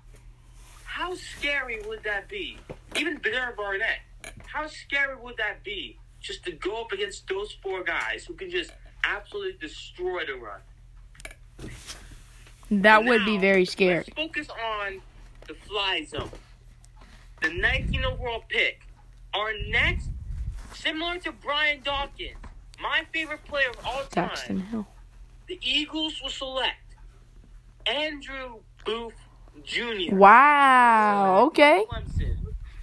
How 0.84 1.14
scary 1.14 1.80
would 1.86 2.04
that 2.04 2.28
be? 2.28 2.58
Even 2.96 3.18
Bear 3.18 3.52
Barnett. 3.56 3.98
How 4.46 4.66
scary 4.68 5.16
would 5.16 5.36
that 5.38 5.64
be 5.64 5.98
just 6.20 6.44
to 6.44 6.52
go 6.52 6.82
up 6.82 6.92
against 6.92 7.28
those 7.28 7.52
four 7.62 7.82
guys 7.82 8.24
who 8.24 8.34
can 8.34 8.50
just 8.50 8.70
absolutely 9.04 9.58
destroy 9.60 10.24
the 10.24 10.34
run? 10.34 11.70
That 12.70 13.04
would 13.04 13.24
be 13.24 13.38
very 13.38 13.64
scary. 13.64 13.96
Let's 13.96 14.10
focus 14.10 14.48
on 14.50 15.00
the 15.46 15.54
fly 15.54 16.04
zone. 16.04 16.30
The 17.44 17.52
19 17.52 18.04
overall 18.06 18.42
pick. 18.48 18.80
Our 19.34 19.52
next, 19.68 20.08
similar 20.72 21.18
to 21.18 21.32
Brian 21.32 21.82
Dawkins, 21.82 22.36
my 22.80 23.02
favorite 23.12 23.44
player 23.44 23.68
of 23.68 23.84
all 23.84 24.02
time, 24.04 24.30
Daxton 24.30 24.66
Hill. 24.68 24.86
the 25.46 25.58
Eagles 25.62 26.22
will 26.22 26.30
select 26.30 26.96
Andrew 27.86 28.60
Booth 28.86 29.12
Jr. 29.62 30.14
Wow. 30.16 31.44
Okay. 31.48 31.84
Clemson. 31.90 32.36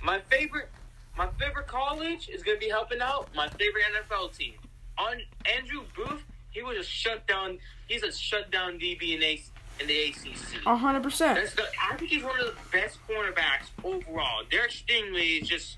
My 0.03 0.19
favorite, 0.29 0.69
my 1.17 1.27
favorite 1.39 1.65
college 1.67 2.29
is 2.29 2.43
going 2.43 2.57
to 2.59 2.63
be 2.63 2.69
helping 2.69 3.01
out 3.01 3.29
my 3.35 3.47
favorite 3.49 3.83
NFL 4.09 4.37
team. 4.37 4.53
On 4.99 5.15
Andrew 5.57 5.85
Booth, 5.95 6.23
he 6.51 6.61
was 6.61 6.77
a 6.77 6.83
shutdown. 6.83 7.57
He's 7.87 8.03
a 8.03 8.11
shutdown 8.11 8.73
DB 8.73 9.15
in, 9.15 9.23
A- 9.23 9.41
in 9.81 9.87
the 9.87 10.01
ACC. 10.09 10.65
A 10.65 10.75
hundred 10.75 11.03
percent. 11.03 11.39
I 11.89 11.95
think 11.97 12.11
he's 12.11 12.23
one 12.23 12.39
of 12.39 12.45
the 12.45 12.55
best 12.71 12.97
cornerbacks 13.07 13.69
overall. 13.83 14.43
Derek 14.49 14.71
Stingley 14.71 15.41
is 15.41 15.47
just 15.47 15.77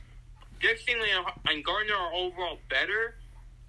Derek 0.61 0.79
Stingley 0.85 1.07
and, 1.49 1.63
Gardner 1.63 1.95
are 1.95 2.13
overall 2.13 2.57
better, 2.69 3.15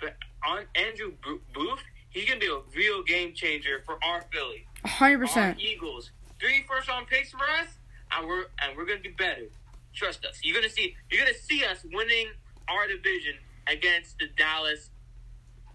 but 0.00 0.14
on 0.46 0.64
Andrew 0.74 1.12
Booth, 1.54 1.80
he's 2.10 2.26
gonna 2.28 2.40
be 2.40 2.46
a 2.46 2.58
real 2.76 3.02
game 3.02 3.32
changer 3.34 3.82
for 3.86 3.98
our 4.04 4.24
Philly, 4.32 4.66
A 4.84 4.88
hundred 4.88 5.20
percent. 5.20 5.60
Eagles. 5.60 6.10
Three 6.40 6.64
first 6.68 6.88
round 6.88 7.06
picks 7.06 7.30
for 7.30 7.42
us, 7.60 7.68
and 8.12 8.26
we're 8.26 8.44
and 8.62 8.76
we're 8.76 8.86
gonna 8.86 9.00
be 9.00 9.10
better. 9.10 9.46
Trust 9.94 10.24
us. 10.24 10.40
You're 10.42 10.56
gonna 10.56 10.68
see. 10.68 10.96
You're 11.10 11.24
gonna 11.24 11.38
see 11.38 11.64
us 11.64 11.84
winning 11.92 12.28
our 12.68 12.86
division 12.88 13.34
against 13.66 14.18
the 14.18 14.26
Dallas. 14.36 14.90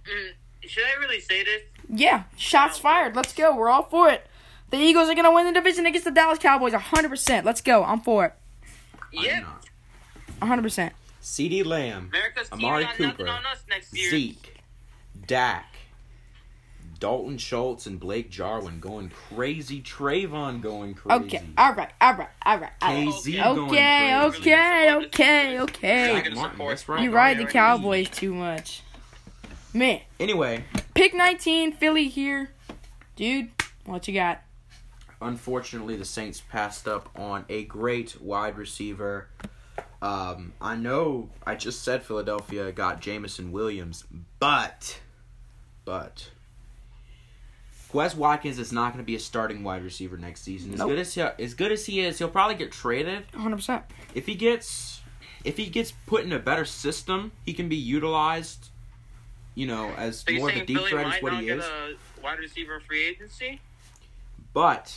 Mm, 0.03 0.31
should 0.67 0.83
I 0.83 0.99
really 0.99 1.21
say 1.21 1.43
this? 1.43 1.61
Yeah. 1.89 2.23
Shots 2.37 2.77
fired. 2.77 3.15
Let's 3.15 3.33
go. 3.33 3.55
We're 3.55 3.69
all 3.69 3.83
for 3.83 4.09
it. 4.09 4.25
The 4.69 4.77
Eagles 4.77 5.09
are 5.09 5.15
gonna 5.15 5.33
win 5.33 5.45
the 5.45 5.53
division 5.53 5.85
against 5.85 6.05
the 6.05 6.11
Dallas 6.11 6.39
Cowboys. 6.39 6.73
A 6.73 6.79
hundred 6.79 7.09
percent. 7.09 7.45
Let's 7.45 7.61
go. 7.61 7.83
I'm 7.83 8.01
for 8.01 8.25
it. 8.25 8.33
I'm 9.17 9.23
Yep. 9.23 9.45
A 10.41 10.45
hundred 10.45 10.61
percent. 10.61 10.93
CeeDee 11.21 11.65
Lamb, 11.65 12.09
America's 12.09 12.49
team 12.49 12.59
Amari 12.65 12.85
Cooper, 12.95 13.27
on 13.27 13.45
us 13.45 13.63
next 13.69 13.95
year. 13.95 14.09
Zeke, 14.09 14.61
Dak, 15.27 15.75
Dalton 16.99 17.37
Schultz, 17.37 17.85
and 17.87 17.99
Blake 17.99 18.29
Jarwin 18.29 18.79
going 18.79 19.09
crazy. 19.09 19.81
Trayvon 19.81 20.61
going 20.61 20.93
crazy. 20.93 21.25
Okay. 21.25 21.43
All 21.57 21.73
right. 21.73 21.89
All 21.99 22.13
right. 22.15 22.29
All 22.45 22.57
right. 22.59 22.71
All 22.81 22.93
right. 22.93 23.07
KZ 23.07 23.27
Okay, 23.27 23.55
going 23.55 23.69
Okay. 23.69 24.29
crazy. 24.29 24.53
Okay. 24.53 25.05
Okay. 25.07 25.53
You're 25.53 25.61
Okay. 26.19 26.29
Martin, 26.35 26.67
that's 26.67 26.87
right. 26.87 27.03
You 27.03 27.11
ride 27.11 27.37
the 27.37 27.45
Cowboys 27.45 28.09
too 28.09 28.33
much. 28.33 28.83
Man. 29.73 30.01
Anyway, 30.19 30.63
Pick 30.93 31.13
19. 31.13 31.73
Philly 31.73 32.07
here. 32.07 32.51
Dude, 33.15 33.51
what 33.85 34.07
you 34.07 34.13
got? 34.13 34.41
Unfortunately, 35.21 35.95
the 35.97 36.05
Saints 36.05 36.41
passed 36.41 36.87
up 36.87 37.09
on 37.17 37.45
a 37.49 37.65
great 37.65 38.21
wide 38.21 38.57
receiver. 38.57 39.27
Um, 40.01 40.53
I 40.61 40.75
know 40.75 41.29
I 41.45 41.55
just 41.55 41.83
said 41.83 42.03
Philadelphia 42.03 42.71
got 42.71 43.01
Jameson 43.01 43.51
Williams, 43.51 44.05
but, 44.39 44.99
but, 45.83 46.29
Quez 47.91 48.15
Watkins 48.15 48.59
is 48.59 48.71
not 48.71 48.93
going 48.93 49.03
to 49.03 49.05
be 49.05 49.15
a 49.15 49.19
starting 49.19 49.63
wide 49.63 49.83
receiver 49.83 50.15
next 50.15 50.41
season. 50.43 50.71
As 50.73 50.79
Nope. 50.79 50.89
good 50.89 50.99
as 50.99 51.13
he, 51.13 51.21
as 51.21 51.53
good 51.53 51.71
as 51.71 51.85
he 51.85 51.99
is, 52.01 52.17
he'll 52.19 52.29
probably 52.29 52.55
get 52.55 52.71
traded. 52.71 53.29
100%. 53.33 53.83
If 54.13 54.25
he 54.25 54.35
gets, 54.35 55.01
if 55.43 55.57
he 55.57 55.65
gets 55.65 55.91
put 56.05 56.23
in 56.23 56.31
a 56.31 56.39
better 56.39 56.65
system, 56.65 57.31
he 57.43 57.53
can 57.53 57.67
be 57.67 57.75
utilized. 57.75 58.69
You 59.55 59.67
know, 59.67 59.89
as 59.97 60.19
So 60.19 60.33
more 60.35 60.49
of 60.49 60.55
a 60.55 60.65
deep 60.65 60.77
Philly 60.77 60.91
threat 60.91 61.07
is 61.15 61.23
what 61.23 61.33
he 61.33 61.49
is. 61.49 61.65
wide 62.23 62.39
receiver 62.39 62.79
free 62.79 63.05
agency? 63.09 63.59
But 64.53 64.95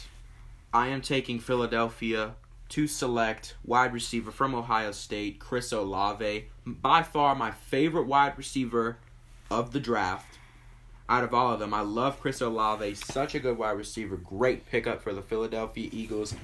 I 0.75 0.89
am 0.89 1.03
taking 1.03 1.39
Philadelphia 1.39 2.35
to 2.71 2.87
select 2.87 3.57
wide 3.63 3.93
receiver 3.93 4.31
from 4.31 4.55
Ohio 4.55 4.93
State, 4.93 5.39
Chris 5.39 5.71
Olave. 5.71 6.49
By 6.65 7.03
far 7.03 7.35
my 7.35 7.51
favorite 7.51 8.07
wide 8.07 8.39
receiver 8.39 8.97
of 9.51 9.73
the 9.73 9.81
draft. 9.81 10.39
Out 11.11 11.25
of 11.25 11.35
all 11.35 11.53
of 11.53 11.61
them, 11.61 11.75
I 11.75 11.83
love 11.83 12.19
Chris 12.21 12.41
Olave. 12.41 12.95
Such 12.95 13.35
a 13.35 13.39
good 13.39 13.59
wide 13.59 13.73
receiver. 13.73 14.17
Great 14.17 14.67
pickup 14.67 15.03
for 15.03 15.13
the 15.13 15.21
Philadelphia 15.21 15.91
Eagles 15.93 16.35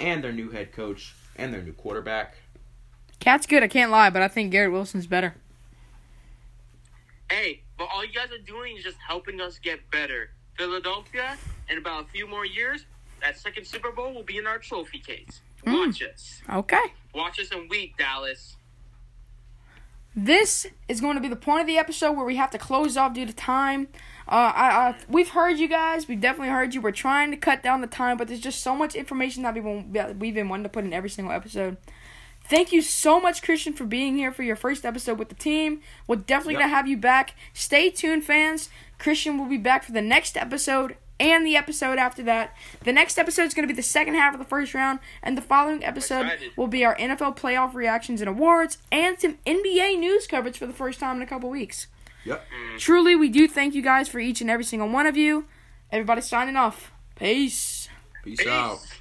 and 0.00 0.24
their 0.24 0.32
new 0.32 0.50
head 0.50 0.72
coach 0.72 1.14
and 1.36 1.54
their 1.54 1.62
new 1.62 1.72
quarterback. 1.72 2.34
Cat's 3.20 3.46
good, 3.46 3.62
I 3.62 3.68
can't 3.68 3.92
lie, 3.92 4.10
but 4.10 4.22
I 4.22 4.26
think 4.26 4.50
Garrett 4.50 4.72
Wilson's 4.72 5.06
better. 5.06 5.36
Hey, 7.30 7.62
but 7.78 7.86
all 7.94 8.04
you 8.04 8.12
guys 8.12 8.32
are 8.32 8.44
doing 8.44 8.76
is 8.76 8.82
just 8.82 8.96
helping 9.06 9.40
us 9.40 9.60
get 9.60 9.88
better. 9.92 10.30
Philadelphia, 10.58 11.36
in 11.68 11.78
about 11.78 12.06
a 12.06 12.08
few 12.08 12.26
more 12.26 12.44
years, 12.44 12.86
that 13.22 13.38
second 13.38 13.66
Super 13.66 13.90
Bowl 13.92 14.12
will 14.14 14.22
be 14.22 14.38
in 14.38 14.46
our 14.46 14.58
trophy 14.58 14.98
case. 14.98 15.40
Mm. 15.66 15.86
Watch 15.86 16.02
us. 16.02 16.42
Okay. 16.50 16.82
Watch 17.14 17.40
us 17.40 17.50
and 17.50 17.68
week, 17.68 17.96
Dallas. 17.96 18.56
This 20.16 20.66
is 20.88 21.00
going 21.00 21.14
to 21.14 21.20
be 21.20 21.28
the 21.28 21.36
point 21.36 21.60
of 21.60 21.66
the 21.68 21.78
episode 21.78 22.12
where 22.12 22.26
we 22.26 22.34
have 22.36 22.50
to 22.50 22.58
close 22.58 22.96
off 22.96 23.14
due 23.14 23.26
to 23.26 23.32
time. 23.32 23.86
Uh, 24.26 24.52
I, 24.54 24.68
I, 24.70 24.94
we've 25.08 25.30
heard 25.30 25.58
you 25.58 25.68
guys. 25.68 26.08
We've 26.08 26.20
definitely 26.20 26.48
heard 26.52 26.74
you. 26.74 26.80
We're 26.80 26.90
trying 26.90 27.30
to 27.30 27.36
cut 27.36 27.62
down 27.62 27.80
the 27.80 27.86
time, 27.86 28.16
but 28.16 28.26
there's 28.26 28.40
just 28.40 28.60
so 28.60 28.74
much 28.74 28.94
information 28.96 29.44
that 29.44 29.54
we've 29.54 29.62
been, 29.62 29.92
that 29.92 30.16
we've 30.18 30.34
been 30.34 30.48
wanting 30.48 30.64
to 30.64 30.68
put 30.68 30.84
in 30.84 30.92
every 30.92 31.10
single 31.10 31.32
episode. 31.32 31.76
Thank 32.44 32.72
you 32.72 32.82
so 32.82 33.20
much, 33.20 33.42
Christian, 33.42 33.72
for 33.72 33.84
being 33.84 34.16
here 34.16 34.32
for 34.32 34.42
your 34.42 34.56
first 34.56 34.84
episode 34.84 35.18
with 35.18 35.28
the 35.28 35.36
team. 35.36 35.80
We're 36.08 36.16
definitely 36.16 36.54
Yep. 36.54 36.62
gonna 36.62 36.74
have 36.74 36.88
you 36.88 36.96
back. 36.96 37.34
Stay 37.54 37.90
tuned, 37.90 38.24
fans. 38.24 38.68
Christian 38.98 39.38
will 39.38 39.46
be 39.46 39.56
back 39.58 39.84
for 39.84 39.92
the 39.92 40.02
next 40.02 40.36
episode 40.36 40.96
and 41.20 41.46
the 41.46 41.54
episode 41.54 41.98
after 41.98 42.22
that. 42.24 42.56
The 42.82 42.92
next 42.92 43.18
episode 43.18 43.44
is 43.44 43.54
gonna 43.54 43.68
be 43.68 43.74
the 43.74 43.82
second 43.82 44.14
half 44.14 44.32
of 44.32 44.40
the 44.40 44.46
first 44.46 44.74
round, 44.74 44.98
and 45.22 45.36
the 45.36 45.42
following 45.42 45.84
episode 45.84 46.26
will 46.56 46.66
be 46.66 46.84
our 46.84 46.96
NFL 46.96 47.36
playoff 47.36 47.74
reactions 47.74 48.20
and 48.20 48.28
awards, 48.28 48.78
and 48.90 49.20
some 49.20 49.38
NBA 49.46 49.98
news 49.98 50.26
coverage 50.26 50.58
for 50.58 50.66
the 50.66 50.72
first 50.72 50.98
time 50.98 51.16
in 51.16 51.22
a 51.22 51.26
couple 51.26 51.50
weeks. 51.50 51.86
Yep. 52.24 52.44
Mm. 52.74 52.78
Truly, 52.78 53.14
we 53.16 53.28
do 53.28 53.46
thank 53.46 53.74
you 53.74 53.82
guys 53.82 54.08
for 54.08 54.18
each 54.18 54.40
and 54.40 54.50
every 54.50 54.64
single 54.64 54.88
one 54.88 55.06
of 55.06 55.16
you. 55.16 55.46
Everybody 55.92 56.20
signing 56.20 56.56
off. 56.56 56.92
Peace. 57.16 57.88
Peace 58.24 58.38
Peace. 58.40 58.48
out. 58.48 58.99